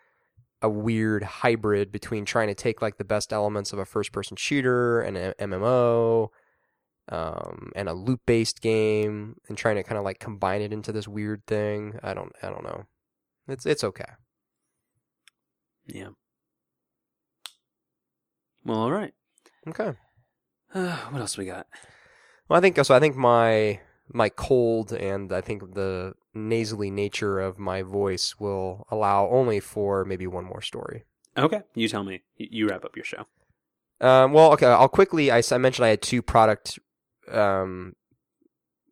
a 0.62 0.70
weird 0.70 1.24
hybrid 1.24 1.92
between 1.92 2.26
trying 2.26 2.48
to 2.48 2.56
take 2.56 2.82
like 2.82 2.98
the 2.98 3.04
best 3.04 3.32
elements 3.32 3.74
of 3.74 3.80
a 3.80 3.86
first 3.86 4.12
person 4.12 4.38
shooter 4.38 5.02
and 5.02 5.18
an 5.18 5.34
MMO 5.40 6.30
um, 7.10 7.72
and 7.76 7.88
a 7.88 7.94
loop 7.94 8.22
based 8.26 8.62
game 8.62 9.36
and 9.48 9.58
trying 9.58 9.76
to 9.76 9.84
kind 9.84 9.98
of 9.98 10.06
like 10.06 10.20
combine 10.20 10.62
it 10.62 10.74
into 10.74 10.92
this 10.94 11.08
weird 11.08 11.46
thing. 11.48 12.00
I 12.02 12.14
don't 12.14 12.32
I 12.42 12.50
don't 12.50 12.64
know. 12.64 12.86
It's 13.48 13.66
it's 13.66 13.84
okay. 13.84 14.06
Yeah. 15.88 16.10
Well, 18.64 18.80
all 18.80 18.92
right. 18.92 19.14
Okay. 19.68 19.94
Uh, 20.74 20.98
what 21.10 21.22
else 21.22 21.38
we 21.38 21.46
got? 21.46 21.68
Well, 22.50 22.58
I 22.58 22.62
think 22.62 22.78
so. 22.84 22.96
I 22.96 23.00
think 23.00 23.16
my 23.16 23.80
my 24.10 24.30
cold 24.30 24.94
and 24.94 25.34
I 25.34 25.42
think 25.42 25.74
the 25.74 26.14
nasally 26.34 26.90
nature 26.90 27.40
of 27.40 27.60
my 27.60 27.82
voice 27.82 28.36
will 28.40 28.88
allow 28.90 29.28
only 29.30 29.60
for 29.60 30.06
maybe 30.06 30.28
one 30.28 30.46
more 30.46 30.62
story. 30.62 31.04
Okay, 31.38 31.62
you 31.76 31.88
tell 31.88 32.04
me. 32.04 32.24
You, 32.38 32.68
wrap 32.68 32.84
up 32.86 32.96
your 32.96 33.06
show. 33.06 33.26
Um, 34.02 34.34
well, 34.34 34.54
okay. 34.54 34.66
I'll 34.66 34.88
quickly. 34.88 35.32
I 35.32 35.42
mentioned 35.58 35.86
I 35.86 35.90
had 35.90 36.02
two 36.02 36.22
product. 36.22 36.80
Um, 37.32 37.96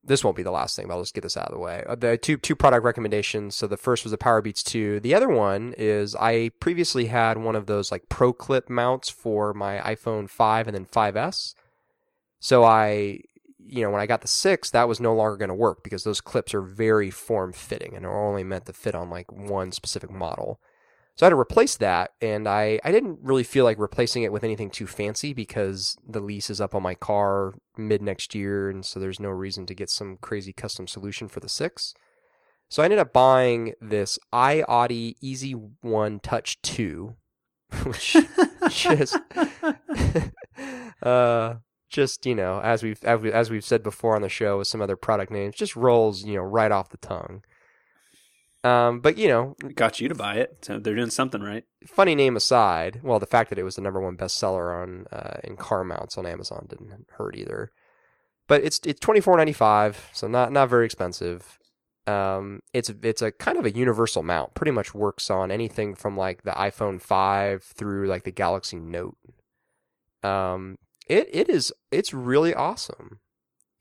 this 0.05 0.23
won't 0.23 0.37
be 0.37 0.43
the 0.43 0.51
last 0.51 0.75
thing, 0.75 0.87
but 0.87 0.93
I'll 0.93 1.01
just 1.01 1.13
get 1.13 1.21
this 1.21 1.35
out 1.37 1.47
of 1.47 1.53
the 1.53 1.59
way. 1.59 1.83
Uh, 1.87 1.95
The 1.95 2.17
two 2.17 2.37
two 2.37 2.55
product 2.55 2.83
recommendations. 2.83 3.55
So 3.55 3.67
the 3.67 3.77
first 3.77 4.03
was 4.03 4.11
the 4.11 4.17
Power 4.17 4.41
Beats 4.41 4.63
two. 4.63 4.99
The 4.99 5.15
other 5.15 5.29
one 5.29 5.73
is 5.77 6.15
I 6.15 6.49
previously 6.59 7.07
had 7.07 7.37
one 7.37 7.55
of 7.55 7.65
those 7.65 7.91
like 7.91 8.09
Pro 8.09 8.31
Clip 8.31 8.69
mounts 8.69 9.09
for 9.09 9.53
my 9.53 9.77
iPhone 9.79 10.29
five 10.29 10.67
and 10.67 10.75
then 10.75 10.85
5S. 10.85 11.55
So 12.39 12.63
I, 12.63 13.21
you 13.65 13.81
know, 13.81 13.89
when 13.89 14.01
I 14.01 14.05
got 14.05 14.21
the 14.21 14.27
six, 14.27 14.69
that 14.69 14.87
was 14.87 14.99
no 14.99 15.15
longer 15.15 15.37
going 15.37 15.49
to 15.49 15.55
work 15.55 15.83
because 15.83 16.03
those 16.03 16.21
clips 16.21 16.53
are 16.53 16.61
very 16.61 17.09
form 17.09 17.51
fitting 17.53 17.95
and 17.95 18.05
are 18.05 18.25
only 18.27 18.43
meant 18.43 18.67
to 18.67 18.73
fit 18.73 18.93
on 18.95 19.09
like 19.09 19.31
one 19.31 19.71
specific 19.71 20.11
model. 20.11 20.59
So 21.17 21.25
I 21.25 21.27
had 21.27 21.29
to 21.29 21.39
replace 21.39 21.77
that, 21.77 22.11
and 22.19 22.45
I, 22.45 22.77
I 22.83 22.91
didn't 22.91 23.19
really 23.21 23.43
feel 23.45 23.63
like 23.63 23.79
replacing 23.79 24.23
it 24.23 24.33
with 24.33 24.43
anything 24.43 24.69
too 24.69 24.85
fancy 24.85 25.31
because 25.33 25.95
the 26.05 26.19
lease 26.19 26.49
is 26.49 26.59
up 26.59 26.75
on 26.75 26.83
my 26.83 26.93
car 26.93 27.53
mid 27.77 28.01
next 28.01 28.35
year, 28.35 28.69
and 28.69 28.85
so 28.85 28.99
there's 28.99 29.19
no 29.19 29.29
reason 29.29 29.65
to 29.67 29.73
get 29.73 29.89
some 29.89 30.17
crazy 30.19 30.51
custom 30.51 30.87
solution 30.87 31.29
for 31.29 31.39
the 31.39 31.47
six. 31.47 31.93
So 32.67 32.81
I 32.81 32.85
ended 32.85 32.99
up 32.99 33.13
buying 33.13 33.73
this 33.79 34.19
iOttie 34.33 35.15
Easy 35.21 35.53
One 35.53 36.19
Touch 36.19 36.61
Two, 36.61 37.15
which 37.85 38.17
just 38.69 39.17
uh 41.01 41.55
just 41.89 42.25
you 42.25 42.35
know 42.35 42.59
as 42.61 42.83
we've 42.83 43.01
as 43.03 43.21
we- 43.21 43.31
as 43.31 43.49
we've 43.49 43.63
said 43.63 43.83
before 43.83 44.15
on 44.15 44.21
the 44.21 44.29
show 44.29 44.57
with 44.57 44.67
some 44.67 44.81
other 44.81 44.95
product 44.97 45.31
names, 45.31 45.55
just 45.55 45.75
rolls 45.77 46.23
you 46.25 46.35
know 46.35 46.41
right 46.43 46.71
off 46.71 46.89
the 46.89 46.97
tongue. 46.97 47.43
Um, 48.65 48.99
but 48.99 49.19
you 49.19 49.27
know, 49.27 49.55
Got 49.75 50.01
you 50.01 50.09
to 50.09 50.15
buy 50.15 50.37
it, 50.37 50.57
so 50.63 50.79
they're 50.79 50.95
doing 50.95 51.11
something 51.11 51.41
right. 51.41 51.63
funny 51.85 52.15
name 52.15 52.35
aside, 52.35 53.01
well, 53.03 53.19
the 53.19 53.27
fact 53.27 53.51
that 53.51 53.59
it 53.59 53.63
was 53.63 53.75
the 53.75 53.81
number 53.81 54.01
one 54.01 54.17
bestseller 54.17 54.81
on 54.81 55.05
uh, 55.11 55.37
in 55.43 55.55
car 55.55 55.83
mounts 55.83 56.17
on 56.17 56.25
Amazon 56.25 56.65
didn't 56.67 57.05
hurt 57.11 57.35
either. 57.35 57.71
But 58.47 58.63
it's 58.63 58.79
it's 58.83 58.99
twenty 58.99 59.21
four 59.21 59.37
ninety 59.37 59.53
five, 59.53 60.09
so 60.13 60.27
not 60.27 60.51
not 60.51 60.69
very 60.69 60.85
expensive. 60.85 61.59
Um, 62.07 62.61
it's 62.73 62.89
it's 63.03 63.21
a 63.21 63.31
kind 63.31 63.59
of 63.59 63.65
a 63.65 63.71
universal 63.71 64.23
mount. 64.23 64.55
Pretty 64.55 64.71
much 64.71 64.95
works 64.95 65.29
on 65.29 65.51
anything 65.51 65.93
from 65.93 66.17
like 66.17 66.41
the 66.41 66.51
iPhone 66.51 66.99
five 66.99 67.63
through 67.63 68.07
like 68.07 68.23
the 68.23 68.31
Galaxy 68.31 68.77
Note. 68.77 69.17
Um, 70.23 70.77
it 71.07 71.29
it 71.31 71.49
is 71.49 71.71
it's 71.91 72.15
really 72.15 72.53
awesome. 72.55 73.19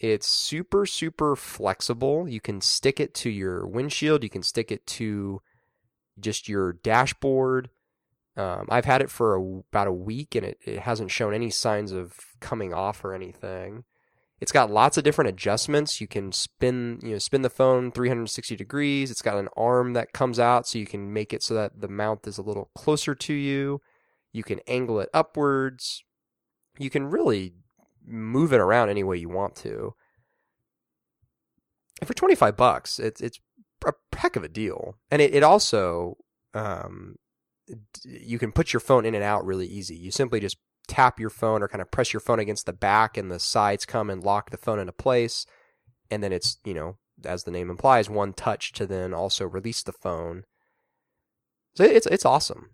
It's 0.05 0.28
super 0.28 0.84
super 0.84 1.34
flexible. 1.34 2.28
You 2.28 2.38
can 2.38 2.61
stick 2.61 3.00
it 3.00 3.14
to 3.14 3.30
your 3.30 3.66
windshield. 3.66 4.22
You 4.22 4.28
can 4.28 4.42
stick 4.42 4.70
it 4.70 4.86
to 4.88 5.40
just 6.20 6.46
your 6.46 6.74
dashboard. 6.74 7.70
Um, 8.36 8.66
I've 8.68 8.84
had 8.84 9.00
it 9.00 9.11
for 9.11 9.34
a, 9.34 9.40
about 9.40 9.86
a 9.86 9.92
week 9.92 10.34
and 10.34 10.44
it, 10.44 10.59
it 10.62 10.80
hasn't 10.80 11.11
shown 11.11 11.32
any 11.32 11.48
signs 11.48 11.90
of 11.90 12.18
coming 12.40 12.74
off 12.74 13.02
or 13.02 13.14
anything. 13.14 13.84
It's 14.42 14.52
got 14.52 14.70
lots 14.70 14.98
of 14.98 15.05
different 15.05 15.30
adjustments. 15.30 16.02
You 16.02 16.07
can 16.07 16.32
spin, 16.32 16.98
you 17.02 17.12
know, 17.12 17.18
spin 17.18 17.40
the 17.40 17.48
phone 17.48 17.90
360 17.90 18.57
degrees. 18.57 19.11
It's 19.11 19.22
got 19.22 19.38
an 19.38 19.48
arm 19.57 19.94
that 19.94 20.12
comes 20.12 20.38
out 20.38 20.66
so 20.66 20.78
you 20.78 20.86
can 20.86 21.14
make 21.14 21.32
it 21.32 21.42
so 21.42 21.55
that 21.55 21.80
the 21.80 21.88
mount 21.88 22.26
is 22.26 22.36
a 22.36 22.42
little 22.42 22.70
closer 22.74 23.14
to 23.14 23.32
you. 23.32 23.80
You 24.34 24.42
can 24.42 24.61
angle 24.66 25.00
it 25.00 25.09
upwards. 25.14 26.05
You 26.78 26.90
can 26.90 27.07
really 27.07 27.55
move 28.07 28.52
it 28.52 28.61
around 28.61 28.88
any 28.88 29.02
way 29.02 29.16
you 29.16 29.28
want 29.28 29.57
to. 29.57 29.94
And 32.00 32.09
for 32.09 32.14
25 32.14 32.57
bucks, 32.57 32.98
it's 32.98 33.20
it's 33.20 33.38
a 33.86 33.92
heck 34.16 34.36
of 34.36 34.44
a 34.44 34.48
deal. 34.48 34.96
And 35.11 35.22
it, 35.22 35.34
it 35.34 35.42
also 35.42 36.16
um, 36.55 37.16
you 38.05 38.38
can 38.38 38.52
put 38.52 38.72
your 38.72 38.80
phone 38.80 39.05
in 39.05 39.14
and 39.14 39.24
out 39.24 39.44
really 39.44 39.66
easy. 39.66 39.96
You 39.96 40.11
simply 40.11 40.40
just 40.40 40.57
tap 40.86 41.18
your 41.18 41.30
phone 41.30 41.62
or 41.62 41.68
kind 41.68 41.80
of 41.82 41.90
press 41.90 42.12
your 42.12 42.20
phone 42.20 42.38
against 42.38 42.66
the 42.66 42.72
back 42.72 43.16
and 43.16 43.30
the 43.30 43.40
sides 43.40 43.86
come 43.86 44.11
and 44.11 44.22
lock 44.22 44.50
the 44.50 44.57
phone 44.57 44.78
into 44.78 44.92
place. 44.92 45.46
And 46.11 46.22
then 46.22 46.32
it's, 46.32 46.59
you 46.64 46.74
know, 46.74 46.98
as 47.24 47.44
the 47.44 47.50
name 47.50 47.70
implies, 47.70 48.11
one 48.11 48.32
touch 48.32 48.72
to 48.72 48.86
then 48.86 49.14
also 49.14 49.46
release 49.46 49.82
the 49.82 49.92
phone. 49.92 50.44
So 51.74 51.84
it's 51.84 52.07
it's 52.07 52.24
awesome. 52.24 52.70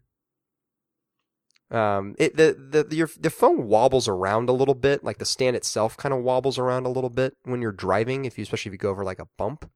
Um, 1.70 2.16
it 2.18 2.36
the 2.36 2.84
the 2.88 2.96
your 2.96 3.08
the 3.18 3.30
phone 3.30 3.68
wobbles 3.68 4.08
around 4.08 4.48
a 4.48 4.52
little 4.52 4.74
bit, 4.74 5.04
like 5.04 5.18
the 5.18 5.24
stand 5.24 5.54
itself 5.54 5.96
kind 5.96 6.12
of 6.12 6.22
wobbles 6.22 6.58
around 6.58 6.84
a 6.86 6.90
little 6.90 7.10
bit 7.10 7.36
when 7.44 7.62
you're 7.62 7.70
driving, 7.72 8.24
if 8.24 8.36
you 8.36 8.42
especially 8.42 8.70
if 8.70 8.74
you 8.74 8.78
go 8.78 8.90
over 8.90 9.04
like 9.04 9.20
a 9.20 9.28
bump. 9.38 9.70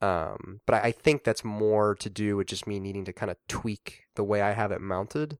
Um, 0.00 0.60
but 0.66 0.74
I, 0.74 0.88
I 0.88 0.92
think 0.92 1.24
that's 1.24 1.44
more 1.44 1.94
to 1.96 2.10
do 2.10 2.36
with 2.36 2.46
just 2.46 2.66
me 2.66 2.78
needing 2.78 3.04
to 3.06 3.12
kind 3.12 3.30
of 3.30 3.36
tweak 3.48 4.02
the 4.14 4.22
way 4.22 4.42
I 4.42 4.52
have 4.52 4.70
it 4.70 4.80
mounted. 4.80 5.38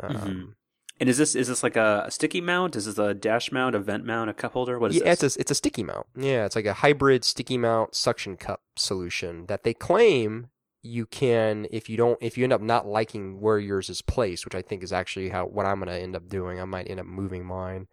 Um, 0.00 0.14
Mhm. 0.16 0.52
And 0.98 1.10
is 1.10 1.18
this 1.18 1.34
is 1.34 1.48
this 1.48 1.62
like 1.62 1.76
a, 1.76 2.04
a 2.06 2.10
sticky 2.10 2.40
mount? 2.40 2.74
Is 2.74 2.86
this 2.86 2.96
a 2.98 3.12
dash 3.12 3.52
mount, 3.52 3.74
a 3.74 3.78
vent 3.78 4.06
mount, 4.06 4.30
a 4.30 4.34
cup 4.34 4.52
holder? 4.52 4.78
What 4.78 4.92
is 4.92 4.96
yeah, 4.98 5.04
this? 5.14 5.22
it's 5.22 5.36
a 5.36 5.40
it's 5.40 5.50
a 5.50 5.54
sticky 5.54 5.82
mount. 5.82 6.06
Yeah, 6.16 6.46
it's 6.46 6.56
like 6.56 6.64
a 6.64 6.72
hybrid 6.72 7.22
sticky 7.24 7.58
mount 7.58 7.94
suction 7.94 8.36
cup 8.38 8.62
solution 8.76 9.44
that 9.46 9.62
they 9.62 9.74
claim 9.74 10.46
you 10.86 11.06
can 11.06 11.66
if 11.70 11.88
you 11.88 11.96
don't 11.96 12.18
if 12.20 12.38
you 12.38 12.44
end 12.44 12.52
up 12.52 12.60
not 12.60 12.86
liking 12.86 13.40
where 13.40 13.58
yours 13.58 13.90
is 13.90 14.02
placed, 14.02 14.44
which 14.44 14.54
I 14.54 14.62
think 14.62 14.82
is 14.82 14.92
actually 14.92 15.30
how 15.30 15.46
what 15.46 15.66
I'm 15.66 15.78
going 15.78 15.88
to 15.88 16.00
end 16.00 16.16
up 16.16 16.28
doing. 16.28 16.60
I 16.60 16.64
might 16.64 16.88
end 16.88 17.00
up 17.00 17.06
moving 17.06 17.44
mine. 17.44 17.88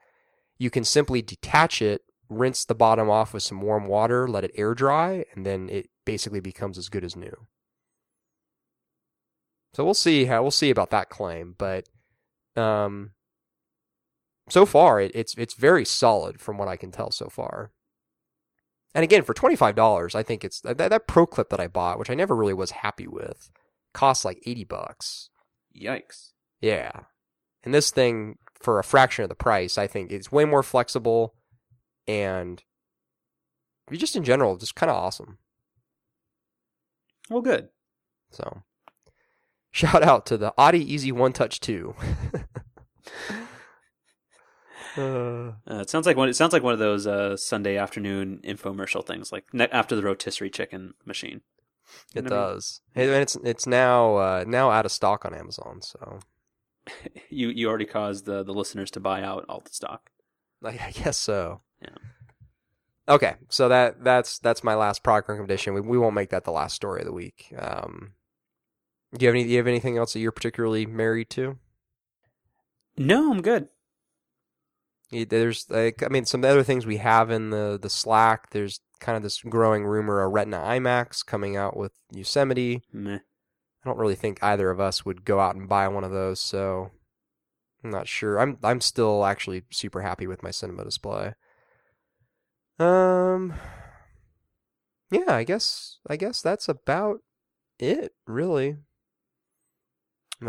You 0.58 0.70
can 0.70 0.84
simply 0.84 1.22
detach 1.22 1.82
it, 1.82 2.04
rinse 2.30 2.66
the 2.66 2.76
bottom 2.76 3.10
off 3.10 3.34
with 3.34 3.44
some 3.44 3.62
warm 3.62 3.86
water, 3.86 4.28
let 4.28 4.44
it 4.44 4.52
air 4.56 4.74
dry, 4.74 5.26
and 5.36 5.46
then 5.46 5.70
it 5.70 5.90
basically 6.06 6.40
becomes 6.40 6.78
as 6.78 6.90
good 6.90 7.04
as 7.04 7.16
new. 7.16 7.48
So 9.74 9.84
we'll 9.84 9.96
see 9.96 10.26
how 10.26 10.42
we'll 10.42 10.52
see 10.52 10.70
about 10.70 10.92
that 10.92 11.10
claim, 11.10 11.56
but 11.58 11.88
um 12.56 13.12
so 14.50 14.66
far 14.66 15.02
it, 15.02 15.12
it's 15.16 15.36
it's 15.38 15.54
very 15.56 15.86
solid 15.86 16.40
from 16.40 16.58
what 16.58 16.68
I 16.68 16.78
can 16.78 16.92
tell 16.92 17.12
so 17.12 17.28
far. 17.28 17.72
And 18.96 19.04
again, 19.04 19.24
for 19.24 19.34
twenty 19.34 19.56
five 19.56 19.76
dollars, 19.76 20.16
I 20.16 20.24
think 20.24 20.44
it's 20.44 20.62
that, 20.62 20.78
that 20.78 21.08
pro 21.08 21.26
clip 21.26 21.50
that 21.50 21.60
I 21.60 21.68
bought, 21.68 21.98
which 21.98 22.10
I 22.10 22.16
never 22.16 22.36
really 22.36 22.54
was 22.54 22.72
happy 22.72 23.08
with, 23.08 23.50
costs 23.94 24.24
like 24.24 24.42
eighty 24.46 24.64
bucks. 24.64 25.30
Yikes! 25.76 26.32
Yeah, 26.62 26.92
and 27.64 27.74
this 27.74 27.92
thing 27.92 28.38
for 28.62 28.80
a 28.80 28.84
fraction 28.84 29.24
of 29.24 29.30
the 29.30 29.36
price, 29.36 29.78
I 29.78 29.88
think 29.88 30.12
it's 30.12 30.32
way 30.32 30.46
more 30.46 30.64
flexible, 30.64 31.34
and 32.08 32.64
just 33.92 34.16
in 34.16 34.24
general, 34.24 34.58
just 34.58 34.76
kind 34.76 34.90
of 34.90 34.96
awesome. 34.96 35.40
Well, 37.30 37.42
good. 37.42 37.70
So, 38.32 38.64
shout 39.72 40.04
out 40.04 40.26
to 40.28 40.38
the 40.38 40.54
iOttie 40.58 40.86
Easy 40.86 41.12
One 41.12 41.34
Touch 41.34 41.60
Two. 41.60 41.96
Uh, 44.98 45.54
Uh, 45.70 45.80
it 45.82 45.90
sounds 45.90 46.06
like 46.06 46.18
one. 46.18 46.30
It 46.30 46.36
sounds 46.36 46.54
like 46.54 46.64
one 46.64 46.74
of 46.74 46.80
those 46.80 47.08
uh, 47.08 47.36
Sunday 47.38 47.78
afternoon 47.78 48.40
infomercial 48.44 49.06
things, 49.06 49.32
like 49.32 49.46
ne- 49.54 49.68
after 49.72 49.96
the 49.96 50.04
rotisserie 50.04 50.50
chicken 50.50 50.94
machine. 51.06 51.42
You 52.14 52.22
it 52.22 52.24
what 52.24 52.34
I 52.34 52.36
mean? 52.36 52.46
does. 52.56 52.82
And 52.96 53.10
it's 53.10 53.36
it's 53.44 53.68
now 53.68 54.16
uh, 54.18 54.44
now 54.48 54.72
out 54.72 54.86
of 54.86 54.92
stock 54.92 55.26
on 55.26 55.34
Amazon. 55.34 55.82
So 55.82 56.20
You 57.30 57.50
you 57.50 57.68
already 57.70 57.86
caused 57.86 58.26
the 58.26 58.44
the 58.44 58.54
listeners 58.54 58.92
to 58.92 59.00
buy 59.00 59.22
out 59.24 59.46
all 59.50 59.62
the 59.62 59.74
stock. 59.74 60.10
I, 60.64 60.70
I 60.88 60.92
guess 60.92 61.18
so. 61.18 61.62
Yeah. 61.82 61.96
Okay, 63.08 63.36
so 63.50 63.68
that 63.68 64.04
that's 64.04 64.40
that's 64.40 64.64
my 64.64 64.76
last 64.76 65.04
product 65.04 65.28
recommendation. 65.28 65.74
We 65.74 65.82
we 65.82 65.98
won't 65.98 66.16
make 66.16 66.30
that 66.30 66.46
the 66.46 66.52
last 66.52 66.76
story 66.76 67.02
of 67.02 67.06
the 67.06 67.12
week. 67.14 67.54
Um, 67.58 68.14
do 69.18 69.26
you 69.26 69.28
have 69.28 69.36
any? 69.36 69.44
Do 69.44 69.50
you 69.50 69.58
have 69.58 69.68
anything 69.68 69.98
else 69.98 70.14
that 70.14 70.20
you're 70.20 70.32
particularly 70.32 70.86
married 70.86 71.30
to? 71.32 71.58
No, 72.98 73.32
I'm 73.32 73.42
good. 73.42 73.68
There's 75.24 75.70
like 75.70 76.04
I 76.04 76.08
mean 76.10 76.26
some 76.26 76.44
other 76.44 76.64
things 76.64 76.86
we 76.86 76.98
have 76.98 77.30
in 77.30 77.52
the 77.52 77.80
the 77.82 77.90
Slack. 77.90 78.50
There's 78.52 78.80
kind 79.00 79.16
of 79.16 79.24
this 79.24 79.42
growing 79.42 79.86
rumor 79.86 80.24
of 80.24 80.32
Retina 80.32 80.58
iMacs 80.58 81.26
coming 81.26 81.56
out 81.56 81.78
with 81.78 81.92
Yosemite. 82.12 82.82
Meh. 82.92 83.16
I 83.18 83.90
don't 83.90 83.98
really 83.98 84.16
think 84.16 84.42
either 84.42 84.70
of 84.70 84.80
us 84.80 85.06
would 85.06 85.26
go 85.26 85.40
out 85.40 85.56
and 85.56 85.68
buy 85.68 85.88
one 85.90 86.04
of 86.06 86.12
those, 86.12 86.40
so 86.40 86.92
I'm 87.84 87.90
not 87.90 88.08
sure. 88.08 88.40
I'm 88.40 88.58
I'm 88.64 88.82
still 88.82 89.26
actually 89.26 89.64
super 89.72 90.02
happy 90.02 90.26
with 90.26 90.42
my 90.42 90.52
cinema 90.52 90.84
display. 90.84 91.34
Um 92.80 93.54
Yeah, 95.12 95.36
I 95.36 95.44
guess 95.44 96.00
I 96.10 96.16
guess 96.16 96.42
that's 96.42 96.70
about 96.70 97.20
it, 97.80 98.14
really. 98.26 98.78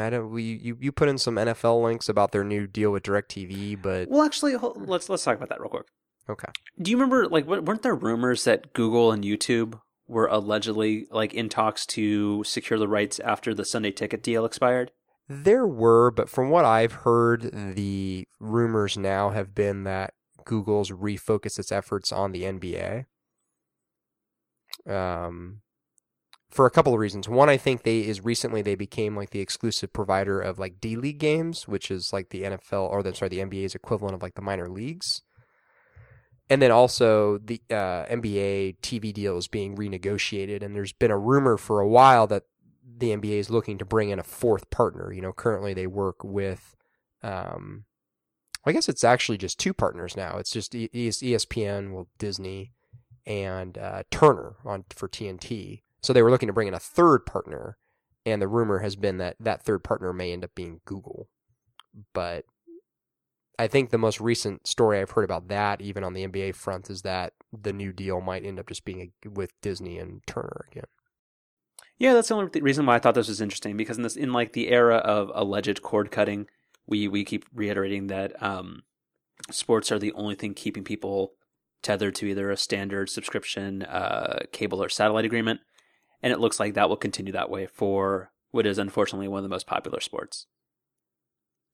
I 0.00 0.10
don't, 0.10 0.30
we 0.30 0.42
you, 0.42 0.76
you 0.80 0.92
put 0.92 1.08
in 1.08 1.18
some 1.18 1.36
NFL 1.36 1.82
links 1.82 2.08
about 2.08 2.32
their 2.32 2.44
new 2.44 2.66
deal 2.66 2.90
with 2.90 3.02
DirecTV, 3.04 3.80
but 3.82 4.08
Well, 4.08 4.22
actually, 4.22 4.54
hol- 4.54 4.74
let's 4.76 5.08
let's 5.08 5.24
talk 5.24 5.36
about 5.36 5.48
that 5.50 5.60
real 5.60 5.68
quick. 5.70 5.86
okay. 6.28 6.48
Do 6.80 6.90
you 6.90 6.96
remember, 6.96 7.28
like, 7.28 7.46
weren't 7.46 7.82
there 7.82 7.94
rumors 7.94 8.44
that 8.44 8.72
Google 8.72 9.12
and 9.12 9.22
YouTube 9.24 9.80
were 10.06 10.26
allegedly 10.26 11.06
like 11.10 11.32
in 11.32 11.48
talks 11.48 11.86
to 11.86 12.44
secure 12.44 12.78
the 12.78 12.88
rights 12.88 13.18
after 13.20 13.54
the 13.54 13.64
Sunday 13.64 13.90
Ticket 13.90 14.22
deal 14.22 14.44
expired? 14.44 14.90
There 15.28 15.66
were, 15.66 16.10
but 16.10 16.28
from 16.28 16.50
what 16.50 16.64
I've 16.66 16.92
heard, 16.92 17.50
the 17.74 18.26
rumors 18.38 18.98
now 18.98 19.30
have 19.30 19.54
been 19.54 19.84
that 19.84 20.12
Google's 20.44 20.90
refocused 20.90 21.58
its 21.58 21.72
efforts 21.72 22.12
on 22.12 22.32
the 22.32 22.42
NBA. 22.42 23.06
Um, 24.86 25.62
for 26.54 26.66
a 26.66 26.70
couple 26.70 26.94
of 26.94 27.00
reasons. 27.00 27.28
One, 27.28 27.48
I 27.48 27.56
think 27.56 27.82
they 27.82 27.98
is 27.98 28.24
recently 28.24 28.62
they 28.62 28.76
became 28.76 29.16
like 29.16 29.30
the 29.30 29.40
exclusive 29.40 29.92
provider 29.92 30.40
of 30.40 30.56
like 30.56 30.80
D 30.80 30.94
League 30.94 31.18
games, 31.18 31.66
which 31.66 31.90
is 31.90 32.12
like 32.12 32.28
the 32.30 32.42
NFL 32.42 32.88
or 32.90 33.02
the 33.02 33.12
sorry 33.12 33.28
the 33.28 33.40
NBA's 33.40 33.74
equivalent 33.74 34.14
of 34.14 34.22
like 34.22 34.36
the 34.36 34.40
minor 34.40 34.68
leagues. 34.68 35.22
And 36.48 36.62
then 36.62 36.70
also 36.70 37.38
the 37.38 37.60
uh, 37.70 38.06
NBA 38.06 38.76
TV 38.82 39.12
deal 39.12 39.36
is 39.36 39.48
being 39.48 39.76
renegotiated, 39.76 40.62
and 40.62 40.76
there's 40.76 40.92
been 40.92 41.10
a 41.10 41.18
rumor 41.18 41.56
for 41.56 41.80
a 41.80 41.88
while 41.88 42.28
that 42.28 42.44
the 42.98 43.10
NBA 43.10 43.38
is 43.40 43.50
looking 43.50 43.76
to 43.78 43.84
bring 43.84 44.10
in 44.10 44.20
a 44.20 44.24
fourth 44.24 44.70
partner. 44.70 45.12
You 45.12 45.22
know, 45.22 45.32
currently 45.32 45.74
they 45.74 45.88
work 45.88 46.22
with, 46.22 46.76
um, 47.22 47.86
I 48.64 48.70
guess 48.70 48.88
it's 48.88 49.02
actually 49.02 49.38
just 49.38 49.58
two 49.58 49.74
partners 49.74 50.16
now. 50.16 50.36
It's 50.36 50.50
just 50.50 50.72
ESPN, 50.72 51.92
well, 51.92 52.06
Disney, 52.18 52.74
and 53.26 53.76
uh, 53.76 54.04
Turner 54.12 54.56
on 54.64 54.84
for 54.90 55.08
TNT. 55.08 55.80
So 56.04 56.12
they 56.12 56.22
were 56.22 56.30
looking 56.30 56.48
to 56.48 56.52
bring 56.52 56.68
in 56.68 56.74
a 56.74 56.78
third 56.78 57.24
partner, 57.24 57.78
and 58.26 58.42
the 58.42 58.46
rumor 58.46 58.80
has 58.80 58.94
been 58.94 59.16
that 59.18 59.36
that 59.40 59.62
third 59.62 59.82
partner 59.82 60.12
may 60.12 60.34
end 60.34 60.44
up 60.44 60.54
being 60.54 60.82
Google. 60.84 61.30
But 62.12 62.44
I 63.58 63.68
think 63.68 63.88
the 63.88 63.96
most 63.96 64.20
recent 64.20 64.66
story 64.66 65.00
I've 65.00 65.12
heard 65.12 65.24
about 65.24 65.48
that, 65.48 65.80
even 65.80 66.04
on 66.04 66.12
the 66.12 66.26
NBA 66.26 66.56
front, 66.56 66.90
is 66.90 67.02
that 67.02 67.32
the 67.52 67.72
new 67.72 67.90
deal 67.90 68.20
might 68.20 68.44
end 68.44 68.58
up 68.58 68.68
just 68.68 68.84
being 68.84 69.12
with 69.24 69.58
Disney 69.62 69.98
and 69.98 70.20
Turner 70.26 70.66
again. 70.70 70.84
Yeah, 71.96 72.12
that's 72.12 72.28
the 72.28 72.34
only 72.34 72.60
reason 72.60 72.84
why 72.84 72.96
I 72.96 72.98
thought 72.98 73.14
this 73.14 73.28
was 73.28 73.40
interesting 73.40 73.78
because 73.78 73.96
in 73.96 74.02
this, 74.02 74.14
in 74.14 74.30
like 74.30 74.52
the 74.52 74.68
era 74.68 74.96
of 74.96 75.30
alleged 75.34 75.80
cord 75.80 76.10
cutting, 76.10 76.48
we 76.86 77.08
we 77.08 77.24
keep 77.24 77.46
reiterating 77.54 78.08
that 78.08 78.42
um, 78.42 78.82
sports 79.50 79.90
are 79.90 79.98
the 79.98 80.12
only 80.12 80.34
thing 80.34 80.52
keeping 80.52 80.84
people 80.84 81.32
tethered 81.82 82.14
to 82.16 82.26
either 82.26 82.50
a 82.50 82.58
standard 82.58 83.08
subscription, 83.08 83.84
uh, 83.84 84.40
cable 84.52 84.82
or 84.82 84.90
satellite 84.90 85.24
agreement, 85.24 85.60
and 86.22 86.32
it 86.32 86.40
looks 86.40 86.60
like 86.60 86.74
that 86.74 86.88
will 86.88 86.96
continue 86.96 87.32
that 87.32 87.50
way 87.50 87.66
for 87.66 88.30
what 88.50 88.66
is 88.66 88.78
unfortunately 88.78 89.28
one 89.28 89.38
of 89.38 89.42
the 89.42 89.48
most 89.48 89.66
popular 89.66 90.00
sports. 90.00 90.46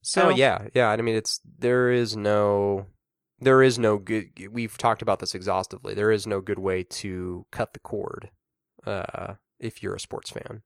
So 0.02 0.26
oh 0.26 0.28
yeah, 0.30 0.68
yeah. 0.74 0.88
I 0.88 0.96
mean, 0.96 1.14
it's 1.14 1.40
there 1.58 1.90
is 1.90 2.16
no 2.16 2.86
there 3.40 3.62
is 3.62 3.78
no 3.78 3.98
good. 3.98 4.30
We've 4.50 4.76
talked 4.76 5.02
about 5.02 5.18
this 5.18 5.34
exhaustively. 5.34 5.94
There 5.94 6.10
is 6.10 6.26
no 6.26 6.40
good 6.40 6.58
way 6.58 6.82
to 6.84 7.46
cut 7.50 7.72
the 7.72 7.80
cord 7.80 8.30
uh, 8.86 9.34
if 9.58 9.82
you're 9.82 9.94
a 9.94 10.00
sports 10.00 10.30
fan. 10.30 10.62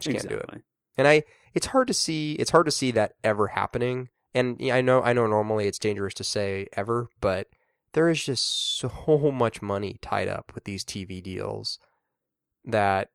Just 0.00 0.16
can't 0.16 0.28
do 0.28 0.34
it. 0.34 0.42
exactly. 0.42 0.62
And 0.96 1.08
I, 1.08 1.24
it's 1.54 1.66
hard 1.66 1.88
to 1.88 1.94
see. 1.94 2.34
It's 2.34 2.50
hard 2.50 2.66
to 2.66 2.72
see 2.72 2.90
that 2.92 3.14
ever 3.24 3.48
happening. 3.48 4.08
And 4.34 4.56
yeah, 4.60 4.76
I 4.76 4.80
know, 4.80 5.02
I 5.02 5.12
know. 5.12 5.26
Normally, 5.26 5.66
it's 5.66 5.78
dangerous 5.78 6.14
to 6.14 6.24
say 6.24 6.66
ever, 6.74 7.08
but 7.20 7.48
there 7.92 8.08
is 8.08 8.24
just 8.24 8.78
so 8.78 9.30
much 9.34 9.62
money 9.62 9.98
tied 10.00 10.28
up 10.28 10.52
with 10.54 10.64
these 10.64 10.84
TV 10.84 11.22
deals 11.22 11.78
that 12.64 13.10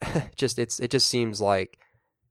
just 0.36 0.58
it's 0.58 0.78
it 0.80 0.90
just 0.90 1.08
seems 1.08 1.40
like 1.40 1.78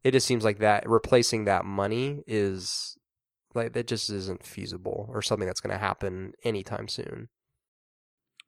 it 0.03 0.11
just 0.11 0.27
seems 0.27 0.43
like 0.43 0.59
that 0.59 0.87
replacing 0.87 1.45
that 1.45 1.65
money 1.65 2.23
is 2.27 2.97
like 3.55 3.73
that 3.73 3.87
just 3.87 4.09
isn't 4.09 4.43
feasible 4.43 5.09
or 5.11 5.21
something 5.21 5.47
that's 5.47 5.61
going 5.61 5.73
to 5.73 5.79
happen 5.79 6.33
anytime 6.43 6.87
soon. 6.87 7.29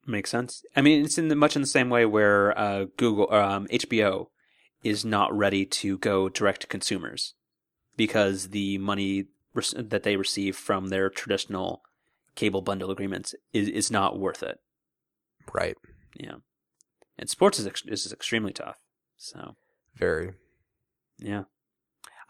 Makes 0.06 0.30
sense. 0.30 0.62
I 0.76 0.82
mean, 0.82 1.04
it's 1.04 1.18
in 1.18 1.28
the, 1.28 1.36
much 1.36 1.56
in 1.56 1.62
the 1.62 1.68
same 1.68 1.90
way 1.90 2.06
where 2.06 2.56
uh, 2.58 2.86
Google, 2.96 3.32
um, 3.32 3.66
HBO, 3.68 4.28
is 4.82 5.04
not 5.04 5.36
ready 5.36 5.66
to 5.66 5.98
go 5.98 6.28
direct 6.28 6.62
to 6.62 6.66
consumers 6.66 7.34
because 7.96 8.50
the 8.50 8.78
money 8.78 9.26
rec- 9.54 9.66
that 9.76 10.04
they 10.04 10.16
receive 10.16 10.56
from 10.56 10.88
their 10.88 11.10
traditional 11.10 11.82
cable 12.36 12.62
bundle 12.62 12.90
agreements 12.90 13.34
is, 13.52 13.68
is 13.68 13.90
not 13.90 14.18
worth 14.18 14.42
it. 14.42 14.58
Right. 15.52 15.76
Yeah, 16.14 16.36
and 17.18 17.28
sports 17.28 17.58
is 17.58 17.66
ex- 17.66 17.84
is 17.86 18.12
extremely 18.12 18.52
tough. 18.52 18.78
So 19.16 19.56
Very. 19.94 20.34
yeah, 21.18 21.44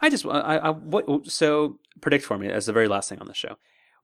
I 0.01 0.11
just 0.11 0.25
I, 0.27 0.57
I 0.57 0.71
what 0.71 1.31
so 1.31 1.79
predict 2.01 2.25
for 2.25 2.39
me 2.39 2.49
as 2.49 2.67
the 2.67 2.73
very 2.73 2.89
last 2.89 3.09
thing 3.09 3.19
on 3.21 3.27
the 3.27 3.35
show. 3.35 3.57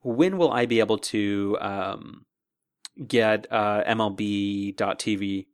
When 0.02 0.36
will 0.36 0.52
I 0.52 0.66
be 0.66 0.80
able 0.80 0.98
to 0.98 1.56
um, 1.60 2.26
get 3.08 3.46
uh, 3.50 3.82
MLB.TV 3.84 5.46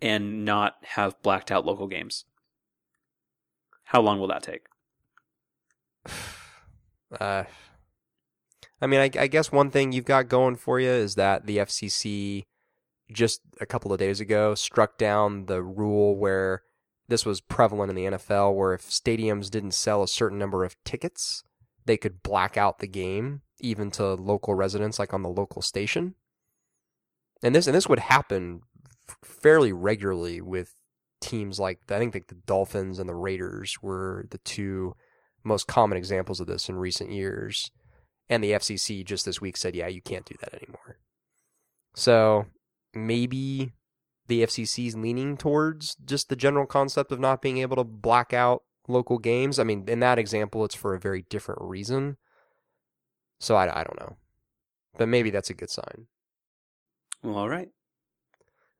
and 0.00 0.44
not 0.46 0.76
have 0.82 1.20
blacked 1.22 1.50
out 1.50 1.66
local 1.66 1.86
games? 1.86 2.24
How 3.84 4.00
long 4.00 4.18
will 4.18 4.28
that 4.28 4.42
take? 4.42 4.66
Uh, 7.18 7.44
I 8.82 8.86
mean, 8.86 9.00
I, 9.00 9.10
I 9.18 9.26
guess 9.28 9.50
one 9.50 9.70
thing 9.70 9.92
you've 9.92 10.04
got 10.04 10.28
going 10.28 10.56
for 10.56 10.78
you 10.78 10.90
is 10.90 11.14
that 11.14 11.46
the 11.46 11.56
FCC 11.56 12.44
just 13.10 13.40
a 13.60 13.66
couple 13.66 13.92
of 13.92 13.98
days 13.98 14.20
ago 14.20 14.54
struck 14.54 14.98
down 14.98 15.46
the 15.46 15.62
rule 15.62 16.16
where 16.16 16.62
this 17.08 17.24
was 17.24 17.40
prevalent 17.40 17.90
in 17.90 17.96
the 17.96 18.18
NFL, 18.18 18.54
where 18.54 18.74
if 18.74 18.82
stadiums 18.82 19.50
didn't 19.50 19.72
sell 19.72 20.02
a 20.02 20.08
certain 20.08 20.38
number 20.38 20.64
of 20.64 20.76
tickets, 20.84 21.42
they 21.86 21.96
could 21.96 22.22
black 22.22 22.56
out 22.56 22.78
the 22.78 22.86
game 22.86 23.42
even 23.60 23.90
to 23.92 24.14
local 24.14 24.54
residents, 24.54 24.98
like 24.98 25.14
on 25.14 25.22
the 25.22 25.28
local 25.28 25.62
station. 25.62 26.14
And 27.42 27.54
this 27.54 27.66
and 27.66 27.74
this 27.74 27.88
would 27.88 28.00
happen 28.00 28.60
fairly 29.24 29.72
regularly 29.72 30.40
with 30.40 30.74
teams 31.20 31.58
like 31.58 31.80
I 31.90 31.98
think 31.98 32.28
the 32.28 32.34
Dolphins 32.46 32.98
and 32.98 33.08
the 33.08 33.14
Raiders 33.14 33.78
were 33.80 34.26
the 34.30 34.38
two 34.38 34.94
most 35.44 35.66
common 35.66 35.96
examples 35.96 36.40
of 36.40 36.46
this 36.46 36.68
in 36.68 36.76
recent 36.76 37.10
years. 37.10 37.70
And 38.28 38.44
the 38.44 38.52
FCC 38.52 39.04
just 39.04 39.24
this 39.24 39.40
week 39.40 39.56
said, 39.56 39.74
yeah, 39.74 39.86
you 39.86 40.02
can't 40.02 40.26
do 40.26 40.34
that 40.40 40.52
anymore. 40.52 40.98
So 41.94 42.46
maybe 42.94 43.72
the 44.26 44.42
FCC 44.42 44.86
is 44.88 44.96
leaning 44.96 45.36
towards 45.36 45.96
just 46.04 46.28
the 46.28 46.36
general 46.36 46.66
concept 46.66 47.12
of 47.12 47.20
not 47.20 47.42
being 47.42 47.58
able 47.58 47.76
to 47.76 47.84
black 47.84 48.32
out 48.32 48.62
local 48.86 49.18
games. 49.18 49.58
I 49.58 49.64
mean, 49.64 49.84
in 49.88 50.00
that 50.00 50.18
example, 50.18 50.64
it's 50.64 50.74
for 50.74 50.94
a 50.94 51.00
very 51.00 51.24
different 51.28 51.60
reason. 51.62 52.16
So 53.40 53.56
I, 53.56 53.80
I 53.80 53.84
don't 53.84 54.00
know. 54.00 54.16
But 54.96 55.08
maybe 55.08 55.30
that's 55.30 55.50
a 55.50 55.54
good 55.54 55.70
sign. 55.70 56.06
Well, 57.22 57.36
all 57.36 57.48
right. 57.48 57.68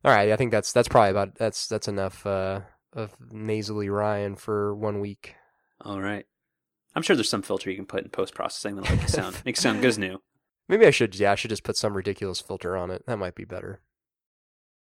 All 0.05 0.13
right, 0.13 0.31
I 0.31 0.37
think 0.37 0.53
that's 0.53 0.73
that's 0.73 0.89
probably 0.89 1.11
about 1.11 1.35
that's 1.35 1.67
that's 1.67 1.89
enough 1.89 2.25
uh, 2.25 2.61
of 2.93 3.17
nasally 3.33 3.89
Ryan 3.89 4.37
for 4.37 4.75
one 4.75 5.01
week. 5.01 5.35
All 5.81 6.01
right. 6.01 6.25
I'm 6.95 7.03
sure 7.03 7.17
there's 7.17 7.29
some 7.29 7.43
filter 7.43 7.71
you 7.71 7.77
can 7.77 7.87
put 7.87 8.05
in 8.05 8.11
post 8.11 8.35
processing 8.35 8.77
that'll 8.77 8.95
make 8.95 9.05
it 9.05 9.11
sound 9.11 9.41
make 9.45 9.59
it 9.59 9.61
sound 9.61 9.81
good 9.81 9.89
as 9.89 9.99
new. 9.99 10.21
Maybe 10.69 10.87
I 10.87 10.91
should 10.91 11.17
yeah 11.19 11.33
I 11.33 11.35
should 11.35 11.51
just 11.51 11.65
put 11.65 11.77
some 11.77 11.97
ridiculous 11.97 12.41
filter 12.41 12.77
on 12.77 12.91
it. 12.91 13.05
That 13.07 13.19
might 13.19 13.35
be 13.35 13.45
better. 13.45 13.81